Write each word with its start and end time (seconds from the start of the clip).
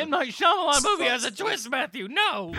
M 0.00 0.08
Night 0.08 0.30
Shyamalan 0.32 0.82
movie 0.82 1.04
has 1.10 1.24
a 1.26 1.30
twist, 1.30 1.68
Matthew. 1.68 2.08
No. 2.08 2.54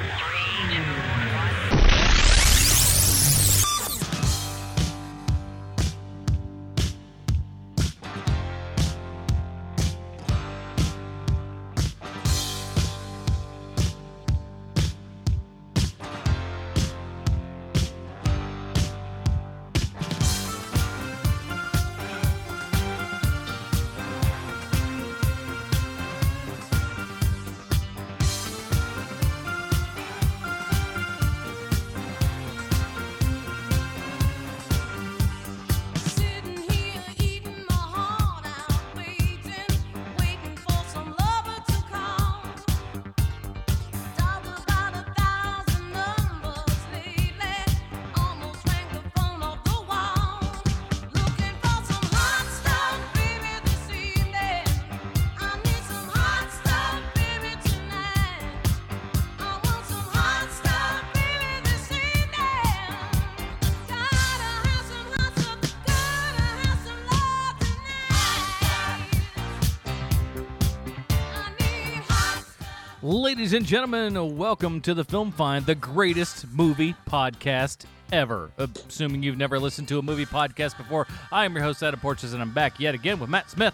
Ladies 73.42 73.54
and 73.54 73.66
gentlemen, 73.66 74.38
welcome 74.38 74.82
to 74.82 74.94
the 74.94 75.04
Film 75.04 75.32
Find, 75.32 75.66
the 75.66 75.74
greatest 75.74 76.46
movie 76.54 76.94
podcast 77.10 77.86
ever. 78.12 78.52
Assuming 78.60 79.24
you've 79.24 79.36
never 79.36 79.60
listened 79.60 79.88
to 79.88 79.98
a 79.98 80.02
movie 80.04 80.28
podcast 80.28 80.78
before, 80.78 81.08
I 81.32 81.46
am 81.46 81.56
your 81.56 81.64
host, 81.64 81.82
Adam 81.82 82.00
Porches, 82.00 82.34
and 82.34 82.42
I'm 82.44 82.54
back 82.54 82.80
yet 82.80 82.94
again 82.94 83.20
with 83.20 83.32
Matt 83.32 83.50
Smith. 83.50 83.74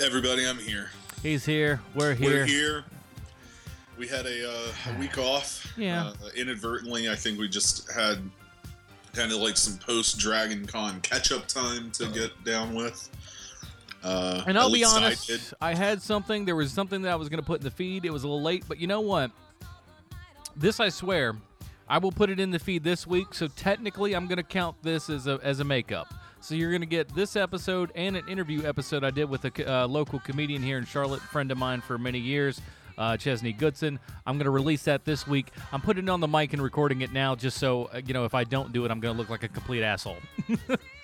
Everybody, 0.00 0.48
I'm 0.48 0.58
here. 0.58 0.90
He's 1.22 1.44
here. 1.44 1.80
We're 1.94 2.12
here. 2.12 2.28
We're 2.28 2.44
here. 2.44 2.84
We 3.96 4.08
had 4.08 4.26
a, 4.26 4.50
uh, 4.50 4.72
a 4.96 4.98
week 4.98 5.16
off. 5.16 5.72
Yeah. 5.76 6.08
Uh, 6.08 6.30
inadvertently, 6.34 7.08
I 7.08 7.14
think 7.14 7.38
we 7.38 7.48
just 7.48 7.88
had 7.92 8.18
kind 9.14 9.30
of 9.30 9.38
like 9.38 9.56
some 9.56 9.78
post 9.78 10.18
Dragon 10.18 10.66
Con 10.66 11.00
catch 11.02 11.30
up 11.30 11.46
time 11.46 11.92
to 11.92 12.06
get 12.08 12.32
down 12.42 12.74
with. 12.74 13.10
Uh, 14.02 14.42
And 14.46 14.58
I'll 14.58 14.68
be 14.68 14.74
least 14.78 14.94
I 14.94 14.96
honest. 14.96 15.54
I, 15.60 15.74
had 15.74 16.00
something. 16.02 16.44
There 16.44 16.56
was 16.56 16.72
something 16.72 17.02
that 17.02 17.12
I 17.12 17.16
was 17.16 17.28
going 17.28 17.40
to 17.40 17.46
put 17.46 17.60
in 17.60 17.64
the 17.64 17.70
feed. 17.70 18.04
It 18.04 18.12
was 18.12 18.24
a 18.24 18.28
little 18.28 18.42
late, 18.42 18.64
but 18.66 18.78
you 18.78 18.86
know 18.86 19.00
what? 19.00 19.30
This 20.56 20.80
I 20.80 20.88
swear, 20.88 21.36
I 21.88 21.98
will 21.98 22.12
put 22.12 22.30
it 22.30 22.40
in 22.40 22.50
the 22.50 22.58
feed 22.58 22.84
this 22.84 23.06
week. 23.06 23.34
So 23.34 23.48
technically, 23.48 24.14
I'm 24.14 24.26
going 24.26 24.38
to 24.38 24.42
count 24.42 24.76
this 24.82 25.10
as 25.10 25.26
a 25.26 25.38
as 25.42 25.60
a 25.60 25.64
makeup. 25.64 26.12
So 26.40 26.54
you're 26.54 26.70
going 26.70 26.80
to 26.80 26.86
get 26.86 27.14
this 27.14 27.36
episode 27.36 27.92
and 27.94 28.16
an 28.16 28.26
interview 28.26 28.64
episode 28.66 29.04
I 29.04 29.10
did 29.10 29.28
with 29.28 29.44
a 29.44 29.70
uh, 29.70 29.86
local 29.86 30.18
comedian 30.20 30.62
here 30.62 30.78
in 30.78 30.86
Charlotte, 30.86 31.20
friend 31.20 31.50
of 31.50 31.58
mine 31.58 31.82
for 31.82 31.98
many 31.98 32.18
years. 32.18 32.60
Uh, 32.96 33.16
Chesney 33.16 33.52
Goodson. 33.52 33.98
I'm 34.26 34.36
going 34.36 34.44
to 34.44 34.50
release 34.50 34.82
that 34.84 35.04
this 35.04 35.26
week. 35.26 35.48
I'm 35.72 35.80
putting 35.80 36.04
it 36.04 36.10
on 36.10 36.20
the 36.20 36.28
mic 36.28 36.52
and 36.52 36.62
recording 36.62 37.00
it 37.00 37.12
now, 37.12 37.34
just 37.34 37.58
so 37.58 37.90
uh, 37.94 38.00
you 38.04 38.12
know. 38.14 38.24
If 38.24 38.34
I 38.34 38.44
don't 38.44 38.72
do 38.72 38.84
it, 38.84 38.90
I'm 38.90 39.00
going 39.00 39.14
to 39.14 39.18
look 39.18 39.30
like 39.30 39.42
a 39.42 39.48
complete 39.48 39.82
asshole. 39.82 40.18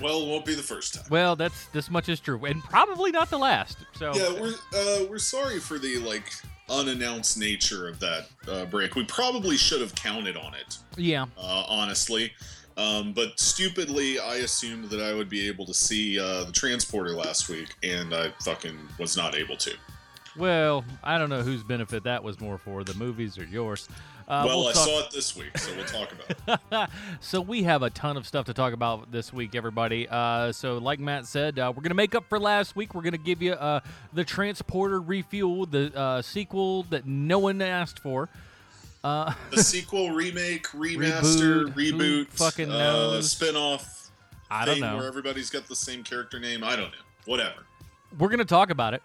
Well, 0.00 0.22
it 0.22 0.28
won't 0.28 0.44
be 0.44 0.54
the 0.54 0.62
first 0.62 0.94
time. 0.94 1.04
well, 1.10 1.36
that's 1.36 1.66
this 1.66 1.90
much 1.90 2.08
is 2.08 2.20
true, 2.20 2.44
and 2.44 2.62
probably 2.64 3.10
not 3.10 3.30
the 3.30 3.38
last. 3.38 3.78
So 3.96 4.12
Yeah, 4.14 4.40
we're 4.40 4.54
uh, 4.74 5.06
we're 5.08 5.18
sorry 5.18 5.58
for 5.60 5.78
the 5.78 5.98
like 5.98 6.32
unannounced 6.68 7.38
nature 7.38 7.88
of 7.88 7.98
that 8.00 8.26
uh, 8.48 8.64
break. 8.66 8.94
We 8.94 9.04
probably 9.04 9.56
should 9.56 9.80
have 9.80 9.94
counted 9.94 10.36
on 10.36 10.54
it. 10.54 10.78
yeah. 10.96 11.26
uh, 11.36 11.64
honestly. 11.68 12.32
Um, 12.76 13.12
but 13.12 13.38
stupidly, 13.38 14.18
I 14.18 14.36
assumed 14.36 14.88
that 14.90 15.02
I 15.02 15.12
would 15.12 15.28
be 15.28 15.46
able 15.48 15.66
to 15.66 15.74
see 15.74 16.18
uh, 16.18 16.44
the 16.44 16.52
transporter 16.52 17.10
last 17.14 17.48
week, 17.50 17.74
and 17.82 18.14
I 18.14 18.32
fucking 18.42 18.78
was 18.98 19.16
not 19.18 19.34
able 19.34 19.56
to. 19.58 19.72
Well, 20.36 20.84
I 21.02 21.18
don't 21.18 21.28
know 21.28 21.42
whose 21.42 21.62
benefit 21.64 22.04
that 22.04 22.22
was 22.22 22.40
more 22.40 22.56
for, 22.58 22.84
the 22.84 22.94
movies 22.94 23.36
or 23.38 23.44
yours. 23.44 23.88
Uh, 24.28 24.44
well, 24.46 24.58
we'll 24.60 24.68
I 24.68 24.72
talk- 24.72 24.86
saw 24.86 25.00
it 25.00 25.10
this 25.10 25.36
week, 25.36 25.58
so 25.58 25.74
we'll 25.74 25.84
talk 25.86 26.08
about 26.12 26.60
it. 26.84 26.90
so 27.20 27.40
we 27.40 27.64
have 27.64 27.82
a 27.82 27.90
ton 27.90 28.16
of 28.16 28.26
stuff 28.28 28.46
to 28.46 28.54
talk 28.54 28.72
about 28.72 29.10
this 29.10 29.32
week, 29.32 29.56
everybody. 29.56 30.06
Uh, 30.08 30.52
so, 30.52 30.78
like 30.78 31.00
Matt 31.00 31.26
said, 31.26 31.58
uh, 31.58 31.72
we're 31.74 31.82
gonna 31.82 31.94
make 31.96 32.14
up 32.14 32.28
for 32.28 32.38
last 32.38 32.76
week. 32.76 32.94
We're 32.94 33.02
gonna 33.02 33.18
give 33.18 33.42
you 33.42 33.54
uh, 33.54 33.80
the 34.12 34.22
Transporter 34.24 35.00
Refuel, 35.00 35.66
the 35.66 35.92
uh, 35.98 36.22
sequel 36.22 36.84
that 36.84 37.06
no 37.06 37.40
one 37.40 37.60
asked 37.60 37.98
for. 37.98 38.28
Uh, 39.02 39.34
The 39.50 39.56
sequel, 39.64 40.10
remake, 40.12 40.68
remaster, 40.68 41.64
Reboot, 41.74 41.92
reboot, 41.92 42.26
fucking 42.28 42.70
uh, 42.70 42.78
knows? 42.78 43.32
spin-off 43.32 44.10
I 44.48 44.64
don't 44.64 44.78
know. 44.78 44.96
where 44.98 45.06
everybody's 45.08 45.50
got 45.50 45.66
the 45.66 45.74
same 45.76 46.04
character 46.04 46.38
name. 46.38 46.62
I 46.62 46.76
don't 46.76 46.92
know. 46.92 46.98
Whatever. 47.24 47.64
we're 48.16 48.28
gonna 48.28 48.44
talk 48.44 48.70
about 48.70 48.94
it. 48.94 49.02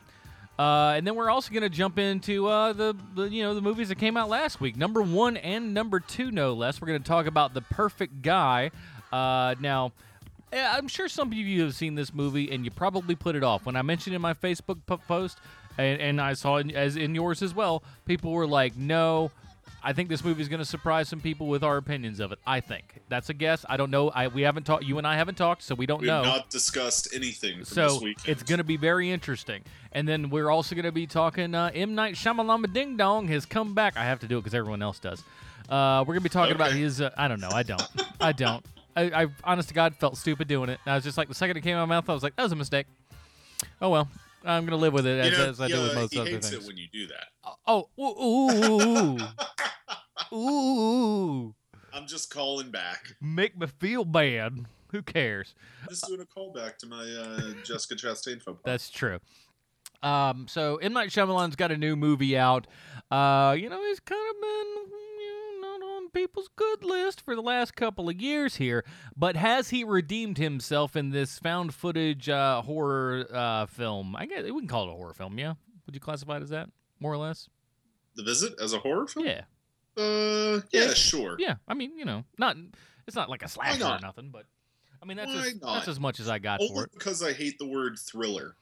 Uh, 0.58 0.94
and 0.96 1.06
then 1.06 1.16
we're 1.16 1.30
also 1.30 1.52
going 1.52 1.64
to 1.64 1.70
jump 1.70 2.00
into 2.00 2.48
uh, 2.48 2.72
the, 2.72 2.96
the 3.14 3.24
you 3.24 3.44
know 3.44 3.54
the 3.54 3.62
movies 3.62 3.90
that 3.90 3.98
came 3.98 4.16
out 4.16 4.30
last 4.30 4.62
week, 4.62 4.78
number 4.78 5.02
one 5.02 5.36
and 5.38 5.74
number 5.74 6.00
two, 6.00 6.32
no 6.32 6.54
less. 6.54 6.80
We're 6.80 6.88
going 6.88 7.02
to 7.02 7.08
talk 7.08 7.26
about 7.26 7.54
the 7.54 7.62
Perfect 7.62 8.22
Guy. 8.22 8.72
Uh, 9.12 9.56
now, 9.60 9.92
eh, 10.54 10.66
I'm 10.66 10.88
sure 10.88 11.10
some 11.10 11.28
of 11.28 11.34
you 11.34 11.64
have 11.64 11.76
seen 11.76 11.96
this 11.96 12.14
movie 12.14 12.52
and 12.52 12.64
you 12.64 12.72
probably 12.72 13.16
put 13.16 13.36
it 13.36 13.44
off. 13.44 13.66
When 13.66 13.76
I 13.76 13.82
mentioned 13.82 14.16
in 14.16 14.22
my 14.22 14.34
Facebook 14.34 14.80
post, 15.08 15.40
and, 15.78 16.00
and 16.00 16.22
I 16.22 16.34
saw 16.34 16.56
it 16.58 16.72
as 16.74 16.96
in 16.96 17.16
yours 17.16 17.42
as 17.42 17.54
well, 17.54 17.84
people 18.06 18.32
were 18.32 18.48
like, 18.48 18.78
"No, 18.78 19.32
I 19.86 19.94
think 19.94 20.10
this 20.10 20.24
movie 20.26 20.42
is 20.42 20.50
going 20.50 20.60
to 20.60 20.66
surprise 20.66 21.08
some 21.08 21.22
people 21.22 21.48
with 21.48 21.64
our 21.64 21.78
opinions 21.78 22.20
of 22.20 22.32
it." 22.32 22.40
I 22.46 22.60
think 22.60 23.02
that's 23.08 23.30
a 23.30 23.34
guess. 23.34 23.64
I 23.70 23.78
don't 23.78 23.92
know. 23.92 24.10
I 24.10 24.28
we 24.28 24.42
haven't 24.42 24.64
talked. 24.66 24.84
You 24.84 24.98
and 24.98 25.06
I 25.08 25.16
haven't 25.16 25.36
talked, 25.36 25.62
so 25.64 25.76
we 25.76 25.86
don't 25.86 26.02
We 26.02 26.08
know 26.08 26.24
not 26.24 26.50
discussed 26.50 27.08
anything 27.14 27.58
from 27.58 27.66
so 27.66 27.88
this 27.90 28.02
weekend. 28.02 28.28
it's 28.30 28.44
going 28.44 28.58
to 28.58 28.64
be 28.66 28.78
very 28.78 29.10
interesting. 29.12 29.62
And 29.92 30.08
then 30.08 30.30
we're 30.30 30.50
also 30.50 30.76
going 30.76 30.86
to 30.86 30.92
be 30.92 31.08
talking 31.08 31.56
uh, 31.56 31.72
M 31.74 31.96
Night 31.96 32.16
Shyamalama 32.16 32.74
Ding 32.74 32.98
Dong 32.98 33.28
has 33.30 33.46
come 33.46 33.74
back. 33.74 33.96
I 33.96 34.04
have 34.04 34.20
to 34.22 34.28
do 34.28 34.38
it 34.38 34.42
because 34.42 34.56
everyone 34.56 34.82
else 34.82 35.00
does. 35.00 35.24
Uh, 35.70 36.02
we're 36.02 36.14
going 36.16 36.20
to 36.20 36.24
be 36.24 36.30
talking 36.30 36.56
about 36.56 36.70
Okay. 36.72 36.80
his. 36.80 37.00
Uh, 37.00 37.12
I 37.18 37.28
don't 37.28 37.40
know. 37.40 37.50
I 37.52 37.64
don't. 37.64 37.84
I 38.20 38.32
don't. 38.34 38.66
I, 38.98 39.24
I 39.24 39.28
honest 39.44 39.68
to 39.70 39.76
God 39.76 39.96
felt 39.96 40.18
stupid 40.18 40.48
doing 40.48 40.70
it. 40.70 40.80
I 40.86 40.96
was 40.96 41.04
just 41.04 41.18
like 41.18 41.28
the 41.28 41.36
second 41.36 41.58
it 41.58 41.62
came 41.62 41.76
out 41.78 41.84
of 41.84 41.90
my 41.90 41.96
mouth, 41.96 42.10
I 42.10 42.14
was 42.14 42.24
like, 42.24 42.36
that 42.38 42.44
was 42.44 42.52
a 42.52 42.56
mistake. 42.56 42.88
Oh 43.82 43.90
well, 43.90 44.08
I'm 44.46 44.64
going 44.66 44.72
to 44.72 44.78
live 44.78 44.94
with 44.94 45.06
it 45.08 45.16
You 45.26 45.32
as, 45.32 45.38
know, 45.38 45.50
as 45.50 45.62
I 45.62 45.68
do 45.68 45.82
with 45.82 45.96
most 45.96 46.14
he 46.14 46.20
other 46.20 46.30
hates 46.30 46.50
things. 46.50 46.64
it 46.64 46.68
when 46.68 46.78
you 46.78 46.88
do 46.92 47.08
that. 47.08 47.28
oh, 47.68 47.90
ooh, 48.00 49.18
ooh, 50.34 50.36
ooh, 50.38 51.56
I'm 51.94 52.08
just 52.08 52.30
calling 52.34 52.72
back. 52.72 53.16
make 53.22 53.58
me 53.58 53.68
feel 53.68 54.06
bad. 54.06 54.66
Who 54.92 55.02
cares? 55.02 55.56
Just 55.90 56.08
doing 56.08 56.22
a 56.22 56.26
callback 56.26 56.78
to 56.78 56.88
my 56.88 57.04
uh, 57.04 57.54
Jessica 57.64 57.96
Chastain 57.96 58.44
pas. 58.44 58.56
That's 58.64 58.90
true. 58.90 59.20
Um, 60.04 60.48
so 60.48 60.78
M 60.78 60.94
Night 60.94 61.10
Shyamalan's 61.10 61.56
got 61.56 61.72
a 61.72 61.78
new 61.78 61.96
movie 61.96 62.38
out. 62.38 62.68
Uh, 63.12 63.56
you 63.60 63.70
know, 63.70 63.82
he's 63.86 64.00
kind 64.00 64.22
of 64.30 64.42
been 64.42 64.76
people's 66.16 66.50
good 66.56 66.84
list 66.84 67.22
for 67.22 67.36
the 67.36 67.42
last 67.42 67.76
couple 67.76 68.10
of 68.10 68.20
years 68.20 68.56
here, 68.56 68.84
but 69.16 69.36
has 69.36 69.70
he 69.70 69.84
redeemed 69.84 70.38
himself 70.38 70.96
in 70.96 71.10
this 71.12 71.38
found 71.40 71.74
footage 71.74 72.30
uh, 72.30 72.62
horror 72.62 73.28
uh, 73.32 73.66
film? 73.68 74.16
I 74.16 74.26
guess 74.26 74.44
we 74.44 74.52
can 74.60 74.68
call 74.68 74.88
it 74.88 74.92
a 74.92 74.96
horror 74.96 75.14
film. 75.14 75.38
Yeah, 75.38 75.54
would 75.86 75.94
you 75.94 76.02
classify 76.02 76.38
it 76.38 76.44
as 76.44 76.50
that 76.50 76.70
more 77.00 77.14
or 77.14 77.18
less? 77.18 77.48
The 78.16 78.24
Visit 78.24 78.54
as 78.62 78.74
a 78.74 78.80
horror 78.80 79.08
film? 79.08 79.26
Yeah, 79.28 79.42
Uh, 79.98 80.62
yeah, 80.72 80.88
Yeah. 80.88 80.94
sure. 80.94 81.36
yeah. 81.40 81.56
I 81.68 81.74
mean, 81.74 81.98
you 81.98 82.06
know, 82.06 82.24
not 82.38 82.56
it's 83.08 83.16
not 83.16 83.30
like 83.30 83.44
a 83.44 83.48
slasher 83.48 83.84
or 83.84 84.00
nothing, 84.02 84.30
but 84.32 84.46
I 85.04 85.06
mean 85.06 85.18
that's 85.18 85.32
as, 85.34 85.60
that's 85.60 85.88
as 85.88 86.00
much 86.00 86.20
as 86.20 86.28
I 86.30 86.40
got 86.40 86.60
for 86.60 86.68
Only 86.72 86.84
it. 86.86 86.94
because 86.94 87.22
I 87.22 87.34
hate 87.34 87.60
the 87.60 87.68
word 87.68 87.98
thriller. 88.00 88.56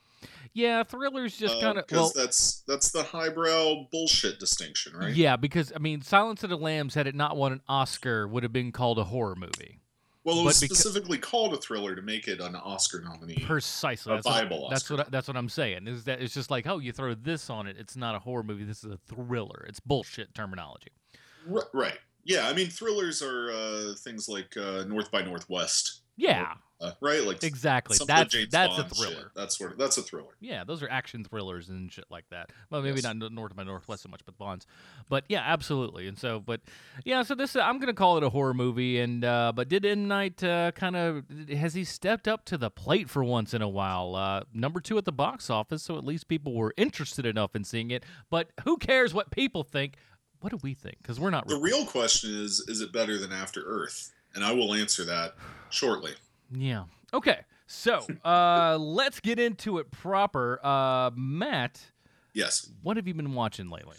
Yeah, 0.54 0.84
thriller's 0.84 1.36
just 1.36 1.56
Uh, 1.58 1.62
kind 1.62 1.78
of 1.80 1.88
because 1.88 2.14
well, 2.16 2.26
that's 2.26 2.62
that's 2.68 2.92
the 2.92 3.04
highbrow 3.04 3.88
bullshit 3.92 4.40
distinction, 4.40 4.96
right? 4.96 5.14
Yeah, 5.14 5.36
because 5.36 5.72
I 5.76 5.80
mean, 5.80 6.02
Silence 6.02 6.44
of 6.44 6.50
the 6.52 6.58
Lambs, 6.58 6.94
had 6.94 7.08
it 7.08 7.16
not 7.16 7.36
won 7.38 7.54
an 7.54 7.62
Oscar, 7.68 8.28
would 8.28 8.44
have 8.44 8.54
been 8.54 8.72
called 8.72 9.00
a 9.00 9.06
horror 9.06 9.36
movie. 9.36 9.80
Well, 10.26 10.40
it 10.40 10.44
was 10.46 10.56
specifically 10.58 11.18
called 11.18 11.54
a 11.54 11.58
thriller 11.58 11.96
to 11.96 12.02
make 12.02 12.30
it 12.30 12.40
an 12.40 12.56
Oscar 12.56 13.02
nominee. 13.02 13.44
Precisely. 13.46 14.14
A 14.14 14.16
That's 14.16 14.26
what, 14.26 14.42
Bible 14.44 14.68
that's 14.70 14.84
Oscar. 14.84 14.94
what 14.98 15.08
I- 15.08 15.10
that's 15.10 15.28
what 15.28 15.36
I'm 15.36 15.50
saying. 15.50 15.88
Is 15.88 16.06
that 16.06 16.22
it's 16.22 16.34
just 16.34 16.50
like, 16.50 16.66
oh, 16.66 16.78
you 16.80 16.94
throw 16.94 17.14
this 17.14 17.50
on 17.50 17.68
it, 17.68 17.76
it's 17.78 17.98
not 17.98 18.16
a 18.16 18.20
horror 18.20 18.44
movie. 18.44 18.64
This 18.64 18.84
is 18.86 18.92
a 18.94 18.98
thriller. 19.14 19.66
It's 19.68 19.80
bullshit 19.82 20.34
terminology. 20.34 20.92
R- 21.52 21.68
right. 21.74 21.98
Yeah, 22.24 22.48
I 22.48 22.54
mean 22.54 22.68
thrillers 22.70 23.22
are 23.22 23.52
uh, 23.52 23.96
things 23.98 24.30
like 24.30 24.56
uh, 24.56 24.86
North 24.88 25.12
by 25.12 25.24
Northwest. 25.24 26.04
Yeah. 26.16 26.54
Right? 27.02 27.24
Like 27.24 27.44
Exactly. 27.44 27.98
That's 28.06 28.36
that's 28.52 28.78
a 28.78 28.84
thriller. 28.86 29.16
shit. 29.16 29.26
That's 29.36 29.58
sort 29.58 29.72
of 29.74 29.78
that's 29.78 29.98
a 29.98 30.02
thriller. 30.02 30.34
Yeah, 30.40 30.64
those 30.64 30.82
are 30.84 30.90
action 30.90 31.24
thrillers 31.24 31.70
and 31.70 31.92
shit 31.92 32.06
like 32.10 32.26
that. 32.30 32.52
Well, 32.70 32.82
maybe 32.82 33.02
Yes. 33.02 33.14
not 33.16 33.32
North 33.32 33.56
by 33.56 33.64
Northwest 33.64 34.04
so 34.04 34.10
much, 34.10 34.22
but 34.26 34.38
Bonds. 34.38 34.66
But 35.10 35.26
yeah, 35.30 35.42
absolutely. 35.46 36.08
And 36.08 36.18
so, 36.18 36.40
but 36.40 36.62
yeah, 37.06 37.24
so 37.24 37.36
this 37.36 37.56
I'm 37.56 37.80
gonna 37.80 37.94
call 37.94 38.18
it 38.18 38.24
a 38.24 38.30
horror 38.30 38.54
movie. 38.54 39.00
And 39.00 39.24
uh, 39.24 39.52
but 39.56 39.70
did 39.70 39.86
M 39.86 40.08
Night 40.08 40.44
uh, 40.44 40.72
kind 40.72 40.96
of 40.96 41.24
has 41.50 41.74
he 41.74 41.84
stepped 41.84 42.28
up 42.28 42.46
to 42.46 42.58
the 42.58 42.70
plate 42.70 43.10
for 43.10 43.24
once 43.24 43.54
in 43.54 43.62
a 43.62 43.70
while? 43.70 44.16
Uh, 44.16 44.42
number 44.54 44.80
two 44.80 44.98
at 44.98 45.06
the 45.06 45.12
box 45.12 45.50
office, 45.50 45.84
so 45.84 45.98
at 45.98 46.04
least 46.06 46.28
people 46.28 46.54
were 46.54 46.74
interested 46.78 47.26
enough 47.26 47.56
in 47.56 47.64
seeing 47.64 47.92
it. 47.92 48.04
But 48.30 48.50
who 48.66 48.78
cares 48.78 49.14
what 49.14 49.32
people 49.32 49.64
think? 49.64 49.96
What 50.40 50.50
do 50.52 50.60
we 50.62 50.74
think? 50.74 50.98
Because 51.02 51.20
we're 51.20 51.30
not. 51.30 51.48
The 51.48 51.56
real 51.58 51.86
question 51.86 52.32
is: 52.34 52.60
Is 52.68 52.82
it 52.82 52.92
better 52.92 53.18
than 53.18 53.32
After 53.32 53.62
Earth? 53.66 54.12
And 54.36 54.44
I 54.44 54.52
will 54.52 54.74
answer 54.74 55.06
that 55.06 55.36
shortly. 55.70 56.12
Yeah. 56.56 56.86
Okay. 57.14 57.40
So 57.68 58.06
uh, 58.24 58.78
let's 58.82 59.20
get 59.20 59.40
into 59.40 59.78
it 59.80 59.92
proper. 59.92 60.60
Uh, 60.64 61.12
Matt, 61.16 61.80
Yes. 62.34 62.70
what 62.82 62.98
have 62.98 63.08
you 63.08 63.14
been 63.14 63.34
watching 63.34 63.70
lately? 63.70 63.98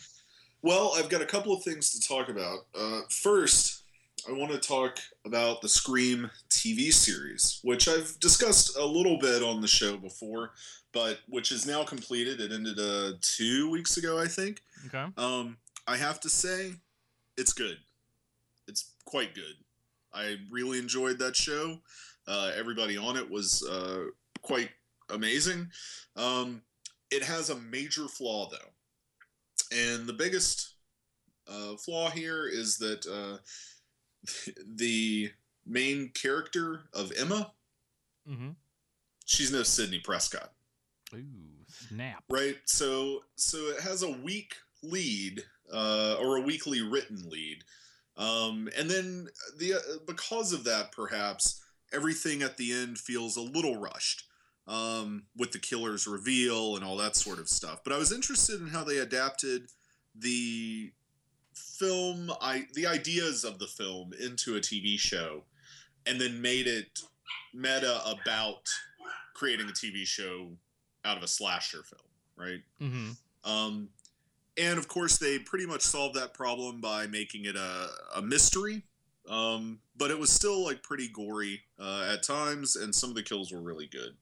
Well, 0.63 0.93
I've 0.97 1.09
got 1.09 1.21
a 1.23 1.27
couple 1.27 1.53
of 1.55 1.63
things 1.63 1.91
to 1.99 2.09
talk 2.09 2.29
about. 2.29 2.61
Uh, 2.79 3.03
first, 3.11 3.83
I 4.29 4.33
want 4.33 4.51
to 4.53 4.59
talk 4.59 4.99
about 5.27 5.61
the 5.61 5.69
Scream 5.69 6.31
TV 6.49 6.93
series, 6.93 7.61
which 7.63 7.87
I've 7.89 8.19
discussed 8.21 8.77
a 8.79 8.85
little 8.85 9.19
bit 9.19 9.43
on 9.43 9.61
the 9.61 9.69
show 9.69 9.97
before, 9.99 10.53
but 10.93 11.19
which 11.29 11.53
is 11.53 11.67
now 11.67 11.85
completed. 11.85 12.41
It 12.41 12.51
ended 12.53 12.79
uh, 12.79 13.13
two 13.21 13.69
weeks 13.71 13.99
ago, 13.99 14.19
I 14.19 14.27
think. 14.27 14.63
Okay. 14.87 15.05
Um, 15.19 15.59
I 15.87 15.97
have 15.99 16.19
to 16.21 16.31
say, 16.31 16.73
it's 17.37 17.53
good. 17.53 17.77
It's 18.67 18.93
quite 19.05 19.35
good. 19.35 19.57
I 20.15 20.37
really 20.51 20.79
enjoyed 20.79 21.19
that 21.19 21.37
show. 21.37 21.81
Uh, 22.27 22.51
everybody 22.57 22.97
on 22.97 23.17
it 23.17 23.31
was 23.31 23.63
uh, 23.69 24.05
quite 24.43 24.71
amazing. 25.11 25.69
Um, 26.17 26.63
it 27.11 27.23
has 27.23 27.51
a 27.51 27.57
major 27.57 28.09
flaw, 28.09 28.49
though. 28.51 29.77
And 29.77 30.07
the 30.07 30.13
biggest 30.13 30.75
uh, 31.49 31.77
flaw 31.77 32.11
here 32.11 32.47
is 32.49 32.79
that 32.79 33.07
uh, 33.07 33.39
the 34.77 35.31
main 35.67 36.11
character 36.15 36.83
of 36.93 37.13
Emma, 37.19 37.53
Mm-hmm. 38.29 38.51
she's 39.27 39.53
no 39.53 39.63
Sidney 39.63 39.99
Prescott. 39.99 40.53
Ooh, 41.15 41.21
snap. 41.69 42.25
right 42.31 42.57
so 42.65 43.23
so 43.37 43.59
it 43.69 43.81
has 43.83 44.03
a 44.03 44.11
weak 44.11 44.55
lead 44.83 45.43
uh, 45.73 46.17
or 46.19 46.39
a 46.39 46.41
weakly 46.41 46.81
written 46.81 47.29
lead 47.29 47.63
um, 48.17 48.69
and 48.77 48.91
then 48.91 49.29
the 49.59 49.75
uh, 49.75 49.79
because 50.07 50.53
of 50.55 50.65
that 50.65 50.91
perhaps 50.91 51.63
everything 51.95 52.43
at 52.43 52.57
the 52.57 52.73
end 52.73 52.99
feels 52.99 53.37
a 53.37 53.43
little 53.43 53.79
rushed 53.79 54.25
um, 54.67 55.25
with 55.37 55.53
the 55.53 55.59
killer's 55.59 56.07
reveal 56.07 56.77
and 56.77 56.85
all 56.85 56.97
that 56.97 57.17
sort 57.17 57.39
of 57.39 57.49
stuff 57.49 57.81
but 57.85 57.93
i 57.93 57.99
was 57.99 58.13
interested 58.13 58.61
in 58.61 58.69
how 58.69 58.83
they 58.83 58.99
adapted 58.99 59.69
the 60.15 60.91
film 61.55 62.33
i 62.41 62.67
the 62.75 62.87
ideas 62.87 63.45
of 63.45 63.59
the 63.59 63.67
film 63.67 64.13
into 64.21 64.57
a 64.57 64.61
tv 64.61 64.99
show 64.99 65.45
and 66.07 66.21
then 66.21 66.41
made 66.41 66.67
it 66.67 67.01
meta 67.53 68.01
about 68.07 68.69
creating 69.35 69.69
a 69.69 69.73
tv 69.73 70.05
show 70.05 70.49
out 71.05 71.17
of 71.17 71.23
a 71.23 71.29
slasher 71.29 71.83
film, 71.83 72.01
right? 72.37 72.63
Mm-hmm. 72.81 73.51
Um, 73.51 73.89
and 74.57 74.79
of 74.79 74.89
course, 74.89 75.19
they 75.19 75.39
pretty 75.39 75.67
much 75.67 75.83
solved 75.83 76.15
that 76.17 76.33
problem 76.33 76.81
by 76.81 77.07
making 77.07 77.45
it 77.45 77.57
a, 77.57 77.89
a 78.17 78.23
mystery. 78.23 78.83
Um, 79.29 79.79
but 79.97 80.11
it 80.11 80.19
was 80.19 80.31
still 80.31 80.63
like 80.65 80.83
pretty 80.83 81.09
gory 81.09 81.63
uh, 81.79 82.11
at 82.13 82.23
times, 82.23 82.77
and 82.77 82.95
some 82.95 83.11
of 83.11 83.17
the 83.17 83.23
kills 83.23 83.53
were 83.53 83.63
really 83.63 83.87
good. 83.87 84.15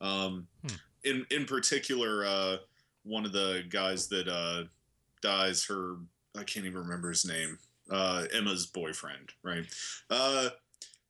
Um, 0.00 0.46
Hmm. 0.62 0.74
In 1.04 1.26
in 1.30 1.44
particular, 1.44 2.24
uh, 2.26 2.56
one 3.04 3.24
of 3.24 3.32
the 3.32 3.64
guys 3.68 4.08
that 4.08 4.26
uh, 4.28 4.64
dies, 5.22 5.64
her 5.66 5.96
I 6.36 6.44
can't 6.44 6.66
even 6.66 6.78
remember 6.80 7.08
his 7.10 7.24
name. 7.24 7.58
Uh, 7.90 8.26
Emma's 8.34 8.66
boyfriend, 8.66 9.30
right? 9.42 9.64
Uh, 10.10 10.50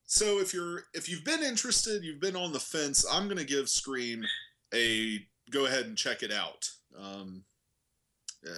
so 0.06 0.38
if 0.40 0.52
you're 0.54 0.84
if 0.94 1.08
you've 1.08 1.24
been 1.24 1.42
interested, 1.42 2.04
you've 2.04 2.20
been 2.20 2.36
on 2.36 2.52
the 2.52 2.60
fence. 2.60 3.04
I'm 3.10 3.28
gonna 3.28 3.44
give 3.44 3.68
Scream 3.68 4.22
a 4.74 5.26
go 5.50 5.66
ahead 5.66 5.86
and 5.86 5.96
check 5.96 6.22
it 6.22 6.32
out. 6.32 6.70
Um, 6.98 7.44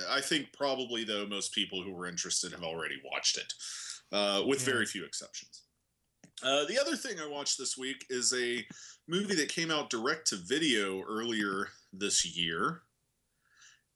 I 0.09 0.21
think 0.21 0.53
probably 0.53 1.05
though 1.05 1.27
most 1.27 1.53
people 1.55 1.83
who 1.83 1.93
were 1.93 2.07
interested 2.07 2.53
have 2.53 2.63
already 2.65 3.01
watched 3.05 3.39
it, 3.39 3.53
uh, 4.13 4.43
with 4.47 4.61
Yeah. 4.61 4.73
very 4.73 4.87
few 4.87 5.05
exceptions. 5.05 5.63
Uh, 6.43 6.65
the 6.65 6.79
other 6.81 6.97
thing 6.97 7.21
I 7.21 7.27
watched 7.27 7.59
this 7.59 7.77
week 7.77 8.07
is 8.09 8.33
a 8.33 8.67
movie 9.07 9.35
that 9.35 9.49
came 9.51 9.71
out 9.71 9.91
direct 9.91 10.29
to 10.29 10.37
video 10.37 11.03
earlier 11.03 11.69
this 11.93 12.25
year, 12.25 12.83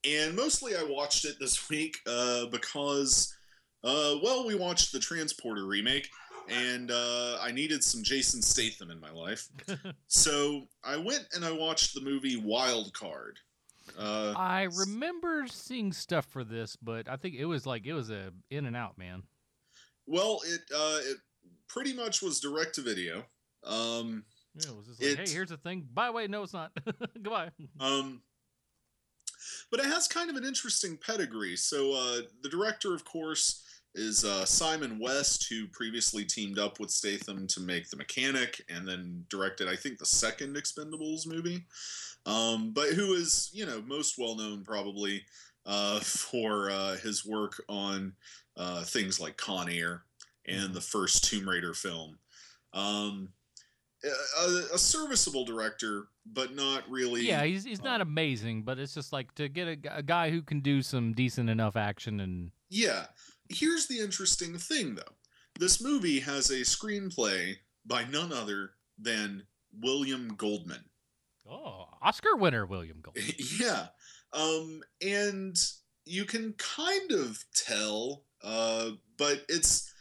and 0.04 0.36
mostly 0.36 0.76
I 0.76 0.82
watched 0.82 1.24
it 1.24 1.36
this 1.40 1.68
week 1.70 1.98
uh, 2.06 2.46
because, 2.46 3.34
uh, 3.82 4.16
well, 4.22 4.46
we 4.46 4.54
watched 4.54 4.92
the 4.92 4.98
Transporter 4.98 5.64
remake, 5.66 6.08
and 6.48 6.90
uh, 6.90 7.38
I 7.40 7.50
needed 7.52 7.82
some 7.82 8.02
Jason 8.02 8.42
Statham 8.42 8.90
in 8.90 9.00
my 9.00 9.10
life. 9.10 9.48
so 10.08 10.68
I 10.82 10.98
went 10.98 11.26
and 11.34 11.44
I 11.44 11.52
watched 11.52 11.94
the 11.94 12.02
movie 12.02 12.36
Wild 12.36 12.92
Card. 12.92 13.38
Uh, 13.98 14.34
I 14.36 14.64
remember 14.76 15.46
seeing 15.46 15.92
stuff 15.92 16.26
for 16.26 16.44
this, 16.44 16.76
but 16.76 17.08
I 17.08 17.16
think 17.16 17.36
it 17.36 17.44
was 17.46 17.64
like 17.64 17.86
it 17.86 17.94
was 17.94 18.10
a 18.10 18.32
in 18.50 18.66
and 18.66 18.76
out, 18.76 18.98
man. 18.98 19.22
Well, 20.06 20.40
it 20.46 20.60
uh, 20.74 20.98
it 21.02 21.16
pretty 21.68 21.92
much 21.94 22.22
was 22.22 22.40
direct 22.40 22.74
to 22.76 22.80
video. 22.82 23.24
Um, 23.64 24.24
Yeah, 24.54 24.70
it 24.70 24.76
was 24.76 24.86
just 24.86 25.02
like, 25.02 25.10
It- 25.10 25.28
hey, 25.28 25.34
here's 25.34 25.48
the 25.50 25.56
thing. 25.56 25.86
By 25.92 26.06
the 26.06 26.12
way, 26.12 26.26
no, 26.26 26.42
it's 26.42 26.52
not. 26.52 26.72
Goodbye. 27.14 27.50
Um, 27.80 28.22
but 29.70 29.80
it 29.80 29.86
has 29.86 30.06
kind 30.08 30.30
of 30.30 30.36
an 30.36 30.44
interesting 30.44 30.96
pedigree. 30.96 31.56
So 31.56 31.92
uh, 31.92 32.20
the 32.42 32.48
director, 32.48 32.94
of 32.94 33.04
course, 33.04 33.62
is 33.94 34.24
uh, 34.24 34.44
Simon 34.44 34.98
West, 34.98 35.46
who 35.48 35.66
previously 35.68 36.24
teamed 36.24 36.58
up 36.58 36.80
with 36.80 36.90
Statham 36.90 37.46
to 37.48 37.60
make 37.60 37.88
The 37.90 37.96
Mechanic, 37.96 38.62
and 38.68 38.86
then 38.88 39.24
directed, 39.28 39.68
I 39.68 39.76
think, 39.76 39.98
the 39.98 40.06
second 40.06 40.56
Expendables 40.56 41.26
movie. 41.26 41.64
Um, 42.26 42.72
but 42.72 42.88
who 42.94 43.14
is, 43.14 43.50
you 43.52 43.66
know, 43.66 43.82
most 43.82 44.16
well 44.18 44.34
known 44.36 44.64
probably 44.64 45.24
uh, 45.66 46.00
for 46.00 46.70
uh, 46.70 46.96
his 46.96 47.24
work 47.24 47.62
on 47.68 48.14
uh, 48.56 48.82
things 48.84 49.20
like 49.20 49.36
Con 49.36 49.68
Air 49.68 50.04
and 50.46 50.74
the 50.74 50.80
first 50.80 51.24
Tomb 51.24 51.48
Raider 51.48 51.74
film. 51.74 52.18
Um, 52.72 53.30
a, 54.04 54.74
a 54.74 54.78
serviceable 54.78 55.44
director, 55.44 56.08
but 56.26 56.54
not 56.54 56.82
really. 56.90 57.26
Yeah, 57.26 57.44
he's 57.44 57.64
he's 57.64 57.82
not 57.82 58.00
um, 58.00 58.08
amazing, 58.08 58.62
but 58.62 58.78
it's 58.78 58.94
just 58.94 59.12
like 59.12 59.34
to 59.36 59.48
get 59.48 59.68
a, 59.68 59.98
a 59.98 60.02
guy 60.02 60.30
who 60.30 60.42
can 60.42 60.60
do 60.60 60.82
some 60.82 61.12
decent 61.12 61.48
enough 61.48 61.76
action 61.76 62.20
and 62.20 62.50
Yeah. 62.68 63.06
Here's 63.48 63.86
the 63.86 64.00
interesting 64.00 64.56
thing, 64.58 64.94
though. 64.94 65.02
This 65.58 65.82
movie 65.82 66.20
has 66.20 66.50
a 66.50 66.60
screenplay 66.60 67.56
by 67.86 68.04
none 68.04 68.32
other 68.32 68.70
than 68.98 69.44
William 69.80 70.34
Goldman. 70.36 70.84
oh, 71.48 71.86
Oscar 72.02 72.36
winner 72.36 72.66
William 72.66 73.00
Goldman. 73.02 73.24
yeah. 73.60 73.88
Um, 74.34 74.82
and 75.00 75.56
you 76.04 76.24
can 76.24 76.54
kind 76.54 77.12
of 77.12 77.44
tell, 77.54 78.24
uh, 78.42 78.90
but 79.16 79.44
it's 79.48 79.93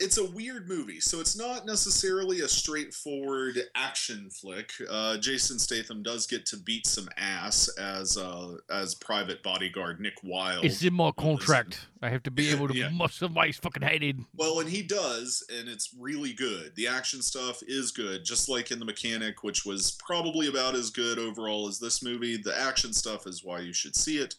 it's 0.00 0.16
a 0.18 0.24
weird 0.30 0.66
movie. 0.68 0.98
So 0.98 1.20
it's 1.20 1.36
not 1.36 1.66
necessarily 1.66 2.40
a 2.40 2.48
straightforward 2.48 3.58
action 3.76 4.30
flick. 4.30 4.72
Uh, 4.90 5.18
Jason 5.18 5.58
Statham 5.58 6.02
does 6.02 6.26
get 6.26 6.46
to 6.46 6.56
beat 6.56 6.86
some 6.86 7.08
ass 7.18 7.68
as 7.78 8.16
uh, 8.16 8.56
as 8.70 8.94
private 8.94 9.42
bodyguard 9.42 10.00
Nick 10.00 10.14
Wild. 10.24 10.64
It's 10.64 10.82
in 10.82 10.94
my 10.94 11.12
contract. 11.12 11.86
I 12.02 12.08
have 12.08 12.22
to 12.24 12.30
be 12.30 12.48
able 12.50 12.66
to 12.68 12.74
Yeah. 12.74 12.88
muscle 12.88 13.28
somebody's 13.28 13.58
fucking 13.58 13.82
headed. 13.82 14.20
Well, 14.34 14.60
and 14.60 14.68
he 14.70 14.82
does, 14.82 15.44
and 15.52 15.68
it's 15.68 15.94
really 15.98 16.32
good. 16.32 16.72
The 16.74 16.86
action 16.88 17.20
stuff 17.22 17.60
is 17.68 17.90
good, 17.92 18.24
just 18.24 18.48
like 18.48 18.70
in 18.70 18.78
The 18.78 18.86
Mechanic, 18.86 19.42
which 19.44 19.66
was 19.66 19.92
probably 20.04 20.48
about 20.48 20.74
as 20.74 20.90
good 20.90 21.18
overall 21.18 21.68
as 21.68 21.78
this 21.78 22.02
movie. 22.02 22.38
The 22.38 22.58
action 22.58 22.92
stuff 22.94 23.26
is 23.26 23.44
why 23.44 23.60
you 23.60 23.74
should 23.74 23.94
see 23.94 24.16
it. 24.16 24.34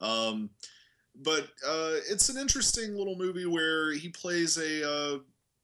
Um, 0.00 0.50
but 1.16 1.44
uh, 1.66 2.00
it's 2.08 2.28
an 2.28 2.38
interesting 2.38 2.94
little 2.96 3.16
movie 3.16 3.46
where 3.46 3.92
he 3.92 4.08
plays 4.08 4.56
a 4.58 4.88
uh, 4.88 5.18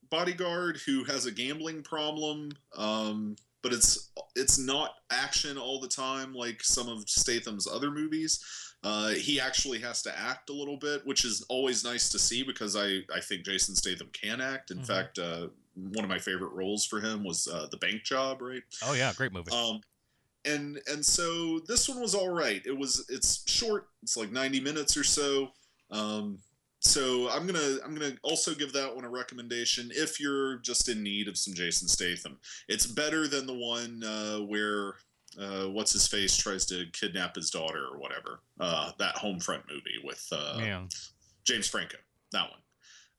bodyguard 0.09 0.79
who 0.85 1.03
has 1.05 1.25
a 1.25 1.31
gambling 1.31 1.83
problem. 1.83 2.51
Um, 2.75 3.35
but 3.61 3.73
it's 3.73 4.11
it's 4.35 4.57
not 4.57 4.91
action 5.11 5.57
all 5.57 5.81
the 5.81 5.87
time 5.87 6.33
like 6.33 6.63
some 6.63 6.87
of 6.87 7.09
Statham's 7.09 7.67
other 7.67 7.91
movies. 7.91 8.39
Uh, 8.83 9.09
he 9.09 9.41
actually 9.41 9.79
has 9.79 10.01
to 10.03 10.17
act 10.17 10.49
a 10.49 10.53
little 10.53 10.77
bit, 10.77 11.05
which 11.05 11.25
is 11.25 11.45
always 11.49 11.83
nice 11.83 12.07
to 12.09 12.17
see 12.17 12.43
because 12.43 12.77
I, 12.77 12.99
I 13.13 13.19
think 13.19 13.43
Jason 13.43 13.75
Statham 13.75 14.07
can 14.13 14.39
act. 14.39 14.71
In 14.71 14.79
Mhm. 14.79 14.87
fact, 14.87 15.19
uh, 15.19 15.47
one 15.75 16.05
of 16.05 16.09
my 16.09 16.19
favorite 16.19 16.53
roles 16.53 16.85
for 16.85 17.01
him 17.01 17.25
was 17.25 17.47
uh, 17.47 17.67
the 17.69 17.77
Bank 17.77 18.03
Job, 18.03 18.41
right? 18.41 18.63
Oh 18.81 18.93
yeah, 18.93 19.11
great 19.13 19.33
movie. 19.33 19.51
Um, 19.51 19.81
and 20.45 20.79
and 20.87 21.05
so 21.05 21.59
this 21.67 21.89
one 21.89 21.99
was 21.99 22.15
all 22.15 22.29
right. 22.29 22.61
It 22.65 22.77
was 22.77 23.05
it's 23.09 23.49
short. 23.49 23.87
It's 24.03 24.17
like 24.17 24.31
ninety 24.31 24.59
minutes 24.59 24.95
or 24.97 25.03
so. 25.03 25.49
Um, 25.91 26.39
so 26.79 27.29
I'm 27.29 27.45
gonna 27.45 27.77
I'm 27.83 27.93
gonna 27.93 28.15
also 28.23 28.53
give 28.53 28.71
that 28.73 28.93
one 28.93 29.05
a 29.05 29.09
recommendation 29.09 29.89
if 29.91 30.19
you're 30.19 30.57
just 30.57 30.87
in 30.87 31.03
need 31.03 31.27
of 31.27 31.37
some 31.37 31.53
Jason 31.53 31.87
Statham. 31.87 32.37
It's 32.67 32.85
better 32.85 33.27
than 33.27 33.45
the 33.45 33.53
one 33.53 34.03
uh, 34.03 34.37
where 34.45 34.95
uh, 35.39 35.65
what's 35.65 35.91
his 35.91 36.07
face 36.07 36.37
tries 36.37 36.65
to 36.67 36.85
kidnap 36.93 37.35
his 37.35 37.49
daughter 37.49 37.85
or 37.91 37.99
whatever. 37.99 38.39
Uh, 38.59 38.91
that 38.97 39.15
Homefront 39.15 39.63
movie 39.69 39.99
with 40.03 40.25
uh. 40.31 40.57
James 41.43 41.67
Franco. 41.67 41.97
That 42.31 42.49
one. 42.49 42.59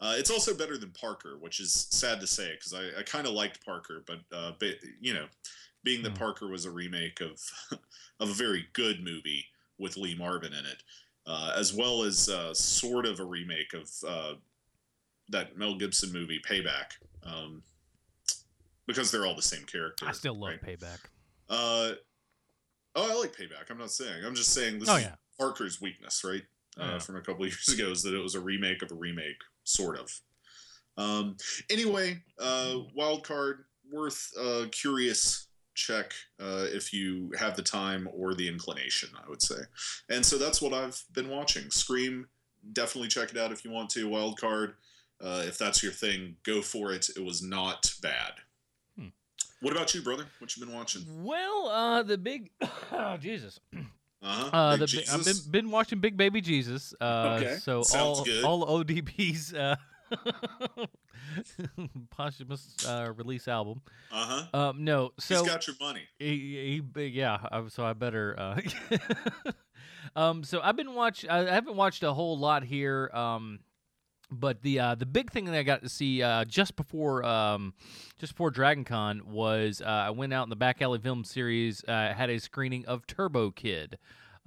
Uh, 0.01 0.15
it's 0.17 0.31
also 0.31 0.55
better 0.55 0.79
than 0.79 0.91
Parker, 0.93 1.37
which 1.39 1.61
is 1.61 1.89
sad 1.91 2.21
to 2.21 2.27
say 2.27 2.53
because 2.53 2.73
I, 2.73 3.01
I 3.01 3.03
kind 3.03 3.27
of 3.27 3.35
liked 3.35 3.65
Parker, 3.65 4.03
but 4.07 4.21
uh, 4.33 4.53
ba- 4.59 4.79
you 5.01 5.13
know, 5.13 5.27
being 5.83 6.03
that 6.03 6.11
Hmm. 6.13 6.19
Parker 6.19 6.49
was 6.49 6.65
a 6.67 6.71
remake 6.71 7.21
of 7.21 7.41
of 8.21 8.29
a 8.31 8.35
very 8.35 8.67
good 8.73 9.03
movie 9.03 9.45
with 9.79 9.97
Lee 9.97 10.15
Marvin 10.15 10.53
in 10.53 10.65
it, 10.67 10.83
uh, 11.27 11.53
as 11.57 11.73
well 11.73 12.03
as 12.03 12.29
uh, 12.29 12.53
sort 12.55 13.07
of 13.07 13.19
a 13.21 13.25
remake 13.25 13.73
of 13.73 13.91
uh, 14.07 14.35
that 15.31 15.57
Mel 15.57 15.77
Gibson 15.77 16.13
movie 16.13 16.41
Payback, 16.47 16.93
um, 17.25 17.63
because 18.87 19.11
they're 19.11 19.27
all 19.27 19.37
the 19.37 19.43
same 19.43 19.65
character. 19.65 20.07
I 20.07 20.13
still 20.13 20.35
love 20.35 20.51
right? 20.51 20.63
Payback. 20.63 20.99
Uh, 21.49 21.93
oh, 22.97 23.11
I 23.11 23.15
like 23.21 23.35
Payback. 23.35 23.71
I'm 23.71 23.79
not 23.79 23.91
saying. 23.91 24.25
I'm 24.25 24.35
just 24.35 24.53
saying 24.53 24.79
this 24.81 24.89
Oh 24.89 24.97
is 24.97 25.05
yeah. 25.05 25.15
Parker's 25.39 25.81
weakness, 25.81 26.23
right? 26.25 26.43
Uh, 26.79 26.85
Yeah. 26.93 26.99
From 26.99 27.17
a 27.17 27.21
couple 27.23 27.47
years 27.47 27.69
ago, 27.69 27.91
is 27.91 28.03
that 28.03 28.15
it 28.15 28.23
was 28.23 28.35
a 28.35 28.41
remake 28.41 28.83
of 28.83 28.93
a 28.93 28.95
remake, 28.95 29.41
sort 29.65 29.99
of. 29.99 30.13
Um, 30.97 31.37
anyway, 31.71 32.21
uh, 32.39 32.75
wild 32.95 33.25
card 33.25 33.65
worth 33.91 34.31
curious 34.73 35.47
check 35.75 36.13
uh, 36.41 36.67
if 36.69 36.93
you 36.93 37.33
have 37.39 37.57
the 37.57 37.63
time 37.63 38.09
or 38.13 38.35
the 38.35 38.49
inclination, 38.49 39.09
I 39.25 39.29
would 39.29 39.43
say. 39.43 39.57
And 40.09 40.25
so 40.25 40.37
that's 40.39 40.61
what 40.61 40.73
I've 40.73 41.03
been 41.13 41.29
watching. 41.29 41.71
Scream, 41.71 42.27
definitely 42.73 43.09
check 43.09 43.31
it 43.31 43.39
out 43.39 43.53
if 43.53 43.65
you 43.65 43.71
want 43.71 43.91
to. 43.91 44.09
Wild 44.09 44.39
card, 44.41 44.75
uh, 45.23 45.43
if 45.47 45.59
that's 45.59 45.83
your 45.83 45.93
thing, 45.93 46.37
go 46.43 46.63
for 46.63 46.93
it. 46.93 47.09
It 47.17 47.25
was 47.25 47.43
not 47.43 47.95
bad. 48.03 48.33
Hmm. 48.99 49.09
What 49.61 49.73
about 49.73 49.95
you, 49.95 50.03
brother? 50.03 50.27
What 50.39 50.57
you 50.57 50.65
been 50.65 50.75
watching? 50.75 51.03
Well, 51.23 51.69
uh, 51.69 52.03
the 52.03 52.19
big 52.19 52.51
oh 52.93 53.17
Jesus. 53.17 53.61
Uh-huh. 54.23 54.51
Uh, 54.53 54.77
the 54.77 55.05
I've 55.11 55.25
been 55.25 55.51
been 55.51 55.71
watching 55.71 55.99
Big 55.99 56.17
Baby 56.17 56.43
Jesus. 56.43 56.93
Uh, 57.01 57.39
Okay. 57.41 57.57
So 57.57 57.83
Sounds 57.83 58.19
all 58.19 58.25
good. 58.25 58.45
all 58.45 58.85
ODB's 58.85 59.55
uh, 59.55 59.77
posthumous 62.11 62.77
uh, 62.87 63.13
release 63.17 63.49
album. 63.49 63.83
Uh-huh. 64.13 64.59
Um, 64.59 64.85
no, 64.85 65.13
so 65.19 65.41
He's 65.41 65.49
got 65.49 65.67
your 65.67 65.77
money. 65.81 66.03
he, 66.19 66.83
he, 66.95 67.07
yeah. 67.07 67.39
So 67.69 67.85
I 67.85 67.93
better. 67.93 68.35
Uh, 68.39 68.61
um, 70.21 70.45
so 70.45 70.61
I've 70.63 70.77
been 70.77 70.95
watch. 70.95 71.27
I 71.27 71.53
haven't 71.53 71.77
watched 71.77 72.03
a 72.03 72.13
whole 72.13 72.39
lot 72.39 72.65
here. 72.65 73.11
Um, 73.13 73.61
but 74.31 74.63
the 74.63 74.79
uh, 74.79 74.95
the 74.95 75.07
big 75.07 75.31
thing 75.31 75.47
that 75.47 75.55
I 75.55 75.63
got 75.63 75.83
to 75.83 75.89
see 75.89 76.23
uh, 76.23 76.45
just 76.45 76.77
before 76.77 77.25
um, 77.25 77.75
just 78.19 78.35
before 78.35 78.51
Dragon 78.51 78.85
Con 78.85 79.23
was 79.27 79.83
uh, 79.85 79.89
I 79.89 80.11
went 80.11 80.33
out 80.33 80.45
in 80.45 80.51
the 80.51 80.57
Back 80.57 80.81
Alley 80.81 80.99
Film 80.99 81.25
Series 81.25 81.83
uh, 81.89 82.13
had 82.13 82.31
a 82.31 82.39
screening 82.39 82.87
of 82.87 83.07
Turbo 83.07 83.51
Kid, 83.51 83.99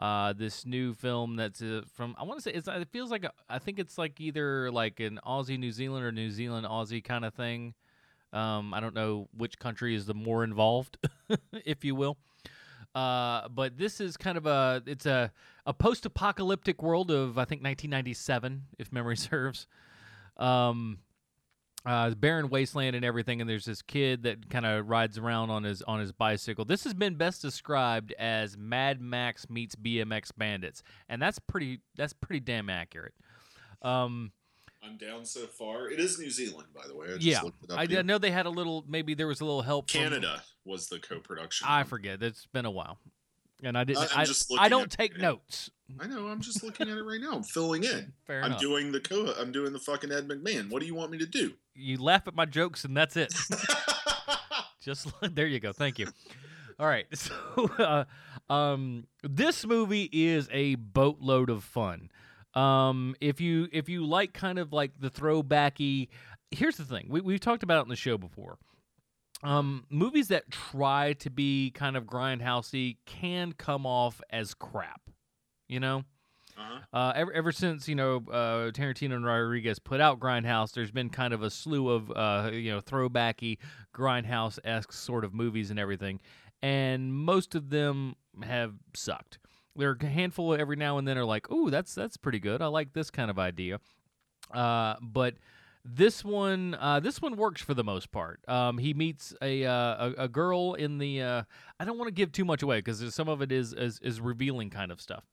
uh, 0.03 0.33
this 0.33 0.65
new 0.65 0.93
film 0.93 1.37
that's 1.37 1.61
uh, 1.61 1.81
from 1.95 2.13
I 2.19 2.23
want 2.23 2.37
to 2.37 2.43
say 2.43 2.51
it's, 2.51 2.67
it 2.67 2.89
feels 2.91 3.09
like 3.09 3.23
a, 3.23 3.31
I 3.49 3.57
think 3.57 3.79
it's 3.79 3.97
like 3.97 4.19
either 4.19 4.69
like 4.69 4.99
an 4.99 5.17
Aussie 5.25 5.57
New 5.57 5.71
Zealand 5.71 6.03
or 6.03 6.11
New 6.11 6.29
Zealand 6.29 6.67
Aussie 6.67 7.01
kind 7.01 7.23
of 7.23 7.33
thing. 7.33 7.73
Um, 8.33 8.73
I 8.73 8.81
don't 8.81 8.93
know 8.93 9.29
which 9.37 9.57
country 9.59 9.95
is 9.95 10.05
the 10.05 10.13
more 10.13 10.43
involved, 10.43 10.97
if 11.65 11.85
you 11.85 11.95
will. 11.95 12.17
Uh, 12.93 13.47
but 13.47 13.77
this 13.77 14.01
is 14.01 14.17
kind 14.17 14.37
of 14.37 14.45
a 14.45 14.83
it's 14.85 15.05
a 15.05 15.31
a 15.65 15.73
post-apocalyptic 15.73 16.83
world 16.83 17.09
of 17.09 17.37
I 17.37 17.45
think 17.45 17.63
1997, 17.63 18.63
if 18.77 18.91
memory 18.91 19.15
serves. 19.31 19.67
Um, 20.35 20.97
uh, 21.85 22.11
barren 22.11 22.49
wasteland 22.49 22.95
and 22.95 23.03
everything, 23.03 23.41
and 23.41 23.49
there's 23.49 23.65
this 23.65 23.81
kid 23.81 24.23
that 24.23 24.49
kind 24.49 24.65
of 24.65 24.87
rides 24.89 25.17
around 25.17 25.49
on 25.49 25.63
his 25.63 25.81
on 25.83 25.99
his 25.99 26.11
bicycle. 26.11 26.63
This 26.65 26.83
has 26.85 26.93
been 26.93 27.15
best 27.15 27.41
described 27.41 28.13
as 28.13 28.57
Mad 28.57 29.01
Max 29.01 29.49
meets 29.49 29.75
BMX 29.75 30.31
Bandits, 30.37 30.81
and 31.09 31.21
that's 31.21 31.39
pretty 31.39 31.81
that's 31.95 32.13
pretty 32.13 32.39
damn 32.39 32.69
accurate. 32.69 33.13
Um, 33.81 34.31
I'm 34.85 34.97
down 34.97 35.25
so 35.25 35.41
far. 35.47 35.89
It 35.89 35.99
is 35.99 36.19
New 36.19 36.29
Zealand, 36.29 36.67
by 36.75 36.87
the 36.87 36.95
way. 36.95 37.07
I 37.07 37.13
just 37.15 37.23
Yeah, 37.23 37.41
looked 37.41 37.63
it 37.63 37.71
up 37.71 37.79
I. 37.79 37.83
I 37.83 38.01
know 38.01 38.17
they 38.17 38.31
had 38.31 38.45
a 38.45 38.49
little 38.49 38.83
maybe 38.87 39.13
there 39.13 39.27
was 39.27 39.41
a 39.41 39.45
little 39.45 39.61
help. 39.61 39.89
from- 39.89 40.01
Canada 40.01 40.43
was 40.65 40.87
the 40.87 40.99
co-production. 40.99 41.67
I 41.69 41.79
one. 41.79 41.85
forget. 41.87 42.23
It's 42.23 42.45
been 42.47 42.65
a 42.65 42.71
while, 42.71 42.97
and 43.65 43.77
I 43.77 43.83
didn't. 43.83 44.17
I, 44.17 44.25
just 44.25 44.51
I 44.57 44.69
don't 44.69 44.91
take 44.91 45.17
notes. 45.17 45.69
I 45.99 46.07
know. 46.07 46.27
I'm 46.27 46.41
just 46.41 46.63
looking 46.63 46.89
at 46.89 46.97
it 46.97 47.03
right 47.03 47.21
now. 47.21 47.33
I'm 47.33 47.43
filling 47.43 47.83
in. 47.83 48.13
Fair 48.27 48.41
I'm 48.41 48.47
enough. 48.51 48.61
doing 48.61 48.91
the 48.91 48.99
co. 48.99 49.33
I'm 49.39 49.51
doing 49.51 49.73
the 49.73 49.79
fucking 49.79 50.11
Ed 50.11 50.27
McMahon. 50.27 50.69
What 50.69 50.81
do 50.81 50.85
you 50.87 50.95
want 50.95 51.11
me 51.11 51.17
to 51.19 51.25
do? 51.25 51.53
you 51.75 51.97
laugh 52.01 52.27
at 52.27 52.35
my 52.35 52.45
jokes, 52.45 52.83
and 52.85 52.95
that's 52.95 53.17
it. 53.17 53.33
Just 54.81 55.07
there 55.21 55.47
you 55.47 55.59
go. 55.59 55.71
Thank 55.73 55.99
you. 55.99 56.07
All 56.79 56.87
right. 56.87 57.05
So, 57.13 57.33
uh, 57.79 58.05
um, 58.51 59.07
this 59.23 59.65
movie 59.65 60.09
is 60.11 60.49
a 60.51 60.75
boatload 60.75 61.49
of 61.49 61.63
fun. 61.63 62.09
Um, 62.53 63.15
if 63.21 63.41
you 63.41 63.67
if 63.71 63.89
you 63.89 64.05
like 64.05 64.33
kind 64.33 64.59
of 64.59 64.73
like 64.73 64.91
the 64.99 65.09
throwbacky, 65.09 66.09
here's 66.51 66.77
the 66.77 66.85
thing. 66.85 67.07
We 67.09 67.21
we've 67.21 67.39
talked 67.39 67.63
about 67.63 67.79
it 67.79 67.83
in 67.83 67.89
the 67.89 67.95
show 67.95 68.17
before. 68.17 68.57
Um, 69.43 69.85
movies 69.89 70.29
that 70.29 70.49
try 70.49 71.13
to 71.13 71.29
be 71.29 71.71
kind 71.71 71.97
of 71.97 72.05
grindhousey 72.05 72.97
can 73.05 73.51
come 73.53 73.85
off 73.85 74.21
as 74.29 74.53
crap. 74.53 75.01
You 75.67 75.79
know. 75.79 76.03
uh-huh. 76.57 76.79
Uh, 76.93 77.13
ever, 77.15 77.33
ever 77.33 77.51
since 77.51 77.87
you 77.87 77.95
know 77.95 78.17
uh, 78.31 78.71
Tarantino 78.71 79.15
and 79.15 79.25
Rodriguez 79.25 79.79
put 79.79 79.99
out 79.99 80.19
Grindhouse, 80.19 80.71
there's 80.73 80.91
been 80.91 81.09
kind 81.09 81.33
of 81.33 81.41
a 81.43 81.49
slew 81.49 81.89
of 81.89 82.11
uh, 82.11 82.51
you 82.53 82.71
know 82.71 82.79
throwbacky 82.79 83.57
Grindhouse 83.95 84.59
esque 84.63 84.93
sort 84.93 85.25
of 85.25 85.33
movies 85.33 85.71
and 85.71 85.79
everything, 85.79 86.21
and 86.61 87.13
most 87.13 87.55
of 87.55 87.69
them 87.69 88.15
have 88.43 88.73
sucked. 88.95 89.39
There 89.75 89.89
are 89.89 89.97
a 89.99 90.05
handful 90.05 90.53
every 90.53 90.75
now 90.75 90.99
and 90.99 91.07
then 91.07 91.17
are 91.17 91.25
like, 91.25 91.49
"Ooh, 91.51 91.69
that's 91.71 91.95
that's 91.95 92.17
pretty 92.17 92.39
good. 92.39 92.61
I 92.61 92.67
like 92.67 92.93
this 92.93 93.09
kind 93.09 93.31
of 93.31 93.39
idea," 93.39 93.79
uh, 94.53 94.95
but 95.01 95.35
this 95.85 96.23
one 96.23 96.75
uh, 96.79 96.99
this 96.99 97.21
one 97.21 97.35
works 97.35 97.61
for 97.61 97.73
the 97.73 97.83
most 97.83 98.11
part. 98.11 98.39
Um, 98.47 98.77
he 98.77 98.93
meets 98.93 99.33
a, 99.41 99.65
uh, 99.65 100.11
a 100.17 100.23
a 100.23 100.27
girl 100.27 100.73
in 100.75 100.97
the. 100.97 101.21
Uh, 101.21 101.43
I 101.79 101.85
don't 101.85 101.97
want 101.97 102.07
to 102.07 102.13
give 102.13 102.31
too 102.31 102.45
much 102.45 102.63
away 102.63 102.79
because 102.79 103.13
some 103.13 103.27
of 103.27 103.41
it 103.41 103.51
is, 103.51 103.73
is 103.73 103.99
is 103.99 104.21
revealing 104.21 104.69
kind 104.69 104.91
of 104.91 105.01
stuff. 105.01 105.23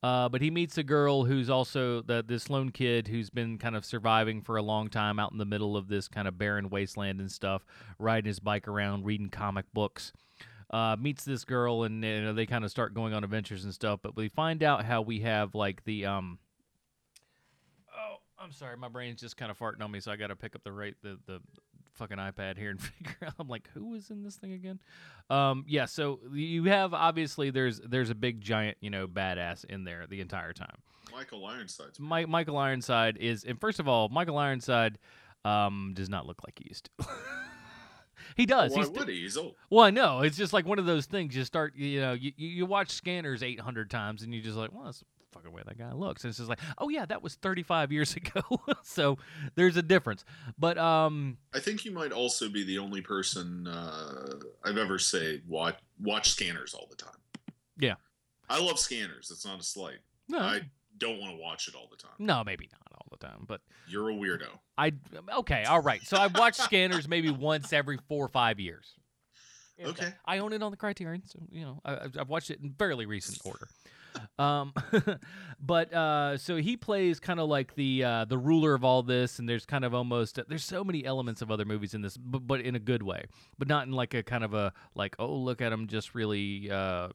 Uh, 0.00 0.28
but 0.28 0.40
he 0.40 0.50
meets 0.50 0.78
a 0.78 0.84
girl 0.84 1.24
who's 1.24 1.50
also 1.50 2.02
the, 2.02 2.24
this 2.26 2.48
lone 2.48 2.70
kid 2.70 3.08
who's 3.08 3.30
been 3.30 3.58
kind 3.58 3.74
of 3.74 3.84
surviving 3.84 4.40
for 4.42 4.56
a 4.56 4.62
long 4.62 4.88
time 4.88 5.18
out 5.18 5.32
in 5.32 5.38
the 5.38 5.44
middle 5.44 5.76
of 5.76 5.88
this 5.88 6.06
kind 6.06 6.28
of 6.28 6.38
barren 6.38 6.70
wasteland 6.70 7.18
and 7.18 7.32
stuff, 7.32 7.64
riding 7.98 8.28
his 8.28 8.38
bike 8.38 8.68
around, 8.68 9.04
reading 9.04 9.28
comic 9.28 9.64
books. 9.72 10.12
Uh, 10.70 10.94
meets 11.00 11.24
this 11.24 11.44
girl 11.44 11.82
and 11.82 12.04
you 12.04 12.20
know, 12.20 12.32
they 12.32 12.46
kind 12.46 12.62
of 12.64 12.70
start 12.70 12.94
going 12.94 13.14
on 13.14 13.24
adventures 13.24 13.64
and 13.64 13.74
stuff. 13.74 13.98
But 14.00 14.14
we 14.14 14.28
find 14.28 14.62
out 14.62 14.84
how 14.84 15.02
we 15.02 15.20
have 15.20 15.54
like 15.54 15.84
the 15.84 16.06
um. 16.06 16.38
I'm 18.40 18.52
sorry, 18.52 18.76
my 18.76 18.88
brain's 18.88 19.20
just 19.20 19.36
kind 19.36 19.50
of 19.50 19.58
farting 19.58 19.82
on 19.82 19.90
me, 19.90 20.00
so 20.00 20.12
I 20.12 20.16
got 20.16 20.28
to 20.28 20.36
pick 20.36 20.54
up 20.54 20.62
the 20.64 20.72
right 20.72 20.94
the 21.02 21.18
the 21.26 21.40
fucking 21.94 22.18
iPad 22.18 22.56
here 22.56 22.70
and 22.70 22.80
figure 22.82 23.16
out. 23.26 23.34
I'm 23.38 23.48
like, 23.48 23.68
who 23.74 23.94
is 23.94 24.10
in 24.10 24.22
this 24.22 24.36
thing 24.36 24.52
again? 24.52 24.78
Um, 25.30 25.64
yeah. 25.66 25.86
So 25.86 26.20
you 26.32 26.64
have 26.64 26.94
obviously 26.94 27.50
there's 27.50 27.80
there's 27.80 28.10
a 28.10 28.14
big 28.14 28.40
giant 28.40 28.76
you 28.80 28.90
know 28.90 29.06
badass 29.06 29.64
in 29.64 29.84
there 29.84 30.06
the 30.08 30.20
entire 30.20 30.52
time. 30.52 30.76
Michael 31.12 31.44
Ironside. 31.46 31.98
Mi- 31.98 32.26
Michael 32.26 32.58
Ironside 32.58 33.16
is, 33.16 33.42
and 33.44 33.60
first 33.60 33.80
of 33.80 33.88
all, 33.88 34.08
Michael 34.08 34.38
Ironside 34.38 34.98
um, 35.44 35.92
does 35.94 36.08
not 36.08 36.26
look 36.26 36.38
like 36.46 36.58
he 36.58 36.68
used 36.68 36.90
to. 36.98 37.06
he 38.36 38.46
does. 38.46 38.72
Why 38.72 38.78
He's 38.78 38.90
would 38.90 39.08
he? 39.08 39.22
He's 39.22 39.36
old. 39.36 39.54
well, 39.70 39.84
I 39.84 39.90
know. 39.90 40.20
It's 40.20 40.36
just 40.36 40.52
like 40.52 40.66
one 40.66 40.78
of 40.78 40.86
those 40.86 41.06
things. 41.06 41.34
You 41.34 41.44
start, 41.44 41.74
you 41.76 42.00
know, 42.00 42.12
you, 42.12 42.32
you 42.36 42.66
watch 42.66 42.90
Scanners 42.90 43.42
800 43.42 43.90
times, 43.90 44.22
and 44.22 44.34
you 44.34 44.42
just 44.42 44.56
like, 44.56 44.70
well, 44.72 44.84
that's 44.84 45.02
fucking 45.38 45.52
way 45.52 45.62
that 45.66 45.78
guy 45.78 45.92
looks. 45.92 46.24
And 46.24 46.30
it's 46.30 46.38
just 46.38 46.48
like, 46.48 46.60
oh 46.78 46.88
yeah, 46.88 47.06
that 47.06 47.22
was 47.22 47.34
35 47.36 47.92
years 47.92 48.14
ago. 48.16 48.42
so 48.82 49.18
there's 49.54 49.76
a 49.76 49.82
difference. 49.82 50.24
But 50.58 50.78
um, 50.78 51.38
I 51.54 51.60
think 51.60 51.84
you 51.84 51.90
might 51.92 52.12
also 52.12 52.48
be 52.48 52.64
the 52.64 52.78
only 52.78 53.00
person 53.00 53.66
uh, 53.66 54.34
I've 54.64 54.78
ever 54.78 54.98
say 54.98 55.42
watch 55.46 55.76
watch 56.00 56.30
Scanners 56.30 56.74
all 56.74 56.86
the 56.90 56.96
time. 56.96 57.16
Yeah. 57.78 57.94
I 58.48 58.60
love 58.60 58.78
Scanners. 58.78 59.30
It's 59.30 59.44
not 59.46 59.60
a 59.60 59.62
slight. 59.64 59.98
no, 60.28 60.38
I 60.38 60.62
don't 60.96 61.20
want 61.20 61.32
to 61.36 61.40
watch 61.40 61.68
it 61.68 61.74
all 61.74 61.88
the 61.90 61.96
time. 61.96 62.10
no, 62.18 62.42
maybe 62.44 62.68
not 62.72 62.80
all 62.92 63.06
the 63.10 63.24
time, 63.24 63.44
but 63.46 63.60
You're 63.86 64.10
a 64.10 64.14
weirdo. 64.14 64.48
I 64.76 64.92
okay, 65.38 65.64
all 65.64 65.80
right. 65.80 66.02
So 66.04 66.16
I've 66.16 66.36
watched 66.36 66.60
Scanners 66.60 67.06
maybe 67.08 67.30
once 67.30 67.72
every 67.72 67.98
four 68.08 68.24
or 68.24 68.28
five 68.28 68.58
years. 68.58 68.94
Okay. 69.84 70.12
I 70.24 70.38
own 70.38 70.52
it 70.52 70.60
on 70.60 70.72
the 70.72 70.76
Criterion, 70.76 71.22
so 71.24 71.38
you 71.52 71.64
know 71.64 71.80
I, 71.84 71.94
I've- 72.04 72.18
I've 72.18 72.28
watched 72.28 72.50
it 72.50 72.58
in 72.60 72.74
fairly 72.78 73.06
recent 73.06 73.38
order. 73.44 73.68
Um, 74.38 74.72
but 75.60 75.92
uh, 75.92 76.38
so 76.38 76.56
he 76.56 76.76
plays 76.76 77.20
kind 77.20 77.40
of 77.40 77.48
like 77.48 77.74
the 77.74 78.04
uh, 78.04 78.24
the 78.24 78.38
ruler 78.38 78.74
of 78.74 78.84
all 78.84 79.02
this, 79.02 79.38
and 79.38 79.48
there's 79.48 79.66
kind 79.66 79.84
of 79.84 79.94
almost 79.94 80.38
there's 80.48 80.64
so 80.64 80.84
many 80.84 81.04
elements 81.04 81.42
of 81.42 81.50
other 81.50 81.64
movies 81.64 81.94
in 81.94 82.02
this, 82.02 82.16
but, 82.16 82.46
but 82.46 82.60
in 82.60 82.74
a 82.74 82.80
good 82.80 83.02
way, 83.02 83.24
but 83.58 83.68
not 83.68 83.86
in 83.86 83.92
like 83.92 84.14
a 84.14 84.22
kind 84.22 84.44
of 84.44 84.54
a 84.54 84.72
like 84.94 85.16
oh 85.18 85.34
look 85.34 85.60
at 85.60 85.72
him 85.72 85.86
just 85.86 86.14
really 86.14 86.70
uh, 86.70 87.08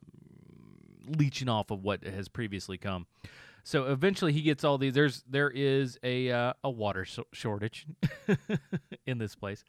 leeching 1.17 1.49
off 1.49 1.71
of 1.71 1.83
what 1.83 2.03
has 2.03 2.27
previously 2.27 2.77
come. 2.77 3.05
So 3.63 3.85
eventually 3.85 4.33
he 4.33 4.41
gets 4.41 4.63
all 4.63 4.77
these. 4.77 4.93
There's 4.93 5.23
there 5.29 5.49
is 5.49 5.97
a 6.03 6.31
uh, 6.31 6.53
a 6.63 6.69
water 6.69 7.05
so- 7.05 7.27
shortage 7.31 7.87
in 9.05 9.17
this 9.17 9.35
place, 9.35 9.63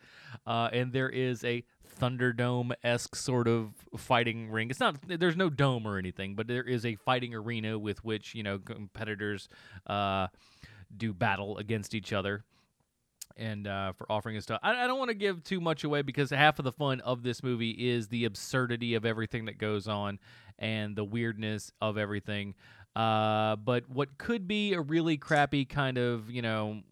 uh, 0.47 0.69
and 0.73 0.93
there 0.93 1.09
is 1.09 1.45
a 1.45 1.65
Thunderdome 2.01 2.73
esque 2.83 3.15
sort 3.15 3.47
of 3.47 3.73
fighting 3.97 4.51
ring. 4.51 4.69
It's 4.71 4.81
not 4.81 4.97
there's 5.07 5.37
no 5.37 5.49
dome 5.49 5.87
or 5.87 5.97
anything, 5.97 6.35
but 6.35 6.49
there 6.49 6.65
is 6.65 6.85
a 6.85 6.97
fighting 6.97 7.35
arena 7.35 7.79
with 7.79 8.05
which 8.05 8.35
you 8.35 8.43
know 8.43 8.59
competitors 8.59 9.49
uh, 9.87 10.27
do 10.97 11.13
battle 11.13 11.59
against 11.59 11.95
each 11.95 12.13
other 12.13 12.45
and 13.37 13.67
uh, 13.67 13.93
for 13.93 14.11
offering 14.11 14.37
us 14.37 14.45
stuff. 14.45 14.61
I, 14.63 14.85
I 14.85 14.87
don't 14.87 14.99
want 14.99 15.11
to 15.11 15.15
give 15.15 15.43
too 15.45 15.61
much 15.61 15.85
away 15.85 16.03
because 16.03 16.31
half 16.31 16.59
of 16.59 16.65
the 16.65 16.73
fun 16.73 17.01
of 17.01 17.23
this 17.23 17.43
movie 17.43 17.71
is 17.71 18.09
the 18.09 18.25
absurdity 18.25 18.95
of 18.95 19.05
everything 19.05 19.47
that 19.47 19.59
goes 19.59 19.89
on 19.89 20.19
and 20.59 20.95
the 20.97 21.05
weirdness 21.05 21.73
of 21.81 21.99
everything. 21.99 22.55
Uh, 22.97 23.57
but 23.57 23.89
what 23.91 24.19
could 24.19 24.47
be 24.47 24.73
a 24.75 24.81
really 24.81 25.17
crappy 25.17 25.65
kind 25.65 25.99
of, 25.99 26.31
you 26.31 26.43
know, 26.43 26.83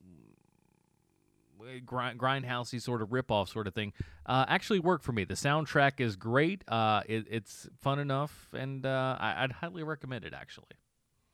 grind, 1.87 2.19
grindhousey 2.19 2.81
sort 2.81 3.03
of 3.03 3.11
ripoff 3.11 3.49
sort 3.49 3.67
of 3.67 3.75
thing 3.75 3.93
uh, 4.27 4.45
actually 4.49 4.81
worked 4.81 5.05
for 5.05 5.13
me. 5.13 5.25
The 5.25 5.35
soundtrack 5.35 6.01
is 6.01 6.17
great. 6.17 6.65
Uh, 6.69 7.03
it, 7.07 7.27
it's 7.31 7.69
fun 7.81 7.99
enough, 7.99 8.49
and 8.53 8.85
uh, 8.85 9.17
I, 9.19 9.45
I'd 9.45 9.53
highly 9.53 9.83
recommend 9.83 10.25
it. 10.25 10.35
Actually, 10.35 10.75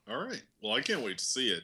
All 0.09 0.19
right. 0.19 0.43
Well, 0.63 0.75
I 0.77 0.81
can't 0.81 1.03
wait 1.03 1.19
to 1.19 1.25
see 1.25 1.51
it. 1.51 1.63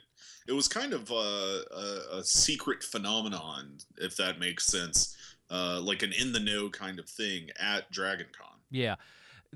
It 0.48 0.52
was 0.52 0.68
kind 0.68 0.92
of 0.92 1.10
a, 1.10 1.60
a, 1.74 2.18
a 2.18 2.24
secret 2.24 2.82
phenomenon, 2.82 3.78
if 3.98 4.16
that 4.16 4.38
makes 4.38 4.66
sense, 4.66 5.16
uh, 5.50 5.80
like 5.80 6.02
an 6.02 6.12
in 6.12 6.32
the 6.32 6.40
know 6.40 6.68
kind 6.70 6.98
of 6.98 7.08
thing 7.08 7.48
at 7.60 7.90
Dragon 7.90 8.26
Con. 8.38 8.58
Yeah. 8.70 8.96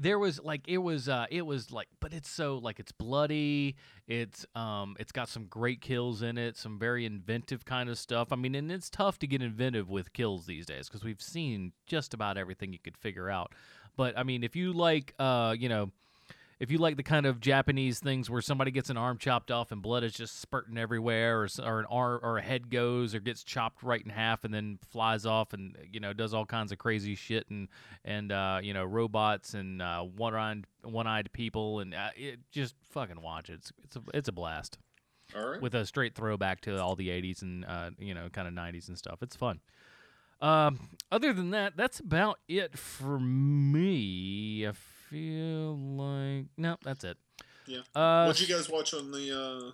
There 0.01 0.19
was 0.19 0.41
like 0.43 0.69
it 0.69 0.79
was 0.79 1.09
uh 1.09 1.27
it 1.31 1.45
was 1.45 1.73
like 1.73 1.89
but 2.01 2.13
it's 2.13 2.31
so 2.31 2.59
like 2.59 2.79
it's 2.81 2.93
bloody, 2.93 3.77
it's 4.07 4.47
um 4.55 4.97
it's 4.99 5.13
got 5.13 5.29
some 5.29 5.47
great 5.47 5.81
kills 5.81 6.23
in 6.23 6.39
it, 6.39 6.57
some 6.57 6.79
very 6.79 7.05
inventive 7.05 7.65
kind 7.65 7.89
of 7.89 7.99
stuff. 7.99 8.33
I 8.33 8.37
mean, 8.37 8.55
and 8.55 8.71
it's 8.71 8.91
tough 8.91 9.19
to 9.21 9.27
get 9.27 9.43
inventive 9.43 9.89
with 9.91 10.13
kills 10.13 10.47
these 10.47 10.67
days 10.67 10.89
because 10.89 11.05
we've 11.05 11.23
seen 11.23 11.73
just 11.87 12.15
about 12.15 12.37
everything 12.37 12.73
you 12.73 12.79
could 12.79 12.97
figure 12.97 13.29
out. 13.29 13.53
But 13.97 14.17
I 14.17 14.23
mean, 14.23 14.45
if 14.45 14.55
you 14.55 14.73
like 14.73 15.15
uh, 15.19 15.55
you 15.59 15.69
know, 15.69 15.91
if 16.61 16.73
you 16.73 16.79
like 16.79 16.97
the 16.97 17.03
kind 17.03 17.25
of 17.25 17.41
Japanese 17.41 18.01
things 18.01 18.29
where 18.29 18.41
somebody 18.43 18.71
gets 18.71 18.91
an 18.91 18.97
arm 18.97 19.17
chopped 19.19 19.51
off 19.51 19.71
and 19.71 19.81
blood 19.81 20.03
is 20.03 20.13
just 20.13 20.41
spurting 20.41 20.77
everywhere, 20.77 21.43
or, 21.43 21.49
or 21.65 21.81
an 21.81 21.87
arm 21.89 22.21
or 22.23 22.39
a 22.39 22.43
head 22.43 22.71
goes 22.71 23.15
or 23.15 23.21
gets 23.21 23.45
chopped 23.45 23.83
right 23.83 24.03
in 24.03 24.11
half 24.11 24.45
and 24.45 24.53
then 24.53 24.79
flies 24.91 25.25
off 25.25 25.53
and 25.53 25.77
you 25.93 26.01
know 26.01 26.13
does 26.13 26.35
all 26.35 26.45
kinds 26.45 26.73
of 26.73 26.79
crazy 26.79 27.15
shit 27.15 27.49
and 27.51 27.69
and 28.05 28.33
uh, 28.33 28.59
you 28.63 28.75
know 28.75 28.85
robots 28.85 29.55
and 29.55 29.81
uh, 29.81 30.03
one 30.03 30.35
eyed 30.35 30.65
one 30.83 31.07
eyed 31.07 31.31
people 31.33 31.81
and 31.81 31.95
uh, 31.95 32.11
it, 32.17 32.41
just 32.51 32.75
fucking 32.91 33.21
watch 33.23 33.49
it. 33.51 33.55
It's 33.55 33.73
it's 33.85 33.97
a, 33.97 34.03
it's 34.15 34.29
a 34.29 34.33
blast 34.33 34.79
All 35.37 35.51
right. 35.51 35.63
with 35.63 35.75
a 35.75 35.87
straight 35.87 36.15
throwback 36.15 36.61
to 36.63 36.81
all 36.83 36.97
the 36.97 37.09
80s 37.09 37.43
and 37.43 37.65
uh, 37.65 37.91
you 37.99 38.15
know 38.15 38.29
kind 38.31 38.49
of 38.49 38.55
90s 38.55 38.89
and 38.89 38.99
stuff. 38.99 39.23
It's 39.23 39.37
fun. 39.37 39.61
Um, 40.41 40.91
other 41.11 41.33
than 41.33 41.51
that, 41.51 41.77
that's 41.77 41.99
about 42.01 42.39
it 42.49 42.79
for 42.79 43.19
me. 43.19 44.67
I 44.67 44.73
feel 45.11 45.77
like 45.77 46.47
no, 46.57 46.77
that's 46.83 47.05
it. 47.05 47.17
Yeah. 47.67 47.81
Uh, 47.95 48.25
What'd 48.27 48.47
you 48.47 48.55
guys 48.55 48.69
watch 48.71 48.95
on 48.95 49.11
the? 49.11 49.39
Uh... 49.69 49.73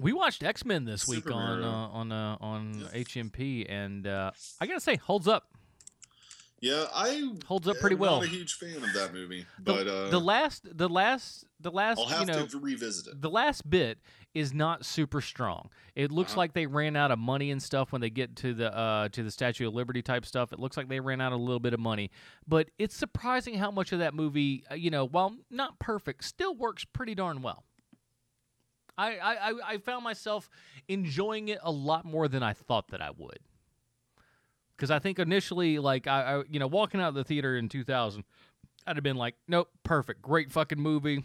we 0.00 0.12
watched 0.12 0.42
X 0.42 0.64
Men 0.64 0.84
this 0.84 1.06
week 1.06 1.30
on 1.30 1.62
uh, 1.62 1.68
on 1.68 2.12
uh, 2.12 2.36
on 2.40 2.80
Yeah. 2.92 3.00
HMP, 3.02 3.66
and 3.68 4.06
uh, 4.06 4.30
I 4.60 4.66
gotta 4.66 4.80
say, 4.80 4.96
holds 4.96 5.28
up. 5.28 5.50
Yeah, 6.60 6.86
I 6.94 7.32
Holds 7.46 7.68
up 7.68 7.76
pretty 7.80 7.96
well. 7.96 8.16
Not 8.20 8.24
a 8.28 8.30
huge 8.30 8.54
fan 8.54 8.76
of 8.76 8.92
that 8.94 9.12
movie, 9.12 9.44
The, 9.58 9.62
but 9.74 9.86
uh, 9.86 10.08
the 10.08 10.18
last, 10.18 10.66
the 10.76 10.88
last, 10.88 11.44
the 11.60 11.70
last, 11.70 11.98
I'll 11.98 12.06
have 12.06 12.20
you 12.20 12.26
know, 12.34 12.46
to 12.46 12.58
revisit 12.58 13.08
it. 13.08 13.20
the 13.20 13.28
last 13.28 13.68
bit 13.68 13.98
is 14.34 14.54
not 14.54 14.84
super 14.86 15.20
strong. 15.20 15.68
It 15.94 16.10
looks 16.10 16.32
Uh-huh. 16.32 16.38
like 16.40 16.54
they 16.54 16.66
ran 16.66 16.96
out 16.96 17.10
of 17.10 17.18
money 17.18 17.50
and 17.50 17.62
stuff 17.62 17.92
when 17.92 18.00
they 18.00 18.08
get 18.08 18.36
to 18.36 18.54
the 18.54 18.74
uh, 18.74 19.08
to 19.10 19.22
the 19.22 19.30
Statue 19.30 19.68
of 19.68 19.74
Liberty 19.74 20.00
type 20.00 20.24
stuff. 20.24 20.50
It 20.52 20.58
looks 20.58 20.78
like 20.78 20.88
they 20.88 20.98
ran 21.00 21.20
out 21.20 21.32
a 21.32 21.36
little 21.36 21.60
bit 21.60 21.74
of 21.74 21.80
money, 21.80 22.10
but 22.48 22.70
it's 22.78 22.96
surprising 22.96 23.54
how 23.54 23.70
much 23.70 23.92
of 23.92 23.98
that 23.98 24.14
movie, 24.14 24.64
uh, 24.70 24.74
you 24.76 24.88
know, 24.90 25.06
while 25.06 25.36
not 25.50 25.78
perfect, 25.78 26.24
still 26.24 26.54
works 26.54 26.86
pretty 26.86 27.14
darn 27.14 27.42
well. 27.42 27.64
I, 28.98 29.18
I- 29.18 29.72
I 29.74 29.76
found 29.78 30.04
myself 30.04 30.48
enjoying 30.88 31.48
it 31.48 31.58
a 31.62 31.70
lot 31.70 32.06
more 32.06 32.28
than 32.28 32.42
I 32.42 32.54
thought 32.54 32.88
that 32.88 33.02
I 33.02 33.10
would. 33.10 33.40
Because 34.76 34.90
I 34.90 34.98
think 34.98 35.18
initially, 35.18 35.78
like 35.78 36.06
I, 36.06 36.36
I, 36.36 36.42
you 36.50 36.58
know, 36.58 36.66
walking 36.66 37.00
out 37.00 37.08
of 37.08 37.14
the 37.14 37.24
theater 37.24 37.56
in 37.56 37.68
2000, 37.68 38.24
I'd 38.86 38.96
have 38.96 39.02
been 39.02 39.16
like, 39.16 39.34
nope, 39.48 39.68
perfect, 39.82 40.22
great 40.22 40.52
fucking 40.52 40.80
movie. 40.80 41.24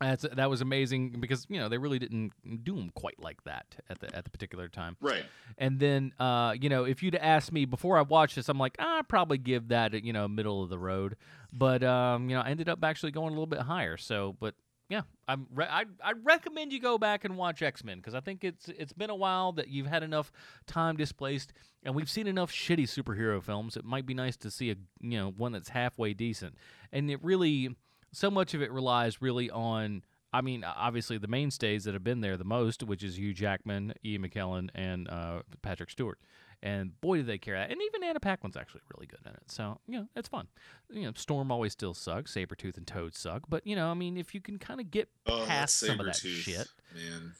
That's 0.00 0.26
that 0.34 0.50
was 0.50 0.60
amazing 0.60 1.20
because 1.20 1.46
you 1.48 1.60
know 1.60 1.68
they 1.68 1.78
really 1.78 2.00
didn't 2.00 2.32
do 2.64 2.74
them 2.74 2.90
quite 2.96 3.22
like 3.22 3.44
that 3.44 3.76
at 3.88 4.00
the 4.00 4.14
at 4.14 4.24
the 4.24 4.30
particular 4.30 4.68
time. 4.68 4.96
Right. 5.00 5.24
And 5.56 5.78
then, 5.78 6.12
uh, 6.18 6.56
you 6.60 6.68
know, 6.68 6.82
if 6.82 7.00
you'd 7.00 7.14
asked 7.14 7.52
me 7.52 7.64
before 7.64 7.96
I 7.96 8.02
watched 8.02 8.34
this, 8.34 8.48
I'm 8.48 8.58
like, 8.58 8.74
ah, 8.80 8.98
I'd 8.98 9.08
probably 9.08 9.38
give 9.38 9.68
that, 9.68 9.94
you 10.04 10.12
know, 10.12 10.26
middle 10.26 10.64
of 10.64 10.68
the 10.68 10.78
road. 10.78 11.16
But, 11.52 11.84
um, 11.84 12.28
you 12.28 12.34
know, 12.34 12.42
I 12.42 12.50
ended 12.50 12.68
up 12.68 12.82
actually 12.82 13.12
going 13.12 13.28
a 13.28 13.30
little 13.30 13.46
bit 13.46 13.60
higher. 13.60 13.96
So, 13.96 14.36
but 14.40 14.56
yeah, 14.88 15.02
I'm 15.26 15.46
re- 15.54 15.66
I 15.68 15.84
I 16.02 16.12
recommend 16.22 16.72
you 16.72 16.80
go 16.80 16.98
back 16.98 17.24
and 17.24 17.36
watch 17.36 17.62
X 17.62 17.82
Men 17.82 17.98
because 17.98 18.14
I 18.14 18.20
think 18.20 18.44
it's 18.44 18.68
it's 18.68 18.92
been 18.92 19.10
a 19.10 19.14
while 19.14 19.52
that 19.52 19.68
you've 19.68 19.86
had 19.86 20.02
enough 20.02 20.30
time 20.66 20.96
displaced, 20.96 21.52
and 21.82 21.94
we've 21.94 22.10
seen 22.10 22.26
enough 22.26 22.52
shitty 22.52 22.84
superhero 22.84 23.42
films. 23.42 23.76
It 23.76 23.84
might 23.84 24.04
be 24.04 24.14
nice 24.14 24.36
to 24.38 24.50
see 24.50 24.70
a 24.70 24.76
you 25.00 25.18
know 25.18 25.30
one 25.30 25.52
that's 25.52 25.70
halfway 25.70 26.12
decent, 26.12 26.54
and 26.92 27.10
it 27.10 27.22
really 27.22 27.74
so 28.12 28.30
much 28.30 28.54
of 28.54 28.62
it 28.62 28.70
relies 28.70 29.22
really 29.22 29.50
on. 29.50 30.02
I 30.32 30.40
mean, 30.40 30.64
obviously 30.64 31.16
the 31.16 31.28
mainstays 31.28 31.84
that 31.84 31.94
have 31.94 32.02
been 32.02 32.20
there 32.20 32.36
the 32.36 32.44
most, 32.44 32.82
which 32.82 33.04
is 33.04 33.16
Hugh 33.16 33.32
Jackman, 33.32 33.94
Ian 34.04 34.28
McKellen, 34.28 34.68
and 34.74 35.08
uh, 35.08 35.42
Patrick 35.62 35.90
Stewart. 35.90 36.18
And 36.64 36.98
boy, 37.02 37.18
did 37.18 37.26
they 37.26 37.36
carry 37.36 37.58
that. 37.58 37.70
And 37.70 37.78
even 37.82 38.02
Anna 38.02 38.18
Paquin's 38.20 38.56
actually 38.56 38.80
really 38.94 39.06
good 39.06 39.20
in 39.26 39.32
it. 39.32 39.42
So, 39.48 39.78
you 39.86 39.98
know, 40.00 40.08
it's 40.16 40.28
fun. 40.30 40.48
You 40.90 41.02
know, 41.02 41.12
Storm 41.14 41.52
always 41.52 41.72
still 41.72 41.92
sucks. 41.92 42.32
Sabretooth 42.34 42.78
and 42.78 42.86
Toad 42.86 43.14
suck. 43.14 43.42
But, 43.50 43.66
you 43.66 43.76
know, 43.76 43.90
I 43.90 43.94
mean, 43.94 44.16
if 44.16 44.34
you 44.34 44.40
can 44.40 44.58
kind 44.58 44.80
of 44.80 44.90
get 44.90 45.10
Oh, 45.26 45.44
past 45.46 45.78
some 45.78 46.00
of 46.00 46.06
that 46.06 46.16
shit, 46.16 46.66
man. 46.94 47.32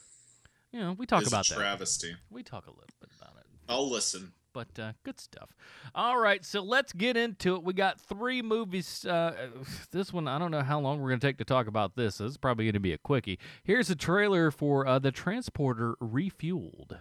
you 0.72 0.78
know, 0.80 0.92
we 0.92 1.06
talk 1.06 1.26
about 1.26 1.46
a 1.48 1.54
that. 1.54 1.58
travesty. 1.58 2.14
We 2.30 2.42
talk 2.42 2.66
a 2.66 2.70
little 2.70 2.84
bit 3.00 3.08
about 3.18 3.36
it. 3.38 3.46
I'll 3.66 3.88
listen. 3.90 4.32
But 4.52 4.78
uh, 4.78 4.92
good 5.04 5.18
stuff. 5.18 5.48
All 5.96 6.18
right, 6.18 6.44
so 6.44 6.60
let's 6.62 6.92
get 6.92 7.16
into 7.16 7.54
it. 7.56 7.64
We 7.64 7.72
got 7.72 8.00
three 8.00 8.42
movies. 8.42 9.06
Uh, 9.06 9.48
this 9.90 10.12
one, 10.12 10.28
I 10.28 10.38
don't 10.38 10.50
know 10.50 10.60
how 10.62 10.78
long 10.80 11.00
we're 11.00 11.08
going 11.08 11.20
to 11.20 11.26
take 11.26 11.38
to 11.38 11.44
talk 11.46 11.66
about 11.66 11.96
this. 11.96 12.18
This 12.18 12.32
is 12.32 12.36
probably 12.36 12.66
going 12.66 12.74
to 12.74 12.78
be 12.80 12.92
a 12.92 12.98
quickie. 12.98 13.38
Here's 13.64 13.88
a 13.88 13.96
trailer 13.96 14.50
for 14.50 14.86
uh, 14.86 14.98
The 14.98 15.10
Transporter 15.12 15.96
Refueled. 16.00 16.98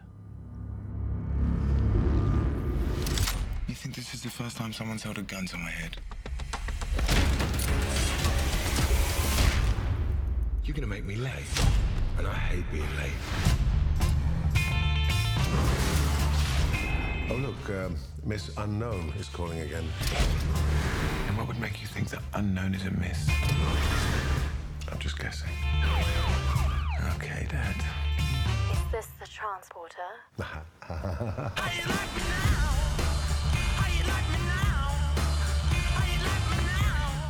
Think 3.83 3.95
this 3.95 4.13
is 4.13 4.21
the 4.21 4.29
first 4.29 4.55
time 4.55 4.71
someone's 4.71 5.03
held 5.03 5.17
a 5.17 5.21
gun 5.23 5.45
to 5.45 5.57
my 5.57 5.69
head? 5.69 5.97
You're 10.63 10.73
gonna 10.73 10.87
make 10.87 11.03
me 11.03 11.17
late. 11.17 11.33
And 12.17 12.25
I 12.25 12.33
hate 12.33 12.63
being 12.71 12.87
late. 12.95 13.11
Oh, 17.29 17.35
look, 17.35 17.69
um, 17.77 17.97
Miss 18.23 18.51
Unknown 18.57 19.11
is 19.19 19.27
calling 19.27 19.59
again. 19.59 19.83
And 21.27 21.37
what 21.37 21.47
would 21.47 21.59
make 21.59 21.81
you 21.81 21.87
think 21.87 22.07
that 22.11 22.21
unknown 22.35 22.75
is 22.75 22.85
a 22.85 22.91
miss? 22.91 23.27
I'm 24.89 24.99
just 24.99 25.19
guessing. 25.19 25.49
Okay, 27.15 27.47
Dad. 27.49 27.75
Is 28.71 28.79
this 28.93 29.07
the 29.19 29.27
transporter? 29.27 30.07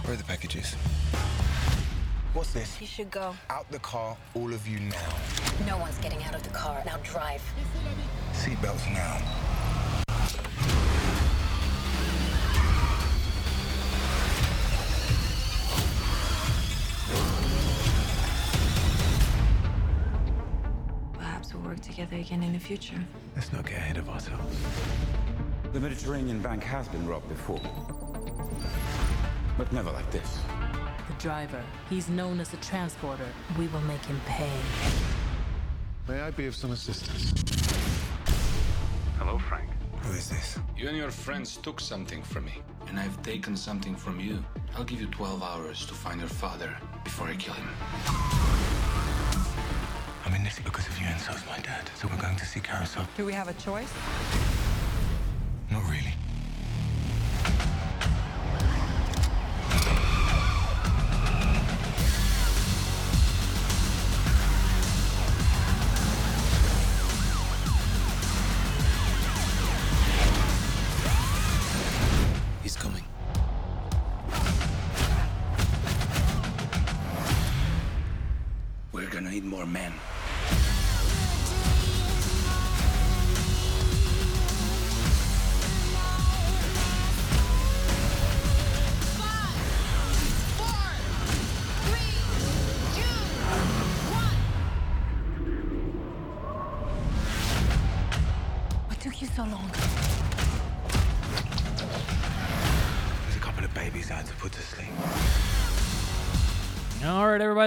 Where 0.04 0.14
are 0.14 0.18
the 0.18 0.24
packages? 0.24 0.76
What's 2.34 2.52
this? 2.52 2.82
You 2.82 2.88
should 2.88 3.12
go. 3.12 3.36
Out 3.50 3.70
the 3.72 3.80
car, 3.80 4.18
all 4.34 4.54
of 4.54 4.68
you 4.68 4.80
now. 4.80 5.14
No 5.68 5.78
one's 5.78 5.98
getting 6.00 6.24
out 6.24 6.36
of 6.36 6.44
the 6.44 6.50
car. 6.50 6.82
Now 6.86 6.98
drive. 6.98 7.42
Seatbelts 8.34 8.92
now. 8.92 9.22
Perhaps 21.14 21.54
we'll 21.54 21.64
work 21.64 21.80
together 21.82 22.18
again 22.18 22.42
in 22.44 22.54
the 22.54 22.60
future. 22.60 23.00
Let's 23.36 23.54
not 23.54 23.66
get 23.66 23.76
ahead 23.76 23.98
of 23.98 24.10
ourselves. 24.10 24.58
The 25.74 25.80
Mediterranean 25.80 26.40
Bank 26.40 26.64
has 26.66 26.88
been 26.88 27.08
robbed 27.08 27.28
before. 27.28 27.60
But 29.58 29.74
never 29.74 29.90
like 29.90 30.10
this. 30.12 30.38
The 31.08 31.14
driver. 31.20 31.64
He's 31.90 32.10
known 32.10 32.40
as 32.40 32.54
a 32.54 32.58
transporter. 32.58 33.26
We 33.58 33.66
will 33.70 33.82
make 33.82 34.06
him 34.06 34.22
pay. 34.28 34.52
May 36.08 36.22
I 36.22 36.30
be 36.30 36.46
of 36.46 36.54
some 36.54 36.74
assistance? 36.74 37.34
Hello, 39.18 39.40
Frank. 39.40 39.68
Who 40.04 40.12
is 40.12 40.30
this? 40.30 40.60
You 40.78 40.90
and 40.90 40.96
your 40.96 41.10
friends 41.10 41.58
took 41.58 41.80
something 41.80 42.22
from 42.22 42.46
me, 42.46 42.62
and 42.88 43.00
I've 43.00 43.20
taken 43.24 43.58
something 43.58 43.96
from 43.96 44.20
you. 44.20 44.46
I'll 44.76 44.84
give 44.84 45.02
you 45.02 45.08
12 45.08 45.42
hours 45.42 45.88
to 45.88 45.96
find 45.96 46.20
your 46.20 46.30
father 46.30 46.78
before 47.04 47.30
I 47.30 47.36
kill 47.36 47.56
him. 47.56 47.70
I'm 50.24 50.36
in 50.36 50.48
scared, 50.52 51.20
so 51.20 51.34
is 51.34 51.46
my 51.48 51.58
dad. 51.60 51.90
So 51.96 52.08
we're 52.08 52.22
going 52.22 52.36
to 52.36 52.46
see 52.46 52.60
Carousel. 52.60 53.08
Do 53.18 53.26
we 53.26 53.34
have 53.34 53.48
a 53.48 53.54
choice? 53.54 53.92
Not 55.74 55.90
really. 55.90 56.12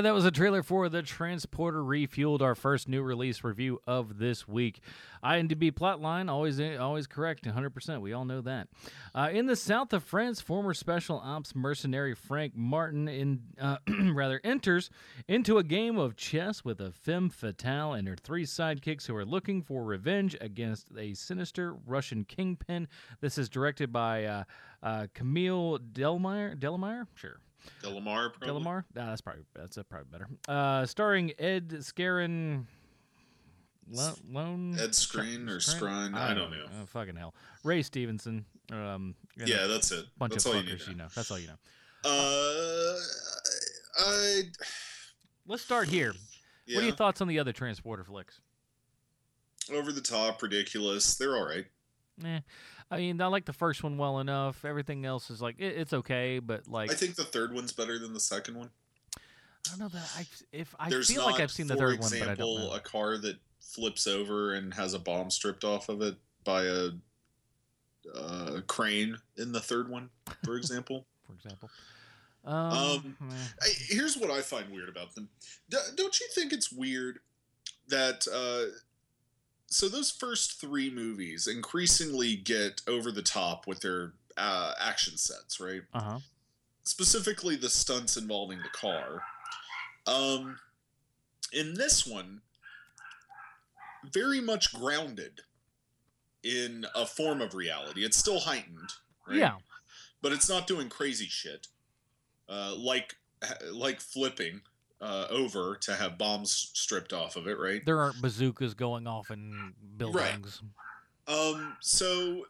That 0.01 0.15
was 0.15 0.25
a 0.25 0.31
trailer 0.31 0.63
for 0.63 0.89
The 0.89 1.03
Transporter 1.03 1.83
Refueled, 1.83 2.43
our 2.43 2.55
first 2.55 2.89
new 2.89 3.03
release 3.03 3.45
review 3.45 3.81
of 3.87 4.19
this 4.19 4.47
week. 4.47 4.81
IMDb 5.25 5.73
plotline, 5.73 6.31
always 6.31 6.61
always 6.61 7.07
correct, 7.07 7.45
100%. 7.45 8.01
We 8.01 8.13
all 8.13 8.25
know 8.25 8.41
that. 8.43 8.69
Uh, 9.15 9.31
in 9.33 9.47
the 9.47 9.57
south 9.57 9.93
of 9.93 10.03
France, 10.03 10.41
former 10.41 10.75
special 10.75 11.21
ops 11.25 11.55
mercenary 11.55 12.15
Frank 12.15 12.55
Martin 12.57 13.09
in, 13.09 13.43
uh, 13.61 13.79
rather 14.13 14.41
enters 14.45 14.91
into 15.29 15.59
a 15.59 15.63
game 15.63 15.99
of 15.99 16.17
chess 16.17 16.65
with 16.65 16.81
a 16.81 16.91
femme 16.91 17.31
fatale 17.31 17.93
and 17.93 18.09
her 18.09 18.17
three 18.17 18.45
sidekicks 18.45 19.07
who 19.07 19.17
are 19.17 19.25
looking 19.25 19.63
for 19.63 19.85
revenge 19.85 20.37
against 20.41 20.89
a 20.99 21.15
sinister 21.15 21.75
Russian 21.87 22.25
kingpin. 22.25 22.89
This 23.21 23.39
is 23.39 23.49
directed 23.49 23.93
by 23.93 24.25
uh, 24.25 24.45
uh, 24.83 25.07
Camille 25.15 25.79
Delmeyer. 25.79 26.59
Delmeyer? 26.59 27.07
Sure. 27.15 27.39
Delamar, 27.83 28.33
probably. 28.33 28.49
Delamar? 28.49 28.85
Nah, 28.95 29.07
that's 29.07 29.21
probably 29.21 29.45
that's 29.55 29.79
uh, 29.79 29.83
probably 29.85 30.09
better. 30.11 30.29
Uh, 30.49 30.87
starring 30.87 31.33
Ed 31.39 31.69
Scarin. 31.81 32.65
Lo- 33.89 34.15
Lone 34.33 34.77
Ed 34.81 34.91
Skrein 34.91 35.49
or 35.49 35.59
Scrine, 35.59 36.13
I 36.15 36.35
don't 36.35 36.51
know. 36.51 36.65
Oh, 36.83 36.87
fucking 36.87 37.15
hell. 37.15 37.35
Ray 37.63 37.83
Stevenson. 37.83 38.45
Um, 38.73 39.15
Yeah, 39.37 39.67
that's 39.69 39.93
it. 39.93 40.07
Bunch 40.19 40.33
That's 40.33 40.45
of 40.47 40.57
all 40.57 40.61
you 40.61 40.75
fuckers, 40.75 40.89
you 40.89 40.97
know. 40.97 41.07
That's 41.15 41.31
all 41.31 41.39
you 41.39 41.47
know. 41.47 41.55
Uh, 42.05 42.99
I 43.99 44.43
Let's 45.47 45.63
start 45.63 45.89
here. 45.89 46.13
What 46.69 46.83
are 46.83 46.87
your 46.87 46.97
thoughts 46.97 47.21
on 47.21 47.29
the 47.29 47.39
other 47.39 47.53
transporter 47.53 48.03
flicks? 48.03 48.41
over 49.73 49.93
the 49.93 50.01
top, 50.01 50.43
ridiculous. 50.43 51.17
They're 51.17 51.37
all 51.37 51.47
right. 51.47 51.67
Eh, 52.25 52.41
I 52.91 52.99
mean, 52.99 53.21
I 53.21 53.27
like 53.27 53.45
the 53.45 53.53
first 53.53 53.83
one 53.83 53.99
well 53.99 54.21
enough. 54.21 54.65
Everything 54.65 55.05
else 55.05 55.31
is 55.31 55.43
like 55.43 55.57
it, 55.59 55.77
it's 55.77 55.93
okay, 55.93 56.39
but 56.39 56.69
like 56.69 56.91
I 56.91 56.95
think 56.95 57.17
the 57.17 57.25
third 57.25 57.53
one's 57.53 57.73
better 57.73 57.99
than 57.99 58.13
the 58.13 58.21
second 58.21 58.57
one. 58.57 58.71
I 59.17 59.71
don't 59.71 59.81
know 59.81 59.89
that 59.89 60.09
I 60.17 60.27
if 60.53 60.75
I 60.79 60.89
There's 60.89 61.09
feel 61.09 61.23
not, 61.23 61.33
like 61.33 61.41
I've 61.41 61.51
seen 61.51 61.67
the 61.67 61.75
for 61.75 61.81
third 61.81 61.99
one, 62.01 62.11
but 62.11 62.15
I 62.29 62.33
example, 62.33 62.59
don't 62.59 62.69
know. 62.69 62.75
a 62.75 62.81
car 62.81 63.19
that 63.19 63.37
flips 63.61 64.07
over 64.07 64.55
and 64.55 64.73
has 64.75 64.95
a 64.95 64.99
bomb 65.01 65.31
stripped 65.31 65.65
off 65.65 65.89
of 65.89 66.01
it 66.03 66.15
by 66.45 66.65
a 66.65 66.91
uh, 68.15 68.61
crane 68.69 69.17
in 69.37 69.51
the 69.53 69.61
third 69.61 69.89
one, 69.89 70.11
for 70.45 70.57
example. 70.59 71.07
for 71.27 71.33
example. 71.35 71.69
Um, 72.45 72.55
Um. 72.55 73.17
I, 73.61 73.69
here's 73.89 74.17
what 74.17 74.31
I 74.31 74.41
find 74.41 74.71
weird 74.71 74.89
about 74.89 75.17
them. 75.17 75.29
D- 75.69 75.77
don't 75.97 76.21
you 76.21 76.29
think 76.33 76.53
it's 76.53 76.71
weird 76.71 77.19
that 77.89 78.25
uh, 78.33 78.71
so 79.69 79.89
those 79.89 80.11
first 80.11 80.61
three 80.61 80.91
movies 80.91 81.47
increasingly 81.47 82.37
get 82.37 82.83
over 82.87 83.11
the 83.11 83.23
top 83.23 83.67
with 83.67 83.81
their 83.81 84.13
uh, 84.37 84.73
action 84.81 85.17
sets, 85.17 85.61
right? 85.61 85.83
uh-huh. 85.95 86.19
Specifically, 86.85 87.57
the 87.57 87.69
stunts 87.69 88.17
involving 88.17 88.59
the 88.59 88.69
car. 88.69 89.23
Um, 90.07 90.59
in 91.53 91.75
this 91.75 92.07
one, 92.07 92.43
very 94.13 94.41
much 94.41 94.73
grounded 94.73 95.41
in 96.45 96.87
a 96.95 97.05
form 97.05 97.41
of 97.41 97.55
reality. 97.55 98.05
It's 98.05 98.17
still 98.17 98.39
heightened, 98.39 98.91
right? 99.27 99.39
Yeah. 99.39 99.55
but 100.23 100.31
it's 100.33 100.49
not 100.49 100.69
doing 100.69 100.89
crazy 100.89 101.27
shit 101.27 101.67
uh, 102.49 102.75
like 102.77 103.17
like 103.73 104.01
flipping 104.01 104.63
uh, 105.01 105.27
over 105.31 105.77
to 105.77 105.95
have 105.95 106.17
bombs 106.19 106.71
stripped 106.75 107.13
off 107.13 107.37
of 107.37 107.47
it 107.47 107.59
right? 107.59 107.85
There 107.85 108.01
aren't 108.01 108.21
bazookas 108.23 108.75
going 108.75 109.07
off 109.07 109.31
in 109.31 109.75
buildings. 109.97 110.63
um 111.29 111.77
so 111.81 112.47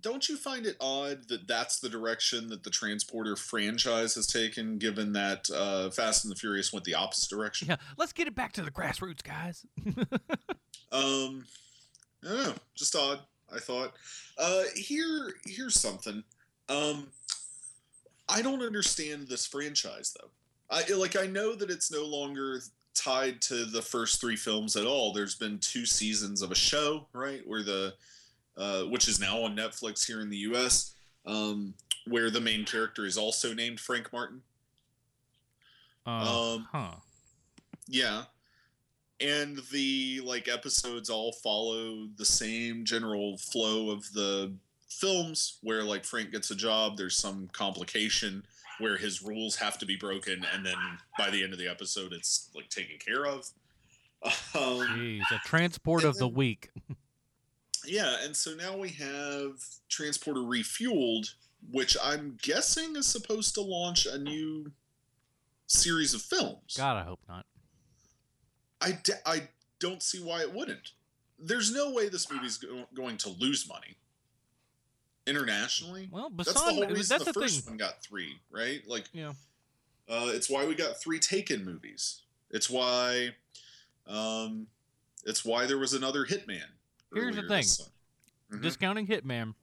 don't 0.00 0.28
you 0.28 0.36
find 0.36 0.64
it 0.64 0.76
odd 0.80 1.26
that 1.28 1.48
that's 1.48 1.80
the 1.80 1.88
direction 1.88 2.48
that 2.48 2.62
the 2.62 2.70
transporter 2.70 3.34
franchise 3.34 4.14
has 4.14 4.28
taken 4.28 4.78
given 4.78 5.12
that 5.12 5.50
uh, 5.52 5.90
fast 5.90 6.24
and 6.24 6.30
the 6.30 6.36
furious 6.36 6.72
went 6.72 6.84
the 6.84 6.94
opposite 6.94 7.28
direction? 7.28 7.66
Yeah, 7.68 7.76
let's 7.96 8.12
get 8.12 8.28
it 8.28 8.34
back 8.36 8.52
to 8.52 8.62
the 8.62 8.70
grassroots, 8.70 9.22
guys. 9.24 9.66
um 10.92 11.44
i 12.24 12.28
don't 12.28 12.42
know 12.44 12.54
just 12.74 12.94
odd 12.96 13.20
i 13.54 13.58
thought. 13.58 13.92
Uh 14.38 14.62
here 14.74 15.32
here's 15.44 15.78
something. 15.78 16.22
Um 16.68 17.08
i 18.28 18.40
don't 18.40 18.62
understand 18.62 19.26
this 19.28 19.46
franchise 19.46 20.14
though 20.18 20.30
i 20.70 20.82
like 20.94 21.16
i 21.16 21.26
know 21.26 21.54
that 21.54 21.70
it's 21.70 21.90
no 21.90 22.04
longer 22.04 22.60
tied 22.94 23.40
to 23.40 23.64
the 23.64 23.80
first 23.82 24.20
three 24.20 24.36
films 24.36 24.74
at 24.76 24.86
all 24.86 25.12
there's 25.12 25.36
been 25.36 25.58
two 25.58 25.86
seasons 25.86 26.42
of 26.42 26.50
a 26.50 26.54
show 26.54 27.06
right 27.12 27.46
where 27.46 27.62
the 27.62 27.94
uh 28.56 28.82
which 28.84 29.06
is 29.08 29.20
now 29.20 29.38
on 29.42 29.54
netflix 29.56 30.04
here 30.06 30.20
in 30.20 30.28
the 30.28 30.38
us 30.38 30.94
um 31.26 31.72
where 32.06 32.30
the 32.30 32.40
main 32.40 32.64
character 32.64 33.06
is 33.06 33.16
also 33.16 33.54
named 33.54 33.78
frank 33.78 34.12
martin 34.12 34.42
Uh, 36.06 36.54
Um, 36.56 36.68
huh. 36.72 36.94
Yeah. 37.86 38.24
And 39.20 39.60
the 39.72 40.20
like 40.24 40.48
episodes 40.48 41.10
all 41.10 41.32
follow 41.32 42.06
the 42.16 42.24
same 42.24 42.84
general 42.84 43.36
flow 43.36 43.90
of 43.90 44.10
the 44.12 44.52
films 44.88 45.58
where 45.62 45.82
like 45.82 46.04
Frank 46.04 46.30
gets 46.30 46.50
a 46.50 46.54
job, 46.54 46.96
there's 46.96 47.16
some 47.16 47.48
complication 47.52 48.42
where 48.78 48.96
his 48.96 49.22
rules 49.22 49.56
have 49.56 49.78
to 49.78 49.86
be 49.86 49.96
broken 49.96 50.44
and 50.54 50.64
then 50.64 50.76
by 51.18 51.30
the 51.30 51.42
end 51.42 51.52
of 51.52 51.58
the 51.58 51.68
episode 51.68 52.12
it's 52.12 52.50
like 52.54 52.68
taken 52.68 52.96
care 52.98 53.26
of. 53.26 53.48
Um, 54.24 54.80
Jeez, 54.98 55.20
a 55.30 55.38
transport 55.46 56.02
of 56.02 56.16
the 56.16 56.26
week. 56.26 56.70
yeah, 57.86 58.16
and 58.24 58.34
so 58.34 58.52
now 58.54 58.76
we 58.76 58.88
have 58.88 59.52
Transporter 59.88 60.40
Refueled, 60.40 61.32
which 61.70 61.96
I'm 62.02 62.36
guessing 62.42 62.96
is 62.96 63.06
supposed 63.06 63.54
to 63.54 63.60
launch 63.60 64.06
a 64.06 64.18
new 64.18 64.72
series 65.68 66.14
of 66.14 66.22
films. 66.22 66.74
God, 66.76 66.96
I 66.96 67.04
hope 67.04 67.20
not. 67.28 67.46
I, 68.80 68.98
d- 69.02 69.12
I 69.24 69.48
don't 69.78 70.02
see 70.02 70.18
why 70.18 70.40
it 70.40 70.52
wouldn't. 70.52 70.90
There's 71.38 71.72
no 71.72 71.92
way 71.92 72.08
this 72.08 72.28
movie's 72.30 72.58
go- 72.58 72.86
going 72.96 73.18
to 73.18 73.28
lose 73.28 73.68
money 73.68 73.96
internationally. 75.28 76.08
Well, 76.10 76.30
that's 76.34 76.52
the 76.52 76.58
whole 76.58 76.80
reason 76.86 76.96
that's 77.18 77.24
the, 77.24 77.32
the 77.32 77.40
first 77.40 77.60
thing. 77.64 77.72
one 77.72 77.78
got 77.78 78.02
three, 78.02 78.38
right? 78.50 78.80
Like, 78.86 79.04
Yeah. 79.12 79.32
uh, 80.08 80.30
it's 80.32 80.48
why 80.50 80.64
we 80.66 80.74
got 80.74 81.00
three 81.00 81.18
Taken 81.20 81.64
movies. 81.64 82.22
It's 82.50 82.68
why, 82.70 83.30
um, 84.06 84.66
it's 85.24 85.44
why 85.44 85.66
there 85.66 85.78
was 85.78 85.92
another 85.94 86.24
Hitman. 86.24 86.64
Here's 87.14 87.36
the 87.36 87.42
thing. 87.42 87.64
Mhm. 88.52 88.62
Discounting 88.62 89.06
Hitman, 89.06 89.54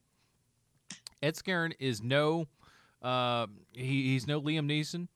Ed 1.23 1.34
Scarin 1.36 1.73
is 1.80 2.04
no, 2.04 2.47
uh, 3.01 3.47
he, 3.73 4.04
he's 4.13 4.28
no 4.28 4.39
Liam 4.41 4.67
Neeson. 4.69 5.08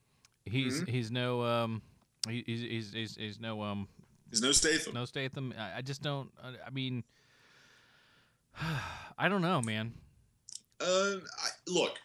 He's 0.46 0.82
Mhm. 0.82 0.90
he's 0.90 1.12
no 1.12 1.44
um, 1.44 1.82
he, 2.28 2.44
he's, 2.48 2.62
he's 2.62 2.92
he's 2.94 3.16
he's 3.16 3.40
no 3.40 3.62
um, 3.62 3.88
He's 4.32 4.42
no 4.42 4.52
Statham. 4.52 4.94
no 4.96 5.06
Statham. 5.06 5.54
I, 5.58 5.78
I 5.78 5.82
just 5.82 6.02
don't. 6.02 6.32
I, 6.44 6.54
I 6.66 6.70
mean, 6.72 7.04
I 9.18 9.30
don't 9.30 9.42
know, 9.42 9.62
man. 9.62 9.94
Uh, 10.82 11.16
I, 11.18 11.50
look, 11.68 11.98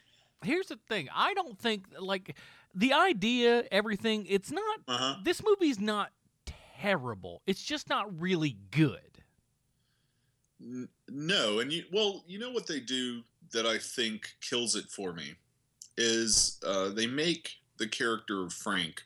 Here's 0.44 0.66
the 0.66 0.78
thing. 0.88 1.08
I 1.14 1.34
don't 1.34 1.58
think 1.58 1.86
like 1.98 2.36
the 2.74 2.92
idea, 2.92 3.64
everything. 3.72 4.26
It's 4.28 4.50
not. 4.50 4.80
uh-huh. 4.86 5.16
This 5.24 5.42
movie's 5.42 5.80
not 5.80 6.12
terrible. 6.80 7.42
It's 7.46 7.62
just 7.62 7.88
not 7.88 8.20
really 8.20 8.56
good. 8.70 9.22
N- 10.60 10.88
no, 11.08 11.60
and 11.60 11.72
you 11.72 11.84
well, 11.92 12.24
you 12.26 12.38
know 12.38 12.50
what 12.50 12.66
they 12.66 12.80
do 12.80 13.22
that 13.52 13.66
I 13.66 13.78
think 13.78 14.34
kills 14.40 14.74
it 14.76 14.90
for 14.90 15.12
me 15.12 15.34
is 15.96 16.58
uh, 16.66 16.88
they 16.90 17.06
make 17.06 17.54
the 17.78 17.86
character 17.86 18.42
of 18.42 18.52
Frank 18.52 19.02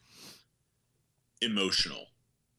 emotional. 1.40 2.06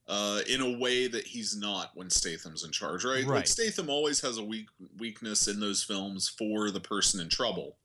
Uh, 0.09 0.39
in 0.49 0.59
a 0.59 0.77
way 0.77 1.07
that 1.07 1.25
he's 1.27 1.55
not 1.55 1.91
when 1.95 2.09
Statham's 2.09 2.63
in 2.65 2.71
charge, 2.71 3.05
right? 3.05 3.19
Like 3.23 3.27
Right. 3.27 3.47
Statham 3.47 3.89
always 3.89 4.19
has 4.21 4.37
a 4.37 4.43
weak 4.43 4.67
weakness 4.97 5.47
in 5.47 5.59
those 5.61 5.83
films 5.83 6.27
for 6.27 6.71
the 6.71 6.79
person 6.81 7.21
in 7.21 7.29
trouble. 7.29 7.77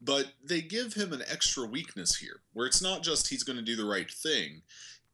But 0.00 0.26
they 0.44 0.60
give 0.60 0.92
him 0.94 1.12
an 1.14 1.22
extra 1.30 1.64
weakness 1.66 2.16
here, 2.16 2.40
where 2.52 2.66
it's 2.66 2.82
not 2.82 3.02
just 3.02 3.28
he's 3.28 3.42
going 3.44 3.56
to 3.56 3.64
do 3.64 3.76
the 3.76 3.84
right 3.86 4.10
thing, 4.10 4.60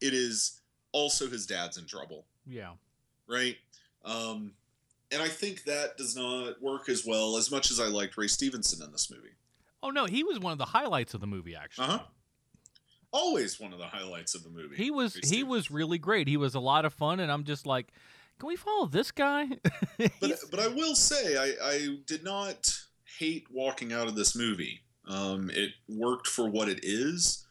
it 0.01 0.13
is 0.13 0.59
also 0.91 1.29
his 1.29 1.45
dad's 1.45 1.77
in 1.77 1.85
trouble, 1.85 2.25
Yeah. 2.45 2.73
right? 3.27 3.55
Um, 4.03 4.51
and 5.11 5.21
I 5.21 5.29
think 5.29 5.63
that 5.65 5.95
does 5.97 6.15
not 6.17 6.61
work 6.61 6.89
as 6.89 7.05
well 7.05 7.37
as 7.37 7.49
much 7.51 7.71
as 7.71 7.79
I 7.79 7.85
liked 7.85 8.17
Ray 8.17 8.27
Stevenson 8.27 8.83
in 8.83 8.91
this 8.91 9.09
movie. 9.09 9.35
Oh 9.83 9.89
no, 9.91 10.05
he 10.05 10.23
was 10.23 10.39
one 10.39 10.51
of 10.51 10.57
the 10.57 10.65
highlights 10.65 11.13
of 11.13 11.21
the 11.21 11.27
movie. 11.27 11.55
Actually, 11.55 11.85
Uh 11.87 11.97
huh. 11.99 12.03
Always 13.13 13.59
one 13.59 13.73
of 13.73 13.79
the 13.79 13.85
highlights 13.87 14.35
of 14.35 14.43
the 14.43 14.49
movie. 14.49 14.75
he 14.75 14.89
was 14.91 15.15
he 15.15 15.43
was 15.43 15.69
really 15.69 15.97
great. 15.97 16.27
He 16.27 16.37
was 16.37 16.55
a 16.55 16.59
lot 16.59 16.85
of 16.85 16.93
fun, 16.93 17.19
and 17.19 17.31
I'm 17.31 17.43
just 17.43 17.65
like, 17.65 17.87
can 18.39 18.47
we 18.47 18.55
follow 18.55 18.87
this 18.87 19.11
guy? 19.11 19.47
but 20.19 20.39
but 20.49 20.59
I 20.59 20.67
will 20.67 20.95
say 20.95 21.37
I, 21.37 21.53
I 21.63 21.97
did 22.05 22.23
not 22.23 22.73
hate 23.19 23.47
walking 23.51 23.91
out 23.93 24.07
of 24.07 24.15
this 24.15 24.35
movie. 24.35 24.81
Um, 25.07 25.49
it 25.53 25.71
worked 25.89 26.27
for 26.27 26.49
what 26.49 26.69
it 26.69 26.79
is. 26.83 27.45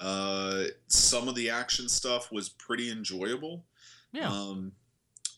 Uh, 0.00 0.64
some 0.88 1.28
of 1.28 1.34
the 1.34 1.48
action 1.50 1.88
stuff 1.88 2.32
was 2.32 2.48
pretty 2.48 2.90
enjoyable. 2.90 3.64
yeah, 4.12 4.28
Um, 4.28 4.72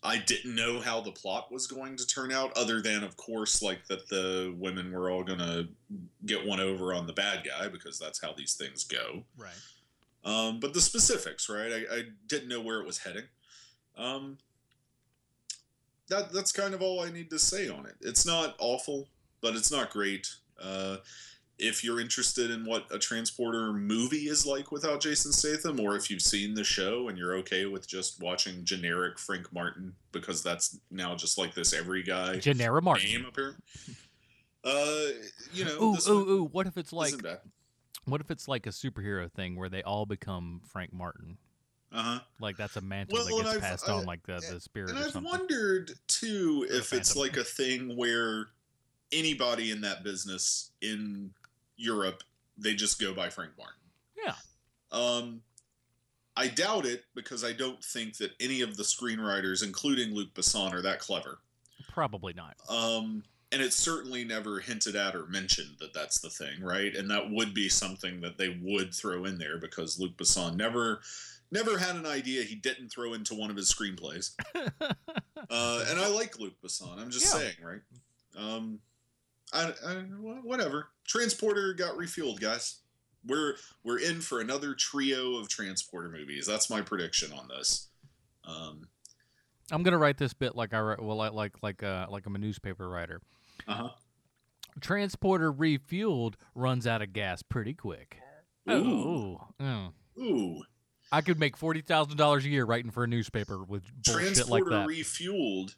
I 0.02 0.18
didn't 0.18 0.54
know 0.54 0.80
how 0.80 1.00
the 1.00 1.10
plot 1.10 1.50
was 1.50 1.66
going 1.66 1.96
to 1.96 2.06
turn 2.06 2.30
out, 2.32 2.56
other 2.56 2.80
than, 2.80 3.02
of 3.02 3.16
course, 3.16 3.62
like 3.62 3.86
that 3.88 4.08
the 4.08 4.54
women 4.58 4.92
were 4.92 5.10
all 5.10 5.24
gonna 5.24 5.68
get 6.24 6.46
one 6.46 6.60
over 6.60 6.92
on 6.94 7.06
the 7.06 7.12
bad 7.12 7.46
guy 7.46 7.68
because 7.68 7.98
that's 7.98 8.20
how 8.20 8.32
these 8.32 8.54
things 8.54 8.84
go. 8.84 9.24
right. 9.36 9.50
Um, 10.24 10.58
but 10.58 10.74
the 10.74 10.80
specifics, 10.80 11.48
right? 11.48 11.72
I, 11.72 11.94
I 11.94 12.02
didn't 12.26 12.48
know 12.48 12.60
where 12.60 12.80
it 12.80 12.86
was 12.86 12.98
heading. 12.98 13.22
Um, 13.96 14.38
that 16.08 16.32
that's 16.32 16.52
kind 16.52 16.74
of 16.74 16.82
all 16.82 17.00
I 17.00 17.10
need 17.10 17.30
to 17.30 17.38
say 17.38 17.68
on 17.68 17.86
it. 17.86 17.94
It's 18.00 18.26
not 18.26 18.56
awful, 18.58 19.08
but 19.40 19.54
it's 19.54 19.70
not 19.70 19.90
great. 19.90 20.28
Uh, 20.60 20.96
if 21.58 21.82
you're 21.82 22.00
interested 22.00 22.50
in 22.50 22.64
what 22.66 22.84
a 22.90 22.98
transporter 22.98 23.72
movie 23.72 24.28
is 24.28 24.44
like 24.44 24.70
without 24.72 25.00
Jason 25.00 25.32
Statham, 25.32 25.80
or 25.80 25.96
if 25.96 26.10
you've 26.10 26.20
seen 26.22 26.54
the 26.54 26.64
show 26.64 27.08
and 27.08 27.16
you're 27.16 27.34
okay 27.36 27.64
with 27.66 27.88
just 27.88 28.20
watching 28.20 28.64
generic 28.64 29.18
Frank 29.18 29.50
Martin 29.52 29.94
because 30.12 30.42
that's 30.42 30.78
now 30.90 31.14
just 31.14 31.38
like 31.38 31.54
this 31.54 31.72
every 31.72 32.02
guy 32.02 32.36
Genera 32.38 32.82
Martin. 32.82 33.08
name 33.10 33.26
apparently. 33.26 33.62
Uh, 34.64 35.06
you 35.52 35.64
know, 35.64 35.80
Ooh, 35.82 35.96
ooh, 36.10 36.30
ooh! 36.30 36.48
What 36.52 36.66
if 36.66 36.76
it's 36.76 36.92
like 36.92 37.14
what 38.04 38.20
if 38.20 38.30
it's 38.30 38.48
like 38.48 38.66
a 38.66 38.70
superhero 38.70 39.30
thing 39.30 39.56
where 39.56 39.68
they 39.68 39.82
all 39.82 40.06
become 40.06 40.60
Frank 40.70 40.92
Martin? 40.92 41.38
Uh 41.92 42.02
huh. 42.02 42.18
Like 42.40 42.56
that's 42.56 42.76
a 42.76 42.80
mantle 42.80 43.16
Well, 43.16 43.26
that 43.44 43.44
gets 43.54 43.58
passed 43.58 43.88
I- 43.88 43.92
on, 43.92 44.04
like 44.06 44.26
the, 44.26 44.44
the 44.52 44.60
spirit 44.60 44.90
And 44.90 44.98
or 44.98 45.02
I've 45.04 45.12
something. 45.12 45.30
wondered 45.30 45.92
too 46.08 46.66
if 46.68 46.92
it's 46.92 47.14
like 47.16 47.36
a 47.36 47.44
thing 47.44 47.96
where 47.96 48.46
anybody 49.12 49.70
in 49.70 49.80
that 49.82 50.02
business 50.02 50.72
in 50.82 51.30
Europe 51.76 52.22
they 52.58 52.74
just 52.74 52.98
go 53.00 53.12
by 53.12 53.28
Frank 53.28 53.52
Martin. 53.58 53.74
Yeah. 54.24 54.34
Um, 54.90 55.42
I 56.36 56.48
doubt 56.48 56.86
it 56.86 57.04
because 57.14 57.44
I 57.44 57.52
don't 57.52 57.82
think 57.84 58.16
that 58.16 58.32
any 58.40 58.62
of 58.62 58.76
the 58.76 58.82
screenwriters, 58.82 59.62
including 59.62 60.14
Luc 60.14 60.32
Besson, 60.34 60.72
are 60.72 60.82
that 60.82 60.98
clever. 61.00 61.38
Probably 61.92 62.32
not. 62.32 62.56
Um, 62.68 63.22
and 63.52 63.60
it's 63.62 63.76
certainly 63.76 64.24
never 64.24 64.58
hinted 64.60 64.96
at 64.96 65.14
or 65.14 65.26
mentioned 65.26 65.76
that 65.80 65.92
that's 65.94 66.20
the 66.20 66.30
thing, 66.30 66.62
right? 66.62 66.94
And 66.94 67.10
that 67.10 67.30
would 67.30 67.52
be 67.54 67.68
something 67.68 68.20
that 68.22 68.38
they 68.38 68.58
would 68.62 68.94
throw 68.94 69.24
in 69.26 69.38
there 69.38 69.58
because 69.58 70.00
Luc 70.00 70.16
Besson 70.16 70.56
never, 70.56 71.00
never 71.50 71.78
had 71.78 71.96
an 71.96 72.06
idea 72.06 72.42
he 72.42 72.54
didn't 72.56 72.88
throw 72.88 73.12
into 73.14 73.34
one 73.34 73.50
of 73.50 73.56
his 73.56 73.72
screenplays. 73.72 74.32
uh, 74.54 75.84
and 75.88 76.00
I 76.00 76.08
like 76.08 76.38
Luc 76.38 76.54
Besson. 76.62 76.98
I'm 76.98 77.10
just 77.10 77.26
Yeah. 77.34 77.40
saying, 77.40 77.56
right? 77.62 77.80
Um, 78.36 78.80
I, 79.52 79.72
I 79.86 80.04
wha- 80.18 80.40
whatever. 80.42 80.88
Transporter 81.06 81.72
got 81.74 81.96
refueled, 81.96 82.40
guys. 82.40 82.80
We're 83.26 83.54
we're 83.84 83.98
in 83.98 84.20
for 84.20 84.40
another 84.40 84.74
trio 84.74 85.36
of 85.36 85.48
transporter 85.48 86.08
movies. 86.08 86.46
That's 86.46 86.70
my 86.70 86.80
prediction 86.80 87.32
on 87.32 87.48
this. 87.48 87.88
Um, 88.44 88.88
I'm 89.72 89.82
gonna 89.82 89.98
write 89.98 90.18
this 90.18 90.32
bit 90.32 90.54
like 90.54 90.72
I 90.74 90.80
write, 90.80 91.02
well, 91.02 91.16
like 91.16 91.32
like 91.32 91.52
like 91.62 91.82
uh, 91.82 92.06
like 92.08 92.26
I'm 92.26 92.36
a 92.36 92.38
newspaper 92.38 92.88
writer. 92.88 93.20
uh 93.66 93.74
huh. 93.74 93.88
Transporter 94.80 95.52
refueled 95.52 96.34
runs 96.54 96.86
out 96.86 97.00
of 97.02 97.12
gas 97.12 97.42
pretty 97.42 97.72
quick. 97.74 98.18
Ooh. 98.70 98.74
Oh, 98.74 99.48
mm. 99.60 99.92
Ooh. 100.18 100.62
I 101.10 101.20
could 101.20 101.38
make 101.38 101.56
forty 101.56 101.80
thousand 101.80 102.16
dollars 102.16 102.44
a 102.44 102.48
year 102.48 102.64
writing 102.64 102.90
for 102.90 103.04
a 103.04 103.06
newspaper 103.08 103.64
with 103.64 103.82
bullshit 104.04 104.34
Transporter 104.34 104.70
like 104.70 104.70
that. 104.70 104.88
refueled 104.88 105.74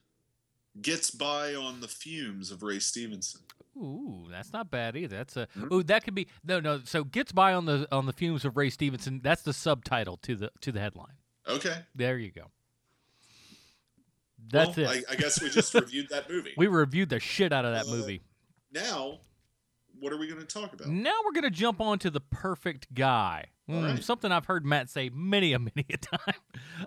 gets 0.82 1.10
by 1.10 1.54
on 1.54 1.80
the 1.80 1.88
fumes 1.88 2.50
of 2.50 2.62
Ray 2.62 2.78
Stevenson. 2.78 3.42
Ooh, 3.80 4.26
that's 4.30 4.52
not 4.52 4.70
bad 4.70 4.96
either. 4.96 5.16
That's 5.16 5.36
a 5.36 5.46
Mhm. 5.56 5.72
ooh 5.72 5.82
that 5.84 6.02
could 6.04 6.14
be 6.14 6.26
no 6.44 6.58
no. 6.60 6.80
So 6.84 7.04
gets 7.04 7.30
by 7.32 7.54
on 7.54 7.64
the 7.66 7.86
on 7.92 8.06
the 8.06 8.12
fumes 8.12 8.44
of 8.44 8.56
Ray 8.56 8.70
Stevenson. 8.70 9.20
That's 9.22 9.42
the 9.42 9.52
subtitle 9.52 10.16
to 10.18 10.34
the 10.36 10.50
to 10.62 10.72
the 10.72 10.80
headline. 10.80 11.14
Okay. 11.46 11.82
There 11.94 12.18
you 12.18 12.30
go. 12.32 12.50
That's 14.50 14.76
well, 14.76 14.90
it. 14.90 15.04
I, 15.08 15.12
I 15.12 15.16
guess 15.16 15.40
we 15.42 15.50
just 15.50 15.74
reviewed 15.74 16.08
that 16.10 16.28
movie. 16.30 16.54
we 16.56 16.66
reviewed 16.66 17.08
the 17.10 17.20
shit 17.20 17.52
out 17.52 17.64
of 17.64 17.72
that 17.74 17.86
Uh, 17.92 17.96
movie. 17.96 18.22
now, 18.72 19.18
what 20.00 20.12
are 20.12 20.16
we 20.16 20.26
going 20.28 20.40
to 20.40 20.46
talk 20.46 20.72
about? 20.72 20.88
Now 20.88 21.14
we're 21.24 21.32
gonna 21.32 21.50
jump 21.50 21.80
on 21.80 21.98
to 22.00 22.10
the 22.10 22.20
perfect 22.20 22.92
guy. 22.94 23.46
Mm, 23.68 23.84
right. 23.94 24.02
Something 24.04 24.32
I've 24.32 24.46
heard 24.46 24.64
Matt 24.64 24.88
say 24.88 25.10
many 25.12 25.52
a 25.52 25.58
many 25.58 25.84
a 25.90 25.96
time. 25.98 26.34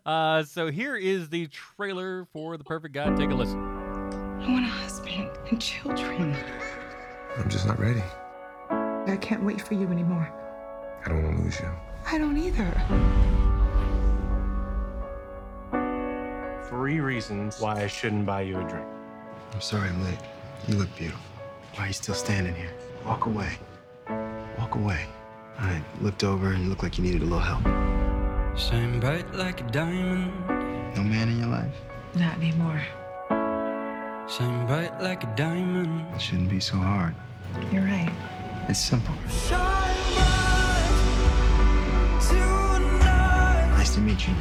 Uh, 0.06 0.44
so 0.44 0.72
here 0.72 0.96
is 0.96 1.30
the 1.30 1.48
trailer 1.48 2.26
for 2.34 2.58
the 2.58 2.64
perfect 2.64 2.94
guy. 2.94 3.14
Take 3.16 3.30
a 3.30 3.36
listen. 3.36 3.60
I 3.60 4.52
want 4.52 4.66
a 4.66 4.70
husband 4.70 5.30
and 5.50 5.62
children. 5.62 6.36
I'm 7.38 7.50
just 7.50 7.66
not 7.66 7.80
ready. 7.80 8.04
I 8.70 9.18
can't 9.22 9.44
wait 9.44 9.62
for 9.62 9.74
you 9.74 9.88
anymore. 9.88 10.30
I 11.06 11.10
don't 11.10 11.24
want 11.24 11.38
to 11.38 11.44
lose 11.44 11.60
you. 11.60 11.70
I 12.06 12.18
don't 12.18 12.38
either. 12.38 12.72
Three 16.70 17.00
reasons 17.00 17.60
why 17.60 17.82
I 17.84 17.88
shouldn't 17.88 18.26
buy 18.26 18.42
you 18.42 18.60
a 18.60 18.64
drink. 18.64 18.86
I'm 19.54 19.62
sorry 19.62 19.90
I'm 19.90 20.04
late. 20.04 20.20
You 20.68 20.76
look 20.76 20.96
beautiful. 20.96 21.22
Why 21.76 21.86
are 21.86 21.88
you 21.88 21.94
still 21.94 22.16
standing 22.16 22.56
here? 22.56 22.72
Walk 23.06 23.26
away. 23.26 23.58
Walk 24.58 24.76
away. 24.76 25.06
I 25.58 25.82
looked 26.02 26.24
over 26.24 26.52
and 26.52 26.64
you 26.64 26.70
looked 26.70 26.84
like 26.84 26.98
you 26.98 27.04
needed 27.04 27.22
a 27.22 27.26
little 27.26 27.40
help. 27.40 27.64
Shine 28.58 29.00
bright 29.00 29.34
like 29.34 29.62
a 29.62 29.64
diamond. 29.72 30.32
No 30.96 31.04
man 31.04 31.30
in 31.30 31.40
your 31.40 31.48
life? 31.48 31.74
Not 32.16 32.36
anymore. 32.38 32.82
Shine 34.32 34.66
bright 34.66 35.02
like 35.02 35.26
a 35.26 35.36
diamond. 35.36 36.06
It 36.16 36.22
shouldn't 36.22 36.50
be 36.50 36.62
so 36.62 36.78
hard. 36.78 37.14
You're 37.70 37.84
right. 37.84 38.10
It's 38.70 38.80
simple. 38.80 39.14
Shine 39.28 39.58
bright. 43.00 43.68
Nice 43.76 43.94
to 43.96 44.00
meet 44.00 44.26
you. 44.26 44.34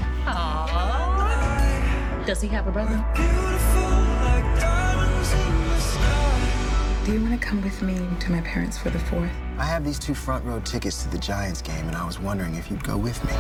Does 2.25 2.41
he 2.41 2.47
have 2.49 2.69
a 2.69 2.71
brother? 2.71 3.05
Beautiful 3.17 3.91
like 4.23 4.61
diamonds 4.61 5.33
in 5.33 5.69
the 5.69 5.81
sky. 5.81 7.03
Do 7.05 7.13
you 7.15 7.23
want 7.23 7.41
to 7.41 7.45
come 7.45 7.61
with 7.61 7.83
me 7.83 7.99
to 8.21 8.31
my 8.31 8.43
parents 8.43 8.79
for 8.79 8.91
the 8.91 9.01
fourth? 9.01 9.33
I 9.59 9.65
have 9.65 9.85
these 9.85 9.99
two 9.99 10.15
front 10.15 10.45
row 10.45 10.61
tickets 10.61 11.03
to 11.03 11.09
the 11.09 11.19
Giants 11.19 11.63
game, 11.63 11.89
and 11.89 11.97
I 11.97 12.07
was 12.07 12.21
wondering 12.21 12.55
if 12.55 12.71
you'd 12.71 12.85
go 12.85 12.97
with 12.97 13.21
me. 13.25 13.33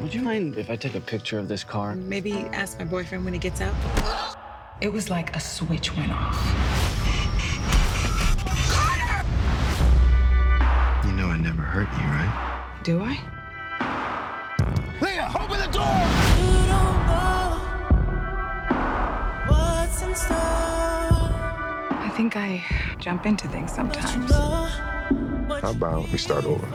Would 0.00 0.14
you 0.14 0.22
mind 0.22 0.56
if 0.56 0.70
I 0.70 0.76
take 0.76 0.94
a 0.94 1.00
picture 1.00 1.40
of 1.40 1.48
this 1.48 1.64
car? 1.64 1.96
Maybe 1.96 2.32
ask 2.52 2.78
my 2.78 2.84
boyfriend 2.84 3.24
when 3.24 3.32
he 3.34 3.40
gets 3.40 3.60
out. 3.60 3.74
It 4.80 4.92
was 4.92 5.10
like 5.10 5.34
a 5.34 5.40
switch 5.40 5.96
went 5.96 6.12
off. 6.12 6.36
You 11.04 11.12
know 11.12 11.26
I 11.26 11.36
never 11.36 11.62
hurt 11.62 11.88
you, 11.98 12.06
right? 12.06 12.64
Do 12.84 13.00
I? 13.02 13.18
Leah, 15.00 15.32
open 15.34 15.58
the 15.58 15.66
door! 15.66 16.06
You 16.38 16.66
don't 16.68 17.06
know 17.08 17.58
what's 19.48 20.02
in 20.02 20.14
store. 20.14 20.36
I 21.90 22.12
think 22.16 22.36
I 22.36 22.64
jump 23.00 23.26
into 23.26 23.48
things 23.48 23.72
sometimes. 23.72 24.30
How 24.30 25.70
about 25.72 26.08
we 26.10 26.18
start 26.18 26.44
over? 26.44 26.68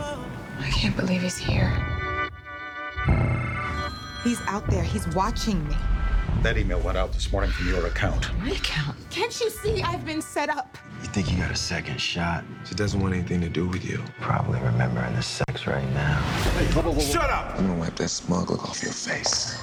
I 0.59 0.69
can't 0.71 0.97
believe 0.97 1.21
he's 1.21 1.37
here. 1.37 1.92
He's 4.23 4.39
out 4.47 4.65
there. 4.69 4.83
He's 4.83 5.05
watching 5.09 5.67
me. 5.67 5.75
That 6.43 6.57
email 6.57 6.79
went 6.79 6.97
out 6.97 7.11
this 7.11 7.29
morning 7.31 7.51
from 7.51 7.67
your 7.67 7.85
account. 7.87 8.33
My 8.39 8.51
account. 8.51 8.95
Can't 9.09 9.37
you 9.41 9.49
see 9.49 9.81
I've 9.83 10.05
been 10.05 10.21
set 10.21 10.49
up? 10.49 10.77
You 11.01 11.09
think 11.09 11.29
you 11.29 11.37
got 11.37 11.51
a 11.51 11.55
second 11.55 11.99
shot? 11.99 12.45
She 12.65 12.73
doesn't 12.73 13.01
want 13.01 13.13
anything 13.13 13.41
to 13.41 13.49
do 13.49 13.67
with 13.67 13.83
you. 13.83 14.01
Probably 14.21 14.61
remembering 14.61 15.13
the 15.15 15.21
sex 15.21 15.67
right 15.67 15.87
now. 15.93 16.21
Hey, 16.57 17.01
Shut 17.01 17.29
up! 17.29 17.55
I'm 17.57 17.67
gonna 17.67 17.79
wipe 17.79 17.95
that 17.97 18.07
smug 18.09 18.49
look 18.49 18.63
off 18.63 18.81
your 18.81 18.93
face. 18.93 19.59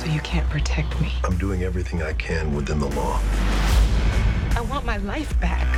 So 0.00 0.10
you 0.12 0.20
can't 0.20 0.48
protect 0.48 1.00
me. 1.00 1.12
I'm 1.24 1.36
doing 1.36 1.64
everything 1.64 2.02
I 2.02 2.12
can 2.12 2.54
within 2.54 2.78
the 2.78 2.88
law. 2.90 3.20
I 4.56 4.64
want 4.70 4.84
my 4.84 4.98
life 4.98 5.38
back. 5.40 5.73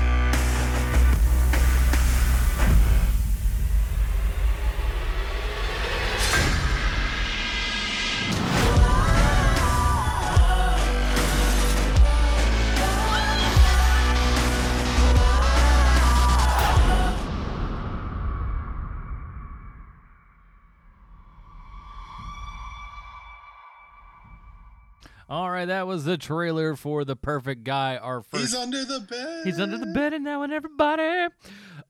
Right, 25.66 25.78
that 25.78 25.86
was 25.88 26.04
the 26.04 26.16
trailer 26.16 26.76
for 26.76 27.04
The 27.04 27.16
Perfect 27.16 27.64
Guy. 27.64 27.96
Our 27.96 28.22
first. 28.22 28.42
He's 28.42 28.54
under 28.54 28.84
the 28.84 29.00
bed. 29.00 29.44
He's 29.44 29.58
under 29.58 29.76
the 29.78 29.86
bed 29.86 30.12
and 30.12 30.22
now 30.22 30.42
and 30.42 30.52
everybody. 30.52 31.26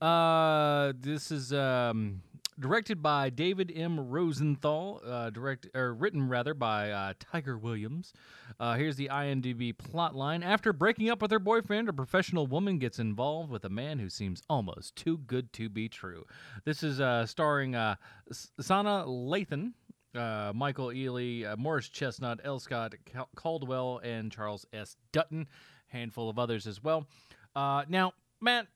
Uh, 0.01 0.95
this 0.99 1.31
is 1.31 1.53
um, 1.53 2.23
directed 2.59 3.03
by 3.03 3.29
David 3.29 3.71
M. 3.75 4.09
Rosenthal. 4.09 5.03
Uh, 5.07 5.29
direct 5.29 5.69
or 5.75 5.93
written 5.93 6.27
rather 6.27 6.55
by 6.55 6.91
uh, 6.91 7.13
Tiger 7.21 7.59
Williams. 7.59 8.15
Uh, 8.59 8.77
here's 8.77 8.97
the 8.97 9.11
IMDb 9.13 9.75
plotline. 9.75 10.43
After 10.43 10.73
breaking 10.73 11.11
up 11.11 11.21
with 11.21 11.31
her 11.31 11.39
boyfriend, 11.39 11.91
a 11.91 11.93
professional 11.93 12.47
woman 12.47 12.79
gets 12.79 12.99
involved 12.99 13.51
with 13.51 13.63
a 13.67 13.71
man 13.71 13.99
who 13.99 14.09
seems 14.09 14.43
almost 14.49 14.97
too 14.97 15.19
good 15.19 15.53
to 15.53 15.69
be 15.69 15.87
true. 15.87 16.25
This 16.65 16.83
is 16.83 16.99
uh, 16.99 17.27
starring 17.27 17.75
uh, 17.75 17.97
Sanaa 18.33 19.07
Lathan. 19.07 19.73
Uh, 20.17 20.53
Michael 20.55 20.89
Ealy, 20.89 21.47
uh, 21.47 21.57
Morris 21.57 21.89
Chestnut, 21.89 22.41
L. 22.45 22.59
Scott 22.59 22.95
Cal- 23.05 23.29
Caldwell, 23.37 24.01
and 24.03 24.31
Charles 24.33 24.67
S. 24.73 24.97
Dutton. 25.13 25.47
Handful 25.89 26.29
of 26.29 26.39
others 26.39 26.67
as 26.67 26.83
well. 26.83 27.07
Uh, 27.55 27.85
now, 27.89 28.13
Matt, 28.41 28.67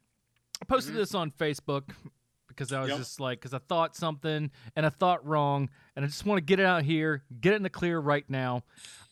I 0.63 0.65
posted 0.65 0.95
this 0.95 1.15
on 1.15 1.31
Facebook 1.33 1.91
because 2.49 2.73
I 2.73 2.81
was 2.81 2.89
Yep. 2.91 2.99
just 2.99 3.21
like, 3.21 3.41
because 3.41 3.53
I 3.53 3.59
thought 3.59 3.97
something 3.97 4.51
and 4.77 4.87
I 4.87 4.91
thought 4.91 5.27
wrong, 5.27 5.69
and 5.97 6.05
I 6.05 6.09
just 6.09 6.25
want 6.25 6.39
to 6.39 6.43
get 6.45 6.61
it 6.61 6.67
out 6.67 6.85
here, 6.85 7.25
get 7.41 7.53
it 7.53 7.57
in 7.57 7.63
the 7.63 7.71
clear 7.71 7.99
right 7.99 8.25
now. 8.29 8.63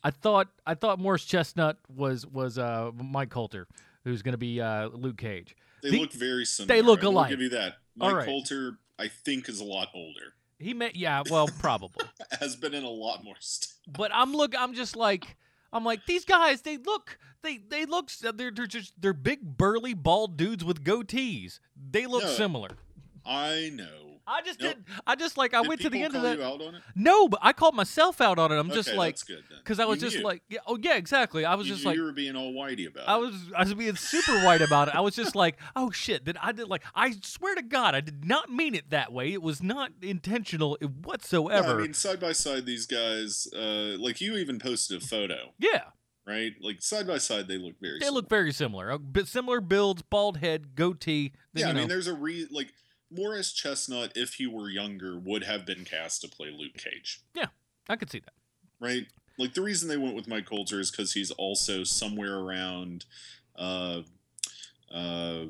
I 0.05 0.11
thought 0.13 0.49
I 0.65 0.75
thought 0.75 0.99
Morris 1.01 1.25
Chestnut 1.25 1.77
was 1.89 2.25
was 2.25 2.57
uh, 2.57 2.93
Mike 2.95 3.31
Colter, 3.31 3.67
who's 4.05 4.23
going 4.23 4.33
to 4.33 4.39
be 4.39 4.61
uh, 4.61 4.89
Luke 4.89 5.19
Cage. 5.19 5.57
They 5.83 5.91
The- 5.91 6.01
look 6.01 6.13
very 6.13 6.45
similar. 6.45 6.75
They 6.75 6.83
look 6.83 7.03
alike. 7.03 7.31
give 7.31 7.41
you 7.41 7.49
that. 7.51 7.75
Mike 7.97 8.15
right. 8.15 8.25
Colter, 8.27 8.79
I 8.99 9.09
think, 9.09 9.49
is 9.49 9.61
a 9.61 9.65
lot 9.65 9.89
older. 9.93 10.35
He 10.59 10.75
may, 10.75 10.91
yeah, 10.95 11.23
well, 11.31 11.49
probably. 11.61 12.05
Has 12.41 12.57
been 12.57 12.75
in 12.75 12.85
a 12.85 12.91
lot 12.91 13.23
more 13.25 13.37
stuff. 13.39 13.77
but 13.87 14.11
I'm 14.13 14.33
look 14.35 14.55
I'm 14.59 14.75
just 14.75 14.97
like 14.97 15.37
I'm 15.73 15.85
like 15.85 16.05
these 16.07 16.25
guys 16.25 16.63
they 16.63 16.77
look 16.79 17.19
they 17.43 17.59
they 17.59 17.85
look 17.87 18.11
they're, 18.11 18.51
they're 18.51 18.67
just 18.67 18.93
they're 19.01 19.13
big 19.13 19.41
burly 19.57 19.95
bald 19.95 20.37
dudes 20.37 20.65
with 20.65 20.83
goatees. 20.85 21.61
They 21.91 22.07
look 22.07 22.25
No. 22.25 22.29
similar. 22.31 22.71
I 23.25 23.71
know. 23.73 24.18
I 24.29 24.43
just 24.43 24.61
Nope. 24.61 24.75
did 24.75 24.85
I 25.07 25.15
just 25.15 25.37
like 25.39 25.55
I 25.55 25.63
Did 25.63 25.69
went 25.69 25.81
to 25.81 25.91
the 25.91 26.03
end 26.03 26.15
of 26.15 26.23
that. 26.23 26.37
you 26.39 26.45
out 26.45 26.61
on 26.61 26.75
it? 26.75 26.83
No, 26.95 27.29
but 27.29 27.41
I 27.43 27.53
called 27.53 27.75
myself 27.75 28.21
out 28.21 28.39
on 28.39 28.53
it. 28.53 28.57
I'm 28.57 28.71
just 28.71 28.91
Okay, 28.91 28.99
like 28.99 29.17
good 29.27 29.43
then. 29.51 29.59
cuz 29.65 29.81
I 29.81 29.87
was 29.87 30.01
You 30.03 30.09
just 30.09 30.19
knew. 30.19 30.25
like 30.25 30.43
yeah, 30.49 30.59
oh 30.67 30.79
yeah, 30.81 30.97
exactly. 30.97 31.45
I 31.45 31.55
was 31.55 31.67
you, 31.67 31.75
just 31.75 31.87
like 31.87 31.97
you 31.97 32.03
were 32.03 32.13
being 32.13 32.37
all 32.37 32.53
whitey 32.53 32.87
about 32.87 33.09
I 33.09 33.17
it. 33.17 33.21
was 33.21 33.35
I 33.57 33.61
was 33.65 33.75
being 33.75 33.97
super 33.97 34.39
white 34.45 34.61
about 34.61 34.89
it. 34.89 34.95
I 34.95 35.01
was 35.01 35.15
just 35.17 35.35
like, 35.35 35.57
"Oh 35.77 35.91
shit, 35.91 36.27
that 36.27 36.37
I 36.45 36.53
did 36.53 36.69
like 36.69 36.83
I 36.95 37.15
swear 37.23 37.55
to 37.55 37.63
god, 37.63 37.95
I 37.95 38.01
did 38.01 38.25
not 38.27 38.51
mean 38.51 38.75
it 38.75 38.91
that 38.91 39.13
way. 39.13 39.33
It 39.33 39.43
was 39.43 39.63
not 39.63 39.93
intentional 40.03 40.77
No, 40.81 40.89
whatsoever." 40.89 41.79
I 41.79 41.83
mean, 41.83 41.95
side 41.95 42.21
by 42.21 42.33
side, 42.33 42.67
these 42.67 42.87
guys, 42.87 43.47
uh, 43.57 43.97
like 43.99 44.21
you 44.21 44.37
even 44.37 44.59
posted 44.59 45.03
a 45.03 45.05
photo, 45.05 45.55
yeah. 45.59 45.85
right? 46.27 46.53
Like 46.61 46.83
side 46.83 47.07
by 47.07 47.19
side, 47.19 47.49
they 47.49 47.57
look 47.59 47.75
very. 47.81 47.99
They 47.99 48.05
similar. 48.07 48.15
look 48.21 48.29
very 48.29 48.53
similar. 48.53 48.91
A 48.91 48.99
bit 48.99 49.27
similar 49.27 49.61
builds, 49.61 50.03
bald 50.03 50.39
head, 50.39 50.75
goatee. 50.75 51.33
Yeah, 51.55 51.71
I 51.71 51.73
mean, 51.73 51.89
there's 51.89 52.07
a 52.09 52.15
re 52.15 52.47
like 52.51 52.73
Morris 53.11 53.53
Chestnut, 53.53 54.13
if 54.15 54.35
he 54.35 54.47
were 54.47 54.69
younger, 54.71 55.19
would 55.19 55.45
have 55.45 55.65
been 55.65 55.85
cast 55.85 56.21
to 56.23 56.29
play 56.29 56.51
Luke 56.51 56.77
Cage, 56.77 57.21
Yeah, 57.35 57.47
I 57.89 57.97
could 57.97 58.11
see 58.11 58.21
that. 58.21 58.35
right? 58.81 59.07
Like 59.39 59.55
the 59.55 59.63
reason 59.63 59.89
they 59.89 59.97
went 59.97 60.15
with 60.17 60.27
Mike 60.29 60.47
Colter 60.47 60.81
is 60.81 60.91
because 60.91 61.13
he's 61.13 61.31
also 61.31 61.85
somewhere 61.85 62.37
around. 62.39 63.05
Uh, 63.57 64.03
uh, 64.93 65.45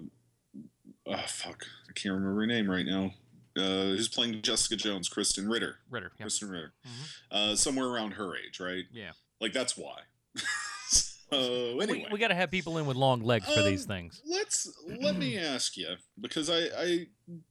oh 1.07 1.25
fuck, 1.27 1.64
I 1.88 1.92
can't 1.94 2.14
remember 2.14 2.40
her 2.40 2.47
name 2.47 2.71
right 2.71 2.87
now. 2.87 3.12
Uh, 3.57 3.90
who's 3.97 4.09
playing 4.09 4.40
Jessica 4.42 4.77
Jones? 4.77 5.09
Krysten 5.09 5.51
Ritter. 5.51 5.79
Ritter. 5.90 6.12
Yeah. 6.18 6.27
Krysten 6.27 6.51
Ritter. 6.51 6.75
Mhm. 6.87 6.92
Uh, 7.31 7.57
somewhere 7.57 7.88
around 7.88 8.12
her 8.12 8.37
age, 8.37 8.61
right? 8.61 8.85
Yeah. 8.92 9.12
Like 9.40 9.53
that's 9.53 9.77
why. 9.77 10.01
so 10.90 11.81
anyway, 11.81 12.05
We, 12.05 12.12
we 12.12 12.18
got 12.18 12.29
to 12.29 12.35
have 12.35 12.51
people 12.51 12.79
in 12.79 12.87
with 12.87 12.97
long 12.97 13.23
legs 13.23 13.47
for 13.53 13.62
these 13.62 13.83
Um, 13.85 13.88
things. 13.88 14.23
Let's 14.87 15.02
let 15.02 15.16
me 15.16 15.37
ask 15.54 15.76
you 15.76 15.94
because 16.20 16.48
I, 16.50 16.68
I 16.76 17.07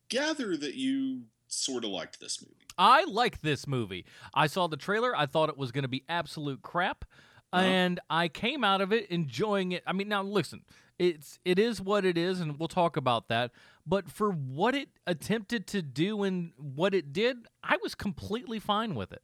gather 0.10 0.56
that 0.58 0.76
you 0.76 1.24
sort 1.48 1.84
of 1.84 1.92
liked 1.92 2.20
this 2.20 2.42
movie. 2.42 2.54
I 2.78 3.06
like 3.06 3.42
this 3.42 3.66
movie. 3.68 4.06
I 4.34 4.48
saw 4.48 4.68
the 4.68 4.78
trailer. 4.78 5.16
I 5.16 5.26
thought 5.26 5.50
it 5.50 5.58
was 5.58 5.72
going 5.72 5.84
to 5.84 5.88
be 5.88 6.04
absolute 6.10 6.62
crap, 6.62 7.06
Uh-huh. 7.54 7.64
and 7.66 8.00
I 8.10 8.28
came 8.28 8.64
out 8.64 8.82
of 8.82 8.92
it 8.94 9.10
enjoying 9.10 9.72
it. 9.72 9.82
I 9.88 9.94
mean, 9.94 10.08
now 10.10 10.22
listen, 10.24 10.62
it's 11.00 11.40
it 11.46 11.58
is 11.60 11.80
what 11.82 12.06
it 12.06 12.18
is, 12.18 12.40
and 12.40 12.60
we'll 12.60 12.68
talk 12.68 12.98
about 12.98 13.30
that. 13.30 13.52
But 13.86 14.10
for 14.12 14.30
what 14.32 14.76
it 14.76 14.90
attempted 15.08 15.66
to 15.68 15.82
do 15.82 16.24
and 16.24 16.52
what 16.58 16.94
it 16.94 17.14
did, 17.14 17.38
I 17.64 17.78
was 17.82 17.96
completely 17.96 18.60
fine 18.60 18.94
with 18.96 19.12
it. 19.14 19.22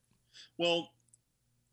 Well, 0.57 0.91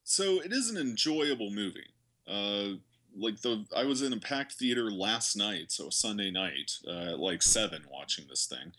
so 0.02 0.40
it 0.40 0.52
is 0.52 0.68
an 0.70 0.76
enjoyable 0.76 1.50
movie. 1.50 1.94
Uh, 2.26 2.78
like 3.16 3.40
the 3.42 3.66
I 3.74 3.84
was 3.84 4.02
in 4.02 4.12
a 4.12 4.18
packed 4.18 4.52
theater 4.54 4.90
last 4.90 5.36
night, 5.36 5.70
so 5.72 5.90
Sunday 5.90 6.30
night, 6.30 6.72
uh, 6.88 7.16
like 7.16 7.42
seven, 7.42 7.84
watching 7.92 8.26
this 8.28 8.46
thing, 8.46 8.72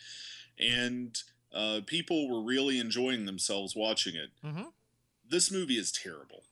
and 0.59 1.17
uh, 1.53 1.81
people 1.85 2.29
were 2.29 2.41
really 2.41 2.79
enjoying 2.79 3.25
themselves 3.25 3.75
watching 3.75 4.15
it. 4.15 4.29
Mm-hmm. 4.45 4.63
This 5.29 5.51
movie 5.51 5.77
is 5.77 5.91
terrible. 5.91 6.43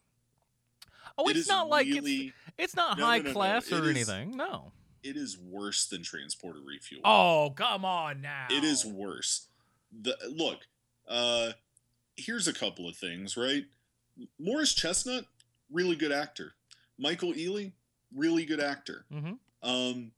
Oh, 1.18 1.28
it's 1.28 1.40
is 1.40 1.48
not 1.50 1.68
like 1.70 1.88
really- 1.88 2.34
it's 2.58 2.74
it's 2.74 2.76
not 2.76 2.98
No, 2.98 3.06
high 3.06 3.20
no, 3.20 3.26
no. 3.26 3.34
class 3.34 3.68
It 3.72 3.74
or 3.80 3.84
is- 3.84 3.90
anything. 3.90 4.36
No. 4.38 4.72
It 5.02 5.16
is 5.16 5.38
worse 5.38 5.86
than 5.88 6.04
Transporter 6.04 6.60
Refuel. 6.60 7.02
Oh, 7.06 7.54
come 7.56 7.86
on 7.86 8.20
now. 8.20 8.48
It 8.50 8.66
is 8.66 8.86
worse. 8.86 9.48
The 10.02 10.18
look, 10.30 10.60
uh 11.08 11.54
here's 12.18 12.48
a 12.50 12.54
couple 12.54 12.88
of 12.90 12.98
things, 12.98 13.38
right? 13.38 13.64
Morris 14.38 14.74
Chestnut, 14.74 15.26
really 15.72 15.96
good 15.96 16.12
actor. 16.12 16.54
Michael 17.00 17.34
Ealy, 17.34 17.72
really 18.16 18.46
good 18.46 18.60
actor. 18.60 19.06
Mm-hmm. 19.12 19.34
Um 19.68 20.12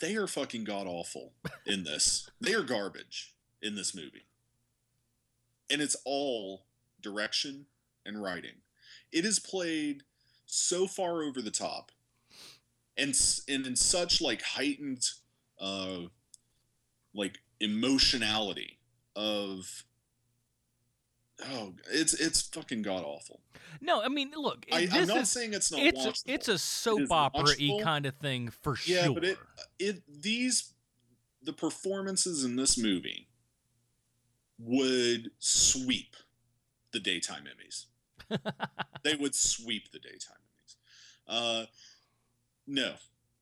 they 0.00 0.16
are 0.16 0.26
fucking 0.26 0.64
god 0.64 0.86
awful 0.86 1.32
in 1.66 1.84
this. 1.84 2.28
they 2.40 2.54
are 2.54 2.62
garbage 2.62 3.34
in 3.62 3.76
this 3.76 3.94
movie. 3.94 4.26
And 5.70 5.80
it's 5.80 5.96
all 6.04 6.64
direction 7.00 7.66
and 8.04 8.22
writing. 8.22 8.56
It 9.12 9.24
is 9.24 9.38
played 9.38 10.02
so 10.46 10.86
far 10.86 11.22
over 11.22 11.40
the 11.40 11.50
top 11.50 11.92
and 12.96 13.14
and 13.48 13.66
in 13.66 13.76
such 13.76 14.20
like 14.20 14.42
heightened 14.42 15.08
uh 15.60 15.98
like 17.14 17.38
emotionality 17.60 18.78
of 19.14 19.84
oh 21.52 21.72
it's 21.92 22.14
it's 22.14 22.42
fucking 22.42 22.82
god 22.82 23.02
awful 23.04 23.40
No, 23.80 24.02
I 24.02 24.08
mean, 24.08 24.32
look, 24.36 24.66
I, 24.72 24.88
i'm 24.92 25.06
not 25.06 25.18
is, 25.22 25.30
saying 25.30 25.54
it's 25.54 25.70
not 25.72 25.80
it's 25.80 25.98
watchable. 26.06 26.22
it's 26.26 26.48
a 26.48 26.58
soap 26.58 27.00
is 27.00 27.10
opera 27.10 27.54
y 27.58 27.80
kind 27.82 28.06
of 28.06 28.14
thing 28.16 28.50
for 28.62 28.76
yeah 28.84 29.04
sure. 29.04 29.08
Yeah, 29.08 29.08
but 29.14 29.24
it 29.24 29.38
it 29.78 30.02
these 30.22 30.74
the 31.42 31.52
performances 31.52 32.44
in 32.44 32.56
this 32.56 32.76
movie 32.76 33.28
would 34.58 35.30
sweep 35.38 36.16
the 36.92 37.00
daytime 37.00 37.44
emmys. 37.44 37.86
They 39.02 39.14
would 39.14 39.34
sweep 39.34 39.90
the 39.92 39.98
daytime 39.98 40.36
emmys. 40.50 40.76
Uh 41.26 41.66
no 42.66 42.94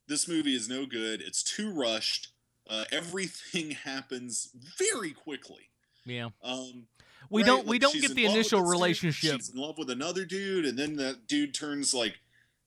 this 0.07 0.27
movie 0.29 0.55
is 0.55 0.69
no 0.69 0.87
good. 0.87 1.21
It's 1.21 1.43
too 1.43 1.71
rushed. 1.71 2.29
Uh, 2.69 2.85
everything 2.91 3.71
happens 3.85 4.51
very 4.79 5.11
quickly. 5.13 5.71
Yeah. 6.07 6.29
um 6.43 6.87
We 7.31 7.43
right? 7.43 7.47
don't 7.47 7.67
we 7.67 7.79
don't 7.79 8.01
get 8.01 8.15
the 8.15 8.25
initial 8.27 8.61
dude, 8.61 8.71
relationship. 8.71 9.41
She's 9.41 9.51
in 9.51 9.61
love 9.61 9.79
with 9.79 9.91
another 9.91 10.25
dude, 10.25 10.65
and 10.65 10.79
then 10.79 10.97
that 10.97 11.27
dude 11.27 11.55
turns 11.55 11.93
like 11.95 12.15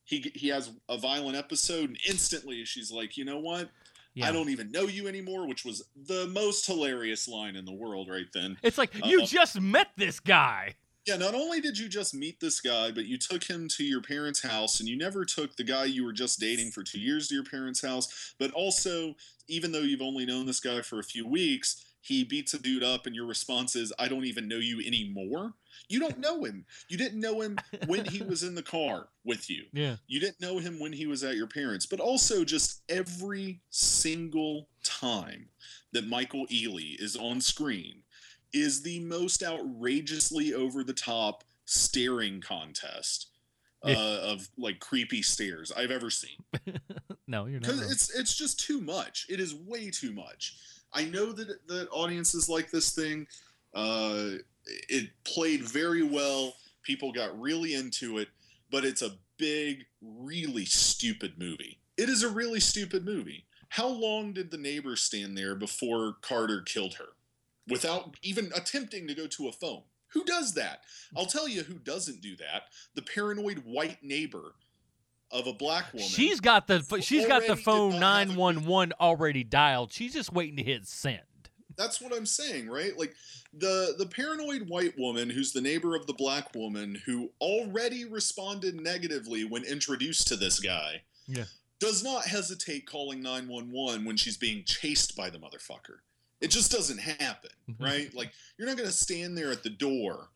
he 0.04 0.32
he 0.36 0.50
has 0.50 0.72
a 0.90 0.98
violent 0.98 1.38
episode, 1.38 1.90
and 1.90 1.98
instantly 2.08 2.64
she's 2.66 2.92
like, 2.92 3.18
you 3.18 3.26
know 3.26 3.40
what? 3.40 3.70
Yeah. 4.14 4.28
I 4.28 4.32
don't 4.34 4.50
even 4.50 4.72
know 4.72 4.84
you 4.84 5.08
anymore, 5.08 5.48
which 5.48 5.64
was 5.64 5.84
the 5.96 6.28
most 6.28 6.66
hilarious 6.66 7.28
line 7.28 7.56
in 7.56 7.64
the 7.66 7.74
world 7.74 8.10
right 8.10 8.28
then. 8.34 8.58
It's 8.62 8.78
like 8.78 8.94
you 9.06 9.22
Uh, 9.22 9.26
just 9.26 9.60
met 9.60 9.88
this 9.96 10.20
guy. 10.20 10.76
Yeah, 11.08 11.18
not 11.18 11.34
only 11.34 11.62
did 11.62 11.80
you 11.80 11.90
just 11.90 12.14
meet 12.14 12.40
this 12.40 12.62
guy, 12.62 12.92
but 12.92 13.06
you 13.06 13.18
took 13.18 13.46
him 13.46 13.68
to 13.70 13.84
your 13.84 14.02
parents' 14.02 14.44
house, 14.44 14.80
and 14.80 14.88
you 14.88 14.96
never 14.98 15.26
took 15.26 15.56
the 15.56 15.64
guy 15.64 15.86
you 15.86 16.04
were 16.04 16.14
just 16.14 16.40
dating 16.40 16.72
for 16.72 16.84
two 16.84 17.00
years 17.00 17.30
to 17.30 17.36
your 17.36 17.44
parents' 17.44 17.82
house. 17.82 18.36
But 18.38 18.52
also, 18.52 19.16
even 19.48 19.72
though 19.72 19.80
you've 19.80 20.02
only 20.02 20.26
known 20.28 20.46
this 20.46 20.60
guy 20.60 20.82
for 20.82 21.00
a 21.00 21.04
few 21.04 21.26
weeks, 21.26 21.84
he 22.02 22.24
beats 22.24 22.54
a 22.54 22.60
dude 22.60 22.84
up, 22.84 23.06
and 23.06 23.16
your 23.16 23.26
response 23.28 23.76
is, 23.76 23.94
I 24.00 24.08
don't 24.08 24.26
even 24.26 24.48
know 24.48 24.58
you 24.58 24.80
anymore. 24.86 25.54
You 25.88 26.00
don't 26.00 26.20
know 26.20 26.44
him. 26.44 26.66
You 26.90 26.98
didn't 26.98 27.20
know 27.20 27.42
him 27.42 27.58
when 27.86 28.06
he 28.06 28.22
was 28.24 28.44
in 28.44 28.56
the 28.56 28.64
car 28.64 29.08
with 29.24 29.50
you. 29.50 29.64
Yeah. 29.74 29.98
You 30.08 30.20
didn't 30.20 30.42
know 30.42 30.58
him 30.60 30.80
when 30.80 30.94
he 30.94 31.06
was 31.06 31.24
at 31.24 31.36
your 31.36 31.48
parents, 31.48 31.86
but 31.86 32.00
also 32.00 32.44
just 32.44 32.82
every 32.90 33.62
single 33.70 34.68
time 34.84 35.50
that 35.94 36.08
Michael 36.08 36.46
Ealy 36.48 37.00
is 37.00 37.16
on 37.16 37.40
screen 37.42 38.04
is 38.54 38.82
the 38.82 39.00
most 39.02 39.44
outrageously 39.44 40.54
over 40.54 40.84
the 40.84 40.94
top 40.94 41.44
staring 41.66 42.42
contest 42.42 43.28
Yeah. 43.86 43.94
uh, 43.98 44.20
of 44.34 44.48
like 44.60 44.80
creepy 44.80 45.24
stares 45.24 45.72
I've 45.72 45.92
ever 45.92 46.10
seen. 46.10 46.38
No, 47.28 47.46
you're 47.46 47.62
not. 47.62 47.70
Because 47.70 47.90
it's 47.92 48.14
it's 48.14 48.36
just 48.36 48.60
too 48.60 48.82
much. 48.82 49.26
It 49.30 49.40
is 49.40 49.56
way 49.56 49.90
too 49.90 50.12
much. 50.12 50.58
I 50.94 51.06
know 51.06 51.32
that 51.32 51.68
that 51.68 51.88
audiences 51.92 52.50
like 52.50 52.72
this 52.72 52.92
thing. 52.94 53.28
Uh, 53.74 54.32
it 54.66 55.10
played 55.24 55.64
very 55.64 56.04
well. 56.04 56.56
People 56.84 57.12
got 57.12 57.40
really 57.40 57.74
into 57.74 58.18
it, 58.18 58.28
but 58.70 58.86
it's 58.86 59.02
a 59.02 59.18
big, 59.38 59.86
really 60.02 60.66
stupid 60.66 61.34
movie. 61.38 61.80
It 61.98 62.10
is 62.10 62.24
a 62.24 62.30
really 62.30 62.60
stupid 62.60 63.06
movie. 63.06 63.46
How 63.70 63.88
long 63.88 64.34
did 64.34 64.52
the 64.52 64.58
neighbor 64.58 64.96
stand 64.96 65.38
there 65.38 65.56
before 65.56 66.18
Carter 66.22 66.62
killed 66.62 66.96
her 66.96 67.14
without 67.68 68.18
even 68.22 68.52
attempting 68.54 69.08
to 69.08 69.14
go 69.14 69.28
to 69.28 69.48
a 69.48 69.52
phone? 69.52 69.84
Who 70.10 70.26
does 70.26 70.54
that? 70.56 70.82
I'll 71.16 71.26
tell 71.26 71.48
you 71.48 71.64
who 71.64 71.76
doesn't 71.76 72.22
do 72.22 72.36
that. 72.38 72.64
The 72.96 73.02
paranoid 73.02 73.64
white 73.66 74.04
neighbor 74.04 74.56
of 75.32 75.48
a 75.48 75.54
black 75.54 75.94
woman. 75.94 76.08
She's 76.08 76.40
got 76.40 76.68
the 76.68 76.82
she's 77.02 77.26
got 77.28 77.46
the 77.48 77.56
phone 77.56 78.00
not 78.00 78.20
have 78.20 78.28
a 78.28 78.30
nine 78.30 78.36
one 78.36 78.66
one 78.66 78.94
already 79.00 79.44
dialed. 79.44 79.92
She's 79.92 80.14
just 80.14 80.34
waiting 80.34 80.58
to 80.58 80.64
hit 80.64 80.88
send. 80.88 81.22
That's 81.78 82.02
what 82.02 82.14
I'm 82.14 82.26
saying, 82.26 82.70
right? 82.70 82.98
Like 82.98 83.16
the 83.54 83.96
the 83.98 84.06
paranoid 84.06 84.70
white 84.70 84.98
woman 84.98 85.30
who's 85.30 85.52
the 85.52 85.62
neighbor 85.62 85.96
of 85.96 86.08
the 86.08 86.14
black 86.14 86.54
woman 86.56 87.02
who 87.06 87.32
already 87.40 88.06
responded 88.06 88.80
negatively 88.80 89.44
when 89.46 89.64
introduced 89.64 90.28
to 90.30 90.36
this 90.36 90.60
guy 90.60 91.02
Yeah. 91.28 91.46
does 91.80 92.04
not 92.04 92.26
hesitate 92.26 92.86
calling 92.86 93.22
911 93.22 94.06
when 94.06 94.18
she's 94.18 94.38
being 94.38 94.64
chased 94.64 95.16
by 95.16 95.30
the 95.30 95.40
motherfucker. 95.40 96.00
It 96.40 96.50
just 96.50 96.72
doesn't 96.72 97.00
happen, 97.00 97.52
mm-hmm. 97.70 97.84
right? 97.84 98.14
like 98.16 98.32
you're 98.58 98.68
not 98.68 98.78
going 98.78 98.90
to 98.90 98.96
stand 98.96 99.38
there 99.38 99.52
at 99.52 99.64
the 99.64 99.70
door 99.70 100.30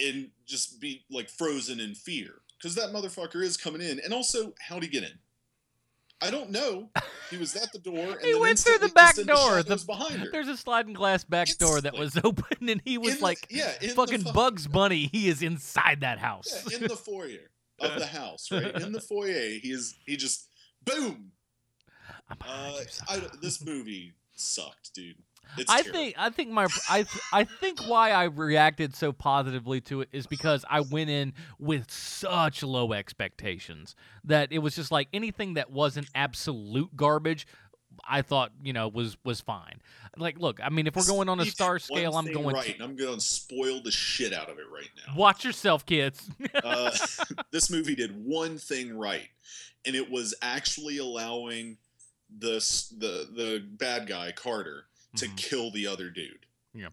and 0.00 0.30
just 0.46 0.80
be 0.80 1.04
like 1.10 1.30
frozen 1.30 1.78
in 1.80 1.94
fear 1.94 2.40
because 2.64 2.76
that 2.76 2.92
motherfucker 2.94 3.42
is 3.42 3.58
coming 3.58 3.82
in. 3.82 4.00
And 4.00 4.14
also, 4.14 4.54
how'd 4.58 4.82
he 4.82 4.88
get 4.88 5.02
in? 5.02 5.10
I 6.22 6.30
don't 6.30 6.48
know. 6.50 6.88
He 7.28 7.36
was 7.36 7.54
at 7.56 7.70
the 7.72 7.78
door. 7.78 7.98
And 8.12 8.22
He 8.22 8.34
went 8.34 8.58
through 8.58 8.78
the 8.78 8.88
back 8.88 9.16
the 9.16 9.24
door. 9.26 9.56
shadows 9.58 9.84
behind 9.84 10.20
her. 10.20 10.30
There's 10.32 10.48
a 10.48 10.56
sliding 10.56 10.94
glass 10.94 11.24
back 11.24 11.48
door 11.58 11.82
that 11.82 11.92
was 11.98 12.16
open, 12.24 12.66
and 12.70 12.80
he 12.82 12.96
was 12.96 13.16
in 13.16 13.20
like, 13.20 13.46
yeah, 13.50 13.72
in 13.82 13.90
fucking 13.90 14.22
fu- 14.22 14.32
Bugs 14.32 14.66
Bunny. 14.66 15.10
He 15.12 15.28
is 15.28 15.42
inside 15.42 16.00
that 16.00 16.18
house. 16.18 16.64
Yeah, 16.70 16.78
in 16.78 16.82
the 16.84 16.96
foyer 16.96 17.50
of 17.80 17.98
the 17.98 18.06
house, 18.20 18.50
right? 18.50 18.74
In 18.80 18.92
the 18.92 19.00
foyer, 19.00 19.32
he 19.60 19.70
is. 19.70 19.96
He 20.06 20.16
just 20.16 20.48
boom. 20.86 21.32
Uh, 22.30 22.72
I, 23.08 23.20
this 23.42 23.62
movie 23.62 24.14
sucked, 24.34 24.94
dude. 24.94 25.16
It's 25.58 25.70
I 25.70 25.82
terrible. 25.82 26.00
think 26.00 26.14
I 26.18 26.30
think 26.30 26.50
my 26.50 26.68
I 26.88 27.04
I 27.32 27.44
think 27.44 27.86
why 27.86 28.10
I 28.10 28.24
reacted 28.24 28.94
so 28.94 29.12
positively 29.12 29.80
to 29.82 30.00
it 30.00 30.08
is 30.12 30.26
because 30.26 30.64
I 30.68 30.80
went 30.80 31.10
in 31.10 31.32
with 31.58 31.90
such 31.90 32.62
low 32.62 32.92
expectations 32.92 33.94
that 34.24 34.52
it 34.52 34.58
was 34.58 34.74
just 34.76 34.90
like 34.90 35.08
anything 35.12 35.54
that 35.54 35.70
wasn't 35.70 36.08
absolute 36.14 36.96
garbage. 36.96 37.46
I 38.08 38.22
thought 38.22 38.52
you 38.62 38.72
know 38.72 38.88
was 38.88 39.16
was 39.24 39.40
fine. 39.40 39.80
Like, 40.16 40.38
look, 40.38 40.60
I 40.62 40.68
mean, 40.68 40.86
if 40.86 40.94
we're 40.94 41.06
going 41.06 41.28
on 41.28 41.40
a 41.40 41.44
star 41.44 41.78
scale, 41.78 42.16
I'm 42.16 42.30
going. 42.32 42.54
right, 42.54 42.74
and 42.74 42.82
I'm 42.82 42.96
going 42.96 43.14
to 43.14 43.20
spoil 43.20 43.80
the 43.82 43.90
shit 43.90 44.32
out 44.32 44.48
of 44.48 44.58
it 44.58 44.66
right 44.72 44.90
now. 45.06 45.14
Watch 45.16 45.44
yourself, 45.44 45.84
kids. 45.86 46.28
uh, 46.62 46.90
this 47.50 47.70
movie 47.70 47.94
did 47.94 48.24
one 48.24 48.58
thing 48.58 48.96
right, 48.96 49.28
and 49.86 49.94
it 49.96 50.10
was 50.10 50.34
actually 50.42 50.98
allowing 50.98 51.78
this 52.30 52.88
the 52.88 53.28
the 53.34 53.64
bad 53.78 54.06
guy 54.06 54.32
Carter 54.32 54.86
to 55.16 55.26
Mm-hmm. 55.26 55.34
kill 55.36 55.70
the 55.70 55.86
other 55.86 56.10
dude. 56.10 56.46
Yeah. 56.72 56.88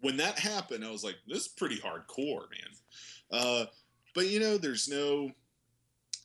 When 0.00 0.16
that 0.16 0.38
happened, 0.38 0.84
I 0.84 0.90
was 0.90 1.04
like, 1.04 1.16
"This 1.28 1.42
is 1.42 1.48
pretty 1.48 1.76
hardcore, 1.78 2.48
man." 2.50 2.70
Uh, 3.30 3.64
but 4.14 4.28
you 4.28 4.40
know, 4.40 4.56
there's 4.58 4.88
no. 4.88 5.30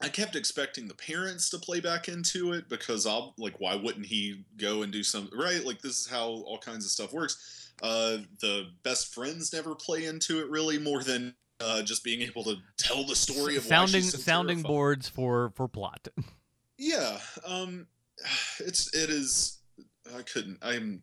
I 0.02 0.10
kept 0.10 0.36
expecting 0.36 0.88
the 0.89 0.93
parents 0.96 1.50
to 1.52 1.58
play 1.58 1.80
back 1.80 2.10
into 2.10 2.52
it 2.52 2.68
because 2.68 3.06
I'll 3.06 3.34
like, 3.38 3.60
why 3.62 3.76
wouldn't 3.76 4.06
he 4.08 4.43
go 4.58 4.82
and 4.84 4.91
do 4.91 5.04
something 5.04 5.38
right? 5.38 5.64
Like 5.66 5.82
this 5.82 6.00
is 6.00 6.08
how 6.08 6.28
all 6.28 6.58
kinds 6.58 6.84
of 6.86 6.91
stuff 6.91 7.14
works. 7.14 7.72
Uh, 7.82 8.18
the 8.41 8.68
best 8.84 9.14
friends 9.14 9.54
never 9.54 9.74
play 9.76 10.06
into 10.06 10.39
it 10.41 10.50
really 10.50 10.78
more 10.80 11.02
than 11.04 11.34
uh, 11.62 11.82
just 11.82 12.04
being 12.04 12.22
able 12.22 12.43
to 12.43 12.56
tell 12.78 13.06
the 13.06 13.16
story 13.16 13.56
of 13.56 13.64
sounding 13.64 14.02
sounding 14.02 14.58
terrified. 14.58 14.68
boards 14.70 15.10
for 15.10 15.52
for 15.56 15.68
plot. 15.68 16.08
Yeah, 16.78 17.20
um, 17.48 17.88
it's 18.60 18.93
it 18.93 19.10
is. 19.10 19.55
I 20.16 20.22
couldn't. 20.22 20.59
I'm 20.61 21.01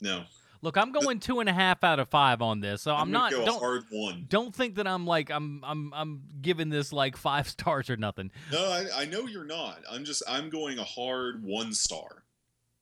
no. 0.00 0.24
Look, 0.62 0.76
I'm 0.76 0.92
going 0.92 1.20
two 1.20 1.40
and 1.40 1.48
a 1.48 1.52
half 1.54 1.82
out 1.84 1.98
of 1.98 2.08
five 2.08 2.42
on 2.42 2.60
this, 2.60 2.82
so 2.82 2.92
I'm, 2.92 3.02
I'm 3.04 3.10
not. 3.10 3.30
don't 3.30 3.58
hard 3.58 3.84
one. 3.90 4.26
don't 4.28 4.54
think 4.54 4.74
that 4.74 4.86
I'm 4.86 5.06
like 5.06 5.30
I'm 5.30 5.62
I'm 5.64 5.92
I'm 5.94 6.22
giving 6.42 6.68
this 6.68 6.92
like 6.92 7.16
five 7.16 7.48
stars 7.48 7.88
or 7.88 7.96
nothing. 7.96 8.30
No, 8.52 8.70
I, 8.70 8.86
I 8.94 9.04
know 9.06 9.26
you're 9.26 9.44
not. 9.44 9.78
I'm 9.90 10.04
just 10.04 10.22
I'm 10.28 10.50
going 10.50 10.78
a 10.78 10.84
hard 10.84 11.42
one 11.42 11.72
star, 11.72 12.24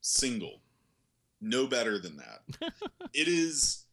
single, 0.01 0.61
no 1.41 1.67
better 1.67 1.99
than 1.99 2.17
that. 2.17 2.73
it 3.15 3.29
is. 3.29 3.85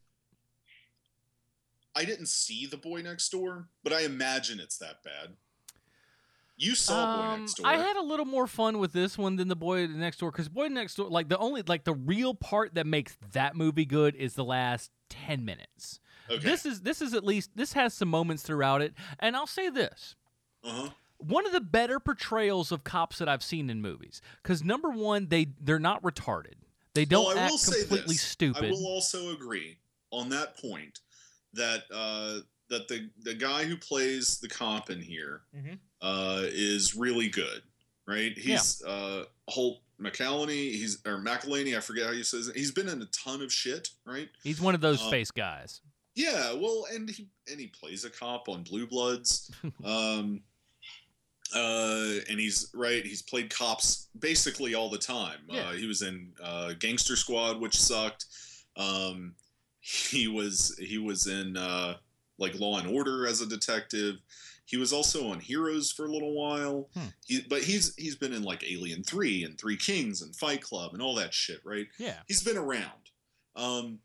I 1.96 2.04
didn't 2.04 2.28
see 2.28 2.66
the 2.66 2.78
boy 2.78 3.02
next 3.02 3.30
door, 3.30 3.70
but 3.84 3.94
I 3.94 4.02
imagine 4.02 4.60
it's 4.60 4.78
that 4.80 5.04
bad. 5.04 5.36
You 6.58 6.74
saw 6.76 7.18
boy 7.18 7.24
Um, 7.34 7.40
next 7.42 7.54
door. 7.56 7.68
I 7.68 7.78
had 7.78 7.98
a 7.98 8.02
little 8.02 8.26
more 8.26 8.48
fun 8.48 8.80
with 8.80 8.94
this 8.94 9.18
one 9.18 9.36
than 9.36 9.48
the 9.50 9.56
boy 9.56 9.88
next 9.88 10.20
door 10.20 10.32
because 10.32 10.48
boy 10.50 10.68
next 10.68 10.96
door, 10.96 11.10
like 11.10 11.28
the 11.30 11.38
only 11.38 11.62
like 11.64 11.84
the 11.84 11.94
real 11.94 12.34
part 12.34 12.76
that 12.76 12.88
makes 12.88 13.18
that 13.34 13.56
movie 13.56 13.86
good 13.86 14.16
is 14.16 14.36
the 14.36 14.46
last 14.46 14.92
ten 15.10 15.44
minutes. 15.44 16.00
Okay. 16.30 16.44
This 16.44 16.66
is 16.66 16.82
this 16.82 17.02
is 17.02 17.14
at 17.14 17.24
least 17.24 17.52
this 17.56 17.74
has 17.74 17.94
some 17.94 18.08
moments 18.10 18.42
throughout 18.44 18.82
it, 18.82 18.94
and 19.20 19.36
I'll 19.36 19.48
say 19.48 19.70
this. 19.70 20.16
Uh-huh. 20.64 20.90
One 21.18 21.46
of 21.46 21.52
the 21.52 21.62
better 21.62 22.00
portrayals 22.00 22.72
of 22.72 22.84
cops 22.84 23.18
that 23.20 23.30
I've 23.30 23.44
seen 23.44 23.70
in 23.70 23.82
movies, 23.82 24.22
because 24.42 24.64
number 24.64 24.90
one, 24.90 25.28
they 25.28 25.48
they're 25.62 25.78
not 25.80 26.02
retarded. 26.04 26.56
They 26.94 27.06
don't 27.06 27.26
Well, 27.26 27.38
I 27.38 27.42
act 27.42 27.52
will 27.52 27.58
say 27.58 27.80
completely 27.82 28.16
this. 28.16 28.22
stupid. 28.22 28.64
I 28.66 28.70
will 28.72 28.88
also 28.88 29.34
agree 29.34 29.78
on 30.12 30.30
that 30.30 30.58
point 30.58 31.00
that 31.54 31.84
uh, 31.94 32.40
that 32.70 32.88
the 32.88 33.10
the 33.22 33.34
guy 33.34 33.66
who 33.66 33.76
plays 33.78 34.40
the 34.40 34.48
cop 34.48 34.90
in 34.90 35.02
here 35.02 35.42
Mhm. 35.56 35.80
Uh, 36.02 36.42
is 36.44 36.96
really 36.96 37.30
good, 37.30 37.62
right? 38.08 38.38
He's 38.38 38.84
uh, 38.84 39.24
Holt 39.48 39.80
McCallany. 40.02 40.72
He's 40.72 41.00
or 41.06 41.20
McElhaney. 41.20 41.78
I 41.78 41.80
forget 41.80 42.06
how 42.08 42.12
you 42.12 42.24
say. 42.24 42.38
His, 42.38 42.52
he's 42.54 42.72
been 42.72 42.90
in 42.90 43.02
a 43.02 43.06
ton 43.08 43.42
of 43.42 43.52
shit, 43.52 43.90
right? 44.06 44.30
He's 44.44 44.62
one 44.62 44.76
of 44.76 44.82
those 44.82 45.02
Um, 45.02 45.10
face 45.10 45.32
guys. 45.32 45.82
Yeah, 46.16 46.54
well, 46.54 46.86
and 46.94 47.10
he 47.10 47.28
and 47.52 47.60
he 47.60 47.68
plays 47.68 48.06
a 48.06 48.10
cop 48.10 48.48
on 48.50 48.64
Blue 48.64 48.88
Bloods. 48.88 49.52
um, 49.84 50.42
uh, 51.54 52.14
and 52.30 52.40
he's 52.40 52.70
right. 52.74 53.06
He's 53.06 53.22
played 53.22 53.50
cops 53.54 54.08
basically 54.20 54.76
all 54.76 54.90
the 54.90 54.98
time. 54.98 55.40
Yeah. 55.48 55.62
Uh, 55.62 55.72
he 55.74 55.88
was 55.88 56.02
in 56.02 56.32
uh, 56.44 56.74
Gangster 56.80 57.16
Squad, 57.16 57.60
which 57.62 57.80
sucked. 57.80 58.26
Um, 58.78 59.36
he 59.80 60.28
was 60.28 60.76
he 60.80 60.98
was 60.98 61.28
in 61.28 61.56
uh, 61.56 61.96
like 62.40 62.60
Law 62.60 62.80
and 62.80 62.88
Order 62.88 63.28
as 63.28 63.42
a 63.42 63.46
detective. 63.46 64.16
He 64.66 64.78
was 64.78 64.92
also 64.92 65.30
on 65.30 65.40
Heroes 65.40 65.92
for 65.92 66.06
a 66.06 66.12
little 66.12 66.34
while. 66.34 66.90
Hmm. 66.96 67.08
He, 67.26 67.46
but 67.48 67.62
he's 67.64 67.96
he's 67.96 68.16
been 68.16 68.34
in 68.34 68.44
like 68.44 68.64
Alien 68.64 69.04
Three 69.04 69.44
and 69.44 69.58
Three 69.58 69.78
Kings 69.78 70.22
and 70.22 70.36
Fight 70.36 70.62
Club 70.62 70.94
and 70.94 71.02
all 71.02 71.16
that 71.16 71.34
shit, 71.34 71.62
right? 71.64 71.88
Yeah. 72.00 72.18
he's 72.28 72.44
been 72.44 72.58
around. 72.58 73.12
Um, 73.56 74.00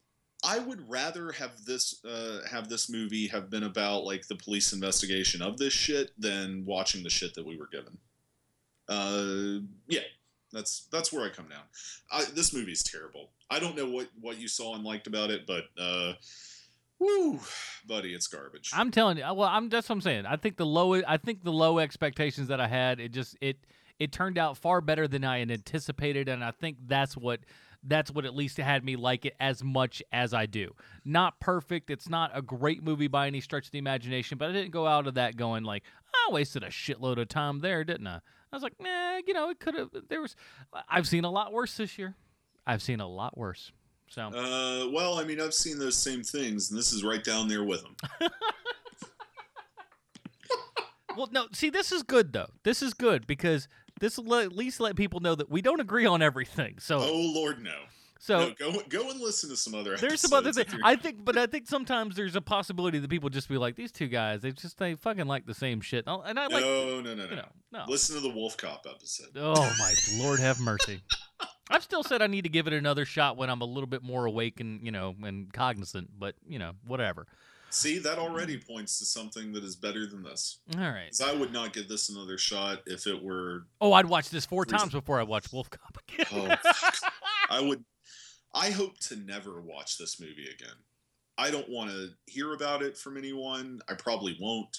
I 0.45 0.59
would 0.59 0.89
rather 0.89 1.33
have 1.33 1.65
this 1.65 2.03
uh, 2.05 2.41
have 2.51 2.69
this 2.69 2.91
movie 2.91 3.27
have 3.29 3.51
been 3.51 3.65
about 3.65 4.05
like 4.05 4.27
the 4.27 4.37
police 4.37 4.73
investigation 4.73 5.43
of 5.43 5.59
this 5.59 5.73
shit 5.73 6.11
than 6.19 6.65
watching 6.65 7.03
the 7.03 7.11
shit 7.11 7.35
that 7.35 7.47
we 7.47 7.57
were 7.57 7.69
given. 7.69 7.99
Uh, 8.89 9.61
yeah, 9.89 10.01
that's 10.53 10.89
that's 10.93 11.13
where 11.13 11.25
I 11.25 11.29
come 11.29 11.49
down. 11.49 11.63
I, 12.11 12.25
this 12.35 12.55
movie's 12.55 12.83
terrible. 12.83 13.31
I 13.51 13.61
don't 13.61 13.77
know 13.77 13.89
what 13.89 14.09
what 14.21 14.39
you 14.39 14.49
saw 14.49 14.75
and 14.75 14.85
liked 14.85 15.07
about 15.07 15.31
it, 15.31 15.47
but 15.47 15.65
uh, 15.79 16.15
woo, 17.01 17.41
buddy, 17.87 18.15
it's 18.15 18.29
garbage. 18.29 18.71
I'm 18.73 18.91
telling 18.91 19.17
you. 19.17 19.25
Well, 19.25 19.49
I'm 19.49 19.69
that's 19.69 19.89
what 19.89 19.97
I'm 19.97 20.01
saying. 20.01 20.27
I 20.27 20.37
think 20.37 20.57
the 20.57 20.67
low 20.67 20.95
I 20.95 21.17
think 21.17 21.43
the 21.43 21.53
low 21.53 21.79
expectations 21.79 22.49
that 22.49 22.61
I 22.61 22.69
had, 22.69 23.01
it 23.01 23.13
just 23.13 23.37
it 23.41 23.57
it 23.99 24.13
turned 24.13 24.39
out 24.39 24.57
far 24.57 24.81
better 24.81 25.09
than 25.09 25.25
I 25.25 25.41
had 25.41 25.51
anticipated, 25.51 26.29
and 26.29 26.45
I 26.45 26.53
think 26.53 26.77
that's 26.87 27.17
what 27.17 27.41
that's 27.83 28.11
what 28.11 28.25
at 28.25 28.35
least 28.35 28.59
had 28.59 28.85
me 28.85 28.97
like 28.97 29.25
it 29.25 29.35
as 29.41 29.65
much 29.65 30.03
as 30.13 30.35
I 30.35 30.47
do. 30.47 30.75
Not 31.05 31.41
perfect. 31.41 31.91
It's 31.91 32.09
not 32.09 32.31
a 32.35 32.43
great 32.43 32.83
movie 32.83 33.09
by 33.09 33.27
any 33.27 33.41
stretch 33.41 33.67
of 33.67 33.73
the 33.73 33.79
imagination, 33.79 34.39
but 34.39 34.51
I 34.51 34.53
didn't 34.53 34.71
go 34.71 34.87
out 34.87 35.07
of 35.07 35.15
that 35.15 35.37
going 35.37 35.65
like 35.65 35.83
I 36.15 36.33
wasted 36.33 36.63
a 36.63 36.69
shitload 36.69 37.19
of 37.19 37.29
time 37.29 37.61
there, 37.61 37.85
didn't 37.85 38.07
I? 38.07 38.21
I 38.53 38.57
was 38.57 38.63
like, 38.63 38.75
nah, 38.81 39.19
you 39.27 39.33
know, 39.33 39.49
it 39.51 39.61
could 39.61 39.75
have. 39.75 39.91
There 40.09 40.21
was. 40.21 40.37
I've 40.89 41.09
seen 41.09 41.25
a 41.25 41.31
lot 41.31 41.53
worse 41.53 41.77
this 41.77 41.99
year. 41.99 42.17
I've 42.67 42.83
seen 42.83 43.01
a 43.01 43.09
lot 43.09 43.39
worse. 43.39 43.73
So. 44.11 44.23
Uh, 44.23 44.91
well, 44.91 45.19
I 45.19 45.25
mean, 45.25 45.41
I've 45.41 45.55
seen 45.55 45.79
those 45.79 45.97
same 45.97 46.23
things, 46.23 46.71
and 46.71 46.79
this 46.79 46.93
is 46.93 47.03
right 47.05 47.23
down 47.23 47.49
there 47.49 47.65
with 47.65 47.83
them. 47.83 47.97
Well, 51.17 51.29
no. 51.33 51.49
See, 51.53 51.71
this 51.71 51.91
is 51.91 52.03
good 52.05 52.33
though. 52.33 52.51
This 52.63 52.83
is 52.83 52.95
good 52.95 53.27
because 53.27 53.67
this 54.01 54.17
will 54.17 54.37
at 54.37 54.53
least 54.53 54.79
let 54.81 54.95
people 54.95 55.19
know 55.21 55.35
that 55.35 55.51
we 55.51 55.61
don't 55.61 55.81
agree 55.81 56.07
on 56.07 56.23
everything. 56.23 56.77
So, 56.79 56.99
oh 56.99 57.33
Lord, 57.35 57.63
no. 57.63 57.75
so 58.21 58.39
no, 58.39 58.55
go 58.59 58.81
go 58.89 59.11
and 59.11 59.21
listen 59.21 59.51
to 59.51 59.57
some 59.57 59.75
other. 59.75 59.97
there's 59.97 60.21
some 60.21 60.33
other 60.33 60.53
things. 60.53 60.73
I 60.85 60.95
think, 60.95 61.25
but 61.25 61.37
I 61.37 61.47
think 61.47 61.67
sometimes 61.67 62.15
there's 62.15 62.37
a 62.37 62.41
possibility 62.41 63.01
that 63.01 63.11
people 63.11 63.29
just 63.29 63.49
be 63.49 63.59
like, 63.59 63.75
these 63.75 63.91
two 63.91 64.07
guys, 64.07 64.41
they 64.43 64.53
just 64.53 64.79
they 64.79 64.95
fucking 64.95 65.27
like 65.27 65.47
the 65.47 65.55
same 65.55 65.81
shit. 65.81 66.05
And 66.07 66.39
I- 66.39 66.47
like, 66.47 66.63
no, 66.63 67.01
no, 67.01 67.15
no, 67.15 67.27
no. 67.27 67.35
know, 67.35 67.49
no. 67.73 67.85
Listen 67.89 68.15
to 68.15 68.23
the 68.23 68.31
Wolf 68.31 68.57
Cop 68.57 68.87
episode. 68.89 69.31
oh 69.37 69.77
my 69.79 69.95
Lord, 70.23 70.39
have 70.39 70.61
mercy. 70.61 71.03
I've 71.71 71.83
still 71.83 72.03
said 72.03 72.21
I 72.21 72.27
need 72.27 72.43
to 72.43 72.51
give 72.51 72.67
it 72.67 72.73
another 72.73 73.05
shot 73.05 73.37
when 73.37 73.49
I'm 73.49 73.61
a 73.61 73.67
little 73.67 73.87
bit 73.87 74.03
more 74.03 74.27
awake 74.27 74.61
and 74.61 74.85
you 74.85 74.91
know 74.91 75.15
and 75.23 75.53
cognizant, 75.53 76.11
but 76.19 76.35
you 76.47 76.59
know 76.59 76.73
whatever. 76.87 77.27
See, 77.71 77.99
that 78.01 78.19
already 78.19 78.59
points 78.59 78.99
to 78.99 79.05
something 79.05 79.53
that 79.53 79.63
is 79.63 79.77
better 79.77 80.05
than 80.05 80.25
this. 80.25 80.59
All 80.77 80.83
right. 80.83 81.15
I 81.25 81.33
would 81.33 81.53
not 81.53 81.73
give 81.73 81.87
this 81.87 82.09
another 82.09 82.37
shot 82.37 82.81
if 82.87 83.07
it 83.07 83.23
were. 83.23 83.67
Oh, 83.81 83.93
I'd 83.93 84.07
watch 84.07 84.29
this 84.29 84.45
four 84.45 84.65
times 84.65 84.91
before 84.91 85.21
I 85.21 85.23
watch 85.23 85.53
Wolf 85.53 85.71
Cop 85.71 85.97
again. 86.09 86.59
Oh. 86.65 86.73
I 87.51 87.61
would. 87.61 87.85
I 88.53 88.71
hope 88.71 88.99
to 89.01 89.17
never 89.17 89.61
watch 89.61 89.99
this 89.99 90.21
movie 90.21 90.49
again. 90.53 90.75
I 91.39 91.53
don't 91.53 91.69
want 91.69 91.91
to 91.91 92.09
hear 92.27 92.55
about 92.55 92.83
it 92.83 92.99
from 92.99 93.17
anyone. 93.17 93.81
I 93.89 93.95
probably 93.95 94.37
won't. 94.41 94.77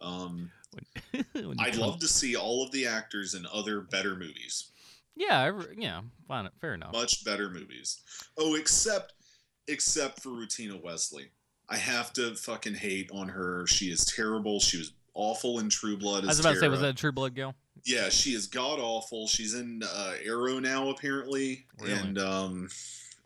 Um, 0.00 0.50
I'd 1.58 1.74
love 1.74 1.98
to 1.98 2.08
see 2.08 2.36
all 2.36 2.62
of 2.64 2.70
the 2.70 2.86
actors 2.86 3.34
in 3.34 3.46
other 3.52 3.80
better 3.80 4.14
movies. 4.14 4.70
Yeah, 5.18 5.60
yeah, 5.76 6.00
fine, 6.28 6.48
fair 6.60 6.74
enough. 6.74 6.92
much 6.92 7.24
better 7.24 7.50
movies. 7.50 8.02
Oh, 8.38 8.54
except 8.54 9.14
except 9.66 10.22
for 10.22 10.30
Rutina 10.30 10.80
Wesley. 10.80 11.30
I 11.68 11.76
have 11.76 12.12
to 12.14 12.34
fucking 12.36 12.74
hate 12.74 13.10
on 13.12 13.28
her. 13.28 13.66
She 13.66 13.86
is 13.86 14.04
terrible. 14.04 14.60
She 14.60 14.78
was 14.78 14.92
awful 15.14 15.58
in 15.58 15.68
True 15.68 15.96
Blood. 15.96 16.22
I 16.24 16.28
was 16.28 16.38
as 16.38 16.40
about 16.40 16.54
to 16.54 16.60
say, 16.60 16.68
was 16.68 16.80
that 16.80 16.90
a 16.90 16.94
True 16.94 17.12
Blood 17.12 17.34
gal? 17.34 17.54
Yeah, 17.84 18.08
she 18.08 18.30
is 18.30 18.46
god 18.46 18.78
awful. 18.78 19.26
She's 19.26 19.54
in 19.54 19.82
uh, 19.84 20.14
Arrow 20.24 20.60
now 20.60 20.88
apparently, 20.90 21.66
Really? 21.80 21.92
and 21.92 22.18
um, 22.18 22.68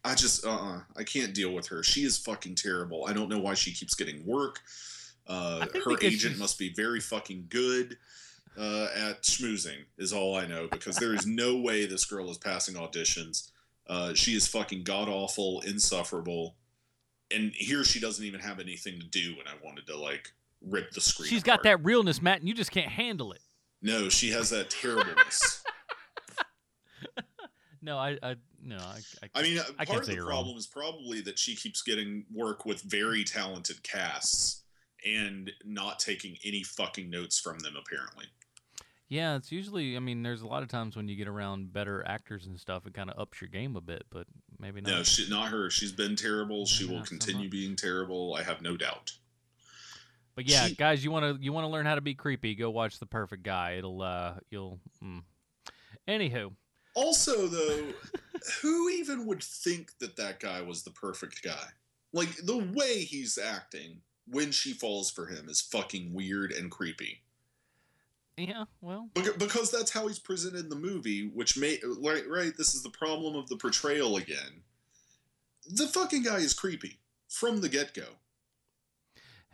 I 0.03 0.15
just 0.15 0.47
uh, 0.47 0.51
uh 0.51 0.81
I 0.97 1.05
can't 1.05 1.35
deal 1.35 1.53
with 1.53 1.69
her. 1.69 1.83
She 1.83 2.05
is 2.05 2.17
fucking 2.17 2.55
terrible. 2.55 3.05
I 3.07 3.13
don't 3.13 3.29
know 3.29 3.39
why 3.39 3.53
she 3.55 3.73
keeps 3.73 3.95
getting 3.95 4.25
work. 4.27 4.61
Uh, 5.27 5.67
her 5.85 5.97
agent 6.03 6.39
must 6.39 6.59
be 6.59 6.73
very 6.73 7.01
fucking 7.01 7.47
good 7.49 7.99
uh, 8.59 8.89
at 8.95 9.23
schmoozing, 9.23 9.85
is 9.99 10.13
all 10.13 10.37
I 10.37 10.47
know. 10.47 10.69
Because 10.71 10.97
there 10.97 11.15
is 11.15 11.27
no 11.27 11.57
way 11.57 11.87
this 11.87 12.05
girl 12.05 12.31
is 12.31 12.39
passing 12.39 12.75
auditions. 12.75 13.51
Uh, 13.87 14.15
she 14.15 14.33
is 14.33 14.47
fucking 14.47 14.85
god 14.85 15.09
awful, 15.09 15.61
insufferable, 15.67 16.57
and 17.35 17.53
here 17.55 17.85
she 17.85 18.01
doesn't 18.01 18.25
even 18.25 18.41
have 18.41 18.61
anything 18.61 19.01
to 19.01 19.07
do. 19.07 19.35
And 19.39 19.49
I 19.49 19.65
wanted 19.65 19.87
to 19.89 19.97
like 19.97 20.33
rip 20.61 20.93
the 20.93 21.01
screen. 21.01 21.29
She's 21.29 21.43
got 21.43 21.63
that 21.65 21.85
realness, 21.85 22.23
Matt, 22.23 22.41
and 22.41 22.49
you 22.49 22.55
just 22.55 22.71
can't 22.71 22.91
handle 22.91 23.33
it. 23.33 23.41
No, 23.81 24.09
she 24.09 24.31
has 24.31 24.51
that 24.51 24.71
terribleness. 24.71 25.65
No, 27.83 27.99
I, 27.99 28.17
I 28.23 28.37
no, 28.63 28.77
I, 28.77 29.01
I, 29.23 29.29
I 29.35 29.43
mean, 29.43 29.59
I 29.77 29.85
part 29.85 30.03
of 30.03 30.07
the 30.07 30.15
problem 30.15 30.49
wrong. 30.51 30.57
is 30.57 30.69
probably 30.69 31.21
that 31.23 31.37
she 31.37 31.57
keeps 31.57 31.83
getting 31.83 32.25
work 32.33 32.65
with 32.65 32.81
very 32.83 33.25
talented 33.25 33.83
casts 33.83 34.63
and 35.05 35.51
not 35.65 35.99
taking 35.99 36.37
any 36.45 36.63
fucking 36.63 37.11
notes 37.11 37.41
from 37.41 37.59
them. 37.59 37.75
Apparently, 37.77 38.27
Yeah, 39.13 39.37
it's 39.37 39.53
usually. 39.53 39.95
I 39.95 40.01
mean, 40.01 40.23
there's 40.23 40.41
a 40.41 40.47
lot 40.47 40.63
of 40.63 40.71
times 40.71 40.97
when 40.97 41.07
you 41.07 41.17
get 41.17 41.29
around 41.29 41.71
better 41.71 42.03
actors 42.09 42.47
and 42.47 42.59
stuff, 42.59 42.87
it 42.87 42.95
kind 42.95 43.11
of 43.11 43.19
ups 43.19 43.43
your 43.43 43.49
game 43.49 43.77
a 43.77 43.81
bit, 43.83 44.07
but 44.09 44.27
maybe 44.59 44.81
not. 44.81 44.91
no, 44.91 45.03
she, 45.03 45.29
not 45.29 45.51
her. 45.51 45.69
She's 45.69 45.93
been 45.93 46.17
terrible. 46.17 46.65
She 46.65 46.87
will 46.87 46.95
not 46.95 47.09
so 47.09 47.11
continue 47.11 47.51
being 47.51 47.77
terrible. 47.77 48.35
I 48.35 48.43
have 48.43 48.63
no 48.63 48.75
doubt. 48.75 49.13
But 50.35 50.49
yeah, 50.49 50.67
She- 50.69 50.77
guys, 50.77 51.05
you 51.05 51.11
want 51.11 51.37
to 51.37 51.45
you 51.45 51.53
want 51.53 51.65
to 51.65 51.69
learn 51.69 51.85
how 51.85 51.95
to 51.95 52.01
be 52.01 52.15
creepy? 52.15 52.55
Go 52.55 52.71
watch 52.71 52.99
The 53.01 53.05
Perfect 53.05 53.43
Guy. 53.43 53.73
It'll 53.73 54.01
uh, 54.01 54.37
you'll. 54.49 54.81
Mm. 55.05 55.25
Anywho, 56.09 56.53
Also, 56.95 57.49
though, 57.49 57.85
who 58.63 58.89
even 58.89 59.27
would 59.27 59.45
think 59.45 59.91
that 59.99 60.17
that 60.17 60.41
guy 60.41 60.63
was 60.63 60.85
the 60.85 60.91
perfect 60.91 61.43
guy? 61.45 61.67
Like 62.15 62.35
the 62.47 62.67
way 62.75 63.01
he's 63.01 63.37
acting 63.37 64.01
when 64.27 64.53
she 64.53 64.73
falls 64.73 65.11
for 65.11 65.27
him 65.27 65.51
is 65.51 65.61
fucking 65.61 66.15
weird 66.15 66.53
and 66.53 66.71
creepy. 66.71 67.21
Yeah, 68.37 68.65
well, 68.81 69.11
because 69.15 69.71
that's 69.71 69.91
how 69.91 70.09
he's 70.09 70.19
presented 70.19 70.61
in 70.61 70.69
the 70.71 70.77
movie 70.77 71.31
which 71.35 71.59
may 71.59 71.79
right 72.01 72.27
right 72.29 72.53
this 72.57 72.75
is 72.75 72.83
the 72.83 72.91
problem 72.91 73.37
of 73.37 73.49
the 73.49 73.57
portrayal 73.57 74.17
again. 74.17 74.63
The 75.71 75.87
fucking 75.87 76.23
guy 76.23 76.39
is 76.39 76.55
creepy 76.55 76.99
from 77.29 77.61
the 77.61 77.69
get-go. 77.69 78.07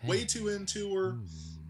Way 0.07 0.25
too 0.25 0.49
into 0.49 0.95
her. 0.95 1.19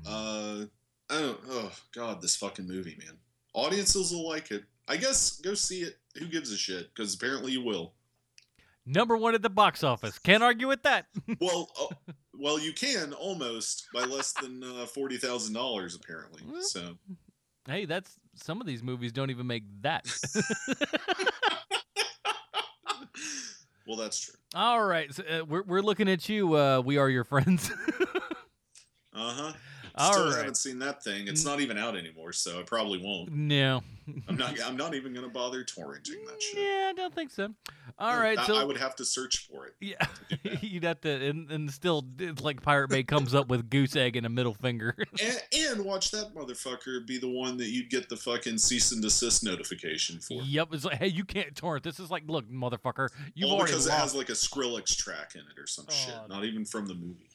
Uh 0.06 0.66
i 1.11 1.18
don't 1.18 1.40
oh 1.48 1.72
god 1.94 2.20
this 2.20 2.36
fucking 2.36 2.68
movie 2.68 2.96
man. 2.98 3.16
Audiences 3.54 4.12
will 4.12 4.28
like 4.28 4.50
it. 4.50 4.64
I 4.86 4.98
guess 4.98 5.40
go 5.40 5.54
see 5.54 5.80
it. 5.80 5.96
Who 6.18 6.26
gives 6.26 6.52
a 6.52 6.59
shit? 6.59 6.94
Because 6.94 7.14
apparently 7.14 7.52
you 7.52 7.64
will. 7.64 7.94
Number 8.84 9.16
one 9.16 9.34
at 9.34 9.42
the 9.42 9.50
box 9.50 9.82
office. 9.82 10.18
Can't 10.18 10.42
argue 10.42 10.68
with 10.68 10.82
that. 10.82 11.06
well 11.40 11.70
uh, 11.80 12.12
well 12.39 12.59
you 12.59 12.72
can 12.72 13.12
almost 13.12 13.86
by 13.93 14.05
less 14.05 14.32
than 14.32 14.62
uh, 14.62 14.86
$40000 14.97 15.97
apparently 15.97 16.43
so 16.61 16.97
hey, 17.66 17.84
that's 17.84 18.18
some 18.34 18.61
of 18.61 18.66
these 18.66 18.82
movies 18.82 19.12
don't 19.12 19.30
even 19.30 19.47
make 19.47 19.64
that. 19.82 20.07
well 23.86 23.97
that's 23.97 24.18
true 24.20 24.34
All 24.55 24.82
right, 24.82 25.12
so, 25.12 25.22
uh, 25.24 25.45
we're 25.45 25.62
we're 25.62 25.82
looking 25.82 26.09
at 26.09 26.28
you. 26.28 26.55
Uh, 26.57 26.80
we 26.84 26.97
are 26.99 27.09
your 27.11 27.24
friends. 27.24 27.70
Uh-huh. 29.14 29.53
All 29.99 30.12
Still 30.12 30.26
right. 30.26 30.36
haven't 30.38 30.57
seen 30.57 30.78
that 30.80 31.03
thing. 31.03 31.28
It's 31.28 31.44
not 31.44 31.61
even 31.61 31.76
out 31.78 31.96
anymore, 31.96 32.32
so 32.32 32.61
I 32.61 32.62
probably 32.62 32.99
won't. 33.03 33.30
no. 33.32 33.82
I'm 34.26 34.36
not. 34.38 34.55
I'm 34.64 34.76
not 34.78 34.94
even 34.94 35.12
gonna 35.12 35.28
bother 35.28 35.62
torrenting 35.64 36.24
that 36.26 36.40
shit. 36.40 36.61
Yeah, 36.61 36.86
I 36.88 36.92
don't 36.96 37.14
think 37.14 37.30
so. 37.30 37.53
All 37.99 38.16
right, 38.18 38.38
I, 38.38 38.46
so 38.46 38.57
I 38.57 38.64
would 38.64 38.78
have 38.78 38.96
to 38.96 39.05
search 39.05 39.46
for 39.53 39.66
it. 39.66 39.74
Yeah, 39.80 40.07
you'd 40.62 40.84
have 40.84 41.03
to, 41.03 41.11
and, 41.11 41.51
and 41.51 41.70
still, 41.70 42.07
it's 42.18 42.40
like 42.42 42.62
Pirate 42.62 42.88
Bay 42.88 43.03
comes 43.03 43.34
up 43.34 43.49
with 43.49 43.68
goose 43.68 43.96
egg 43.96 44.16
and 44.16 44.24
a 44.24 44.30
middle 44.30 44.55
finger. 44.55 44.96
And, 45.20 45.42
and 45.53 45.84
watch 45.84 46.11
that 46.12 46.32
motherfucker 46.34 47.07
be 47.07 47.18
the 47.18 47.28
one 47.28 47.57
that 47.59 47.68
you'd 47.68 47.90
get 47.90 48.09
the 48.09 48.16
fucking 48.16 48.57
cease 48.59 48.92
and 48.92 49.03
desist 49.03 49.42
notification 49.44 50.20
for. 50.20 50.40
yep, 50.42 50.68
it's 50.72 50.84
like, 50.84 50.96
hey, 50.99 51.09
you 51.09 51.24
can't 51.24 51.55
torrent. 51.55 51.82
This 51.84 51.99
is 52.01 52.11
like, 52.11 52.22
look, 52.28 52.49
motherfucker, 52.51 53.09
you've 53.34 53.51
All 53.51 53.57
already 53.57 53.72
because 53.72 53.88
it 53.88 53.92
has 53.92 54.14
like 54.14 54.28
a 54.30 54.32
Skrillex 54.32 54.96
track 54.96 55.32
in 55.34 55.40
it 55.42 55.59
or 55.61 55.66
some 55.66 55.86
shit. 55.90 56.14
Oh, 56.16 56.26
Not 56.28 56.44
even 56.44 56.64
from 56.64 56.86
the 56.86 56.94
movie. 56.94 57.28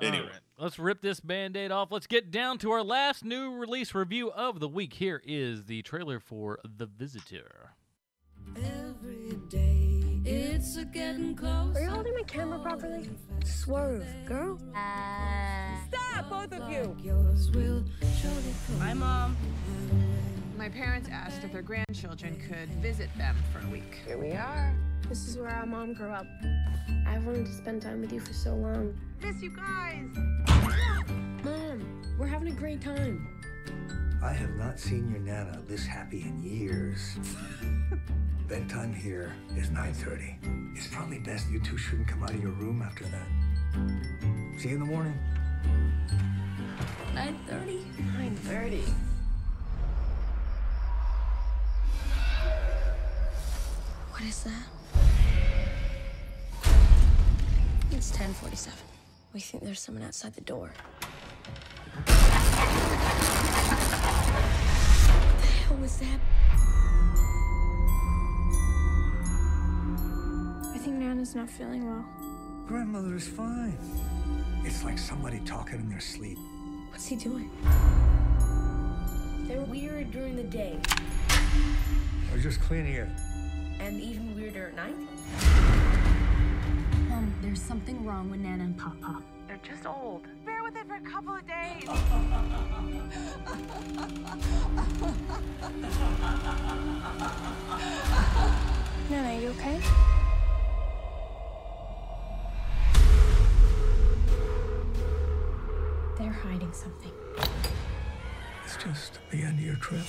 Jesus. 0.00 0.14
Anyway. 0.14 0.26
All 0.26 0.32
right, 0.32 0.40
let's 0.58 0.78
rip 0.78 1.00
this 1.00 1.20
band 1.20 1.56
aid 1.56 1.70
off. 1.70 1.90
Let's 1.90 2.06
get 2.06 2.30
down 2.30 2.58
to 2.58 2.70
our 2.72 2.82
last 2.82 3.24
new 3.24 3.56
release 3.56 3.94
review 3.94 4.30
of 4.30 4.60
the 4.60 4.68
week. 4.68 4.94
Here 4.94 5.22
is 5.24 5.64
the 5.64 5.82
trailer 5.82 6.20
for 6.20 6.58
The 6.64 6.86
Visitor. 6.86 7.72
Every 8.56 9.36
day 9.48 10.20
it's 10.24 10.76
a 10.76 10.84
getting 10.84 11.34
close. 11.34 11.76
Are 11.76 11.82
you 11.82 11.90
holding 11.90 12.14
my 12.14 12.22
camera 12.22 12.58
properly? 12.58 13.10
Swerve, 13.44 14.06
girl. 14.26 14.58
Uh, 14.74 15.76
Stop, 15.88 16.30
both 16.30 16.60
of 16.60 16.70
you. 16.70 16.96
Yours 17.02 17.50
will 17.50 17.84
surely 18.20 18.54
come. 18.66 18.80
Hi, 18.80 18.94
Mom. 18.94 19.36
My 20.56 20.70
parents 20.70 21.10
asked 21.12 21.44
if 21.44 21.52
their 21.52 21.60
grandchildren 21.60 22.40
could 22.48 22.70
visit 22.80 23.10
them 23.18 23.36
for 23.52 23.60
a 23.66 23.70
week. 23.70 23.98
Here 24.06 24.16
we 24.16 24.32
are. 24.32 24.74
This 25.06 25.28
is 25.28 25.36
where 25.36 25.50
our 25.50 25.66
mom 25.66 25.92
grew 25.92 26.08
up. 26.08 26.26
I've 27.06 27.26
wanted 27.26 27.44
to 27.44 27.52
spend 27.52 27.82
time 27.82 28.00
with 28.00 28.10
you 28.10 28.20
for 28.20 28.32
so 28.32 28.54
long. 28.54 28.98
Miss 29.22 29.42
you 29.42 29.50
guys. 29.50 30.08
Mom, 31.44 32.16
we're 32.18 32.26
having 32.26 32.48
a 32.48 32.56
great 32.56 32.80
time. 32.80 33.28
I 34.22 34.32
have 34.32 34.56
not 34.56 34.80
seen 34.80 35.10
your 35.10 35.20
Nana 35.20 35.60
this 35.68 35.84
happy 35.84 36.22
in 36.22 36.42
years. 36.42 37.18
Bedtime 38.48 38.94
here 38.94 39.34
is 39.56 39.68
9.30. 39.68 40.74
It's 40.74 40.86
probably 40.86 41.18
best 41.18 41.50
you 41.50 41.60
two 41.60 41.76
shouldn't 41.76 42.08
come 42.08 42.22
out 42.22 42.30
of 42.30 42.40
your 42.42 42.52
room 42.52 42.80
after 42.80 43.04
that. 43.04 43.26
See 44.58 44.70
you 44.70 44.76
in 44.76 44.80
the 44.80 44.86
morning. 44.86 45.18
9.30? 47.14 47.84
9.30. 48.46 49.15
What 54.10 54.22
is 54.24 54.44
that? 54.44 54.66
It's 57.92 58.10
10.47. 58.16 58.72
We 59.34 59.40
think 59.40 59.62
there's 59.62 59.80
someone 59.80 60.04
outside 60.04 60.34
the 60.34 60.40
door. 60.40 60.72
What 61.94 62.06
the 65.40 65.46
hell 65.46 65.76
was 65.76 65.98
that? 65.98 66.20
I 70.74 70.78
think 70.78 70.96
Nana's 70.96 71.34
not 71.34 71.50
feeling 71.50 71.86
well. 71.86 72.04
Grandmother 72.66 73.14
is 73.16 73.28
fine. 73.28 73.78
It's 74.64 74.82
like 74.82 74.98
somebody 74.98 75.40
talking 75.40 75.80
in 75.80 75.88
their 75.88 76.00
sleep. 76.00 76.38
What's 76.90 77.06
he 77.06 77.16
doing? 77.16 77.50
They're 79.46 79.60
weird 79.60 80.10
during 80.10 80.36
the 80.36 80.42
day 80.42 80.80
We're 82.36 82.42
just 82.42 82.60
cleaning 82.60 82.92
it. 82.92 83.08
and 83.80 83.98
even 83.98 84.36
weirder 84.36 84.66
at 84.66 84.76
night. 84.76 84.94
Mom, 87.08 87.32
there's 87.40 87.62
something 87.62 88.04
wrong 88.04 88.30
with 88.30 88.40
Nana 88.40 88.62
and 88.62 88.76
Papa. 88.76 89.22
They're 89.48 89.58
just 89.62 89.86
old. 89.86 90.26
Bear 90.44 90.62
with 90.62 90.76
it 90.76 90.86
for 90.86 90.96
a 90.96 91.00
couple 91.00 91.34
of 91.34 91.46
days. 91.46 91.86
Nana, 99.10 99.30
are 99.30 99.40
you 99.40 99.48
okay? 99.48 99.80
They're 106.18 106.30
hiding 106.30 106.74
something. 106.74 107.12
It's 108.66 108.76
just 108.76 109.20
the 109.30 109.38
end 109.38 109.58
of 109.58 109.64
your 109.64 109.76
trip. 109.76 110.04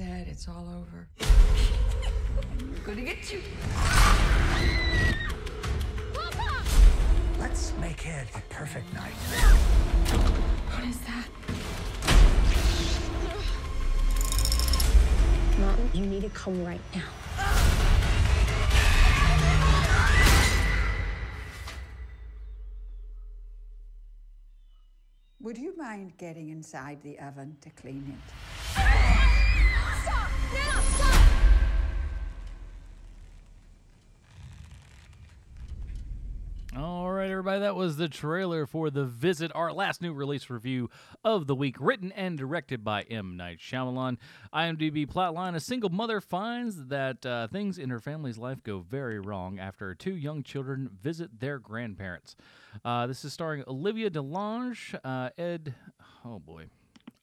I'm 0.00 0.26
it's 0.28 0.46
all 0.46 0.68
over. 0.68 1.08
Gonna 2.84 3.02
get 3.02 3.32
you. 3.32 3.40
Let's 7.38 7.72
make 7.80 8.06
it 8.06 8.28
a 8.34 8.40
perfect 8.48 8.92
night. 8.94 9.12
What 10.70 10.84
is 10.84 10.98
that? 11.00 11.28
Mom, 15.58 15.90
you 15.92 16.06
need 16.06 16.22
to 16.22 16.30
come 16.30 16.64
right 16.64 16.80
now. 16.94 17.02
Would 25.40 25.58
you 25.58 25.76
mind 25.76 26.12
getting 26.18 26.50
inside 26.50 27.02
the 27.02 27.18
oven 27.18 27.56
to 27.62 27.70
clean 27.70 28.16
it? 28.16 28.47
All 36.78 37.10
right, 37.10 37.28
everybody, 37.28 37.58
that 37.60 37.74
was 37.74 37.96
the 37.96 38.08
trailer 38.08 38.64
for 38.64 38.88
The 38.88 39.04
Visit, 39.04 39.50
our 39.52 39.72
last 39.72 40.00
new 40.00 40.12
release 40.12 40.48
review 40.48 40.90
of 41.24 41.48
the 41.48 41.54
week, 41.56 41.74
written 41.80 42.12
and 42.12 42.38
directed 42.38 42.84
by 42.84 43.02
M. 43.02 43.36
Night 43.36 43.58
Shyamalan. 43.58 44.18
IMDb 44.54 45.04
plotline 45.04 45.56
A 45.56 45.60
single 45.60 45.90
mother 45.90 46.20
finds 46.20 46.86
that 46.86 47.26
uh, 47.26 47.48
things 47.48 47.78
in 47.78 47.90
her 47.90 47.98
family's 47.98 48.38
life 48.38 48.62
go 48.62 48.78
very 48.78 49.18
wrong 49.18 49.58
after 49.58 49.92
two 49.92 50.14
young 50.14 50.44
children 50.44 50.88
visit 51.02 51.40
their 51.40 51.58
grandparents. 51.58 52.36
Uh, 52.84 53.08
this 53.08 53.24
is 53.24 53.32
starring 53.32 53.64
Olivia 53.66 54.08
DeLange, 54.08 54.94
uh, 55.02 55.30
Ed, 55.36 55.74
oh 56.24 56.38
boy, 56.38 56.66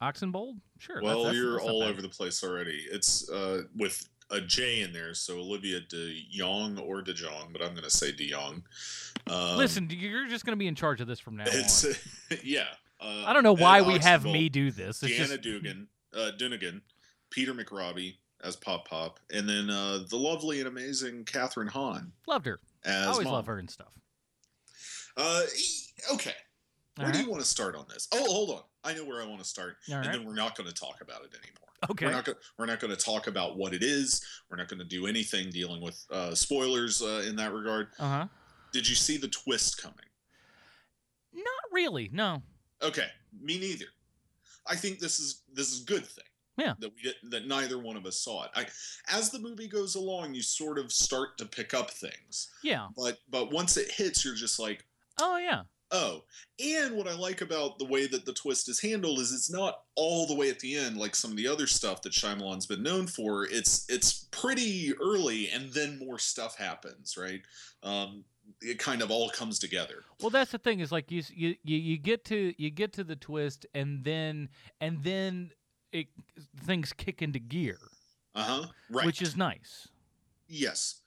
Oxenbold? 0.00 0.58
Sure. 0.78 1.00
Well, 1.02 1.24
that's- 1.24 1.24
that's- 1.24 1.36
you're 1.36 1.52
that's 1.58 1.64
all 1.68 1.80
bad. 1.80 1.90
over 1.90 2.02
the 2.02 2.08
place 2.08 2.42
already. 2.44 2.86
It's 2.90 3.28
uh, 3.30 3.62
with 3.76 4.08
a 4.30 4.40
J 4.40 4.80
in 4.82 4.92
there, 4.92 5.14
so 5.14 5.38
Olivia 5.38 5.80
De 5.80 6.26
Jong 6.30 6.78
or 6.78 7.00
De 7.02 7.14
Jong, 7.14 7.50
but 7.52 7.62
I'm 7.62 7.70
going 7.72 7.84
to 7.84 7.90
say 7.90 8.10
De 8.12 8.28
Jong. 8.30 8.62
Um, 9.28 9.56
Listen, 9.56 9.88
you're 9.90 10.26
just 10.28 10.44
going 10.44 10.52
to 10.52 10.58
be 10.58 10.66
in 10.66 10.74
charge 10.74 11.00
of 11.00 11.06
this 11.06 11.20
from 11.20 11.36
now 11.36 11.44
on. 11.44 11.94
yeah. 12.44 12.64
Uh, 13.00 13.24
I 13.26 13.32
don't 13.32 13.42
know 13.44 13.52
why 13.54 13.82
we 13.82 13.98
have 13.98 14.24
me 14.24 14.48
do 14.48 14.70
this. 14.70 15.02
It's 15.02 15.12
Deanna 15.14 15.28
just- 15.28 15.42
Dugan, 15.42 15.88
uh, 16.14 16.32
Dunnigan, 16.38 16.82
Peter 17.30 17.54
McRobbie 17.54 18.16
as 18.42 18.56
Pop 18.56 18.88
Pop, 18.88 19.20
and 19.32 19.48
then 19.48 19.70
uh, 19.70 20.00
the 20.08 20.16
lovely 20.16 20.58
and 20.60 20.68
amazing 20.68 21.24
Kathryn 21.24 21.68
Hahn 21.68 22.12
Loved 22.26 22.46
her. 22.46 22.58
as 22.84 23.06
Always 23.06 23.24
Mom. 23.24 23.32
love 23.34 23.46
her 23.46 23.58
and 23.58 23.70
stuff. 23.70 23.92
Uh, 25.16 25.42
okay. 26.14 26.34
Where 26.96 27.06
All 27.08 27.12
do 27.12 27.20
you 27.20 27.30
want 27.30 27.42
to 27.42 27.48
start 27.48 27.74
on 27.76 27.86
this? 27.88 28.08
Oh, 28.12 28.24
hold 28.32 28.50
on. 28.50 28.62
I 28.86 28.94
know 28.94 29.04
where 29.04 29.20
I 29.20 29.26
want 29.26 29.40
to 29.40 29.44
start, 29.44 29.76
All 29.88 29.96
and 29.96 30.06
right. 30.06 30.12
then 30.16 30.24
we're 30.24 30.34
not 30.34 30.56
going 30.56 30.68
to 30.68 30.74
talk 30.74 31.00
about 31.02 31.22
it 31.24 31.30
anymore. 31.34 31.90
Okay. 31.90 32.06
We're 32.06 32.12
not 32.12 32.24
going. 32.24 32.38
We're 32.58 32.66
not 32.66 32.80
going 32.80 32.96
to 32.96 33.02
talk 33.02 33.26
about 33.26 33.56
what 33.58 33.74
it 33.74 33.82
is. 33.82 34.24
We're 34.50 34.56
not 34.56 34.68
going 34.68 34.78
to 34.78 34.84
do 34.86 35.06
anything 35.06 35.50
dealing 35.50 35.82
with 35.82 36.02
uh, 36.10 36.34
spoilers 36.34 37.02
uh, 37.02 37.24
in 37.28 37.36
that 37.36 37.52
regard. 37.52 37.88
Uh 37.98 38.08
huh. 38.08 38.26
Did 38.72 38.88
you 38.88 38.94
see 38.94 39.16
the 39.18 39.28
twist 39.28 39.82
coming? 39.82 39.96
Not 41.34 41.44
really. 41.72 42.08
No. 42.12 42.42
Okay, 42.82 43.06
me 43.40 43.58
neither. 43.58 43.86
I 44.66 44.76
think 44.76 44.98
this 44.98 45.18
is 45.20 45.42
this 45.52 45.72
is 45.72 45.82
a 45.82 45.84
good 45.84 46.06
thing. 46.06 46.24
Yeah. 46.56 46.72
That 46.78 46.92
we 46.94 47.02
did, 47.02 47.14
that 47.30 47.46
neither 47.46 47.78
one 47.78 47.96
of 47.98 48.06
us 48.06 48.18
saw 48.18 48.44
it. 48.44 48.50
I, 48.54 48.64
as 49.14 49.28
the 49.30 49.38
movie 49.38 49.68
goes 49.68 49.94
along, 49.94 50.34
you 50.34 50.40
sort 50.40 50.78
of 50.78 50.90
start 50.90 51.36
to 51.38 51.44
pick 51.44 51.74
up 51.74 51.90
things, 51.90 52.48
Yeah. 52.62 52.88
but 52.96 53.18
but 53.28 53.52
once 53.52 53.76
it 53.76 53.90
hits, 53.90 54.24
you're 54.24 54.34
just 54.34 54.58
like, 54.58 54.86
Oh 55.20 55.36
yeah. 55.36 55.62
Oh. 55.90 56.22
And 56.64 56.96
what 56.96 57.06
I 57.08 57.14
like 57.14 57.40
about 57.42 57.78
the 57.78 57.84
way 57.84 58.06
that 58.06 58.24
the 58.24 58.32
twist 58.32 58.68
is 58.68 58.80
handled 58.80 59.18
is 59.18 59.32
it's 59.32 59.50
not 59.50 59.82
all 59.94 60.26
the 60.26 60.34
way 60.34 60.48
at 60.48 60.58
the 60.60 60.74
end 60.76 60.96
like 60.96 61.14
some 61.14 61.30
of 61.30 61.36
the 61.36 61.46
other 61.48 61.66
stuff 61.66 62.02
that 62.02 62.12
Shyamalan's 62.12 62.66
been 62.66 62.82
known 62.82 63.06
for. 63.06 63.44
It's 63.44 63.84
it's 63.88 64.26
pretty 64.30 64.92
early, 65.00 65.48
and 65.50 65.72
then 65.72 65.98
more 65.98 66.18
stuff 66.18 66.56
happens, 66.56 67.16
right? 67.18 67.42
Um, 67.82 68.24
it 68.62 68.78
kind 68.78 69.02
of 69.02 69.10
all 69.10 69.28
comes 69.30 69.58
together. 69.58 70.04
Well, 70.20 70.30
that's 70.30 70.52
the 70.52 70.58
thing 70.58 70.80
is 70.80 70.92
like 70.92 71.10
you, 71.10 71.22
you 71.34 71.56
you 71.64 71.98
get 71.98 72.24
to 72.26 72.54
you 72.56 72.70
get 72.70 72.92
to 72.94 73.04
the 73.04 73.16
twist 73.16 73.66
and 73.74 74.02
then 74.04 74.48
and 74.80 75.02
then 75.02 75.50
it 75.92 76.06
things 76.64 76.92
kick 76.92 77.22
into 77.22 77.38
gear, 77.38 77.78
Uh 78.34 78.42
huh. 78.42 78.66
Right. 78.90 79.06
which 79.06 79.20
is 79.20 79.36
nice. 79.36 79.88
Yes. 80.48 81.00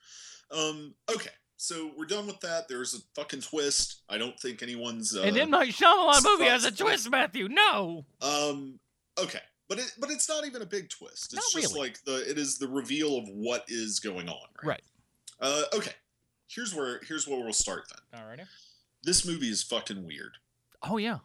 Um, 0.50 0.94
okay. 1.14 1.30
So 1.62 1.90
we're 1.94 2.06
done 2.06 2.26
with 2.26 2.40
that. 2.40 2.68
There's 2.68 2.94
a 2.94 2.98
fucking 3.14 3.42
twist. 3.42 4.00
I 4.08 4.16
don't 4.16 4.38
think 4.40 4.62
anyone's. 4.62 5.14
Uh, 5.14 5.20
An 5.24 5.36
M 5.36 5.50
Night 5.50 5.74
Shyamalan 5.74 6.24
movie 6.24 6.46
has 6.46 6.64
a 6.64 6.70
twist, 6.72 7.10
Matthew. 7.10 7.48
No. 7.48 8.06
Um. 8.22 8.80
Okay, 9.18 9.40
but 9.68 9.78
it 9.78 9.92
but 10.00 10.10
it's 10.10 10.26
not 10.26 10.46
even 10.46 10.62
a 10.62 10.66
big 10.66 10.88
twist. 10.88 11.34
It's 11.34 11.34
Not 11.34 11.60
just 11.62 11.74
really. 11.74 11.88
like 11.88 12.02
the 12.04 12.30
it 12.30 12.38
is 12.38 12.56
the 12.56 12.66
reveal 12.66 13.18
of 13.18 13.28
what 13.28 13.66
is 13.68 14.00
going 14.00 14.30
on. 14.30 14.38
Right. 14.64 14.80
Right. 15.42 15.48
Uh. 15.48 15.76
Okay. 15.76 15.92
Here's 16.48 16.74
where 16.74 16.98
here's 17.06 17.28
where 17.28 17.38
we'll 17.40 17.52
start 17.52 17.84
then. 18.10 18.22
All 18.22 18.26
right. 18.26 18.40
This 19.02 19.26
movie 19.26 19.50
is 19.50 19.62
fucking 19.62 20.06
weird. 20.06 20.38
Oh 20.82 20.96
yeah. 20.96 21.18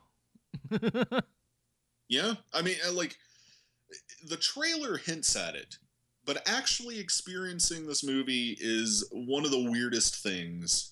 Yeah. 2.08 2.34
I 2.54 2.62
mean, 2.62 2.76
uh, 2.88 2.92
like 2.92 3.18
the 4.28 4.38
trailer 4.38 4.98
hints 4.98 5.36
at 5.36 5.56
it, 5.56 5.78
but 6.26 6.48
actually 6.48 7.00
experiencing 7.00 7.86
this 7.86 8.04
movie 8.04 8.58
is 8.60 9.08
one 9.12 9.46
of 9.46 9.52
the 9.52 9.70
weirdest 9.70 10.16
things 10.24 10.92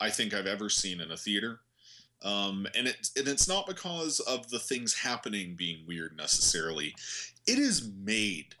I 0.00 0.10
think 0.10 0.34
I've 0.34 0.46
ever 0.46 0.68
seen 0.68 1.00
in 1.00 1.10
a 1.10 1.16
theater. 1.16 1.60
Um, 2.22 2.66
and 2.76 2.88
it's 2.88 3.12
and 3.16 3.28
it's 3.28 3.46
not 3.48 3.66
because 3.66 4.18
of 4.20 4.48
the 4.50 4.58
things 4.58 4.92
happening 4.94 5.54
being 5.54 5.84
weird 5.86 6.16
necessarily. 6.16 6.94
It 7.46 7.58
is 7.58 7.90
made 8.04 8.56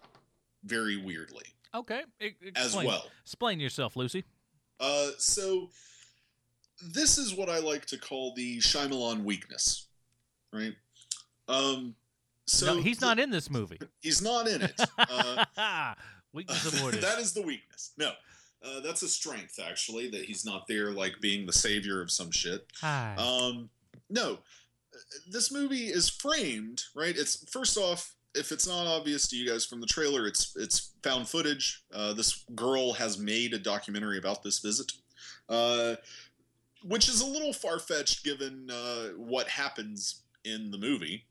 very 0.64 0.96
weirdly 0.96 1.44
Okay. 1.74 2.02
e- 2.20 2.30
as 2.54 2.76
well. 2.76 3.06
Explain 3.22 3.58
yourself, 3.60 3.96
Lucy. 3.96 4.24
Uh, 4.78 5.10
so 5.18 5.70
this 6.80 7.18
is 7.18 7.34
what 7.34 7.48
I 7.50 7.58
like 7.58 7.84
to 7.86 7.98
call 7.98 8.32
the 8.34 8.58
Shyamalan 8.58 9.24
weakness, 9.24 9.86
right? 10.52 10.74
Um, 11.48 11.96
so 12.48 12.74
no, 12.74 12.82
he's 12.82 13.00
not 13.00 13.18
in 13.18 13.30
this 13.30 13.50
movie. 13.50 13.78
He's 14.00 14.22
not 14.22 14.48
in 14.48 14.62
it. 14.62 14.80
Uh, 15.56 15.94
Weakness 16.32 16.66
avoided. 16.66 17.00
that 17.02 17.18
is 17.18 17.32
the 17.32 17.42
weakness. 17.42 17.92
No, 17.96 18.12
uh, 18.62 18.80
that's 18.80 19.02
a 19.02 19.08
strength 19.08 19.58
actually 19.64 20.10
that 20.10 20.24
he's 20.24 20.44
not 20.44 20.66
there 20.68 20.92
like 20.92 21.20
being 21.20 21.46
the 21.46 21.52
savior 21.52 22.02
of 22.02 22.10
some 22.10 22.30
shit. 22.30 22.66
Hi. 22.80 23.14
Um, 23.16 23.70
no, 24.10 24.38
this 25.30 25.52
movie 25.52 25.86
is 25.86 26.08
framed 26.08 26.82
right. 26.94 27.16
It's 27.16 27.48
first 27.50 27.76
off, 27.76 28.14
if 28.34 28.52
it's 28.52 28.66
not 28.66 28.86
obvious 28.86 29.26
to 29.28 29.36
you 29.36 29.48
guys 29.48 29.64
from 29.64 29.80
the 29.80 29.86
trailer, 29.86 30.26
it's 30.26 30.54
it's 30.56 30.92
found 31.02 31.28
footage. 31.28 31.82
Uh, 31.92 32.12
this 32.12 32.44
girl 32.54 32.92
has 32.92 33.18
made 33.18 33.54
a 33.54 33.58
documentary 33.58 34.18
about 34.18 34.42
this 34.42 34.58
visit, 34.58 34.92
uh, 35.48 35.94
which 36.82 37.08
is 37.08 37.20
a 37.20 37.26
little 37.26 37.52
far 37.52 37.78
fetched 37.78 38.24
given 38.24 38.68
uh, 38.70 39.08
what 39.16 39.48
happens 39.48 40.22
in 40.44 40.70
the 40.70 40.78
movie. 40.78 41.24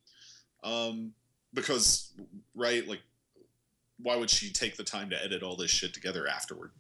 Um, 0.63 1.13
because 1.53 2.13
right, 2.55 2.87
like, 2.87 3.01
why 3.99 4.15
would 4.15 4.29
she 4.29 4.51
take 4.51 4.75
the 4.77 4.83
time 4.83 5.09
to 5.09 5.23
edit 5.23 5.41
all 5.43 5.55
this 5.55 5.71
shit 5.71 5.93
together 5.93 6.27
afterward? 6.27 6.71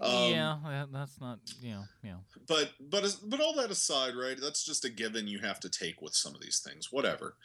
Um, 0.00 0.32
yeah, 0.32 0.58
that- 0.64 0.92
that's 0.92 1.20
not. 1.20 1.38
Yeah, 1.60 1.84
yeah. 2.02 2.16
but 2.46 2.72
but 2.80 3.04
as- 3.04 3.16
but 3.16 3.40
all 3.40 3.54
that 3.54 3.70
aside, 3.70 4.14
right? 4.16 4.38
That's 4.40 4.64
just 4.64 4.84
a 4.84 4.90
given 4.90 5.28
you 5.28 5.38
have 5.40 5.60
to 5.60 5.68
take 5.68 6.00
with 6.00 6.14
some 6.14 6.34
of 6.34 6.40
these 6.40 6.58
things. 6.60 6.90
Whatever. 6.90 7.36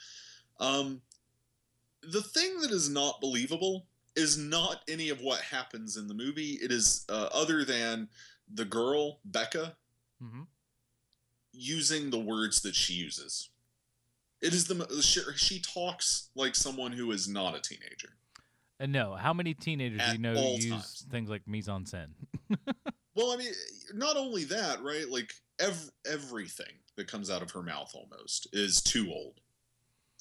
Um, 0.59 1.01
the 2.01 2.22
thing 2.24 2.61
that 2.61 2.72
is 2.72 2.88
not 2.89 3.20
believable 3.20 3.88
is 4.16 4.38
not 4.38 4.82
any 4.88 5.09
of 5.09 5.20
what 5.20 5.41
happens 5.41 5.97
in 5.97 6.07
the 6.07 6.13
movie. 6.13 6.53
It 6.61 6.72
is 6.72 7.05
uh, 7.09 7.28
other 7.34 7.66
than 7.66 8.07
the 8.53 8.66
girl 8.66 9.20
Becca 9.26 9.76
hmm 10.20 10.43
using 11.57 12.09
the 12.09 12.20
words 12.20 12.61
that 12.61 12.76
she 12.76 12.93
uses. 12.93 13.49
It 14.45 14.53
is 14.53 14.65
the 14.65 15.01
she, 15.01 15.21
she 15.35 15.59
talks 15.59 16.29
like 16.35 16.55
someone 16.55 16.91
who 16.91 17.11
is 17.11 17.27
not 17.27 17.55
a 17.55 17.61
teenager. 17.61 18.09
And 18.79 18.91
no, 18.91 19.15
how 19.15 19.33
many 19.33 19.53
teenagers 19.55 20.01
do 20.05 20.11
you 20.11 20.17
know 20.19 20.33
use 20.33 20.69
times. 20.69 21.05
things 21.09 21.29
like 21.29 21.47
mise 21.47 21.67
en 21.67 21.85
scène? 21.85 22.09
Well, 23.15 23.31
I 23.31 23.37
mean, 23.37 23.51
not 23.93 24.17
only 24.17 24.43
that, 24.43 24.83
right? 24.83 25.09
Like 25.09 25.31
ev- 25.59 25.89
everything 26.05 26.73
that 26.97 27.07
comes 27.07 27.31
out 27.31 27.41
of 27.41 27.49
her 27.51 27.63
mouth 27.63 27.95
almost 27.95 28.49
is 28.51 28.81
too 28.81 29.09
old. 29.09 29.39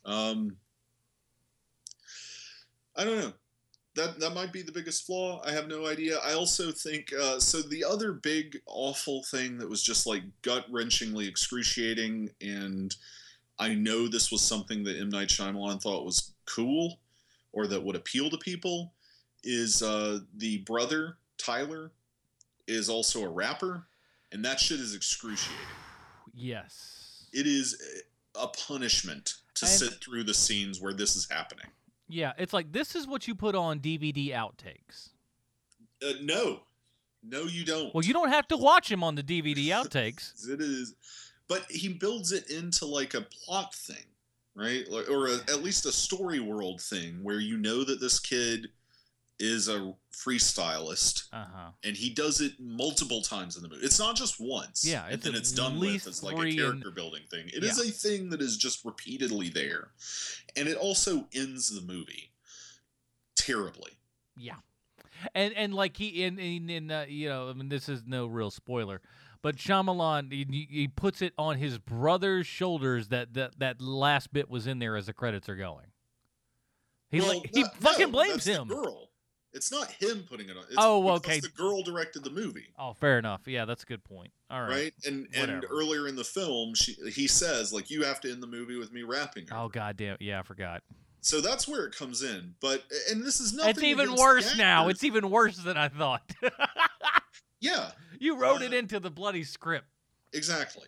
Um, 0.05 0.57
I 2.97 3.03
don't 3.03 3.19
know. 3.19 3.33
That 3.97 4.21
that 4.21 4.35
might 4.35 4.53
be 4.53 4.63
the 4.63 4.71
biggest 4.71 5.07
flaw. 5.07 5.43
I 5.45 5.51
have 5.51 5.67
no 5.67 5.87
idea. 5.87 6.19
I 6.25 6.35
also 6.35 6.71
think 6.71 7.13
uh, 7.13 7.41
so. 7.41 7.63
The 7.63 7.85
other 7.85 8.13
big 8.13 8.61
awful 8.67 9.25
thing 9.25 9.59
that 9.59 9.69
was 9.69 9.83
just 9.83 10.07
like 10.07 10.23
gut 10.43 10.71
wrenchingly 10.71 11.29
excruciating, 11.29 12.31
and 12.41 12.95
I 13.59 13.75
know 13.75 14.09
this 14.09 14.31
was 14.33 14.43
something 14.43 14.83
that 14.85 14.99
M 14.99 15.09
Night 15.11 15.29
Shyamalan 15.29 15.81
thought 15.81 16.05
was 16.05 16.33
cool 16.47 16.99
or 17.53 17.67
that 17.69 17.83
would 17.83 17.95
appeal 17.97 18.29
to 18.31 18.37
people, 18.39 18.93
is 19.45 19.81
uh, 19.83 20.19
the 20.39 20.59
brother 20.59 21.17
Tyler 21.39 21.93
is 22.67 22.89
also 22.89 23.23
a 23.23 23.29
rapper, 23.29 23.87
and 24.33 24.45
that 24.45 24.59
shit 24.59 24.81
is 24.81 24.95
excruciating. 24.95 25.57
yes. 26.35 27.27
It 27.33 27.47
is 27.47 27.81
a 28.41 28.47
punishment 28.49 29.35
to 29.55 29.67
And- 29.67 29.75
sit 29.75 29.95
through 30.05 30.25
the 30.25 30.35
scenes 30.35 30.81
where 30.81 30.93
this 30.93 31.15
is 31.17 31.29
happening. 31.31 31.67
Yeah, 32.09 32.33
it's 32.39 32.53
like 32.53 32.73
this 32.73 32.95
is 32.95 33.07
what 33.07 33.27
you 33.29 33.35
put 33.35 33.55
on 33.55 33.81
DVD 33.81 34.31
outtakes. 34.31 35.11
Uh, 36.05 36.13
no, 36.23 36.61
no, 37.23 37.43
you 37.45 37.65
don't. 37.65 37.95
Well, 37.95 38.05
you 38.05 38.13
don't 38.13 38.29
have 38.29 38.47
to 38.49 38.57
watch 38.57 38.91
him 38.91 39.03
on 39.03 39.15
the 39.15 39.23
DVD 39.23 39.69
outtakes. 39.69 40.49
It 40.49 40.61
is, 40.61 40.95
but 41.49 41.65
he 41.71 41.89
builds 41.89 42.33
it 42.33 42.51
into 42.51 42.87
like 42.87 43.15
a 43.15 43.21
plot 43.23 43.75
thing, 43.75 44.05
right? 44.55 44.85
Or 45.11 45.27
a, 45.29 45.35
at 45.51 45.63
least 45.63 45.87
a 45.87 45.93
story 45.93 46.41
world 46.41 46.81
thing 46.81 47.23
where 47.23 47.41
you 47.41 47.57
know 47.57 47.85
that 47.85 48.01
this 48.01 48.19
kid 48.19 48.69
is 49.41 49.69
a 49.69 49.93
freestylist, 50.13 51.25
uh-huh. 51.33 51.71
and 51.83 51.97
he 51.97 52.09
does 52.09 52.41
it 52.41 52.53
multiple 52.61 53.21
times 53.21 53.57
in 53.57 53.63
the 53.63 53.69
movie. 53.69 53.85
It's 53.85 53.99
not 53.99 54.15
just 54.17 54.37
once, 54.39 54.85
Yeah, 54.85 55.05
and 55.07 55.15
it's 55.15 55.25
then 55.25 55.35
it's 55.35 55.53
done 55.53 55.81
with. 55.81 56.07
It's 56.07 56.23
like 56.23 56.35
a 56.37 56.55
character 56.55 56.87
and- 56.87 56.95
building 56.95 57.23
thing. 57.31 57.49
It 57.49 57.65
is 57.65 57.79
Yeah. 57.79 57.91
a 57.91 57.93
thing 57.93 58.31
that 58.31 58.41
is 58.41 58.57
just 58.57 58.85
repeatedly 58.85 59.49
there, 59.49 59.89
and 60.57 60.69
it 60.69 60.77
also 60.77 61.27
ends 61.35 61.69
the 61.69 61.81
movie 61.81 62.31
terribly. 63.35 63.93
Yeah, 64.37 64.57
and 65.35 65.53
and 65.55 65.75
like 65.75 65.97
he 65.97 66.23
in 66.25 66.39
in, 66.39 66.71
in 66.71 66.91
uh, 66.91 67.07
you 67.09 67.29
know, 67.29 67.51
I 67.51 67.53
mean, 67.55 67.69
this 67.69 67.89
is 67.89 68.05
no 68.07 68.27
real 68.27 68.51
spoiler, 68.53 69.01
but 69.45 69.57
Shyamalan 69.57 70.33
he, 70.33 70.67
he 70.71 70.89
puts 70.89 71.21
it 71.21 71.35
on 71.37 71.59
his 71.59 71.77
brother's 71.77 72.47
shoulders 72.47 73.09
that 73.09 73.35
that 73.35 73.59
that 73.59 73.79
last 73.79 74.33
bit 74.33 74.49
was 74.49 74.67
in 74.67 74.79
there 74.79 74.97
as 74.97 75.05
the 75.05 75.13
credits 75.13 75.51
are 75.51 75.55
going. 75.55 75.85
He 77.11 77.21
Well, 77.21 77.41
like, 77.41 77.51
he 77.55 77.63
fucking 77.79 78.11
blames 78.11 78.47
him. 78.47 78.67
Girl. 78.67 79.11
It's 79.53 79.71
not 79.71 79.89
him 79.91 80.25
putting 80.29 80.49
it 80.49 80.57
on. 80.57 80.65
It's 80.65 80.77
Oh, 80.79 81.11
okay. 81.11 81.41
The 81.41 81.49
girl 81.49 81.83
directed 81.83 82.25
the 82.25 82.31
movie. 82.31 82.73
Oh, 82.77 82.95
fair 82.95 83.21
enough. 83.21 83.43
Yeah, 83.47 83.67
that's 83.67 83.85
a 83.85 83.87
good 83.87 84.03
point. 84.03 84.33
All 84.51 84.63
right. 84.63 84.71
right? 84.71 84.95
And 85.05 85.29
and 85.35 85.67
earlier 85.71 86.09
in 86.09 86.17
the 86.17 86.25
film, 86.25 86.75
she 86.75 86.95
he 87.13 87.29
says 87.29 87.71
like 87.71 87.91
you 87.91 88.03
have 88.03 88.23
to 88.23 88.33
end 88.33 88.43
the 88.43 88.49
movie 88.49 88.79
with 88.79 88.95
me 88.95 89.03
rapping 89.03 89.47
her. 89.49 89.57
Oh 89.57 89.69
goddamn! 89.69 90.17
Yeah, 90.21 90.41
I 90.41 90.43
forgot. 90.43 90.83
So 91.21 91.43
that's 91.43 91.69
where 91.69 91.85
it 91.85 91.95
comes 91.95 92.23
in. 92.23 92.55
But 92.63 92.83
and 93.11 93.23
this 93.23 93.41
is 93.41 93.53
nothing. 93.53 93.71
It's 93.73 93.83
even 93.83 94.15
worse 94.15 94.57
now. 94.57 94.89
It's 94.89 95.05
even 95.05 95.29
worse 95.29 95.59
than 95.59 95.77
I 95.77 95.89
thought. 95.89 96.33
yeah, 97.65 97.91
you 98.19 98.37
wrote 98.37 98.63
it 98.63 98.75
into 98.75 99.01
the 99.01 99.11
bloody 99.11 99.45
script. 99.45 99.87
exactly. 100.33 100.87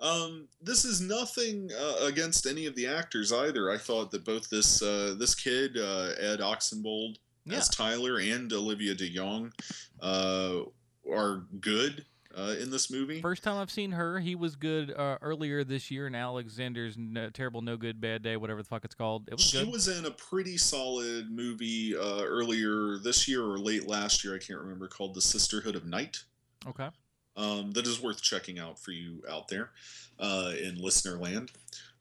Um, 0.00 0.48
this 0.60 0.84
is 0.84 1.00
nothing 1.00 1.70
uh, 1.78 2.04
against 2.06 2.46
any 2.46 2.66
of 2.66 2.74
the 2.74 2.88
actors 2.88 3.32
either. 3.32 3.70
I 3.70 3.78
thought 3.78 4.10
that 4.10 4.24
both 4.24 4.50
this 4.50 4.82
uh, 4.82 5.14
this 5.16 5.34
kid 5.34 5.76
uh, 5.76 6.10
Ed 6.18 6.40
Oxenbould 6.40 7.18
as 7.50 7.68
Tyler 7.68 8.18
and 8.18 8.52
Olivia 8.52 8.94
DeJonge 8.94 9.52
uh, 10.00 10.62
are 11.10 11.44
good 11.60 12.04
uh, 12.36 12.54
in 12.60 12.70
this 12.70 12.90
movie. 12.90 13.20
First 13.20 13.42
time 13.42 13.56
I've 13.58 13.70
seen 13.70 13.92
her, 13.92 14.18
he 14.20 14.34
was 14.34 14.56
good 14.56 14.90
uh, 14.92 15.18
earlier 15.22 15.64
this 15.64 15.90
year 15.90 16.06
in 16.06 16.14
Alexander's 16.14 16.96
no, 16.98 17.30
Terrible 17.30 17.62
No 17.62 17.76
Good 17.76 18.00
Bad 18.00 18.22
Day, 18.22 18.36
whatever 18.36 18.62
the 18.62 18.68
fuck 18.68 18.84
it's 18.84 18.94
called. 18.94 19.28
It 19.28 19.34
was 19.34 19.42
She 19.42 19.58
good. 19.58 19.72
was 19.72 19.88
in 19.88 20.04
a 20.06 20.10
pretty 20.10 20.56
solid 20.58 21.30
movie 21.30 21.94
uh, 21.96 22.22
earlier 22.22 22.98
this 22.98 23.26
year 23.28 23.42
or 23.44 23.58
late 23.58 23.86
last 23.86 24.24
year. 24.24 24.34
I 24.34 24.38
can't 24.38 24.60
remember 24.60 24.88
called 24.88 25.14
The 25.14 25.20
Sisterhood 25.22 25.74
of 25.76 25.84
Night. 25.86 26.22
okay. 26.68 26.88
Um, 27.34 27.70
that 27.72 27.86
is 27.86 28.02
worth 28.02 28.20
checking 28.20 28.58
out 28.58 28.78
for 28.78 28.90
you 28.90 29.22
out 29.30 29.48
there 29.48 29.70
uh, 30.18 30.52
in 30.62 30.76
listener 30.76 31.16
land. 31.16 31.50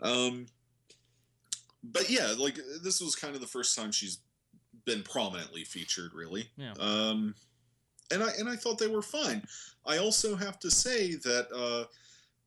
Um, 0.01 0.47
but 1.83 2.09
yeah, 2.09 2.33
like 2.37 2.59
this 2.83 2.99
was 2.99 3.15
kind 3.15 3.33
of 3.33 3.39
the 3.41 3.47
first 3.47 3.77
time 3.77 3.91
she's 3.93 4.19
been 4.85 5.03
prominently 5.03 5.63
featured, 5.63 6.13
really. 6.13 6.49
Yeah. 6.57 6.73
Um, 6.79 7.35
and 8.11 8.23
I 8.23 8.29
and 8.39 8.49
I 8.49 8.55
thought 8.55 8.77
they 8.77 8.87
were 8.87 9.01
fine. 9.01 9.43
I 9.85 9.97
also 9.97 10.35
have 10.35 10.59
to 10.59 10.71
say 10.71 11.15
that 11.15 11.47
uh, 11.55 11.85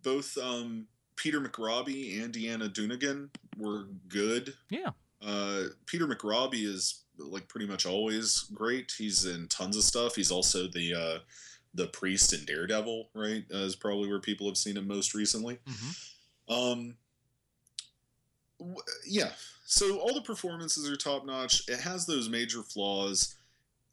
both 0.03 0.37
um, 0.39 0.87
Peter 1.17 1.41
McRobbie 1.41 2.23
and 2.23 2.33
Deanna 2.33 2.69
Dunagan 2.73 3.31
were 3.59 3.87
good. 4.09 4.55
Yeah. 4.71 4.91
Uh, 5.25 5.65
Peter 5.87 6.07
McRobbie 6.07 6.65
is 6.67 7.03
like 7.19 7.49
pretty 7.49 7.67
much 7.67 7.87
always 7.87 8.45
great. 8.53 8.93
He's 8.97 9.25
in 9.25 9.49
tons 9.49 9.77
of 9.77 9.83
stuff. 9.85 10.17
He's 10.17 10.31
also 10.31 10.67
the 10.69 10.95
uh, 10.95 11.19
the 11.75 11.87
priest 11.89 12.33
in 12.33 12.45
Daredevil, 12.45 13.09
right? 13.15 13.45
Uh, 13.53 13.59
is 13.59 13.75
probably 13.77 14.09
where 14.09 14.21
people 14.21 14.47
have 14.47 14.57
seen 14.57 14.77
him 14.77 14.87
most 14.87 15.15
recently. 15.15 15.59
Um, 16.49 16.97
w- 18.59 18.77
yeah. 19.07 19.31
So 19.67 19.99
all 19.99 20.13
the 20.15 20.21
performances 20.21 20.89
are 20.89 20.97
top 20.97 21.25
notch. 21.25 21.69
It 21.69 21.81
has 21.81 22.07
those 22.07 22.29
major 22.29 22.63
flaws. 22.63 23.35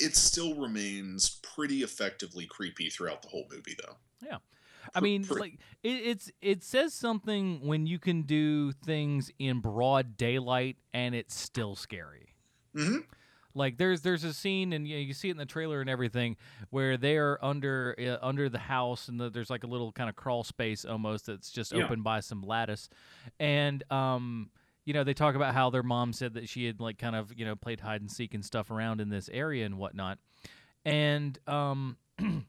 It 0.02 0.16
still 0.16 0.56
remains 0.56 1.40
pretty 1.42 1.84
effectively 1.84 2.46
creepy 2.46 2.90
throughout 2.90 3.22
the 3.22 3.28
whole 3.30 3.46
movie, 3.52 3.76
though. 3.82 3.96
Yeah. 4.26 4.38
I 4.96 5.00
mean, 5.00 5.26
like 5.30 5.60
it, 5.84 5.90
it's 5.90 6.32
it 6.42 6.64
says 6.64 6.94
something 6.94 7.60
when 7.62 7.86
you 7.86 8.00
can 8.00 8.24
do 8.24 8.72
things 8.72 9.32
in 9.38 9.60
broad 9.60 10.18
daylight 10.18 10.78
and 10.94 11.14
it's 11.14 11.36
still 11.36 11.76
scary. 11.76 12.34
Mm-hmm. 12.76 12.98
Like 13.54 13.78
there's 13.78 14.02
there's 14.02 14.24
a 14.24 14.34
scene 14.34 14.74
and 14.74 14.88
you, 14.88 14.96
know, 14.96 15.02
you 15.02 15.14
see 15.14 15.28
it 15.28 15.34
in 15.34 15.38
the 15.38 15.46
trailer 15.46 15.82
and 15.82 15.90
everything 15.90 16.36
where 16.72 16.98
they 16.98 17.18
are 17.18 17.38
under 17.44 17.96
uh, 18.00 18.26
under 18.26 18.50
the 18.50 18.58
house 18.58 19.08
and 19.08 19.20
the, 19.20 19.30
there's 19.30 19.50
like 19.52 19.64
a 19.64 19.68
little 19.68 19.92
kind 19.92 20.10
of 20.10 20.16
crawl 20.16 20.44
space 20.44 20.84
almost 20.84 21.28
that's 21.28 21.52
just 21.52 21.74
Yeah. 21.74 21.84
opened 21.84 22.04
by 22.04 22.22
some 22.22 22.42
lattice, 22.42 22.90
and 23.40 23.84
um 23.92 24.50
you 24.86 24.94
know 24.94 25.04
they 25.04 25.14
talk 25.14 25.36
about 25.36 25.54
how 25.54 25.70
their 25.70 25.84
mom 25.84 26.14
said 26.14 26.34
that 26.34 26.50
she 26.50 26.66
had 26.66 26.80
like 26.80 26.98
kind 26.98 27.16
of 27.16 27.32
you 27.38 27.46
know 27.46 27.56
played 27.56 27.80
hide 27.80 28.02
and 28.02 28.12
seek 28.12 28.34
and 28.34 28.44
stuff 28.44 28.72
around 28.72 29.02
in 29.02 29.10
this 29.10 29.30
area 29.32 29.66
and 29.66 29.78
whatnot, 29.78 30.18
and 30.86 31.38
um. 31.48 31.98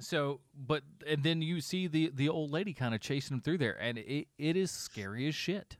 So, 0.00 0.40
but 0.54 0.82
and 1.06 1.22
then 1.22 1.42
you 1.42 1.60
see 1.60 1.86
the 1.86 2.12
the 2.14 2.28
old 2.28 2.50
lady 2.50 2.72
kind 2.72 2.94
of 2.94 3.00
chasing 3.00 3.36
them 3.36 3.40
through 3.42 3.58
there, 3.58 3.76
and 3.80 3.98
it, 3.98 4.28
it 4.38 4.56
is 4.56 4.70
scary 4.70 5.26
as 5.26 5.34
shit. 5.34 5.76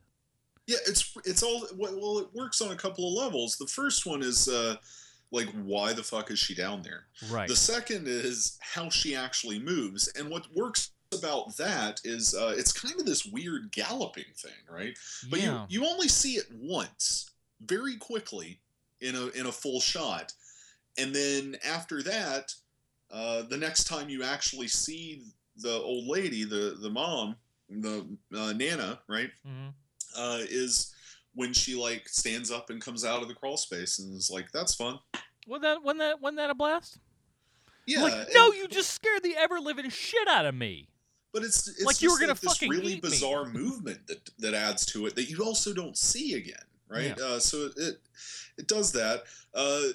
Yeah, 0.67 0.79
it's 0.87 1.17
it's 1.25 1.43
all 1.43 1.67
well. 1.77 1.99
well, 2.01 2.19
It 2.19 2.29
works 2.35 2.61
on 2.61 2.71
a 2.71 2.77
couple 2.77 3.09
of 3.09 3.15
levels. 3.15 3.57
The 3.57 3.67
first 3.67 4.07
one 4.07 4.23
is 4.23 4.49
uh, 4.49 4.77
like, 5.31 5.49
why 5.65 5.93
the 5.93 6.03
fuck 6.03 6.31
is 6.31 6.39
she 6.39 6.55
down 6.55 6.83
there? 6.83 7.05
Right. 7.31 7.49
The 7.49 7.57
second 7.57 8.07
is 8.07 8.59
how 8.61 8.91
she 8.91 9.15
actually 9.15 9.59
moves, 9.59 10.09
and 10.09 10.29
what 10.29 10.47
works 10.55 10.91
about 11.17 11.57
that 11.57 12.01
is 12.05 12.35
uh, 12.35 12.55
it's 12.57 12.73
kind 12.73 12.99
of 12.99 13.07
this 13.07 13.25
weird 13.25 13.71
galloping 13.73 14.25
thing, 14.37 14.53
right? 14.71 14.97
But 15.31 15.41
Yeah. 15.41 15.67
you 15.69 15.81
you 15.83 15.89
only 15.89 16.09
see 16.09 16.35
it 16.35 16.47
once, 16.53 17.31
very 17.61 17.97
quickly 17.97 18.61
in 19.01 19.15
a 19.15 19.27
in 19.29 19.47
a 19.47 19.53
full 19.53 19.81
shot, 19.81 20.33
and 20.97 21.15
then 21.15 21.57
after 21.65 22.03
that, 22.03 22.55
uh, 23.11 23.43
the 23.43 23.57
next 23.57 23.85
time 23.85 24.09
you 24.09 24.23
actually 24.23 24.69
see 24.69 25.23
the 25.57 25.73
old 25.73 26.07
lady, 26.07 26.45
the 26.45 26.77
the 26.81 26.91
mom, 26.91 27.37
the 27.71 28.07
uh, 28.35 28.53
Nana, 28.53 29.01
right? 29.09 29.31
Mhm. 29.47 29.73
uh, 30.17 30.39
is 30.41 30.95
when 31.35 31.53
she 31.53 31.75
like 31.75 32.09
stands 32.09 32.51
up 32.51 32.71
and 32.71 32.81
comes 32.81 33.05
out 33.05 33.23
of 33.23 33.29
the 33.29 33.35
crawl 33.35 33.57
space 33.57 33.99
and 33.99 34.17
is 34.17 34.31
like, 34.31 34.51
"That's 34.53 34.75
fun." 34.75 34.99
Wasn't 35.47 35.63
that 35.63 35.83
wasn't 35.83 36.01
that 36.01 36.21
wasn't 36.21 36.39
that 36.39 36.51
a 36.51 36.55
blast? 36.55 36.99
Yeah, 37.87 38.03
Like, 38.03 38.29
no, 38.35 38.53
you 38.53 38.69
just 38.69 38.91
scared 38.93 39.23
the 39.23 39.35
ever 39.35 39.59
living 39.61 39.89
shit 39.89 40.29
out 40.29 40.45
of 40.45 40.55
me. 40.55 40.91
But 41.33 41.43
it's, 41.43 41.69
it's 41.69 41.85
Like 41.85 42.01
you 42.01 42.09
were 42.11 42.19
just 42.19 42.21
gonna 42.21 42.35
this 42.35 42.53
fucking 42.53 42.71
really 42.71 42.95
eat 42.95 43.03
me. 43.05 43.11
bizarre 43.11 43.45
movement 43.47 44.07
that 44.07 44.31
that 44.39 44.55
adds 44.55 44.87
to 44.87 45.07
it 45.07 45.15
that 45.17 45.29
you 45.29 45.45
also 45.45 45.75
don't 45.75 45.97
see 45.97 46.35
again, 46.35 46.65
right? 46.89 47.15
Yeah. 47.19 47.25
Uh, 47.25 47.39
so 47.39 47.69
it 47.77 48.01
it 48.57 48.67
does 48.67 48.93
that. 48.93 49.25
Uh, 49.55 49.89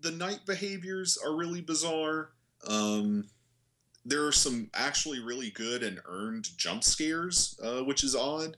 the 0.00 0.10
night 0.10 0.40
behaviors 0.46 1.18
are 1.24 1.36
really 1.36 1.60
bizarre. 1.60 2.30
Um, 2.66 3.28
there 4.04 4.26
are 4.26 4.32
some 4.32 4.70
actually 4.74 5.20
really 5.20 5.50
good 5.50 5.82
and 5.82 6.00
earned 6.06 6.48
jump 6.56 6.82
scares, 6.82 7.58
uh, 7.62 7.82
which 7.84 8.02
is 8.02 8.14
odd. 8.16 8.56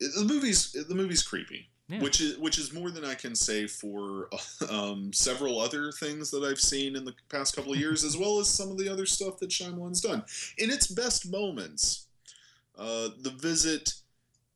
The 0.00 0.24
movie's 0.24 0.72
the 0.72 0.94
movie's 0.94 1.22
creepy, 1.22 1.70
Yeah. 1.86 2.00
which 2.00 2.22
is 2.22 2.38
which 2.38 2.58
is 2.58 2.72
more 2.72 2.90
than 2.90 3.04
I 3.04 3.12
can 3.14 3.34
say 3.34 3.66
for 3.66 4.30
um, 4.70 5.12
several 5.12 5.60
other 5.60 5.92
things 5.92 6.30
that 6.30 6.42
I've 6.42 6.58
seen 6.60 6.96
in 6.96 7.04
the 7.04 7.14
past 7.28 7.54
couple 7.54 7.72
of 7.74 7.78
years, 7.78 8.04
as 8.04 8.16
well 8.20 8.38
as 8.38 8.48
some 8.48 8.70
of 8.70 8.78
the 8.78 8.88
other 8.88 9.04
stuff 9.06 9.38
that 9.40 9.50
Shyamalan's 9.50 10.00
done. 10.00 10.24
In 10.56 10.70
its 10.70 10.86
best 10.86 11.30
moments, 11.30 12.06
uh, 12.78 13.08
The 13.20 13.30
Visit 13.38 13.92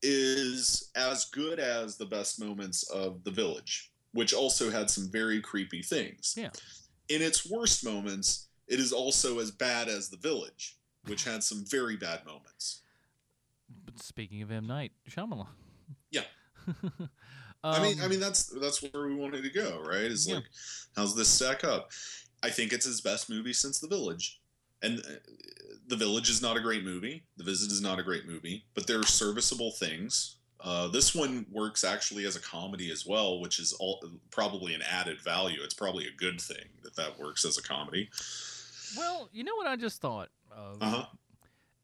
is 0.03 0.91
as 0.95 1.27
good 1.27 1.59
as 1.59 1.97
the 1.97 2.07
best 2.07 2.41
moments 2.41 2.85
of 2.91 3.23
The 3.25 3.31
Village, 3.31 3.91
which 4.13 4.33
also 4.33 4.71
had 4.71 4.89
some 4.89 5.09
very 5.11 5.41
creepy 5.43 5.83
things. 5.83 6.35
Yeah. 6.37 6.51
In 7.11 7.21
its 7.21 7.49
worst 7.51 7.85
moments, 7.85 8.47
it 8.69 8.79
is 8.81 8.93
also 8.93 9.39
as 9.39 9.51
bad 9.51 9.89
as 9.89 10.09
The 10.09 10.17
Village, 10.17 10.77
which 11.07 11.25
had 11.25 11.43
some 11.45 11.65
very 11.69 11.97
bad 11.97 12.25
moments. 12.25 12.83
But 13.85 13.99
speaking 13.99 14.41
of 14.41 14.51
M 14.51 14.67
Night 14.67 14.93
Shyamalan, 15.11 15.49
Yeah. 16.11 16.23
I 17.73 17.83
mean, 17.83 17.99
Um, 17.99 18.05
I 18.05 18.09
mean 18.09 18.21
that's 18.21 18.45
that's 18.61 18.83
where 18.83 19.07
we 19.07 19.15
wanted 19.15 19.43
to 19.43 19.51
go, 19.51 19.81
right? 19.81 20.03
Is 20.03 20.27
Yeah. 20.29 20.37
like, 20.37 20.45
how's 20.97 21.15
this 21.15 21.29
stack 21.29 21.65
up? 21.65 21.91
I 22.43 22.51
think 22.51 22.73
it's 22.73 22.87
his 22.87 23.01
best 23.01 23.29
movie 23.29 23.53
since 23.53 23.79
The 23.81 23.89
Village, 23.89 24.41
and 24.83 25.01
uh, 25.01 25.11
The 25.89 25.97
Village 25.97 26.31
is 26.31 26.41
not 26.41 26.57
a 26.57 26.61
great 26.61 26.85
movie. 26.85 27.25
The 27.37 27.45
Visit 27.45 27.73
is 27.73 27.81
not 27.81 27.99
a 27.99 28.03
great 28.03 28.27
movie, 28.27 28.65
but 28.75 28.87
there 28.87 28.99
are 29.01 29.05
serviceable 29.07 29.73
things. 29.73 30.37
Uh, 30.61 30.89
this 30.89 31.15
one 31.15 31.47
works 31.51 31.85
actually 31.85 32.25
as 32.27 32.35
a 32.37 32.41
comedy 32.41 32.91
as 32.91 33.07
well, 33.07 33.41
which 33.41 33.59
is 33.61 33.73
all, 33.75 34.03
probably 34.31 34.75
an 34.75 34.83
added 34.83 35.21
value. 35.21 35.61
It's 35.63 35.75
probably 35.75 36.07
a 36.09 36.13
good 36.17 36.41
thing 36.41 36.65
that 36.83 36.97
that 36.97 37.19
works 37.19 37.45
as 37.45 37.59
a 37.59 37.63
comedy. 37.63 38.09
well, 38.97 39.29
you 39.33 39.45
know 39.45 39.55
what 39.57 39.67
I 39.69 39.77
just 39.77 40.01
thought 40.01 40.29
of. 40.51 40.83
Uh 40.83 40.91
huh. 40.91 41.07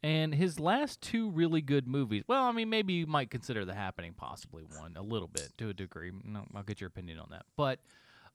And 0.04 0.34
his 0.34 0.60
last 0.60 1.00
two 1.00 1.30
really 1.30 1.62
good 1.62 1.88
movies. 1.88 2.24
Well, 2.28 2.44
I 2.44 2.52
mean, 2.52 2.68
maybe 2.68 2.92
you 2.92 3.06
might 3.06 3.30
consider 3.30 3.64
The 3.64 3.74
Happening 3.74 4.12
possibly 4.14 4.62
one 4.78 4.96
a 4.96 5.02
little 5.02 5.28
bit 5.28 5.48
to 5.58 5.70
a 5.70 5.74
degree. 5.74 6.12
No, 6.22 6.44
I'll 6.54 6.62
get 6.62 6.80
your 6.80 6.88
opinion 6.88 7.18
on 7.18 7.28
that. 7.30 7.46
But 7.56 7.80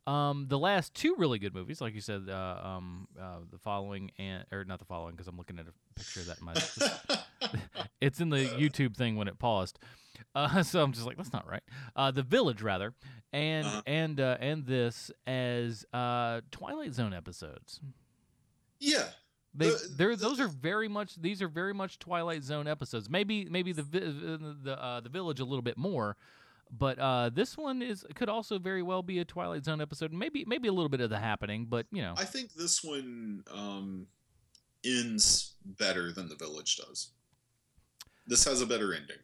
Um, 0.07 0.47
the 0.47 0.57
last 0.57 0.95
two 0.95 1.13
really 1.17 1.37
good 1.37 1.53
movies, 1.53 1.81
like 1.81 1.93
you 1.93 2.01
said, 2.01 2.27
uh, 2.29 2.59
um, 2.63 3.07
uh, 3.21 3.39
the 3.51 3.59
following 3.59 4.09
and 4.17 4.43
or 4.51 4.65
not 4.65 4.79
the 4.79 4.85
following 4.85 5.11
because 5.13 5.27
I'm 5.27 5.37
looking 5.37 5.59
at 5.59 5.67
a 5.67 5.73
picture 5.93 6.21
that 6.23 6.41
my. 6.41 6.53
it's 8.01 8.19
in 8.19 8.29
the 8.29 8.37
YouTube 8.57 8.95
thing 8.95 9.17
when 9.17 9.27
it 9.27 9.37
paused, 9.37 9.77
uh, 10.33 10.63
so 10.69 10.81
I'm 10.81 10.93
just 10.93 11.05
like 11.05 11.17
that's 11.17 11.33
not 11.33 11.47
right. 11.47 11.61
Uh, 11.95 12.09
the 12.09 12.23
Village 12.23 12.61
rather, 12.63 12.93
and 13.31 13.67
Uh-huh. 13.67 13.81
and 13.85 14.19
uh, 14.19 14.37
and 14.39 14.65
this 14.65 15.11
as 15.27 15.85
uh, 15.93 16.41
Twilight 16.49 16.93
Zone 16.95 17.13
episodes. 17.13 17.79
Yeah. 18.79 19.09
They, 19.53 19.71
they're 19.95 20.15
those 20.15 20.39
are 20.39 20.47
very 20.47 20.87
much 20.87 21.15
these 21.15 21.41
are 21.41 21.47
very 21.47 21.73
much 21.73 21.97
Twilight 21.97 22.43
Zone 22.43 22.67
episodes. 22.67 23.09
Maybe 23.09 23.45
maybe 23.45 23.71
the 23.71 23.81
uh, 23.81 24.53
the 24.63 24.81
uh, 24.81 24.99
the 25.01 25.09
village 25.09 25.39
a 25.39 25.45
little 25.45 25.63
bit 25.63 25.77
more, 25.77 26.17
but 26.71 26.99
uh, 26.99 27.29
this 27.33 27.57
one 27.57 27.81
is 27.81 28.05
could 28.13 28.29
also 28.29 28.59
very 28.59 28.83
well 28.83 29.01
be 29.01 29.19
a 29.19 29.25
Twilight 29.25 29.65
Zone 29.65 29.81
episode. 29.81 30.13
Maybe 30.13 30.45
maybe 30.45 30.67
a 30.67 30.71
little 30.71 30.89
bit 30.89 31.01
of 31.01 31.09
the 31.09 31.17
happening, 31.17 31.65
but 31.65 31.87
you 31.91 32.01
know, 32.03 32.13
I 32.15 32.25
think 32.25 32.53
this 32.53 32.83
one 32.83 33.43
um, 33.51 34.07
ends 34.85 35.55
better 35.65 36.11
than 36.11 36.29
the 36.29 36.35
village 36.35 36.77
does. 36.77 37.09
This 38.27 38.45
has 38.45 38.61
a 38.61 38.67
better 38.67 38.93
ending 38.93 39.17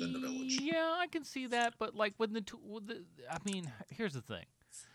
than 0.00 0.12
the 0.12 0.18
village. 0.18 0.58
yeah, 0.60 0.96
I 0.98 1.06
can 1.06 1.24
see 1.24 1.46
that. 1.46 1.74
But 1.78 1.94
like 1.94 2.14
when 2.16 2.32
the, 2.32 2.44
with 2.64 2.88
the 2.88 3.04
I 3.30 3.38
mean, 3.44 3.70
here's 3.90 4.14
the 4.14 4.22
thing. 4.22 4.44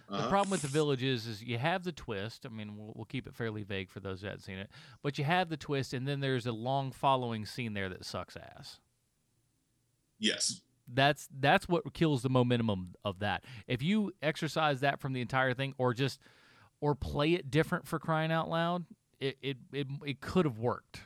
The 0.08 0.14
Uh-huh. 0.16 0.30
problem 0.30 0.52
with 0.52 0.62
the 0.62 0.68
village 0.68 1.02
is, 1.02 1.26
is 1.26 1.42
you 1.42 1.58
have 1.58 1.84
the 1.84 1.92
twist. 1.92 2.46
I 2.46 2.50
mean, 2.50 2.78
we'll, 2.78 2.94
we'll 2.96 3.06
keep 3.06 3.26
it 3.28 3.34
fairly 3.34 3.64
vague 3.64 3.90
for 3.90 4.00
those 4.00 4.22
that 4.22 4.28
haven't 4.28 4.42
seen 4.44 4.60
it. 4.60 4.70
But 5.02 5.18
you 5.18 5.24
have 5.24 5.50
the 5.50 5.58
twist, 5.58 5.94
and 5.94 6.08
then 6.08 6.20
there's 6.20 6.46
a 6.46 6.52
long 6.52 6.92
following 6.92 7.46
scene 7.46 7.74
there 7.74 7.90
that 7.90 8.06
sucks 8.06 8.38
ass. 8.38 8.80
Yes. 10.20 10.62
That's 10.88 11.28
that's 11.40 11.68
what 11.68 11.94
kills 11.94 12.22
the 12.22 12.30
momentum 12.30 12.70
of, 12.70 12.80
of 13.04 13.20
that. 13.20 13.44
If 13.68 13.82
you 13.82 14.12
exercise 14.22 14.82
that 14.82 15.00
from 15.00 15.14
the 15.14 15.22
entire 15.22 15.56
thing, 15.56 15.74
or 15.80 15.96
just 15.96 16.20
or 16.80 16.94
play 16.94 17.34
it 17.34 17.50
different 17.50 17.88
for 17.88 17.98
crying 17.98 18.32
out 18.32 18.48
loud, 18.50 18.86
it 19.20 19.38
it 19.42 19.58
it, 19.74 19.88
it 20.06 20.22
could 20.22 20.46
have 20.46 20.60
worked. 20.60 21.02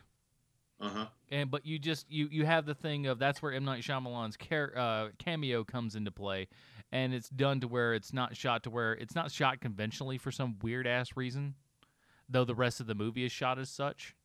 Uh 0.82 0.89
huh. 0.89 1.05
And 1.30 1.51
but 1.51 1.65
you 1.65 1.77
just 1.77 2.09
you 2.09 2.27
you 2.32 2.45
have 2.45 2.65
the 2.65 2.73
thing 2.75 3.05
of 3.07 3.19
that's 3.19 3.41
where 3.41 3.51
M 3.51 3.65
Night 3.65 3.84
Shyamalan's 3.84 4.38
uh, 4.77 5.09
cameo 5.17 5.63
comes 5.63 5.95
into 5.95 6.11
play, 6.11 6.47
and 6.91 7.13
it's 7.13 7.30
done 7.30 7.59
to 7.61 7.67
where 7.67 7.93
it's 7.93 8.13
not 8.13 8.36
shot 8.36 8.63
to 8.63 8.69
where 8.69 8.93
it's 8.93 9.13
not 9.15 9.32
shot 9.32 9.59
conventionally 9.59 10.17
for 10.17 10.32
some 10.32 10.57
weird 10.61 10.88
ass 10.88 11.17
reason, 11.17 11.55
though 12.30 12.45
the 12.45 12.55
rest 12.55 12.80
of 12.80 12.88
the 12.88 12.95
movie 12.95 13.25
is 13.25 13.32
shot 13.32 13.59
as 13.59 13.69
such. 13.69 14.15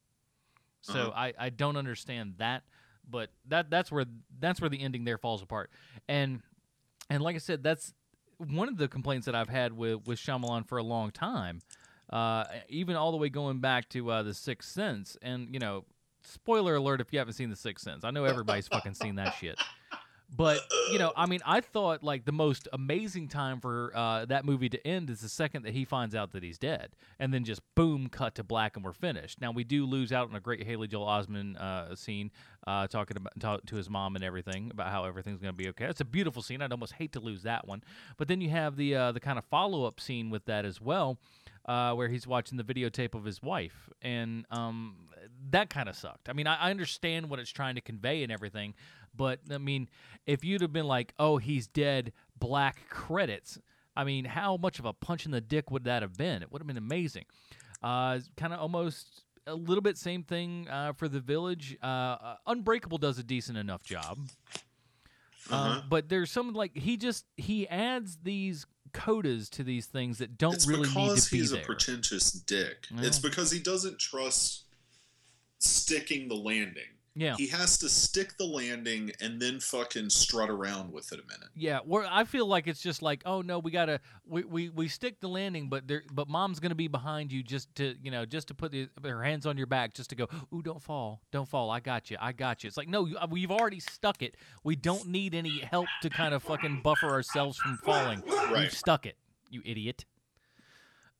So 0.80 1.08
Uh-huh. 1.08 1.12
I 1.16 1.32
I 1.38 1.50
don't 1.50 1.76
understand 1.76 2.34
that, 2.38 2.62
but 3.08 3.30
that 3.48 3.68
that's 3.70 3.90
where 3.90 4.04
that's 4.38 4.60
where 4.60 4.70
the 4.70 4.80
ending 4.80 5.04
there 5.04 5.18
falls 5.18 5.42
apart, 5.42 5.70
and 6.08 6.40
and 7.10 7.22
like 7.22 7.34
I 7.34 7.38
said, 7.38 7.62
that's 7.62 7.92
one 8.38 8.68
of 8.68 8.76
the 8.76 8.88
complaints 8.88 9.26
that 9.26 9.34
I've 9.34 9.48
had 9.48 9.72
with 9.72 10.06
with 10.06 10.18
Shyamalan 10.18 10.68
for 10.68 10.78
a 10.78 10.82
long 10.82 11.10
time, 11.10 11.60
uh, 12.10 12.44
even 12.68 12.96
all 12.96 13.10
the 13.10 13.16
way 13.16 13.28
going 13.28 13.58
back 13.60 13.88
to 13.90 14.10
uh, 14.10 14.22
the 14.22 14.34
Sixth 14.34 14.70
Sense, 14.70 15.16
and 15.22 15.48
you 15.52 15.58
know, 15.58 15.84
spoiler 16.24 16.76
alert 16.76 17.00
if 17.00 17.12
you 17.12 17.18
haven't 17.18 17.34
seen 17.34 17.50
the 17.50 17.56
Sixth 17.56 17.84
Sense, 17.84 18.04
I 18.04 18.10
know 18.10 18.24
everybody's 18.24 18.68
fucking 18.68 18.94
seen 18.94 19.16
that 19.16 19.34
shit. 19.34 19.58
But 20.36 20.60
you 20.90 20.98
know, 20.98 21.12
I 21.16 21.26
mean, 21.26 21.40
I 21.46 21.60
thought 21.60 22.02
like 22.02 22.24
the 22.24 22.32
most 22.32 22.66
amazing 22.72 23.28
time 23.28 23.60
for 23.60 23.92
uh, 23.94 24.24
that 24.26 24.44
movie 24.44 24.68
to 24.68 24.86
end 24.86 25.10
is 25.10 25.20
the 25.20 25.28
second 25.28 25.64
that 25.64 25.72
he 25.72 25.84
finds 25.84 26.14
out 26.14 26.32
that 26.32 26.42
he's 26.42 26.58
dead, 26.58 26.96
and 27.20 27.32
then 27.32 27.44
just 27.44 27.60
boom, 27.74 28.08
cut 28.08 28.34
to 28.36 28.42
black, 28.42 28.74
and 28.76 28.84
we're 28.84 28.92
finished. 28.92 29.40
Now 29.40 29.52
we 29.52 29.64
do 29.64 29.86
lose 29.86 30.12
out 30.12 30.28
on 30.28 30.34
a 30.34 30.40
great 30.40 30.64
Haley 30.64 30.88
Joel 30.88 31.06
Osment 31.06 31.56
uh, 31.56 31.94
scene, 31.94 32.32
uh, 32.66 32.86
talking 32.88 33.16
about 33.16 33.38
talk 33.38 33.66
to 33.66 33.76
his 33.76 33.88
mom 33.88 34.16
and 34.16 34.24
everything 34.24 34.70
about 34.72 34.90
how 34.90 35.04
everything's 35.04 35.40
going 35.40 35.54
to 35.54 35.56
be 35.56 35.68
okay. 35.68 35.84
It's 35.84 36.00
a 36.00 36.06
beautiful 36.06 36.42
scene. 36.42 36.62
I'd 36.62 36.72
almost 36.72 36.94
hate 36.94 37.12
to 37.12 37.20
lose 37.20 37.42
that 37.42 37.68
one. 37.68 37.84
But 38.16 38.26
then 38.26 38.40
you 38.40 38.50
have 38.50 38.76
the 38.76 38.96
uh, 38.96 39.12
the 39.12 39.20
kind 39.20 39.38
of 39.38 39.44
follow 39.44 39.84
up 39.84 40.00
scene 40.00 40.30
with 40.30 40.46
that 40.46 40.64
as 40.64 40.80
well, 40.80 41.18
uh, 41.66 41.92
where 41.94 42.08
he's 42.08 42.26
watching 42.26 42.58
the 42.58 42.64
videotape 42.64 43.14
of 43.14 43.24
his 43.24 43.42
wife, 43.42 43.90
and 44.02 44.46
um, 44.50 44.96
that 45.50 45.70
kind 45.70 45.88
of 45.88 45.96
sucked. 45.96 46.28
I 46.28 46.32
mean, 46.32 46.46
I, 46.46 46.56
I 46.56 46.70
understand 46.70 47.28
what 47.28 47.38
it's 47.38 47.50
trying 47.50 47.74
to 47.76 47.80
convey 47.80 48.22
and 48.22 48.30
everything, 48.30 48.74
but 49.16 49.40
I 49.50 49.58
mean, 49.58 49.88
if 50.26 50.44
you'd 50.44 50.60
have 50.60 50.72
been 50.72 50.86
like, 50.86 51.14
"Oh, 51.18 51.38
he's 51.38 51.66
dead," 51.66 52.12
black 52.38 52.88
credits. 52.88 53.58
I 53.96 54.04
mean, 54.04 54.24
how 54.24 54.56
much 54.56 54.78
of 54.78 54.84
a 54.84 54.92
punch 54.92 55.24
in 55.24 55.30
the 55.30 55.40
dick 55.40 55.70
would 55.70 55.84
that 55.84 56.02
have 56.02 56.14
been? 56.14 56.42
It 56.42 56.50
would 56.50 56.60
have 56.60 56.66
been 56.66 56.76
amazing. 56.76 57.24
Uh, 57.82 58.18
kind 58.36 58.52
of 58.52 58.60
almost 58.60 59.22
a 59.46 59.54
little 59.54 59.82
bit 59.82 59.96
same 59.98 60.22
thing 60.22 60.66
uh, 60.68 60.92
for 60.94 61.08
the 61.08 61.20
village. 61.20 61.76
Uh, 61.82 61.86
uh, 61.86 62.36
Unbreakable 62.46 62.98
does 62.98 63.18
a 63.18 63.22
decent 63.22 63.58
enough 63.58 63.82
job. 63.82 64.18
Uh-huh. 65.50 65.56
Um, 65.56 65.82
but 65.88 66.08
there's 66.08 66.30
some 66.30 66.54
like 66.54 66.76
he 66.76 66.96
just 66.96 67.26
he 67.36 67.68
adds 67.68 68.18
these 68.22 68.66
codas 68.94 69.50
to 69.50 69.62
these 69.62 69.86
things 69.86 70.18
that 70.18 70.38
don't 70.38 70.54
it's 70.54 70.66
really 70.66 70.88
need 70.88 71.18
to 71.18 71.30
be 71.30 71.38
he's 71.38 71.50
there. 71.50 71.60
a 71.60 71.64
pretentious 71.64 72.32
dick. 72.32 72.86
Yeah. 72.94 73.02
It's 73.02 73.18
because 73.18 73.50
he 73.50 73.58
doesn't 73.58 73.98
trust 73.98 74.62
sticking 75.58 76.28
the 76.28 76.34
landing. 76.34 76.93
Yeah. 77.16 77.36
He 77.36 77.46
has 77.48 77.78
to 77.78 77.88
stick 77.88 78.36
the 78.38 78.44
landing 78.44 79.12
and 79.20 79.40
then 79.40 79.60
fucking 79.60 80.10
strut 80.10 80.50
around 80.50 80.92
with 80.92 81.12
it 81.12 81.20
a 81.20 81.22
minute. 81.22 81.48
Yeah, 81.54 81.78
where 81.84 82.04
I 82.10 82.24
feel 82.24 82.44
like 82.46 82.66
it's 82.66 82.80
just 82.80 83.02
like, 83.02 83.22
oh 83.24 83.40
no, 83.40 83.60
we 83.60 83.70
gotta 83.70 84.00
we, 84.26 84.42
we, 84.42 84.68
we 84.70 84.88
stick 84.88 85.20
the 85.20 85.28
landing, 85.28 85.68
but 85.68 85.86
there 85.86 86.02
but 86.12 86.28
mom's 86.28 86.58
gonna 86.58 86.74
be 86.74 86.88
behind 86.88 87.30
you 87.30 87.44
just 87.44 87.72
to 87.76 87.94
you 88.02 88.10
know 88.10 88.26
just 88.26 88.48
to 88.48 88.54
put 88.54 88.72
the, 88.72 88.88
her 89.04 89.22
hands 89.22 89.46
on 89.46 89.56
your 89.56 89.68
back 89.68 89.94
just 89.94 90.10
to 90.10 90.16
go, 90.16 90.26
ooh, 90.52 90.60
don't 90.60 90.82
fall, 90.82 91.20
don't 91.30 91.48
fall, 91.48 91.70
I 91.70 91.78
got 91.78 92.10
you, 92.10 92.16
I 92.20 92.32
got 92.32 92.64
you. 92.64 92.68
It's 92.68 92.76
like 92.76 92.88
no, 92.88 93.06
you- 93.06 93.16
we've 93.30 93.52
already 93.52 93.78
stuck 93.78 94.20
it. 94.20 94.36
We 94.64 94.74
don't 94.74 95.06
need 95.06 95.36
any 95.36 95.60
help 95.60 95.86
to 96.02 96.10
kind 96.10 96.34
of 96.34 96.42
fucking 96.42 96.80
buffer 96.82 97.08
ourselves 97.10 97.58
from 97.58 97.76
falling. 97.76 98.22
Right. 98.26 98.52
We've 98.62 98.72
stuck 98.74 99.06
it, 99.06 99.16
you 99.50 99.62
idiot. 99.64 100.04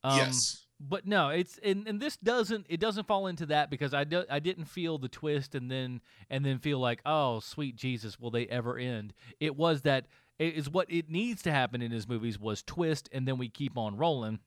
Um, 0.03 0.19
Yes. 0.19 0.64
But 0.87 1.07
no, 1.07 1.31
it's 1.31 1.59
and, 1.63 1.89
and 1.89 2.01
this 2.01 2.17
doesn't 2.19 2.67
it 2.69 2.79
doesn't 2.79 3.07
fall 3.07 3.27
into 3.27 3.47
that 3.47 3.71
because 3.71 3.95
I 3.95 4.05
do, 4.05 4.25
I 4.31 4.39
didn't 4.39 4.67
feel 4.67 4.99
the 4.99 5.09
twist 5.09 5.55
and 5.55 5.71
then 5.71 6.03
and 6.29 6.45
then 6.45 6.59
feel 6.59 6.79
like 6.79 7.01
oh 7.07 7.41
sweet 7.41 7.77
Jesus 7.77 8.21
will 8.21 8.31
they 8.31 8.47
ever 8.47 8.77
end? 8.77 9.15
It 9.41 9.57
was 9.57 9.83
that 9.83 10.07
it 10.39 10.55
is 10.55 10.69
what 10.69 10.91
it 10.91 11.09
needs 11.09 11.43
to 11.43 11.53
happen 11.53 11.81
in 11.81 11.91
his 11.91 12.07
movies 12.07 12.39
was 12.39 12.63
twist 12.63 13.09
and 13.13 13.27
then 13.27 13.39
we 13.39 13.49
keep 13.49 13.79
on 13.79 13.97
rolling. 13.97 14.41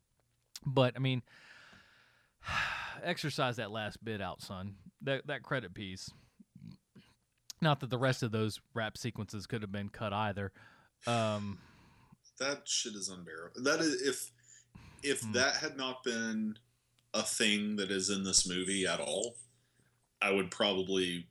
But 0.63 0.93
I 0.95 0.99
mean, 0.99 1.23
exercise 3.03 3.55
that 3.55 3.71
last 3.71 4.03
bit 4.03 4.21
out, 4.21 4.41
son. 4.41 4.75
That 5.01 5.25
that 5.27 5.41
credit 5.41 5.73
piece. 5.73 6.11
Not 7.61 7.79
that 7.79 7.89
the 7.89 7.97
rest 7.97 8.21
of 8.21 8.31
those 8.31 8.61
rap 8.75 8.95
sequences 8.95 9.47
could 9.47 9.63
have 9.63 9.71
been 9.71 9.89
cut 9.89 10.13
either. 10.13 10.51
Um, 11.07 11.57
That 12.39 12.67
shit 12.69 12.93
is 12.93 13.09
unbearable. 13.09 13.63
That 13.63 13.79
is 13.79 13.99
if 14.03 14.31
if 15.03 15.21
Hmm. 15.21 15.31
that 15.33 15.57
had 15.57 15.77
not 15.77 16.03
been 16.03 16.57
a 17.13 17.23
thing 17.23 17.75
that 17.77 17.91
is 17.91 18.09
in 18.09 18.23
this 18.23 18.47
movie 18.47 18.85
at 18.85 18.99
all, 18.99 19.35
I 20.21 20.31
would 20.31 20.51
probably 20.51 21.27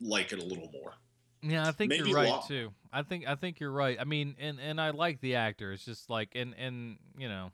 like 0.00 0.32
it 0.32 0.38
a 0.38 0.44
little 0.44 0.70
more. 0.72 0.94
Yeah, 1.42 1.66
I 1.66 1.72
think 1.72 1.90
Maybe 1.90 2.08
you're 2.10 2.16
right 2.18 2.42
too. 2.46 2.72
I 2.92 3.02
think 3.02 3.26
I 3.26 3.34
think 3.34 3.60
you're 3.60 3.70
right. 3.72 3.98
I 3.98 4.04
mean, 4.04 4.36
and 4.38 4.58
and 4.60 4.80
I 4.80 4.90
like 4.90 5.20
the 5.20 5.36
actor. 5.36 5.72
It's 5.72 5.84
just 5.84 6.10
like 6.10 6.30
and 6.34 6.54
and 6.58 6.98
you 7.16 7.28
know, 7.28 7.50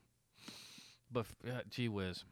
but 1.12 1.26
uh, 1.46 1.60
gee 1.70 1.88
whiz, 1.88 2.24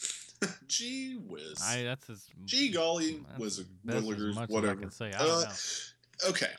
Gee 0.66 1.14
whiz. 1.14 1.60
I 1.62 1.82
that's 1.84 2.10
as 2.10 2.26
Gee 2.44 2.70
golly, 2.72 3.20
that's 3.28 3.38
whiz 3.38 3.64
that's 3.84 3.98
as 3.98 4.34
much 4.34 4.50
as 4.50 4.64
I 4.64 4.74
can 4.74 4.90
say. 4.90 5.06
I 5.12 5.18
don't 5.18 5.28
Uh, 5.28 5.40
know. 5.42 6.28
Okay. 6.30 6.52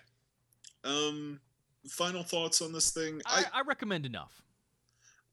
Um, 0.83 1.39
final 1.89 2.23
thoughts 2.23 2.61
on 2.61 2.71
this 2.71 2.91
thing. 2.91 3.21
I, 3.25 3.43
I 3.53 3.61
recommend 3.61 4.05
enough. 4.05 4.41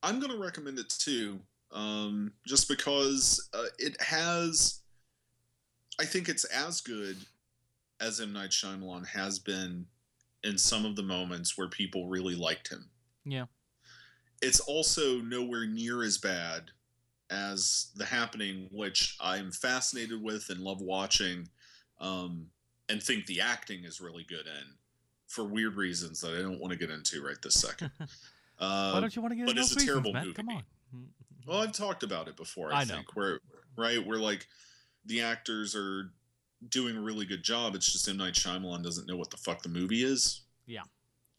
I'm 0.02 0.20
going 0.20 0.32
to 0.32 0.38
recommend 0.38 0.78
it 0.78 0.88
too, 0.88 1.40
um, 1.72 2.32
just 2.46 2.68
because 2.68 3.48
uh, 3.54 3.66
it 3.78 4.00
has. 4.00 4.80
I 6.00 6.04
think 6.04 6.28
it's 6.28 6.44
as 6.44 6.80
good 6.80 7.16
as 8.00 8.20
M 8.20 8.32
Night 8.32 8.50
Shyamalan 8.50 9.06
has 9.08 9.38
been 9.38 9.86
in 10.44 10.56
some 10.56 10.84
of 10.84 10.96
the 10.96 11.02
moments 11.02 11.58
where 11.58 11.68
people 11.68 12.08
really 12.08 12.36
liked 12.36 12.68
him. 12.68 12.88
Yeah. 13.24 13.46
It's 14.40 14.60
also 14.60 15.18
nowhere 15.18 15.66
near 15.66 16.04
as 16.04 16.16
bad 16.16 16.70
as 17.30 17.90
The 17.96 18.04
Happening, 18.04 18.68
which 18.72 19.16
I'm 19.20 19.50
fascinated 19.50 20.22
with 20.22 20.48
and 20.50 20.60
love 20.60 20.80
watching, 20.80 21.48
um, 22.00 22.46
and 22.88 23.02
think 23.02 23.26
the 23.26 23.40
acting 23.40 23.84
is 23.84 24.00
really 24.00 24.24
good 24.28 24.46
in, 24.46 24.74
for 25.26 25.44
weird 25.44 25.74
reasons 25.74 26.20
that 26.20 26.38
I 26.38 26.42
don't 26.42 26.60
want 26.60 26.72
to 26.72 26.78
get 26.78 26.90
into 26.90 27.24
right 27.24 27.36
this 27.42 27.54
second. 27.54 27.90
Uh, 28.58 28.92
Why 28.92 29.00
don't 29.00 29.14
you 29.14 29.22
want 29.22 29.32
to 29.32 29.36
get 29.36 29.46
but 29.46 29.56
it's 29.56 29.72
a 29.72 29.86
terrible 29.86 30.12
Matt? 30.12 30.24
movie. 30.24 30.34
Come 30.34 30.48
on. 30.48 30.62
Well, 31.46 31.62
I've 31.62 31.72
talked 31.72 32.02
about 32.02 32.28
it 32.28 32.36
before. 32.36 32.72
I, 32.72 32.80
I 32.80 32.84
know. 32.84 32.96
think 32.96 33.16
where 33.16 33.40
right 33.76 34.04
where 34.04 34.18
like 34.18 34.46
the 35.06 35.22
actors 35.22 35.74
are 35.74 36.10
doing 36.68 36.96
a 36.96 37.00
really 37.00 37.24
good 37.24 37.42
job. 37.42 37.74
It's 37.74 37.90
just 37.90 38.08
M 38.08 38.16
Night 38.16 38.34
Shyamalan 38.34 38.82
doesn't 38.82 39.06
know 39.06 39.16
what 39.16 39.30
the 39.30 39.36
fuck 39.36 39.62
the 39.62 39.68
movie 39.68 40.02
is. 40.04 40.42
Yeah. 40.66 40.82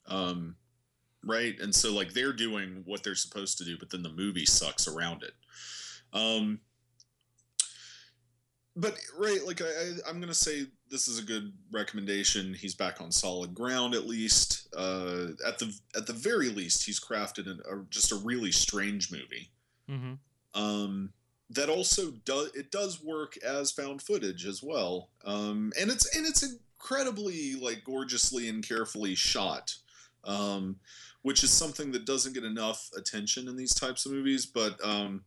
Um, 0.08 0.56
right, 1.24 1.56
and 1.60 1.76
so 1.76 1.94
like 1.94 2.14
they're 2.14 2.34
doing 2.34 2.82
what 2.86 3.04
they're 3.04 3.16
supposed 3.16 3.58
to 3.60 3.66
do, 3.66 3.78
but 3.78 3.90
then 3.92 4.02
the 4.02 4.10
movie 4.10 4.46
sucks 4.46 4.88
around 4.88 5.24
it. 5.24 5.34
Um, 6.14 6.62
but 8.76 8.98
right, 9.18 9.40
like 9.46 9.62
I, 9.62 9.66
I, 9.66 10.10
I'm 10.10 10.20
gonna 10.20 10.34
say 10.34 10.66
this 10.90 11.08
is 11.08 11.20
a 11.20 11.24
good 11.24 11.54
recommendation. 11.72 12.54
He's 12.54 12.76
back 12.76 13.02
on 13.02 13.12
solid 13.12 13.54
ground 13.54 13.94
at 13.94 14.08
least. 14.08 14.68
uh, 14.76 15.28
at 15.46 15.60
the 15.60 15.74
at 15.96 16.08
the 16.08 16.14
very 16.14 16.50
least, 16.50 16.86
he's 16.86 17.00
crafted 17.00 17.48
an, 17.48 17.60
a, 17.70 17.84
just 17.90 18.12
a 18.12 18.16
really 18.16 18.52
strange 18.52 19.12
movie. 19.12 19.52
Mm-hmm. 19.90 20.14
Um, 20.60 21.14
that 21.52 21.70
also 21.70 22.12
does 22.26 22.52
it 22.54 22.72
does 22.72 23.04
work 23.04 23.38
as 23.44 23.72
found 23.72 24.02
footage 24.02 24.46
as 24.46 24.62
well, 24.62 25.10
um, 25.26 25.72
and 25.80 25.90
it's 25.90 26.16
and 26.16 26.26
it's 26.28 26.44
incredibly 26.44 27.56
like 27.56 27.84
gorgeously 27.84 28.50
and 28.50 28.68
carefully 28.68 29.16
shot, 29.16 29.76
um, 30.24 30.78
which 31.24 31.44
is 31.44 31.52
something 31.52 31.92
that 31.92 32.06
doesn't 32.06 32.34
get 32.34 32.44
enough 32.44 32.90
attention 32.96 33.48
in 33.48 33.56
these 33.56 33.74
types 33.74 34.06
of 34.06 34.12
movies. 34.12 34.46
But 34.46 34.84
um, 34.84 35.24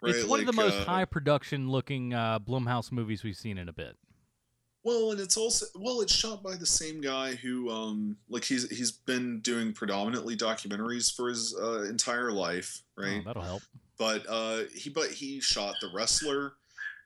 right, 0.00 0.14
it's 0.14 0.26
one 0.26 0.40
of 0.40 0.46
the 0.46 0.52
most 0.52 0.80
uh, 0.80 0.84
high 0.84 1.04
production 1.04 1.68
looking 1.68 2.12
uh, 2.12 2.40
Blumhouse 2.40 2.90
movies 2.90 3.22
we've 3.22 3.36
seen 3.36 3.58
in 3.58 3.68
a 3.68 3.72
bit. 3.72 3.96
Well, 4.84 5.12
and 5.12 5.20
it's 5.20 5.38
also 5.38 5.66
well, 5.74 6.02
it's 6.02 6.14
shot 6.14 6.42
by 6.42 6.56
the 6.56 6.66
same 6.66 7.00
guy 7.00 7.34
who, 7.34 7.70
um, 7.70 8.18
like 8.28 8.44
he's 8.44 8.68
he's 8.68 8.92
been 8.92 9.40
doing 9.40 9.72
predominantly 9.72 10.36
documentaries 10.36 11.14
for 11.14 11.30
his 11.30 11.56
uh, 11.58 11.84
entire 11.84 12.30
life, 12.30 12.82
right? 12.96 13.20
Oh, 13.20 13.24
that'll 13.24 13.42
help. 13.42 13.62
But 13.98 14.26
uh, 14.28 14.64
he 14.74 14.90
but 14.90 15.10
he 15.10 15.40
shot 15.40 15.76
The 15.80 15.88
Wrestler, 15.94 16.52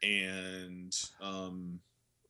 and 0.03 0.93
um, 1.22 1.79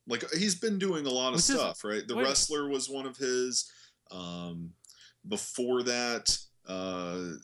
like 0.07 0.23
he's 0.31 0.53
been 0.55 0.77
doing 0.77 1.07
a 1.07 1.11
lot 1.11 1.33
of 1.33 1.41
stuff, 1.41 1.83
right? 1.83 2.07
The 2.07 2.15
Wrestler 2.15 2.69
was 2.69 2.89
one 2.89 3.07
of 3.07 3.17
his. 3.17 3.71
Um, 4.11 4.71
before 5.27 5.83
that, 5.83 6.37
uh, 6.67 7.37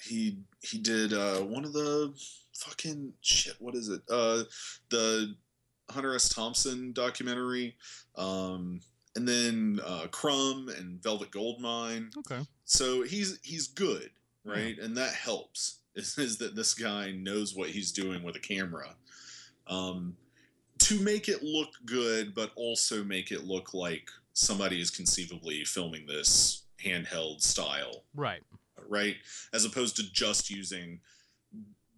he 0.00 0.38
he 0.60 0.78
did 0.78 1.12
uh, 1.12 1.38
one 1.38 1.64
of 1.64 1.72
the 1.72 2.14
fucking 2.54 3.12
shit. 3.20 3.54
What 3.58 3.74
is 3.74 3.88
it? 3.88 4.02
Uh, 4.10 4.44
the 4.90 5.34
Hunter 5.92 6.14
S. 6.14 6.28
Thompson 6.28 6.92
documentary, 6.92 7.76
um, 8.16 8.80
and 9.16 9.28
then 9.28 9.80
uh, 9.84 10.06
Crumb 10.10 10.68
and 10.68 11.02
Velvet 11.02 11.30
Goldmine. 11.30 12.10
Okay. 12.18 12.40
So 12.64 13.02
he's 13.02 13.38
he's 13.42 13.68
good, 13.68 14.10
right? 14.44 14.78
And 14.78 14.96
that 14.96 15.14
helps. 15.14 15.78
Is, 15.94 16.16
is 16.16 16.38
that 16.38 16.56
this 16.56 16.72
guy 16.72 17.10
knows 17.12 17.54
what 17.54 17.68
he's 17.68 17.92
doing 17.92 18.22
with 18.22 18.34
a 18.34 18.38
camera, 18.40 18.94
um, 19.66 20.16
to 20.78 20.98
make 21.00 21.28
it 21.28 21.42
look 21.42 21.68
good, 21.84 22.34
but 22.34 22.50
also 22.56 23.04
make 23.04 23.30
it 23.30 23.44
look 23.44 23.74
like 23.74 24.08
somebody 24.32 24.80
is 24.80 24.90
conceivably 24.90 25.64
filming 25.66 26.06
this 26.06 26.62
handheld 26.82 27.42
style, 27.42 28.04
Right. 28.14 28.40
right? 28.88 29.16
As 29.52 29.66
opposed 29.66 29.96
to 29.96 30.10
just 30.14 30.48
using 30.48 31.00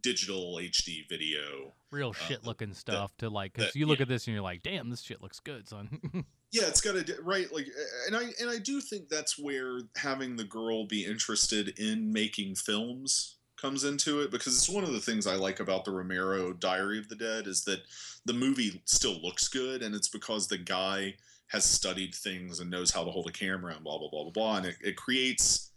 digital 0.05 0.59
HD 0.61 1.09
video. 1.09 1.73
Real 1.91 2.11
uh, 2.11 2.13
shit 2.13 2.45
looking 2.45 2.75
stuff 2.75 3.17
to 3.17 3.29
like, 3.29 3.55
because 3.55 3.75
you 3.75 3.87
look 3.87 4.01
at 4.01 4.07
this 4.07 4.27
and 4.27 4.35
you're 4.35 4.45
like, 4.45 4.63
damn, 4.63 4.91
this 4.91 5.01
shit 5.01 5.21
looks 5.21 5.41
good, 5.41 5.69
son. 5.69 6.25
Yeah, 6.53 6.69
it's 6.69 6.81
got 6.81 7.05
to 7.05 7.17
right 7.23 7.53
like, 7.53 7.67
and 8.07 8.15
I 8.15 8.27
and 8.41 8.49
I 8.49 8.59
do 8.59 8.81
think 8.81 9.09
that's 9.09 9.37
where 9.37 9.81
having 9.97 10.37
the 10.37 10.45
girl 10.45 10.87
be 10.87 11.05
interested 11.05 11.77
in 11.81 12.13
making 12.13 12.55
films 12.55 13.39
comes 13.61 13.83
into 13.83 14.21
it 14.21 14.31
because 14.31 14.57
it's 14.57 14.69
one 14.69 14.85
of 14.85 14.93
the 14.93 15.01
things 15.01 15.27
I 15.27 15.35
like 15.35 15.59
about 15.59 15.85
the 15.85 15.91
Romero 15.91 16.53
Diary 16.53 17.01
of 17.01 17.09
the 17.09 17.17
Dead 17.17 17.49
is 17.49 17.65
that 17.65 17.81
the 18.25 18.35
movie 18.35 18.81
still 18.85 19.21
looks 19.21 19.49
good, 19.49 19.83
and 19.83 19.97
it's 19.97 20.09
because 20.09 20.47
the 20.47 20.59
guy 20.59 21.17
has 21.49 21.65
studied 21.65 22.15
things 22.15 22.61
and 22.61 22.71
knows 22.71 22.93
how 22.93 23.03
to 23.03 23.11
hold 23.11 23.29
a 23.29 23.33
camera 23.33 23.75
and 23.75 23.83
blah 23.83 23.99
blah 23.99 24.09
blah 24.09 24.23
blah 24.23 24.31
blah, 24.31 24.57
and 24.59 24.67
it, 24.67 24.77
it 24.81 24.97
creates 24.97 25.73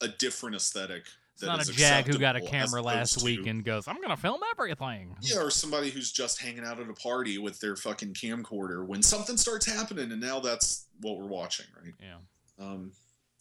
a 0.00 0.08
different 0.08 0.56
aesthetic. 0.56 1.04
It's 1.42 1.68
not 1.68 1.68
a 1.68 1.72
jag 1.72 2.06
who 2.06 2.18
got 2.18 2.36
a 2.36 2.40
camera 2.40 2.82
last 2.82 3.22
week 3.22 3.46
and 3.46 3.64
goes, 3.64 3.88
I'm 3.88 3.96
going 3.96 4.10
to 4.10 4.16
film 4.16 4.40
everything. 4.52 5.16
Yeah, 5.20 5.38
or 5.38 5.50
somebody 5.50 5.90
who's 5.90 6.12
just 6.12 6.40
hanging 6.40 6.64
out 6.64 6.80
at 6.80 6.88
a 6.88 6.94
party 6.94 7.38
with 7.38 7.60
their 7.60 7.76
fucking 7.76 8.14
camcorder 8.14 8.86
when 8.86 9.02
something 9.02 9.36
starts 9.36 9.66
happening, 9.66 10.12
and 10.12 10.20
now 10.20 10.40
that's 10.40 10.86
what 11.00 11.18
we're 11.18 11.26
watching, 11.26 11.66
right? 11.82 11.94
Yeah. 12.00 12.64
Um. 12.64 12.92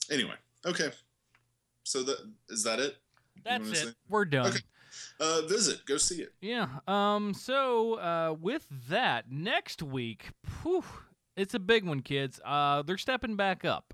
Anyway, 0.10 0.36
okay. 0.66 0.92
So 1.84 2.04
that 2.04 2.18
is 2.50 2.64
that 2.64 2.80
it? 2.80 2.98
That's 3.44 3.70
it. 3.70 3.76
say? 3.76 3.94
We're 4.08 4.26
done. 4.26 4.48
Okay. 4.48 4.60
Uh, 5.20 5.42
visit. 5.48 5.86
Go 5.86 5.98
see 5.98 6.22
it. 6.22 6.34
Yeah. 6.42 6.68
Um. 6.88 7.34
So, 7.34 7.96
uh, 7.96 8.36
with 8.40 8.66
that, 8.90 9.32
next 9.32 9.84
week, 9.84 10.30
whew, 10.62 10.84
it's 11.36 11.54
a 11.54 11.60
big 11.60 11.86
one, 11.86 12.02
kids. 12.02 12.40
Uh, 12.44 12.82
they're 12.82 12.98
stepping 12.98 13.36
back 13.36 13.66
up. 13.66 13.94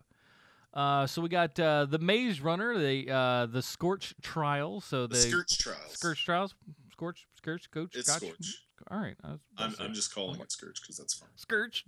Uh, 0.76 1.08
so 1.08 1.22
we 1.22 1.30
got 1.30 1.58
uh, 1.60 1.86
the 1.86 2.00
Maze 2.00 2.42
Runner, 2.42 2.78
the 2.78 3.10
uh, 3.10 3.46
the 3.46 3.62
Scorch 3.62 4.14
Trials. 4.22 4.86
So 4.86 5.08
The 5.08 5.16
the 5.16 5.22
Scorch 5.22 5.58
Trials. 5.58 5.92
Scorch 5.94 6.26
Trials. 6.26 6.56
Scorch. 6.92 7.28
Scorch. 7.38 7.72
Coach. 7.72 7.96
It's 7.96 8.10
Scotch? 8.12 8.24
Scorch. 8.24 8.62
All 8.92 9.00
right. 9.00 9.16
I 9.24 9.38
I'm, 9.58 9.74
I'm 9.80 9.94
just 9.94 10.14
calling 10.14 10.40
it 10.42 10.52
Scourge 10.52 10.82
because 10.82 10.98
that's 10.98 11.14
fun. 11.14 11.30
Scourge. 11.36 11.86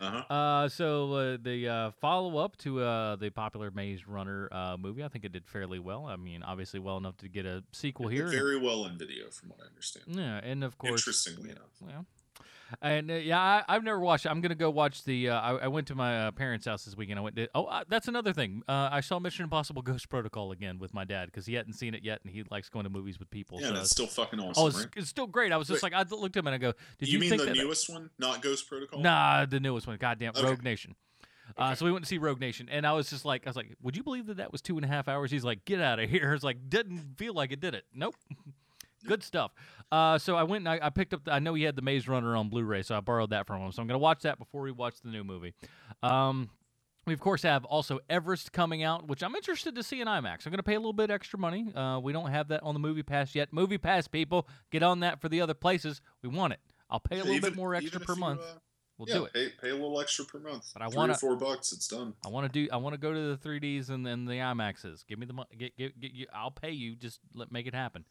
Uh-huh. 0.00 0.22
Uh, 0.30 0.68
so 0.68 1.12
uh, 1.14 1.36
the 1.42 1.68
uh, 1.68 1.90
follow 2.00 2.36
up 2.38 2.56
to 2.58 2.80
uh, 2.82 3.16
the 3.16 3.30
popular 3.30 3.70
Maze 3.70 4.06
Runner 4.06 4.48
uh, 4.52 4.76
movie, 4.78 5.02
I 5.04 5.08
think 5.08 5.24
it 5.24 5.32
did 5.32 5.46
fairly 5.46 5.78
well. 5.78 6.06
I 6.06 6.16
mean, 6.16 6.42
obviously 6.42 6.78
well 6.80 6.96
enough 6.98 7.16
to 7.18 7.28
get 7.28 7.46
a 7.46 7.62
sequel 7.72 8.08
here. 8.08 8.26
Very 8.28 8.58
well 8.58 8.84
in 8.86 8.96
video, 8.98 9.30
from 9.30 9.48
what 9.50 9.60
I 9.62 9.66
understand. 9.68 10.04
Yeah, 10.08 10.40
and 10.42 10.62
of 10.64 10.76
course, 10.78 11.00
Interestingly 11.00 11.50
enough. 11.50 11.70
yeah. 11.86 12.00
And 12.82 13.10
uh, 13.10 13.14
yeah, 13.14 13.40
I, 13.40 13.64
I've 13.68 13.84
never 13.84 13.98
watched. 14.00 14.26
it. 14.26 14.28
I'm 14.30 14.40
gonna 14.40 14.54
go 14.54 14.70
watch 14.70 15.04
the. 15.04 15.30
Uh, 15.30 15.40
I, 15.40 15.50
I 15.56 15.68
went 15.68 15.86
to 15.88 15.94
my 15.94 16.26
uh, 16.26 16.30
parents' 16.30 16.66
house 16.66 16.84
this 16.84 16.96
weekend. 16.96 17.18
I 17.18 17.22
went. 17.22 17.36
To, 17.36 17.48
oh, 17.54 17.64
uh, 17.64 17.84
that's 17.88 18.08
another 18.08 18.32
thing. 18.32 18.62
Uh, 18.68 18.88
I 18.92 19.00
saw 19.00 19.18
Mission 19.18 19.44
Impossible: 19.44 19.82
Ghost 19.90 20.08
Protocol 20.08 20.52
again 20.52 20.78
with 20.78 20.94
my 20.94 21.04
dad 21.04 21.26
because 21.26 21.46
he 21.46 21.54
hadn't 21.54 21.72
seen 21.74 21.94
it 21.94 22.04
yet, 22.04 22.20
and 22.24 22.32
he 22.32 22.44
likes 22.50 22.68
going 22.68 22.84
to 22.84 22.90
movies 22.90 23.18
with 23.18 23.30
people. 23.30 23.60
Yeah, 23.60 23.68
so 23.68 23.74
it's 23.76 23.90
still 23.90 24.06
fucking 24.06 24.38
awesome, 24.40 24.62
Oh, 24.62 24.66
it's, 24.68 24.78
right? 24.78 24.88
it's 24.96 25.08
still 25.08 25.26
great. 25.26 25.52
I 25.52 25.56
was 25.56 25.68
just 25.68 25.82
Wait. 25.82 25.92
like, 25.92 26.06
I 26.06 26.14
looked 26.14 26.36
at 26.36 26.40
him 26.40 26.46
and 26.46 26.54
I 26.54 26.58
go, 26.58 26.72
"Did 26.98 27.08
you, 27.08 27.14
you, 27.18 27.30
mean 27.30 27.38
the 27.38 27.44
that?" 27.46 27.56
newest 27.56 27.90
one, 27.90 28.10
not 28.18 28.42
Ghost 28.42 28.68
Protocol? 28.68 29.00
Nah, 29.00 29.46
the 29.46 29.60
newest 29.60 29.86
one. 29.86 29.96
Goddamn, 29.96 30.32
Okay. 30.36 30.46
Rogue 30.46 30.62
Nation. 30.62 30.94
Uh, 31.56 31.74
so 31.74 31.84
we 31.84 31.90
went 31.90 32.04
to 32.04 32.08
see 32.08 32.18
Rogue 32.18 32.38
Nation, 32.40 32.68
and 32.70 32.86
I 32.86 32.92
was 32.92 33.10
just 33.10 33.24
like, 33.24 33.44
I 33.44 33.50
was 33.50 33.56
like, 33.56 33.74
"Would 33.82 33.96
you 33.96 34.04
believe 34.04 34.26
that 34.26 34.36
that 34.36 34.52
was 34.52 34.62
two 34.62 34.76
and 34.76 34.84
a 34.84 34.88
half 34.88 35.08
hours?" 35.08 35.32
He's 35.32 35.42
like, 35.44 35.64
"Get 35.64 35.80
out 35.80 35.98
of 35.98 36.08
here!" 36.08 36.32
It's 36.34 36.44
like, 36.44 36.68
didn't 36.68 37.16
feel 37.18 37.34
like 37.34 37.50
it 37.50 37.58
did 37.60 37.74
it. 37.74 37.84
Nope. 37.92 38.14
Good 39.06 39.22
stuff. 39.22 39.52
Uh, 39.90 40.18
so 40.18 40.36
I 40.36 40.42
went 40.44 40.66
and 40.66 40.82
I, 40.82 40.86
I 40.86 40.90
picked 40.90 41.14
up. 41.14 41.24
The, 41.24 41.32
I 41.32 41.38
know 41.38 41.54
he 41.54 41.62
had 41.64 41.74
the 41.76 41.82
Maze 41.82 42.06
Runner 42.06 42.36
on 42.36 42.48
Blu-ray, 42.48 42.82
so 42.82 42.96
I 42.96 43.00
borrowed 43.00 43.30
that 43.30 43.46
from 43.46 43.60
him. 43.62 43.72
So 43.72 43.82
I'm 43.82 43.88
gonna 43.88 43.98
watch 43.98 44.22
that 44.22 44.38
before 44.38 44.62
we 44.62 44.70
watch 44.72 45.00
the 45.02 45.08
new 45.10 45.24
movie. 45.24 45.54
Um, 46.02 46.50
we 47.06 47.14
of 47.14 47.20
course 47.20 47.42
have 47.42 47.64
also 47.64 47.98
Everest 48.08 48.52
coming 48.52 48.82
out, 48.84 49.08
which 49.08 49.22
I'm 49.22 49.34
interested 49.34 49.74
to 49.74 49.82
see 49.82 50.00
in 50.00 50.06
IMAX. 50.06 50.46
I'm 50.46 50.52
gonna 50.52 50.62
pay 50.62 50.74
a 50.74 50.78
little 50.78 50.92
bit 50.92 51.10
extra 51.10 51.38
money. 51.38 51.72
Uh, 51.74 51.98
we 52.02 52.12
don't 52.12 52.30
have 52.30 52.48
that 52.48 52.62
on 52.62 52.74
the 52.74 52.80
Movie 52.80 53.02
Pass 53.02 53.34
yet. 53.34 53.52
Movie 53.52 53.78
Pass 53.78 54.06
people, 54.06 54.46
get 54.70 54.82
on 54.82 55.00
that 55.00 55.20
for 55.20 55.28
the 55.28 55.40
other 55.40 55.54
places. 55.54 56.00
We 56.22 56.28
want 56.28 56.52
it. 56.52 56.60
I'll 56.90 57.00
pay 57.00 57.16
a 57.16 57.18
little 57.20 57.36
even- 57.36 57.50
bit 57.50 57.56
more 57.56 57.74
extra 57.74 58.00
per 58.00 58.14
you, 58.14 58.20
month. 58.20 58.40
uh, 58.42 58.58
we'll 58.98 59.08
yeah, 59.08 59.14
do 59.14 59.24
it. 59.24 59.32
Pay, 59.32 59.48
pay 59.62 59.68
a 59.70 59.74
little 59.74 59.98
extra 60.00 60.24
per 60.26 60.38
month. 60.38 60.70
But 60.74 60.82
I 60.82 60.88
wanna- 60.88 61.14
four 61.16 61.36
bucks. 61.36 61.72
It's 61.72 61.88
done. 61.88 62.14
I 62.24 62.28
want 62.28 62.52
to 62.52 62.52
do. 62.52 62.68
I 62.70 62.76
want 62.76 62.92
to 62.94 62.98
go 63.00 63.12
to 63.12 63.34
the 63.34 63.36
3ds 63.38 63.88
and 63.88 64.04
then 64.06 64.26
the 64.26 64.34
IMAXs. 64.34 65.06
Give 65.06 65.18
me 65.18 65.26
the 65.26 65.32
money. 65.32 65.48
Get, 65.56 65.76
get, 65.76 65.98
get 65.98 66.12
you. 66.12 66.26
I'll 66.34 66.50
pay 66.50 66.72
you. 66.72 66.94
Just 66.96 67.18
let 67.34 67.50
make 67.50 67.66
it 67.66 67.74
happen. 67.74 68.04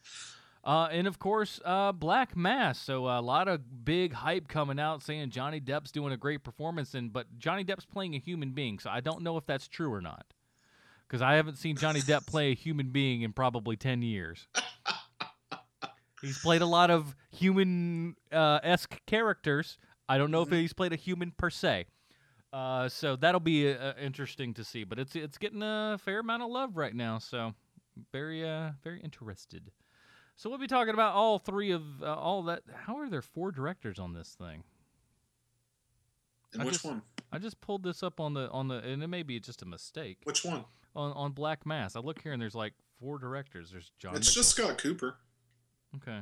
Uh, 0.63 0.89
and 0.91 1.07
of 1.07 1.19
course, 1.19 1.59
uh, 1.63 1.91
Black 1.91 2.35
Mass. 2.35 2.79
So 2.79 3.07
a 3.07 3.21
lot 3.21 3.47
of 3.47 3.85
big 3.85 4.13
hype 4.13 4.47
coming 4.47 4.79
out 4.79 5.01
saying 5.01 5.29
Johnny 5.29 5.61
Depp's 5.61 5.91
doing 5.91 6.11
a 6.11 6.17
great 6.17 6.43
performance, 6.43 6.93
and 6.93 7.13
but 7.13 7.27
Johnny 7.37 7.63
Depp's 7.63 7.85
playing 7.85 8.15
a 8.15 8.19
human 8.19 8.51
being. 8.51 8.79
So 8.79 8.89
I 8.89 8.99
don't 8.99 9.21
know 9.21 9.37
if 9.37 9.45
that's 9.45 9.67
true 9.67 9.93
or 9.93 10.01
not, 10.01 10.25
because 11.07 11.21
I 11.21 11.35
haven't 11.35 11.57
seen 11.57 11.77
Johnny 11.77 12.01
Depp 12.01 12.27
play 12.27 12.51
a 12.51 12.55
human 12.55 12.89
being 12.89 13.21
in 13.21 13.31
probably 13.31 13.77
ten 13.77 14.01
years. 14.01 14.47
He's 16.21 16.39
played 16.39 16.61
a 16.61 16.65
lot 16.65 16.91
of 16.91 17.15
human 17.31 18.15
uh, 18.31 18.59
esque 18.61 18.99
characters. 19.05 19.77
I 20.09 20.17
don't 20.17 20.31
know 20.31 20.41
if 20.41 20.49
he's 20.49 20.73
played 20.73 20.91
a 20.91 20.97
human 20.97 21.31
per 21.31 21.49
se. 21.49 21.85
Uh, 22.51 22.89
so 22.89 23.15
that'll 23.15 23.39
be 23.39 23.71
uh, 23.71 23.93
interesting 24.01 24.53
to 24.55 24.63
see. 24.63 24.83
But 24.83 24.99
it's 24.99 25.15
it's 25.15 25.37
getting 25.37 25.61
a 25.61 25.97
fair 26.03 26.19
amount 26.19 26.43
of 26.43 26.49
love 26.49 26.75
right 26.75 26.93
now. 26.93 27.19
So 27.19 27.53
very 28.11 28.47
uh, 28.47 28.71
very 28.83 28.99
interested. 29.01 29.71
So 30.39 30.49
we'll 30.49 30.57
be 30.57 30.67
talking 30.67 30.93
about 30.93 31.15
all 31.15 31.37
three 31.37 31.71
of 31.71 31.83
uh, 32.01 32.15
all 32.15 32.43
that. 32.43 32.61
How 32.73 32.97
are 32.97 33.09
there 33.09 33.21
four 33.21 33.51
directors 33.51 33.99
on 33.99 34.13
this 34.13 34.37
thing? 34.39 34.63
And 36.53 36.61
I 36.61 36.65
which 36.65 36.75
just- 36.75 36.85
one? 36.85 37.01
I 37.29 37.39
just 37.39 37.59
pulled 37.59 37.83
this 37.83 38.01
up 38.03 38.21
on 38.21 38.33
the 38.33 38.49
on 38.49 38.69
the, 38.69 38.75
and 38.75 39.03
it 39.03 39.07
may 39.07 39.21
be 39.21 39.41
just 39.41 39.61
a 39.63 39.65
mistake. 39.65 40.19
Which 40.23 40.45
one? 40.45 40.63
On 40.95 41.11
on 41.11 41.33
Black 41.33 41.65
Mass. 41.65 41.97
I 41.97 41.99
look 41.99 42.21
here 42.21 42.31
and 42.31 42.41
there's 42.41 42.55
like 42.55 42.73
four 43.01 43.19
directors. 43.19 43.69
There's 43.69 43.91
John. 43.99 44.15
It's 44.15 44.33
just 44.33 44.51
Scott 44.51 44.77
Cooper. 44.77 45.17
okay. 45.97 46.21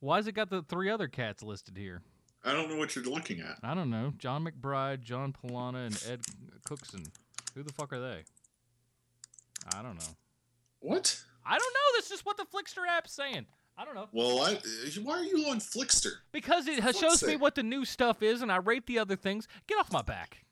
Why 0.00 0.16
has 0.16 0.26
it 0.26 0.32
got 0.32 0.50
the 0.50 0.60
three 0.60 0.90
other 0.90 1.08
cats 1.08 1.42
listed 1.42 1.78
here? 1.78 2.02
I 2.44 2.52
don't 2.52 2.68
know 2.68 2.76
what 2.76 2.94
you're 2.94 3.06
looking 3.06 3.40
at. 3.40 3.56
I 3.62 3.74
don't 3.74 3.88
know. 3.88 4.12
John 4.18 4.46
McBride, 4.46 5.00
John 5.00 5.32
Polana, 5.32 5.86
and 5.86 5.98
Ed 6.06 6.20
Cookson. 6.66 7.04
Who 7.54 7.62
the 7.62 7.72
fuck 7.72 7.90
are 7.94 8.00
they? 8.00 8.24
I 9.74 9.82
don't 9.82 9.96
know. 9.96 10.14
What? 10.80 11.18
I 11.46 11.58
don't 11.58 11.72
know. 11.74 11.96
That's 11.96 12.08
just 12.08 12.26
what 12.26 12.36
the 12.36 12.44
Flixster 12.44 12.86
app's 12.88 13.12
saying. 13.12 13.46
I 13.78 13.84
don't 13.84 13.94
know. 13.94 14.08
Well, 14.12 14.40
I, 14.40 14.58
why 15.02 15.18
are 15.18 15.24
you 15.24 15.48
on 15.48 15.58
Flixster? 15.58 16.12
Because 16.32 16.66
it 16.66 16.82
fuck's 16.82 16.98
shows 16.98 17.22
me 17.22 17.36
what 17.36 17.54
the 17.54 17.62
new 17.62 17.84
stuff 17.84 18.22
is, 18.22 18.40
and 18.40 18.50
I 18.50 18.56
rate 18.56 18.86
the 18.86 18.98
other 18.98 19.16
things. 19.16 19.46
Get 19.66 19.78
off 19.78 19.92
my 19.92 20.02
back. 20.02 20.44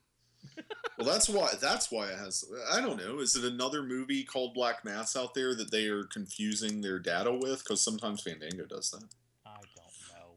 Well, 0.97 1.07
that's 1.07 1.27
why. 1.27 1.49
That's 1.59 1.91
why 1.91 2.07
it 2.07 2.17
has. 2.17 2.45
I 2.71 2.79
don't 2.79 2.95
know. 2.95 3.19
Is 3.19 3.35
it 3.35 3.43
another 3.43 3.83
movie 3.83 4.23
called 4.23 4.53
Black 4.53 4.85
Mass 4.85 5.17
out 5.17 5.33
there 5.33 5.53
that 5.53 5.69
they 5.69 5.87
are 5.87 6.05
confusing 6.05 6.79
their 6.79 6.99
data 6.99 7.33
with? 7.33 7.59
Because 7.59 7.81
sometimes 7.81 8.21
Fandango 8.21 8.65
does 8.65 8.91
that. 8.91 9.03
I 9.45 9.55
don't 9.55 9.63
know. 9.63 10.35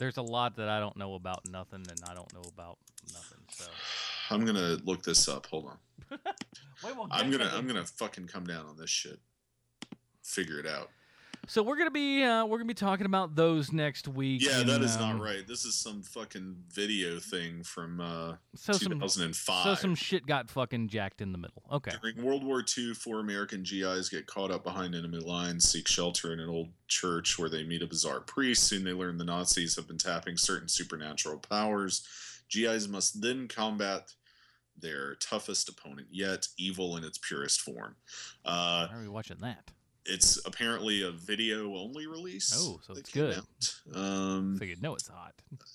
There's 0.00 0.16
a 0.16 0.22
lot 0.22 0.56
that 0.56 0.68
I 0.68 0.80
don't 0.80 0.96
know 0.96 1.14
about 1.14 1.48
nothing, 1.48 1.84
and 1.88 2.00
I 2.10 2.14
don't 2.14 2.32
know 2.34 2.42
about 2.52 2.78
nothing. 3.12 3.38
So 3.52 3.66
I'm 4.30 4.44
gonna 4.44 4.78
look 4.84 5.04
this 5.04 5.28
up. 5.28 5.46
Hold 5.46 5.66
on. 5.66 5.78
Wait, 6.82 6.96
well, 6.96 7.06
I'm 7.10 7.30
gonna 7.30 7.44
to 7.48 7.54
I'm 7.56 7.66
gonna 7.68 7.84
fucking 7.84 8.26
come 8.26 8.44
down 8.44 8.66
on 8.66 8.76
this 8.76 8.90
shit. 8.90 9.20
Figure 10.22 10.58
it 10.58 10.66
out. 10.66 10.90
So 11.46 11.62
we're 11.62 11.78
gonna 11.78 11.90
be 11.90 12.22
uh, 12.22 12.44
we're 12.44 12.58
gonna 12.58 12.68
be 12.68 12.74
talking 12.74 13.06
about 13.06 13.34
those 13.34 13.72
next 13.72 14.06
week. 14.06 14.44
Yeah, 14.44 14.60
and, 14.60 14.68
that 14.68 14.82
is 14.82 14.96
um, 14.96 15.18
not 15.18 15.20
right. 15.20 15.46
This 15.46 15.64
is 15.64 15.74
some 15.74 16.02
fucking 16.02 16.56
video 16.70 17.18
thing 17.18 17.62
from 17.62 18.00
uh, 18.00 18.34
So 18.54 18.74
some 18.74 18.92
2005. 18.92 19.64
so 19.64 19.74
some 19.74 19.94
shit 19.94 20.26
got 20.26 20.50
fucking 20.50 20.88
jacked 20.88 21.20
in 21.20 21.32
the 21.32 21.38
middle. 21.38 21.62
Okay. 21.72 21.92
During 22.02 22.22
World 22.22 22.44
War 22.44 22.62
II, 22.62 22.94
four 22.94 23.20
American 23.20 23.62
GIs 23.62 24.08
get 24.10 24.26
caught 24.26 24.50
up 24.50 24.62
behind 24.62 24.94
enemy 24.94 25.18
lines, 25.18 25.68
seek 25.68 25.88
shelter 25.88 26.32
in 26.32 26.40
an 26.40 26.48
old 26.48 26.68
church 26.88 27.38
where 27.38 27.48
they 27.48 27.64
meet 27.64 27.82
a 27.82 27.86
bizarre 27.86 28.20
priest. 28.20 28.64
Soon 28.64 28.84
they 28.84 28.92
learn 28.92 29.16
the 29.16 29.24
Nazis 29.24 29.76
have 29.76 29.88
been 29.88 29.98
tapping 29.98 30.36
certain 30.36 30.68
supernatural 30.68 31.38
powers. 31.38 32.06
GIs 32.50 32.86
must 32.86 33.22
then 33.22 33.48
combat 33.48 34.12
their 34.78 35.14
toughest 35.16 35.68
opponent 35.68 36.08
yet, 36.10 36.48
evil 36.58 36.96
in 36.96 37.04
its 37.04 37.18
purest 37.18 37.60
form. 37.60 37.96
Uh, 38.44 38.86
Why 38.88 38.98
are 38.98 39.02
we 39.02 39.08
watching 39.08 39.38
that? 39.40 39.70
It's 40.06 40.40
apparently 40.46 41.02
a 41.02 41.10
video 41.10 41.74
only 41.76 42.06
release. 42.06 42.52
Oh, 42.56 42.80
so 42.86 42.94
it's 42.94 43.10
good. 43.10 43.36
out. 43.36 43.74
Um, 43.94 44.56
So 44.58 44.64
you 44.64 44.76
know 44.80 44.94
it's 44.94 45.08
hot. 45.08 45.34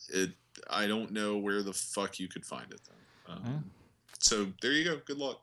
it 0.09 0.31
I 0.69 0.87
don't 0.87 1.11
know 1.11 1.37
where 1.37 1.61
the 1.63 1.73
fuck 1.73 2.19
you 2.19 2.27
could 2.27 2.45
find 2.45 2.71
it 2.71 2.81
though. 2.87 3.33
Um, 3.33 3.41
Yeah. 3.45 3.59
So 4.19 4.47
there 4.61 4.71
you 4.71 4.83
go. 4.85 4.99
Good 5.05 5.17
luck. 5.17 5.41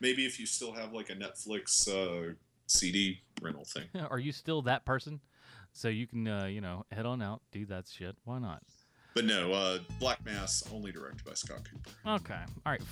Maybe 0.00 0.26
if 0.26 0.38
you 0.38 0.46
still 0.46 0.72
have 0.72 0.92
like 0.92 1.10
a 1.10 1.14
Netflix 1.14 1.88
uh, 1.88 2.34
CD 2.66 3.20
rental 3.40 3.64
thing. 3.64 3.84
Are 4.10 4.18
you 4.18 4.32
still 4.32 4.62
that 4.62 4.84
person? 4.84 5.20
So 5.72 5.88
you 5.88 6.06
can 6.06 6.26
uh, 6.28 6.46
you 6.46 6.60
know 6.60 6.84
head 6.90 7.06
on 7.06 7.22
out, 7.22 7.42
do 7.52 7.64
that 7.66 7.86
shit. 7.88 8.16
Why 8.24 8.38
not? 8.38 8.62
But 9.14 9.24
no, 9.24 9.52
uh, 9.52 9.78
Black 9.98 10.24
Mass 10.24 10.62
only 10.72 10.92
directed 10.92 11.24
by 11.24 11.34
Scott 11.34 11.60
Cooper. 11.68 11.90
Okay. 12.24 12.40
All 12.66 12.72
right. 12.72 12.82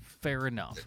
Fair 0.00 0.46
enough. 0.46 0.78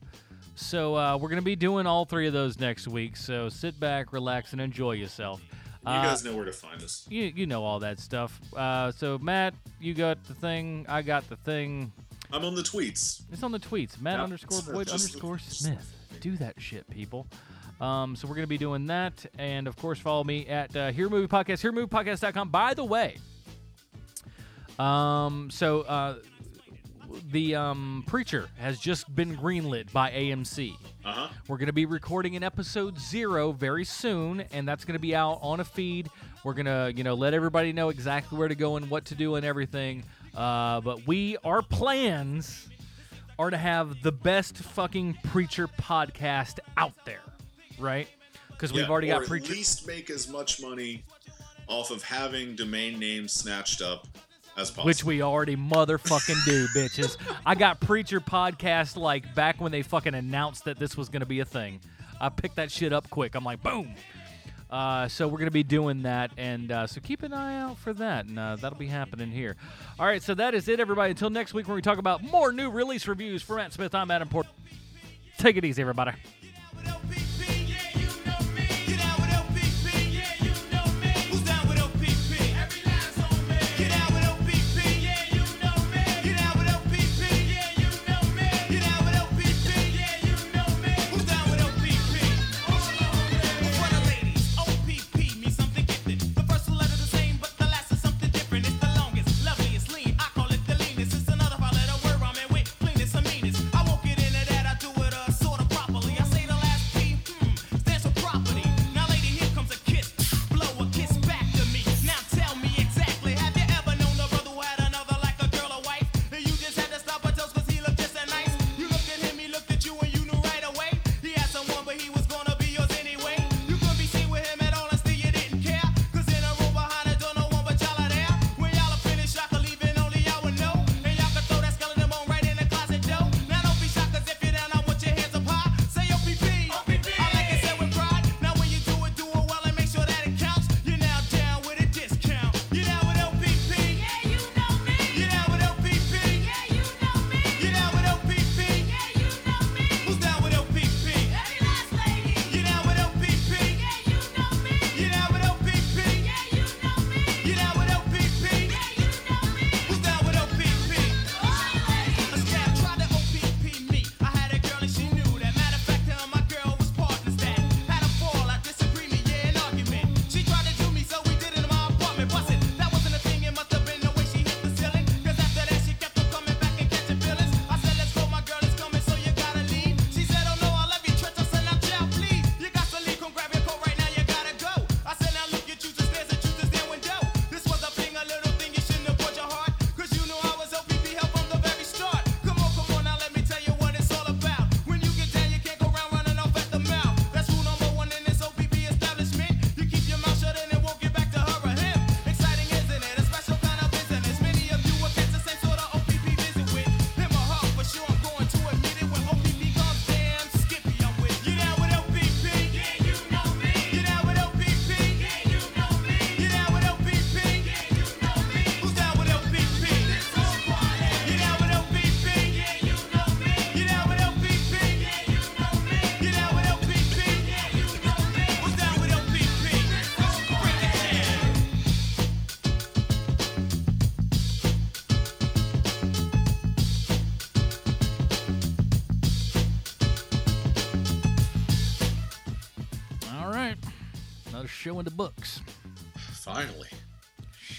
So 0.60 0.96
uh, 0.96 1.18
we're 1.18 1.30
gonna 1.30 1.42
be 1.42 1.56
doing 1.56 1.88
all 1.88 2.06
three 2.06 2.28
of 2.28 2.34
those 2.34 2.60
next 2.60 2.88
week. 2.88 3.16
So 3.16 3.50
sit 3.50 3.80
back, 3.80 4.12
relax, 4.14 4.52
and 4.52 4.62
enjoy 4.62 4.92
yourself. 4.94 5.42
You 5.52 5.92
Uh, 5.92 6.04
guys 6.04 6.24
know 6.26 6.36
where 6.36 6.46
to 6.46 6.52
find 6.52 6.82
us. 6.84 7.06
you 7.10 7.32
you 7.36 7.46
know 7.48 7.64
all 7.64 7.80
that 7.80 8.00
stuff. 8.00 8.40
Uh, 8.56 8.92
so 8.92 9.18
Matt, 9.20 9.54
you 9.80 9.94
got 9.94 10.22
the 10.26 10.34
thing. 10.34 10.86
I 10.90 11.02
got 11.02 11.28
the 11.30 11.38
thing. 11.38 11.92
I'm 12.32 12.44
on 12.46 12.54
the 12.56 12.62
tweets. 12.62 13.22
It's 13.32 13.42
on 13.42 13.52
the 13.54 13.60
tweets. 13.60 14.00
Matt 14.02 14.20
underscore 14.20 14.62
Boyd 14.74 14.90
underscore 14.92 15.32
look- 15.32 15.40
Smith. 15.40 15.96
Do 16.20 16.36
that 16.38 16.62
shit, 16.62 16.88
people. 16.90 17.26
Um, 17.80 18.18
so 18.18 18.28
we're 18.28 18.36
gonna 18.36 18.46
be 18.48 18.58
doing 18.58 18.88
that, 18.88 19.26
and 19.38 19.66
of 19.66 19.78
course, 19.78 19.98
follow 19.98 20.26
me 20.26 20.46
at 20.48 20.76
uh, 20.76 20.92
Here 20.92 21.08
Movie 21.10 21.28
Podcast, 21.30 21.64
HereMoviePodcast.com. 21.64 22.50
By 22.50 22.74
the 22.74 22.84
way, 22.84 23.18
um, 24.78 25.50
so 25.50 25.82
uh, 25.82 26.16
the 27.32 27.56
um, 27.56 28.04
preacher 28.08 28.50
has 28.58 28.80
just 28.80 29.14
been 29.16 29.36
greenlit 29.36 29.92
by 29.92 30.12
AMC. 30.12 30.76
Uh 31.04 31.12
huh. 31.12 31.28
We're 31.48 31.58
going 31.58 31.68
to 31.68 31.74
be 31.74 31.86
recording 31.86 32.36
an 32.36 32.44
episode 32.44 33.00
zero 33.00 33.52
very 33.52 33.86
soon, 33.86 34.42
and 34.52 34.68
that's 34.68 34.86
going 34.86 34.94
to 34.94 35.02
be 35.02 35.16
out 35.16 35.40
on 35.42 35.60
a 35.60 35.64
feed. 35.64 36.10
We're 36.44 36.54
going 36.54 36.66
to, 36.66 36.94
you 36.96 37.04
know, 37.04 37.16
let 37.16 37.34
everybody 37.34 37.74
know 37.74 37.90
exactly 37.90 38.38
where 38.38 38.48
to 38.48 38.56
go 38.56 38.78
and 38.78 38.90
what 38.90 39.06
to 39.06 39.16
do 39.16 39.36
and 39.36 39.46
everything. 39.46 40.04
Uh, 40.36 40.82
but 40.82 41.06
we, 41.08 41.38
our 41.44 41.62
plans 41.62 42.68
are 43.38 43.50
to 43.50 43.58
have 43.58 44.02
the 44.02 44.12
best 44.12 44.58
fucking 44.58 45.18
preacher 45.26 45.68
podcast 45.68 46.60
out 46.78 46.94
there, 47.06 47.22
right? 47.80 48.08
Because 48.52 48.74
we've 48.74 48.90
already 48.90 49.08
got 49.08 49.26
preacher. 49.26 49.52
At 49.52 49.58
least 49.58 49.88
make 49.88 50.10
as 50.10 50.28
much 50.28 50.62
money 50.62 51.04
off 51.68 51.92
of 51.92 52.04
having 52.04 52.56
domain 52.56 53.00
names 53.00 53.32
snatched 53.32 53.82
up 53.82 54.08
as 54.60 54.70
possible. 54.70 54.86
Which 54.86 55.04
we 55.04 55.22
already 55.22 55.56
motherfucking 55.56 56.46
do, 56.46 56.68
bitches. 56.76 57.18
I 57.46 57.56
got 57.56 57.80
Preacher 57.80 58.20
Podcast 58.20 58.98
like 58.98 59.34
back 59.36 59.60
when 59.60 59.72
they 59.72 59.82
fucking 59.82 60.14
announced 60.14 60.66
that 60.66 60.78
this 60.78 60.96
was 60.96 61.10
going 61.10 61.22
to 61.22 61.26
be 61.26 61.40
a 61.40 61.46
thing. 61.46 61.80
I 62.22 62.30
picked 62.30 62.58
that 62.58 62.72
shit 62.72 62.94
up 62.94 63.10
quick. 63.10 63.36
I'm 63.36 63.44
like, 63.44 63.64
boom. 63.64 63.96
Uh, 64.70 65.08
so 65.08 65.28
we're 65.28 65.40
going 65.40 65.48
to 65.48 65.52
be 65.52 65.64
doing 65.64 66.04
that, 66.04 66.30
and 66.38 66.72
uh, 66.72 66.86
so 66.86 67.02
keep 67.02 67.24
an 67.24 67.34
eye 67.34 67.60
out 67.60 67.78
for 67.80 67.92
that, 67.92 68.26
and 68.26 68.38
uh, 68.38 68.56
that'll 68.56 68.78
be 68.78 68.86
happening 68.86 69.32
here. 69.32 69.56
All 69.98 70.06
right, 70.06 70.22
so 70.22 70.36
that 70.36 70.54
is 70.54 70.68
it, 70.68 70.80
everybody. 70.80 71.10
Until 71.10 71.32
next 71.32 71.56
week, 71.56 71.68
when 71.68 71.74
we 71.74 71.82
talk 71.82 71.98
about 71.98 72.22
more 72.24 72.52
new 72.52 72.70
release 72.70 73.08
reviews 73.08 73.42
for 73.42 73.56
Matt 73.56 73.74
Smith, 73.74 73.96
I'm 73.96 74.12
Adam 74.12 74.30
Port. 74.30 74.46
Take 75.40 75.58
it 75.58 75.66
easy, 75.66 75.82
everybody. 75.82 76.12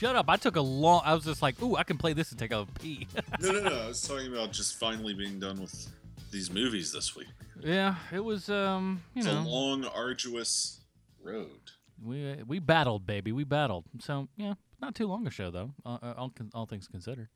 Shut 0.01 0.17
up! 0.17 0.31
I 0.31 0.37
took 0.39 0.57
a 0.57 0.63
long. 0.63 1.03
I 1.05 1.13
was 1.13 1.25
just 1.27 1.43
like, 1.43 1.61
ooh, 1.63 1.77
I 1.77 1.83
can 1.83 1.99
play 1.99 2.15
this 2.15 2.31
and 2.31 2.39
take 2.39 2.53
a 2.53 2.67
pee. 2.81 3.07
No, 3.39 3.53
no, 3.53 3.61
no. 3.69 3.83
I 3.83 3.89
was 3.89 4.01
talking 4.01 4.33
about 4.33 4.51
just 4.51 4.81
finally 4.81 5.13
being 5.13 5.39
done 5.39 5.61
with 5.61 5.89
these 6.31 6.51
movies 6.51 6.91
this 6.91 7.15
week. 7.15 7.29
yeah, 7.63 7.97
it 8.11 8.25
was. 8.25 8.49
Um, 8.49 9.03
you 9.15 9.21
It's 9.21 9.27
know, 9.27 9.41
a 9.41 9.43
long, 9.43 9.85
arduous 9.85 10.81
road. 11.23 11.73
we 12.03 12.35
we 12.47 12.59
battled, 12.61 13.07
baby. 13.07 13.31
We 13.31 13.45
battled. 13.45 13.85
So 14.01 14.29
yeah, 14.39 14.55
not 14.81 14.95
too 14.95 15.07
long 15.07 15.27
a 15.27 15.31
show 15.31 15.51
though. 15.51 15.75
Uh, 15.85 16.15
all 16.17 16.33
all 16.55 16.65
things 16.65 16.89
considered. 16.89 17.29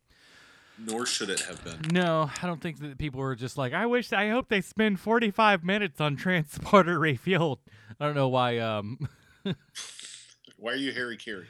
Nor 0.79 1.05
should 1.05 1.29
it 1.29 1.41
have 1.41 1.63
been. 1.63 1.93
No, 1.93 2.31
I 2.43 2.47
don't 2.47 2.63
think 2.63 2.81
that 2.81 2.97
people 2.97 3.21
were 3.21 3.37
just 3.37 3.59
like, 3.59 3.75
I 3.75 3.85
wish, 3.87 4.11
I 4.13 4.31
hope 4.31 4.49
they 4.49 4.61
spend 4.63 4.99
45 4.99 5.63
minutes 5.63 6.01
on 6.01 6.17
Transporter 6.17 6.99
Refueled. 6.99 7.59
I 8.01 8.07
don't 8.07 8.17
know 8.17 8.29
why. 8.29 8.59
Um, 8.59 8.99
Why 10.57 10.73
are 10.73 10.77
you 10.77 10.93
Harry 10.93 11.19
Caray? 11.19 11.45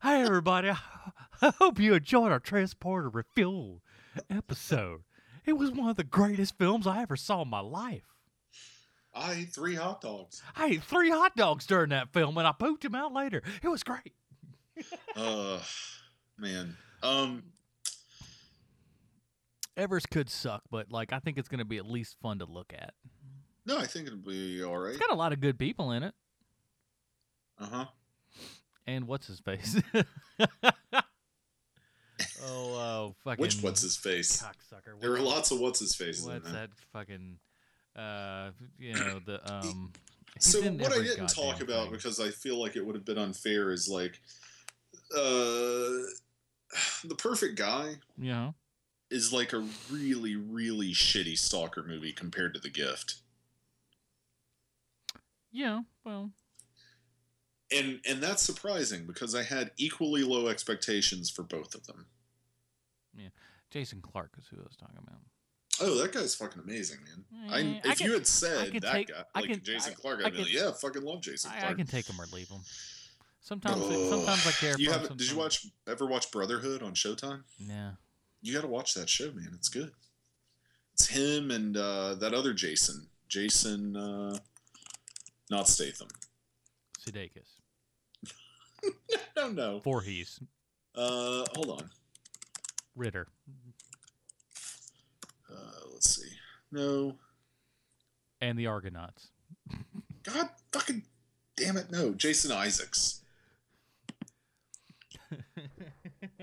Hi, 0.00 0.22
everybody. 0.22 0.70
I 1.42 1.52
hope 1.58 1.78
you 1.78 1.94
enjoyed 1.94 2.32
our 2.32 2.40
Transporter 2.40 3.10
Refueled 3.10 3.80
episode. 4.30 5.02
It 5.44 5.54
was 5.54 5.70
one 5.70 5.88
of 5.90 5.96
the 5.96 6.04
greatest 6.04 6.58
films 6.58 6.86
I 6.86 7.02
ever 7.02 7.16
saw 7.16 7.42
in 7.42 7.48
my 7.48 7.60
life. 7.60 8.02
I 9.14 9.32
ate 9.34 9.48
three 9.52 9.74
hot 9.74 10.00
dogs. 10.00 10.42
I 10.54 10.66
ate 10.66 10.82
three 10.82 11.10
hot 11.10 11.34
dogs 11.36 11.66
during 11.66 11.90
that 11.90 12.12
film 12.12 12.36
and 12.38 12.46
I 12.46 12.52
pooped 12.52 12.82
them 12.82 12.94
out 12.94 13.12
later. 13.12 13.42
It 13.62 13.68
was 13.68 13.82
great. 13.82 14.14
Uh, 15.16 15.58
man. 16.38 16.76
Um, 17.02 17.42
Everest 19.76 20.08
could 20.10 20.30
suck, 20.30 20.62
but 20.70 20.92
like 20.92 21.12
I 21.12 21.18
think 21.18 21.36
it's 21.36 21.48
going 21.48 21.58
to 21.58 21.64
be 21.64 21.78
at 21.78 21.86
least 21.90 22.14
fun 22.22 22.38
to 22.38 22.44
look 22.44 22.72
at. 22.72 22.94
no, 23.66 23.76
I 23.76 23.86
think 23.86 24.06
it'll 24.06 24.20
be 24.20 24.62
all 24.62 24.78
right. 24.78 24.90
It's 24.90 25.00
got 25.00 25.10
a 25.10 25.16
lot 25.16 25.32
of 25.32 25.40
good 25.40 25.58
people 25.58 25.90
in 25.90 26.04
it. 26.04 26.14
Uh 27.58 27.66
huh. 27.66 27.84
And 28.88 29.06
what's 29.06 29.26
his 29.26 29.38
face? 29.40 29.76
oh, 32.42 32.74
uh, 32.74 33.12
fucking 33.22 33.42
Which 33.42 33.60
what's 33.60 33.82
his 33.82 33.98
face? 33.98 34.42
cocksucker. 34.42 34.98
There 34.98 35.12
are 35.12 35.20
lots 35.20 35.50
of 35.50 35.60
what's 35.60 35.78
his 35.78 35.94
faces 35.94 36.26
What's 36.26 36.50
that 36.52 36.70
fucking 36.94 37.38
uh 37.96 38.50
you 38.78 38.94
know 38.94 39.20
the 39.26 39.40
um 39.52 39.92
So 40.38 40.62
what 40.62 40.92
I 40.92 41.02
didn't 41.02 41.28
talk 41.28 41.60
about 41.60 41.84
thing. 41.84 41.92
because 41.92 42.18
I 42.18 42.30
feel 42.30 42.58
like 42.58 42.76
it 42.76 42.86
would 42.86 42.94
have 42.94 43.04
been 43.04 43.18
unfair 43.18 43.72
is 43.72 43.90
like, 43.90 44.20
uh, 45.14 45.20
the 47.04 47.14
perfect 47.18 47.56
guy 47.58 47.96
Yeah. 48.16 48.52
is 49.10 49.34
like 49.34 49.52
a 49.52 49.62
really 49.92 50.34
really 50.36 50.92
shitty 50.92 51.36
stalker 51.38 51.82
movie 51.82 52.12
compared 52.12 52.54
to 52.54 52.60
The 52.60 52.70
Gift. 52.70 53.16
Yeah, 55.52 55.82
well, 56.04 56.30
and 57.72 58.00
and 58.08 58.22
that's 58.22 58.42
surprising 58.42 59.06
because 59.06 59.34
I 59.34 59.42
had 59.42 59.70
equally 59.76 60.22
low 60.22 60.48
expectations 60.48 61.28
for 61.30 61.42
both 61.42 61.74
of 61.74 61.86
them. 61.86 62.06
yeah. 63.16 63.28
Jason 63.70 64.00
Clarke 64.00 64.32
is 64.38 64.46
who 64.46 64.56
I 64.58 64.62
was 64.64 64.76
talking 64.76 64.96
about. 64.98 65.18
Oh, 65.80 65.96
that 66.02 66.12
guy's 66.12 66.34
fucking 66.34 66.62
amazing, 66.62 66.98
man. 67.04 67.50
I, 67.52 67.60
if 67.86 67.90
I 67.92 67.94
can- 67.94 68.06
you 68.06 68.14
had 68.14 68.26
said 68.26 68.72
that 68.72 68.92
take- 68.92 69.08
guy, 69.08 69.24
like 69.34 69.44
can- 69.50 69.62
Jason 69.62 69.92
I- 69.92 70.00
Clarke, 70.00 70.20
I 70.22 70.26
I'd 70.26 70.32
be 70.32 70.38
like, 70.38 70.52
yeah, 70.52 70.72
fucking 70.72 71.02
love 71.02 71.20
Jason 71.20 71.50
I, 71.54 71.58
Clarke. 71.60 71.72
I 71.72 71.74
can 71.76 71.86
take 71.86 72.06
him 72.08 72.20
or 72.20 72.26
leave 72.32 72.48
him. 72.48 72.62
Sometimes, 73.40 73.80
Ugh. 73.82 74.08
sometimes 74.10 74.46
I 74.46 74.50
care. 74.52 74.74
You 74.78 74.90
haven't? 74.90 75.16
Did 75.18 75.30
you 75.30 75.36
watch 75.36 75.66
ever 75.86 76.06
watch 76.06 76.30
Brotherhood 76.30 76.82
on 76.82 76.94
Showtime? 76.94 77.42
Yeah. 77.58 77.92
You 78.42 78.52
got 78.54 78.62
to 78.62 78.66
watch 78.68 78.94
that 78.94 79.08
show, 79.08 79.30
man. 79.32 79.50
It's 79.54 79.68
good. 79.68 79.92
It's 80.94 81.06
him 81.08 81.50
and 81.50 81.76
uh, 81.76 82.14
that 82.16 82.34
other 82.34 82.52
Jason, 82.52 83.06
Jason, 83.28 83.96
uh, 83.96 84.38
not 85.50 85.68
Statham. 85.68 86.08
Sudeikis. 87.00 87.57
no, 89.36 89.48
no. 89.48 89.80
Voorhees. 89.80 90.40
Uh, 90.94 91.44
hold 91.54 91.70
on. 91.70 91.90
Ritter. 92.96 93.28
Uh, 95.50 95.54
let's 95.92 96.10
see. 96.16 96.28
No. 96.72 97.16
And 98.40 98.58
the 98.58 98.66
Argonauts. 98.66 99.28
God 100.22 100.48
fucking 100.72 101.02
damn 101.56 101.76
it, 101.76 101.90
no. 101.90 102.12
Jason 102.12 102.52
Isaacs. 102.52 103.22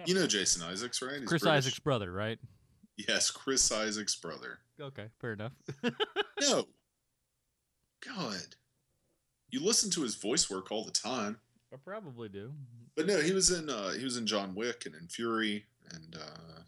You 0.05 0.13
know 0.13 0.27
Jason 0.27 0.61
Isaacs, 0.61 1.01
right? 1.01 1.19
He's 1.19 1.27
Chris 1.27 1.41
British. 1.41 1.57
Isaac's 1.57 1.79
brother, 1.79 2.11
right? 2.11 2.37
Yes, 2.95 3.31
Chris 3.31 3.71
Isaak's 3.71 4.15
brother. 4.15 4.59
Okay, 4.79 5.07
fair 5.19 5.33
enough. 5.33 5.53
No. 6.41 6.65
God. 8.05 8.55
You 9.49 9.65
listen 9.65 9.89
to 9.91 10.01
his 10.01 10.15
voice 10.15 10.49
work 10.49 10.71
all 10.71 10.85
the 10.85 10.91
time. 10.91 11.39
I 11.75 11.77
probably 11.83 12.29
do. 12.29 12.53
But 12.95 13.05
no, 13.07 13.19
he 13.19 13.33
was 13.33 13.51
in 13.51 13.69
uh 13.69 13.91
he 13.91 14.03
was 14.03 14.15
in 14.17 14.25
John 14.25 14.55
Wick 14.55 14.83
and 14.85 14.95
in 14.95 15.07
Fury 15.07 15.65
and 15.91 16.15
uh 16.15 16.61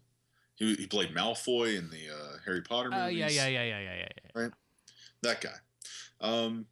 he, 0.55 0.75
he 0.75 0.87
played 0.87 1.13
Malfoy 1.15 1.77
in 1.77 1.89
the 1.89 2.09
uh, 2.11 2.37
Harry 2.45 2.61
Potter 2.61 2.89
movies. 2.89 3.03
Oh 3.03 3.07
yeah, 3.07 3.29
yeah, 3.29 3.47
yeah, 3.47 3.63
yeah, 3.63 3.79
yeah, 3.79 3.95
yeah. 3.95 4.07
yeah. 4.35 4.41
right? 4.41 4.51
That 5.21 5.41
guy. 5.41 5.53
Um. 6.19 6.65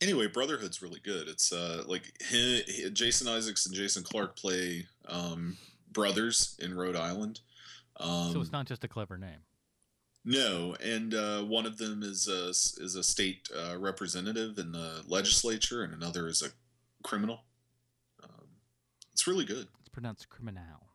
Anyway, 0.00 0.26
Brotherhood's 0.26 0.82
really 0.82 1.00
good. 1.00 1.28
It's 1.28 1.52
uh 1.52 1.84
like 1.86 2.12
he, 2.28 2.60
he- 2.62 2.90
Jason 2.90 3.28
Isaacs 3.28 3.66
and 3.66 3.74
Jason 3.74 4.02
Clarke 4.02 4.36
play 4.36 4.86
um 5.08 5.56
brothers 5.90 6.56
in 6.58 6.74
Rhode 6.74 6.96
Island. 6.96 7.40
Um, 8.00 8.32
so 8.32 8.40
it's 8.40 8.52
not 8.52 8.66
just 8.66 8.82
a 8.84 8.88
clever 8.88 9.16
name. 9.16 9.38
no, 10.24 10.74
and 10.82 11.14
uh, 11.14 11.42
one 11.42 11.66
of 11.66 11.78
them 11.78 12.02
is 12.02 12.26
a 12.26 12.48
is 12.48 12.96
a 12.96 13.02
state 13.02 13.48
uh, 13.56 13.76
representative 13.78 14.58
in 14.58 14.72
the 14.72 15.02
legislature, 15.06 15.84
and 15.84 15.94
another 15.94 16.26
is 16.26 16.42
a 16.42 16.48
criminal. 17.02 17.44
Um, 18.22 18.46
it's 19.12 19.26
really 19.26 19.44
good. 19.44 19.68
It's 19.80 19.88
pronounced 19.90 20.28
criminal. 20.28 20.88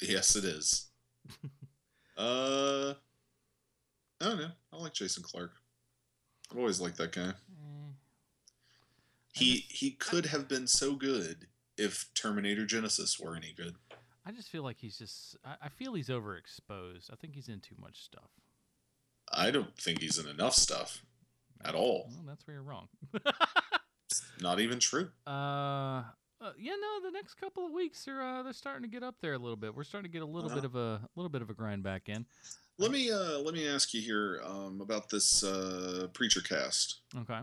Yes, 0.00 0.36
it 0.36 0.44
is. 0.44 0.86
uh, 2.18 2.94
I 4.20 4.24
don't 4.24 4.38
know. 4.38 4.50
I 4.72 4.76
like 4.76 4.94
Jason 4.94 5.22
Clarke. 5.22 5.54
I've 6.50 6.58
always 6.58 6.80
liked 6.80 6.98
that 6.98 7.12
guy. 7.12 7.32
He 9.34 9.64
he 9.68 9.92
could 9.92 10.26
have 10.26 10.46
been 10.46 10.66
so 10.66 10.94
good 10.94 11.46
if 11.78 12.12
Terminator 12.14 12.66
Genisys 12.66 13.22
were 13.22 13.34
any 13.34 13.54
good. 13.56 13.76
I 14.26 14.30
just 14.30 14.50
feel 14.50 14.62
like 14.62 14.76
he's 14.78 14.98
just. 14.98 15.36
I, 15.44 15.54
I 15.62 15.68
feel 15.68 15.94
he's 15.94 16.08
overexposed. 16.08 17.10
I 17.10 17.16
think 17.16 17.34
he's 17.34 17.48
in 17.48 17.60
too 17.60 17.74
much 17.80 18.04
stuff. 18.04 18.30
I 19.32 19.50
don't 19.50 19.74
think 19.78 20.00
he's 20.00 20.18
in 20.18 20.28
enough 20.28 20.54
stuff 20.54 21.02
at 21.64 21.74
all. 21.74 22.10
Well, 22.10 22.24
that's 22.26 22.46
where 22.46 22.54
you're 22.54 22.62
wrong. 22.62 22.88
It's 24.12 24.42
not 24.42 24.60
even 24.60 24.78
true. 24.78 25.10
Uh, 25.26 25.30
uh, 26.40 26.52
yeah, 26.58 26.72
no. 26.80 27.00
The 27.04 27.10
next 27.12 27.34
couple 27.34 27.64
of 27.66 27.72
weeks 27.72 28.06
are 28.08 28.20
uh, 28.20 28.42
they're 28.42 28.52
starting 28.52 28.82
to 28.82 28.88
get 28.88 29.02
up 29.02 29.14
there 29.20 29.34
a 29.34 29.38
little 29.38 29.56
bit. 29.56 29.74
We're 29.74 29.84
starting 29.84 30.10
to 30.10 30.12
get 30.12 30.22
a 30.22 30.26
little 30.26 30.50
Uh-huh. 30.50 30.56
bit 30.60 30.64
of 30.64 30.74
a, 30.76 31.00
a 31.02 31.08
little 31.16 31.30
bit 31.30 31.42
of 31.42 31.50
a 31.50 31.54
grind 31.54 31.82
back 31.82 32.08
in. 32.08 32.26
Let 32.78 32.90
me 32.90 33.10
uh 33.12 33.38
let 33.40 33.54
me 33.54 33.68
ask 33.68 33.92
you 33.94 34.00
here 34.00 34.40
um, 34.44 34.80
about 34.80 35.08
this 35.08 35.44
uh, 35.44 36.08
preacher 36.14 36.40
cast. 36.40 37.00
Okay. 37.16 37.38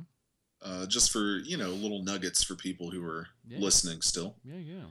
Uh, 0.62 0.86
just 0.88 1.12
for 1.12 1.38
you 1.40 1.56
know 1.58 1.70
little 1.70 2.04
nuggets 2.04 2.44
for 2.44 2.56
people 2.56 2.90
who 2.90 3.04
are 3.06 3.28
Yeah. 3.48 3.60
listening 3.60 4.02
still. 4.02 4.36
Yeah, 4.44 4.58
yeah. 4.58 4.86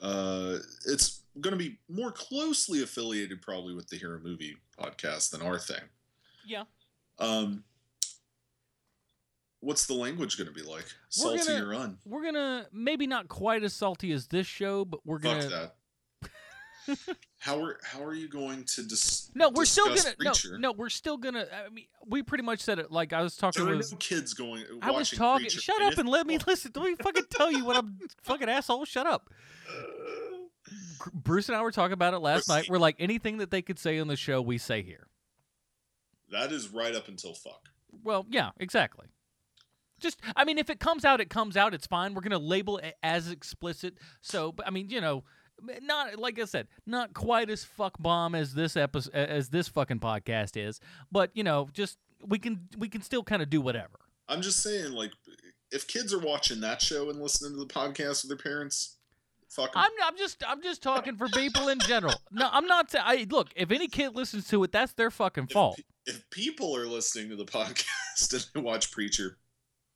Uh, 0.00 0.58
it's 0.86 1.22
going 1.40 1.52
to 1.52 1.58
be 1.58 1.78
more 1.88 2.12
closely 2.12 2.82
affiliated 2.84 3.42
probably 3.42 3.74
with 3.74 3.88
the 3.88 3.96
Hero 3.96 4.20
Movie 4.22 4.56
podcast 4.78 5.30
than 5.30 5.42
our 5.42 5.58
thing. 5.58 5.82
Yeah. 6.46 6.64
Um, 7.18 7.64
what's 9.60 9.86
the 9.86 9.94
language 9.94 10.36
going 10.38 10.48
to 10.48 10.54
be 10.54 10.62
like? 10.62 10.86
Salty 11.08 11.38
gonna- 11.46 11.66
or 11.66 11.74
un? 11.74 11.98
We're 12.04 12.24
gonna 12.24 12.66
maybe 12.72 13.06
not 13.06 13.28
quite 13.28 13.62
as 13.64 13.72
salty 13.74 14.12
as 14.12 14.26
this 14.28 14.46
show, 14.46 14.84
but 14.84 15.00
we're 15.06 15.18
gonna. 15.18 15.48
that. 15.48 15.74
how 17.38 17.62
are 17.62 17.78
how 17.82 18.02
are 18.02 18.14
you 18.14 18.28
going 18.28 18.64
to 18.64 18.82
dis- 18.82 19.30
No, 19.34 19.50
we're 19.50 19.66
still 19.66 19.88
gonna 19.88 20.14
Preacher? 20.18 20.52
no, 20.52 20.70
no. 20.70 20.72
We're 20.72 20.88
still 20.88 21.18
gonna. 21.18 21.46
I 21.66 21.68
mean, 21.68 21.84
we 22.06 22.22
pretty 22.22 22.44
much 22.44 22.60
said 22.60 22.78
it. 22.78 22.90
Like 22.90 23.12
I 23.12 23.20
was 23.22 23.36
talking 23.36 23.64
There 23.66 23.76
with. 23.76 23.92
no 23.92 23.98
kids 23.98 24.32
going. 24.32 24.64
I 24.80 24.90
was 24.90 25.10
talking. 25.10 25.44
Preacher, 25.46 25.60
Shut 25.60 25.82
up 25.82 25.98
and 25.98 26.08
let 26.08 26.26
me 26.26 26.38
listen. 26.46 26.72
Let 26.74 26.84
me 26.84 26.96
fucking 27.02 27.24
tell 27.30 27.52
you 27.52 27.64
what 27.64 27.76
I'm 27.76 27.98
fucking 28.22 28.48
asshole. 28.48 28.84
Shut 28.86 29.06
up. 29.06 29.28
Bruce 31.12 31.48
and 31.48 31.56
I 31.56 31.62
were 31.62 31.70
talking 31.70 31.92
about 31.92 32.14
it 32.14 32.18
last 32.18 32.48
night. 32.48 32.68
We're 32.68 32.78
like 32.78 32.96
anything 32.98 33.38
that 33.38 33.50
they 33.50 33.62
could 33.62 33.78
say 33.78 33.98
on 33.98 34.08
the 34.08 34.16
show, 34.16 34.40
we 34.42 34.58
say 34.58 34.82
here. 34.82 35.06
That 36.30 36.52
is 36.52 36.68
right 36.70 36.94
up 36.94 37.08
until 37.08 37.34
fuck. 37.34 37.68
Well, 38.02 38.26
yeah, 38.30 38.50
exactly. 38.58 39.06
Just, 40.00 40.20
I 40.36 40.44
mean, 40.44 40.58
if 40.58 40.70
it 40.70 40.80
comes 40.80 41.04
out, 41.04 41.20
it 41.20 41.30
comes 41.30 41.56
out. 41.56 41.74
It's 41.74 41.86
fine. 41.86 42.14
We're 42.14 42.22
gonna 42.22 42.38
label 42.38 42.78
it 42.78 42.96
as 43.02 43.30
explicit. 43.30 43.94
So, 44.20 44.52
but 44.52 44.66
I 44.66 44.70
mean, 44.70 44.90
you 44.90 45.00
know, 45.00 45.24
not 45.82 46.18
like 46.18 46.38
I 46.38 46.44
said, 46.44 46.68
not 46.86 47.14
quite 47.14 47.50
as 47.50 47.64
fuck 47.64 47.98
bomb 47.98 48.34
as 48.34 48.54
this 48.54 48.76
episode, 48.76 49.14
as 49.14 49.48
this 49.48 49.68
fucking 49.68 50.00
podcast 50.00 50.56
is. 50.56 50.80
But 51.10 51.30
you 51.34 51.42
know, 51.44 51.68
just 51.72 51.98
we 52.26 52.38
can 52.38 52.68
we 52.78 52.88
can 52.88 53.02
still 53.02 53.22
kind 53.24 53.42
of 53.42 53.50
do 53.50 53.60
whatever. 53.60 53.98
I'm 54.28 54.42
just 54.42 54.60
saying, 54.62 54.92
like, 54.92 55.12
if 55.72 55.86
kids 55.86 56.12
are 56.12 56.18
watching 56.18 56.60
that 56.60 56.82
show 56.82 57.08
and 57.10 57.20
listening 57.20 57.52
to 57.52 57.58
the 57.58 57.66
podcast 57.72 58.22
with 58.22 58.28
their 58.28 58.36
parents, 58.36 58.96
fuck 59.48 59.70
'em. 59.74 59.82
I'm, 59.82 59.90
I'm 60.04 60.16
just 60.16 60.42
I'm 60.46 60.62
just 60.62 60.82
talking 60.82 61.16
for 61.16 61.28
people 61.28 61.68
in 61.68 61.78
general. 61.80 62.14
No, 62.30 62.48
I'm 62.52 62.66
not. 62.66 62.90
sa- 62.90 63.02
I 63.04 63.26
look. 63.30 63.48
If 63.56 63.70
any 63.70 63.88
kid 63.88 64.14
listens 64.14 64.46
to 64.48 64.62
it, 64.64 64.70
that's 64.72 64.92
their 64.92 65.10
fucking 65.10 65.48
fault. 65.48 65.80
if 66.06 66.28
people 66.30 66.76
are 66.76 66.86
listening 66.86 67.30
to 67.30 67.36
the 67.36 67.44
podcast 67.56 68.32
and 68.32 68.46
they 68.54 68.60
watch 68.60 68.90
Preacher, 68.92 69.38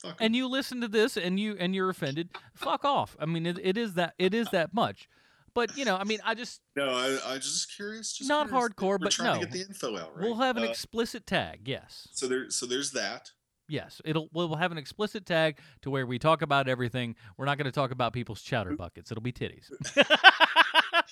Fuck 0.03 0.17
and 0.21 0.35
you 0.35 0.49
listen 0.49 0.81
to 0.81 0.89
this 0.89 1.17
and 1.17 1.39
you 1.39 1.57
and 1.59 1.75
you're 1.75 1.89
offended, 1.91 2.31
fuck 2.55 2.85
off. 2.85 3.17
I 3.21 3.27
mean, 3.27 3.47
it, 3.47 3.59
it 3.63 3.79
is 3.79 3.95
that 3.95 4.15
it 4.19 4.35
is 4.35 4.49
that 4.51 4.75
much. 4.75 5.09
But 5.55 5.77
you 5.77 5.85
know, 5.85 5.97
I 5.97 6.05
mean, 6.05 6.19
I 6.25 6.35
just 6.35 6.61
No, 6.77 6.89
I 6.89 7.19
I 7.27 7.35
just 7.37 7.75
curious. 7.77 8.13
Just 8.13 8.29
not 8.29 8.49
curious. 8.49 8.71
hardcore, 8.71 8.89
We're 8.93 8.99
but 8.99 9.13
trying 9.13 9.35
no. 9.35 9.41
to 9.41 9.47
get 9.47 9.53
the 9.53 9.61
info 9.61 9.97
out. 9.99 10.17
Right? 10.17 10.25
We'll 10.25 10.37
have 10.39 10.57
an 10.57 10.65
Uh, 10.65 10.67
explicit 10.69 11.27
tag. 11.27 11.69
Yes, 11.69 12.09
so 12.13 12.27
there, 12.27 12.51
so 12.51 12.67
there's 12.67 12.91
that. 12.93 13.31
yes. 13.69 14.01
It'll 14.05 14.29
we'll 14.33 14.57
have 14.57 14.73
an 14.73 14.79
explicit 14.79 15.25
tag 15.27 15.59
to 15.83 15.91
where 15.91 16.07
we 16.07 16.19
talk 16.19 16.41
about 16.43 16.69
everything. 16.69 17.15
We're 17.37 17.45
not 17.47 17.59
going 17.59 17.67
to 17.67 17.71
talk 17.73 17.91
about 17.91 18.13
people's 18.15 18.41
chowder 18.43 18.75
buckets. 18.77 19.11
It'll 19.13 19.23
be 19.23 19.33
titties, 19.33 19.71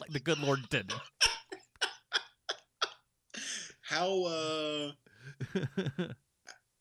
like 0.00 0.10
the 0.10 0.20
good 0.20 0.38
Lord 0.38 0.60
intended. 0.60 0.96
How 3.82 4.24
uh, 4.24 4.92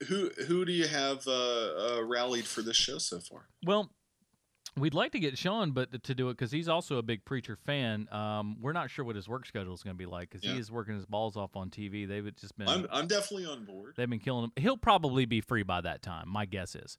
who 0.07 0.29
who 0.47 0.65
do 0.65 0.71
you 0.71 0.87
have 0.87 1.27
uh, 1.27 1.31
uh, 1.31 2.01
rallied 2.05 2.45
for 2.45 2.61
this 2.61 2.77
show 2.77 2.97
so 2.97 3.19
far? 3.19 3.47
Well, 3.65 3.91
we'd 4.77 4.93
like 4.93 5.11
to 5.11 5.19
get 5.19 5.37
Sean, 5.37 5.71
but 5.71 6.03
to 6.03 6.15
do 6.15 6.29
it 6.29 6.33
because 6.37 6.51
he's 6.51 6.69
also 6.69 6.97
a 6.97 7.01
big 7.03 7.25
preacher 7.25 7.57
fan. 7.65 8.07
Um, 8.11 8.57
we're 8.61 8.71
not 8.73 8.89
sure 8.89 9.03
what 9.03 9.15
his 9.15 9.27
work 9.27 9.45
schedule 9.45 9.73
is 9.73 9.83
going 9.83 9.95
to 9.95 9.97
be 9.97 10.05
like 10.05 10.29
because 10.29 10.43
Yeah. 10.43 10.53
he 10.53 10.59
is 10.59 10.71
working 10.71 10.95
his 10.95 11.05
balls 11.05 11.35
off 11.35 11.55
on 11.55 11.69
TV. 11.69 12.07
They've 12.07 12.33
just 12.35 12.57
been 12.57 12.67
I'm 12.69 12.87
I'm 12.91 13.07
definitely 13.07 13.45
on 13.45 13.65
board. 13.65 13.93
they've 13.97 14.09
been 14.09 14.19
killing 14.19 14.45
him. 14.45 14.51
He'll 14.55 14.77
probably 14.77 15.25
be 15.25 15.41
free 15.41 15.63
by 15.63 15.81
that 15.81 16.01
time. 16.01 16.29
My 16.29 16.45
guess 16.45 16.75
is. 16.75 16.97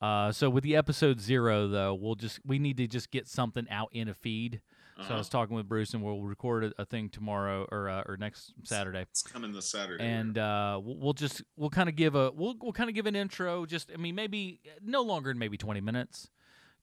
Uh, 0.00 0.32
so 0.32 0.48
with 0.48 0.64
the 0.64 0.74
episode 0.76 1.20
zero 1.20 1.68
though, 1.68 1.94
we'll 1.94 2.14
just 2.14 2.40
we 2.44 2.58
need 2.58 2.78
to 2.78 2.86
just 2.86 3.10
get 3.10 3.28
something 3.28 3.68
out 3.70 3.90
in 3.92 4.08
a 4.08 4.14
feed. 4.14 4.60
So 5.00 5.06
I 5.06 5.08
Uh-huh. 5.08 5.18
was 5.18 5.28
talking 5.28 5.56
with 5.56 5.68
Bruce, 5.68 5.94
and 5.94 6.02
we'll 6.02 6.22
record 6.22 6.64
a, 6.64 6.72
a 6.78 6.84
thing 6.84 7.08
tomorrow 7.08 7.66
or 7.72 7.88
uh, 7.88 8.02
or 8.06 8.16
next 8.16 8.52
Saturday 8.64 9.02
It's 9.10 9.22
coming 9.22 9.52
this 9.52 9.66
Saturday. 9.66 10.04
and 10.04 10.36
uh, 10.36 10.78
we'll 10.82 11.12
just 11.14 11.42
we'll 11.56 11.70
kind 11.70 11.88
of 11.88 11.96
give 11.96 12.14
a 12.14 12.30
we'll 12.32 12.54
we'll 12.60 12.72
kind 12.72 12.88
of 12.90 12.94
give 12.94 13.06
an 13.06 13.16
intro. 13.16 13.64
Just 13.66 13.90
I 13.92 13.96
mean 13.96 14.14
maybe 14.14 14.60
no 14.82 15.02
longer 15.02 15.30
than 15.30 15.38
maybe 15.38 15.56
twenty 15.56 15.80
minutes. 15.80 16.28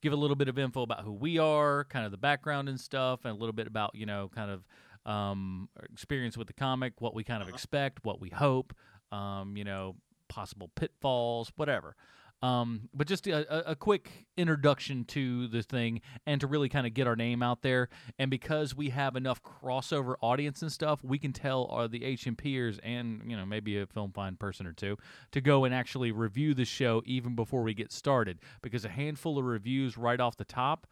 Give 0.01 0.13
a 0.13 0.15
little 0.15 0.35
bit 0.35 0.47
of 0.47 0.59
info 0.59 0.83
about 0.83 1.01
who 1.01 1.11
we 1.11 1.37
are, 1.39 1.83
kind 1.85 2.05
of 2.05 2.11
the 2.11 2.17
background 2.19 2.69
and 2.69 2.79
stuff, 2.79 3.25
and 3.25 3.31
a 3.35 3.39
little 3.39 3.53
bit 3.53 3.67
about 3.67 3.91
you 3.95 4.05
know 4.05 4.29
kind 4.33 4.51
of 4.51 4.65
um, 5.11 5.69
experience 5.91 6.37
with 6.37 6.47
the 6.47 6.53
comic, 6.53 6.99
what 6.99 7.13
we 7.15 7.23
kind 7.23 7.41
of 7.41 7.49
expect, 7.49 7.99
what 8.03 8.19
we 8.19 8.29
hope, 8.29 8.73
um, 9.11 9.55
you 9.55 9.63
know, 9.63 9.95
possible 10.27 10.69
pitfalls, 10.75 11.51
whatever. 11.55 11.95
Um, 12.43 12.89
but 12.93 13.07
just 13.07 13.25
a, 13.25 13.71
a, 13.71 13.75
quick 13.75 14.27
introduction 14.37 15.05
to 15.05 15.47
the 15.47 15.63
thing 15.63 16.01
and 16.27 16.39
to 16.41 16.45
really 16.45 16.69
kind 16.69 16.85
of 16.85 16.93
get 16.93 17.07
our 17.07 17.15
name 17.15 17.41
out 17.41 17.63
there. 17.63 17.89
And 18.19 18.29
because 18.29 18.75
we 18.75 18.89
have 18.89 19.15
enough 19.15 19.41
crossover 19.41 20.15
audience 20.21 20.61
and 20.61 20.71
stuff, 20.71 21.03
we 21.03 21.17
can 21.17 21.33
tell 21.33 21.65
our 21.71 21.87
the 21.87 22.01
HMPers 22.01 22.79
and 22.83 23.23
you 23.25 23.35
know 23.35 23.45
maybe 23.45 23.79
a 23.79 23.87
film 23.87 24.11
fine 24.11 24.35
person 24.35 24.67
or 24.67 24.73
two 24.73 24.97
to 25.31 25.41
go 25.41 25.65
and 25.65 25.73
actually 25.73 26.11
review 26.11 26.53
the 26.53 26.65
show 26.65 27.01
even 27.07 27.35
before 27.35 27.63
we 27.63 27.73
get 27.73 27.91
started. 27.91 28.37
Because 28.61 28.85
a 28.85 28.89
handful 28.89 29.39
of 29.39 29.45
reviews 29.45 29.97
right 29.97 30.19
off 30.19 30.37
the 30.37 30.45
top 30.45 30.85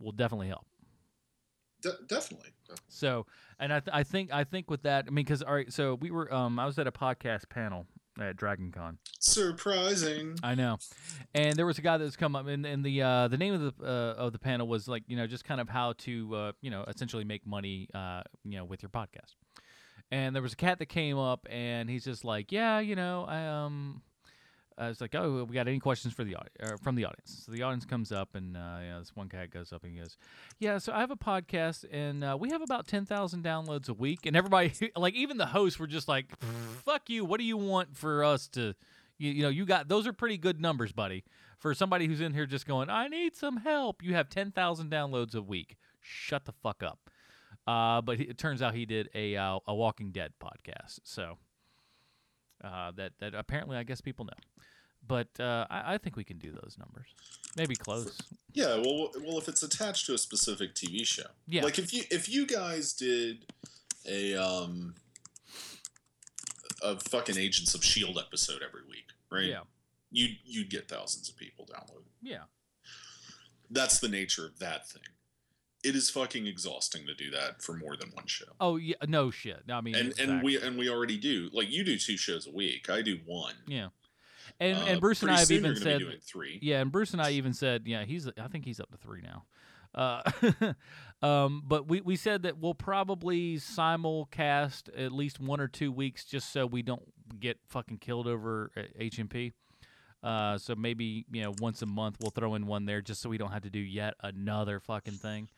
will 0.00 0.12
definitely 0.12 0.48
help. 0.48 0.64
De- 1.82 1.98
definitely. 2.08 2.50
So, 2.88 3.26
and 3.58 3.72
I, 3.72 3.80
th- 3.80 3.94
I 3.94 4.02
think 4.04 4.32
I 4.32 4.44
think 4.44 4.70
with 4.70 4.82
that, 4.82 5.04
I 5.06 5.10
mean, 5.10 5.24
because 5.24 5.42
all 5.42 5.54
right, 5.54 5.70
so 5.70 5.96
we 5.96 6.10
were 6.10 6.32
um 6.32 6.58
I 6.58 6.64
was 6.64 6.78
at 6.78 6.86
a 6.86 6.92
podcast 6.92 7.50
panel 7.50 7.86
at 8.20 8.36
Dragon 8.36 8.72
Con. 8.72 8.98
Surprising. 9.20 10.38
I 10.42 10.54
know, 10.54 10.78
and 11.34 11.56
there 11.56 11.66
was 11.66 11.78
a 11.78 11.82
guy 11.82 11.98
that's 11.98 12.16
come 12.16 12.36
up, 12.36 12.46
and, 12.46 12.64
and 12.66 12.84
the 12.84 13.02
uh, 13.02 13.28
the 13.28 13.36
name 13.36 13.54
of 13.54 13.60
the 13.60 13.84
uh, 13.84 14.14
of 14.14 14.32
the 14.32 14.38
panel 14.38 14.66
was 14.66 14.88
like 14.88 15.02
you 15.06 15.16
know 15.16 15.26
just 15.26 15.44
kind 15.44 15.60
of 15.60 15.68
how 15.68 15.94
to 15.98 16.34
uh, 16.34 16.52
you 16.60 16.70
know 16.70 16.84
essentially 16.88 17.24
make 17.24 17.46
money 17.46 17.88
uh, 17.94 18.22
you 18.44 18.56
know 18.56 18.64
with 18.64 18.82
your 18.82 18.90
podcast. 18.90 19.34
And 20.10 20.34
there 20.34 20.42
was 20.42 20.54
a 20.54 20.56
cat 20.56 20.78
that 20.78 20.86
came 20.86 21.18
up, 21.18 21.46
and 21.50 21.90
he's 21.90 22.04
just 22.04 22.24
like, 22.24 22.50
yeah, 22.50 22.80
you 22.80 22.96
know, 22.96 23.26
I 23.28 23.46
um. 23.46 24.02
I 24.78 24.88
was 24.88 25.00
like, 25.00 25.14
"Oh, 25.14 25.44
we 25.44 25.54
got 25.54 25.66
any 25.66 25.80
questions 25.80 26.14
for 26.14 26.24
the 26.24 26.36
audi- 26.36 26.50
or 26.60 26.78
from 26.78 26.94
the 26.94 27.04
audience?" 27.04 27.42
So 27.44 27.52
the 27.52 27.62
audience 27.62 27.84
comes 27.84 28.12
up, 28.12 28.34
and 28.34 28.56
uh, 28.56 28.78
you 28.80 28.88
know, 28.90 28.98
this 29.00 29.14
one 29.14 29.28
cat 29.28 29.50
goes 29.50 29.72
up 29.72 29.82
and 29.84 29.92
he 29.92 29.98
goes, 29.98 30.16
"Yeah, 30.58 30.78
so 30.78 30.92
I 30.92 31.00
have 31.00 31.10
a 31.10 31.16
podcast, 31.16 31.84
and 31.90 32.22
uh, 32.22 32.36
we 32.38 32.50
have 32.50 32.62
about 32.62 32.86
ten 32.86 33.04
thousand 33.04 33.44
downloads 33.44 33.88
a 33.88 33.94
week." 33.94 34.24
And 34.24 34.36
everybody, 34.36 34.72
like 34.96 35.14
even 35.14 35.36
the 35.36 35.46
hosts, 35.46 35.78
were 35.78 35.86
just 35.86 36.06
like, 36.08 36.26
"Fuck 36.84 37.10
you! 37.10 37.24
What 37.24 37.38
do 37.38 37.44
you 37.44 37.56
want 37.56 37.96
for 37.96 38.24
us 38.24 38.48
to?" 38.48 38.74
You, 39.18 39.32
you 39.32 39.42
know, 39.42 39.48
you 39.48 39.64
got 39.66 39.88
those 39.88 40.06
are 40.06 40.12
pretty 40.12 40.38
good 40.38 40.60
numbers, 40.60 40.92
buddy. 40.92 41.24
For 41.58 41.74
somebody 41.74 42.06
who's 42.06 42.20
in 42.20 42.34
here 42.34 42.46
just 42.46 42.66
going, 42.66 42.88
I 42.88 43.08
need 43.08 43.34
some 43.34 43.56
help. 43.56 44.00
You 44.02 44.14
have 44.14 44.28
ten 44.28 44.52
thousand 44.52 44.92
downloads 44.92 45.34
a 45.34 45.42
week. 45.42 45.76
Shut 46.00 46.44
the 46.44 46.52
fuck 46.52 46.82
up. 46.84 47.10
Uh, 47.66 48.00
but 48.00 48.20
it 48.20 48.38
turns 48.38 48.62
out 48.62 48.74
he 48.74 48.86
did 48.86 49.10
a 49.14 49.36
uh, 49.36 49.58
a 49.66 49.74
Walking 49.74 50.12
Dead 50.12 50.32
podcast, 50.40 51.00
so 51.02 51.36
uh, 52.62 52.92
that 52.92 53.12
that 53.20 53.34
apparently 53.34 53.76
I 53.76 53.82
guess 53.82 54.00
people 54.00 54.24
know. 54.24 54.32
But 55.06 55.28
uh, 55.40 55.66
I, 55.70 55.94
I 55.94 55.98
think 55.98 56.16
we 56.16 56.24
can 56.24 56.38
do 56.38 56.50
those 56.50 56.76
numbers, 56.78 57.06
maybe 57.56 57.74
close. 57.76 58.18
Yeah, 58.52 58.76
well, 58.76 59.10
well, 59.24 59.38
if 59.38 59.48
it's 59.48 59.62
attached 59.62 60.04
to 60.06 60.14
a 60.14 60.18
specific 60.18 60.74
TV 60.74 61.06
show, 61.06 61.22
Yeah. 61.46 61.62
Like 61.62 61.78
if 61.78 61.94
you 61.94 62.02
if 62.10 62.28
you 62.28 62.46
guys 62.46 62.92
did 62.92 63.46
a 64.06 64.34
um 64.34 64.94
a 66.82 66.98
fucking 66.98 67.36
Agents 67.38 67.74
of 67.74 67.84
Shield 67.84 68.18
episode 68.18 68.62
every 68.66 68.82
week, 68.88 69.06
right? 69.30 69.44
Yeah. 69.46 69.60
You 70.10 70.28
you'd 70.44 70.70
get 70.70 70.88
thousands 70.88 71.28
of 71.28 71.36
people 71.36 71.66
downloading. 71.72 72.10
Yeah. 72.22 72.44
That's 73.70 73.98
the 74.00 74.08
nature 74.08 74.46
of 74.46 74.58
that 74.60 74.88
thing. 74.88 75.02
It 75.84 75.94
is 75.94 76.10
fucking 76.10 76.46
exhausting 76.46 77.06
to 77.06 77.14
do 77.14 77.30
that 77.30 77.62
for 77.62 77.74
more 77.74 77.96
than 77.96 78.10
one 78.10 78.26
show. 78.26 78.46
Oh 78.60 78.76
yeah, 78.76 78.96
no 79.06 79.30
shit. 79.30 79.62
I 79.70 79.80
mean, 79.80 79.94
And 79.94 80.18
and 80.18 80.42
we 80.42 80.60
and 80.60 80.76
we 80.76 80.88
already 80.88 81.18
do. 81.18 81.50
Like 81.52 81.70
you 81.70 81.84
do 81.84 81.96
two 81.96 82.16
shows 82.16 82.46
a 82.46 82.50
week. 82.50 82.90
I 82.90 83.02
do 83.02 83.18
one. 83.24 83.54
Yeah. 83.66 83.88
And 84.60 84.76
Uh, 84.76 84.84
and 84.86 85.00
Bruce 85.00 85.22
and 85.22 85.30
I 85.30 85.38
have 85.38 85.50
even 85.50 85.76
said 85.76 85.98
be 85.98 86.04
doing 86.04 86.18
three. 86.20 86.58
Yeah, 86.60 86.80
and 86.80 86.90
Bruce 86.90 87.12
and 87.12 87.22
I 87.22 87.30
even 87.32 87.54
said, 87.54 87.82
yeah, 87.86 88.04
he's 88.04 88.28
I 88.28 88.48
think 88.48 88.64
he's 88.64 88.80
up 88.80 88.90
to 88.90 88.96
three 88.96 89.22
now. 89.22 89.44
Uh, 89.94 90.22
um, 91.26 91.62
but 91.66 91.88
we, 91.88 92.00
we 92.00 92.16
said 92.16 92.42
that 92.42 92.58
we'll 92.58 92.74
probably 92.74 93.56
simulcast 93.56 94.88
at 94.96 95.12
least 95.12 95.40
one 95.40 95.60
or 95.60 95.68
two 95.68 95.90
weeks 95.90 96.24
just 96.24 96.52
so 96.52 96.66
we 96.66 96.82
don't 96.82 97.02
get 97.40 97.58
fucking 97.68 97.98
killed 97.98 98.26
over 98.26 98.70
at 98.76 98.96
HMP. 98.98 99.52
Uh, 100.22 100.58
so 100.58 100.74
maybe 100.74 101.24
you 101.30 101.42
know 101.42 101.54
once 101.60 101.80
a 101.82 101.86
month 101.86 102.16
we'll 102.20 102.30
throw 102.30 102.54
in 102.54 102.66
one 102.66 102.86
there 102.86 103.00
just 103.00 103.20
so 103.20 103.28
we 103.28 103.38
don't 103.38 103.52
have 103.52 103.62
to 103.62 103.70
do 103.70 103.78
yet 103.78 104.14
another 104.22 104.80
fucking 104.80 105.14
thing. 105.14 105.48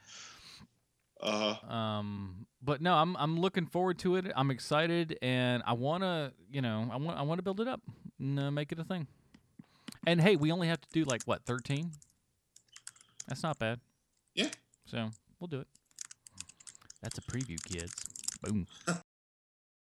Uh 1.20 1.54
huh. 1.54 1.72
Um, 1.72 2.46
but 2.62 2.80
no, 2.80 2.94
I'm 2.94 3.16
I'm 3.16 3.38
looking 3.40 3.66
forward 3.66 3.98
to 4.00 4.16
it. 4.16 4.30
I'm 4.34 4.50
excited, 4.50 5.18
and 5.22 5.62
I 5.66 5.72
wanna, 5.74 6.32
you 6.50 6.62
know, 6.62 6.88
I 6.92 6.96
want 6.96 7.18
I 7.18 7.22
want 7.22 7.38
to 7.38 7.42
build 7.42 7.60
it 7.60 7.68
up 7.68 7.80
and 8.18 8.38
uh, 8.38 8.50
make 8.50 8.72
it 8.72 8.78
a 8.78 8.84
thing. 8.84 9.06
And 10.06 10.20
hey, 10.20 10.36
we 10.36 10.50
only 10.50 10.68
have 10.68 10.80
to 10.80 10.88
do 10.92 11.04
like 11.04 11.22
what 11.24 11.44
13. 11.44 11.90
That's 13.28 13.42
not 13.42 13.58
bad. 13.58 13.80
Yeah. 14.34 14.48
So 14.86 15.10
we'll 15.38 15.48
do 15.48 15.60
it. 15.60 15.68
That's 17.02 17.18
a 17.18 17.22
preview, 17.22 17.62
kids. 17.62 17.94
Boom. 18.42 18.66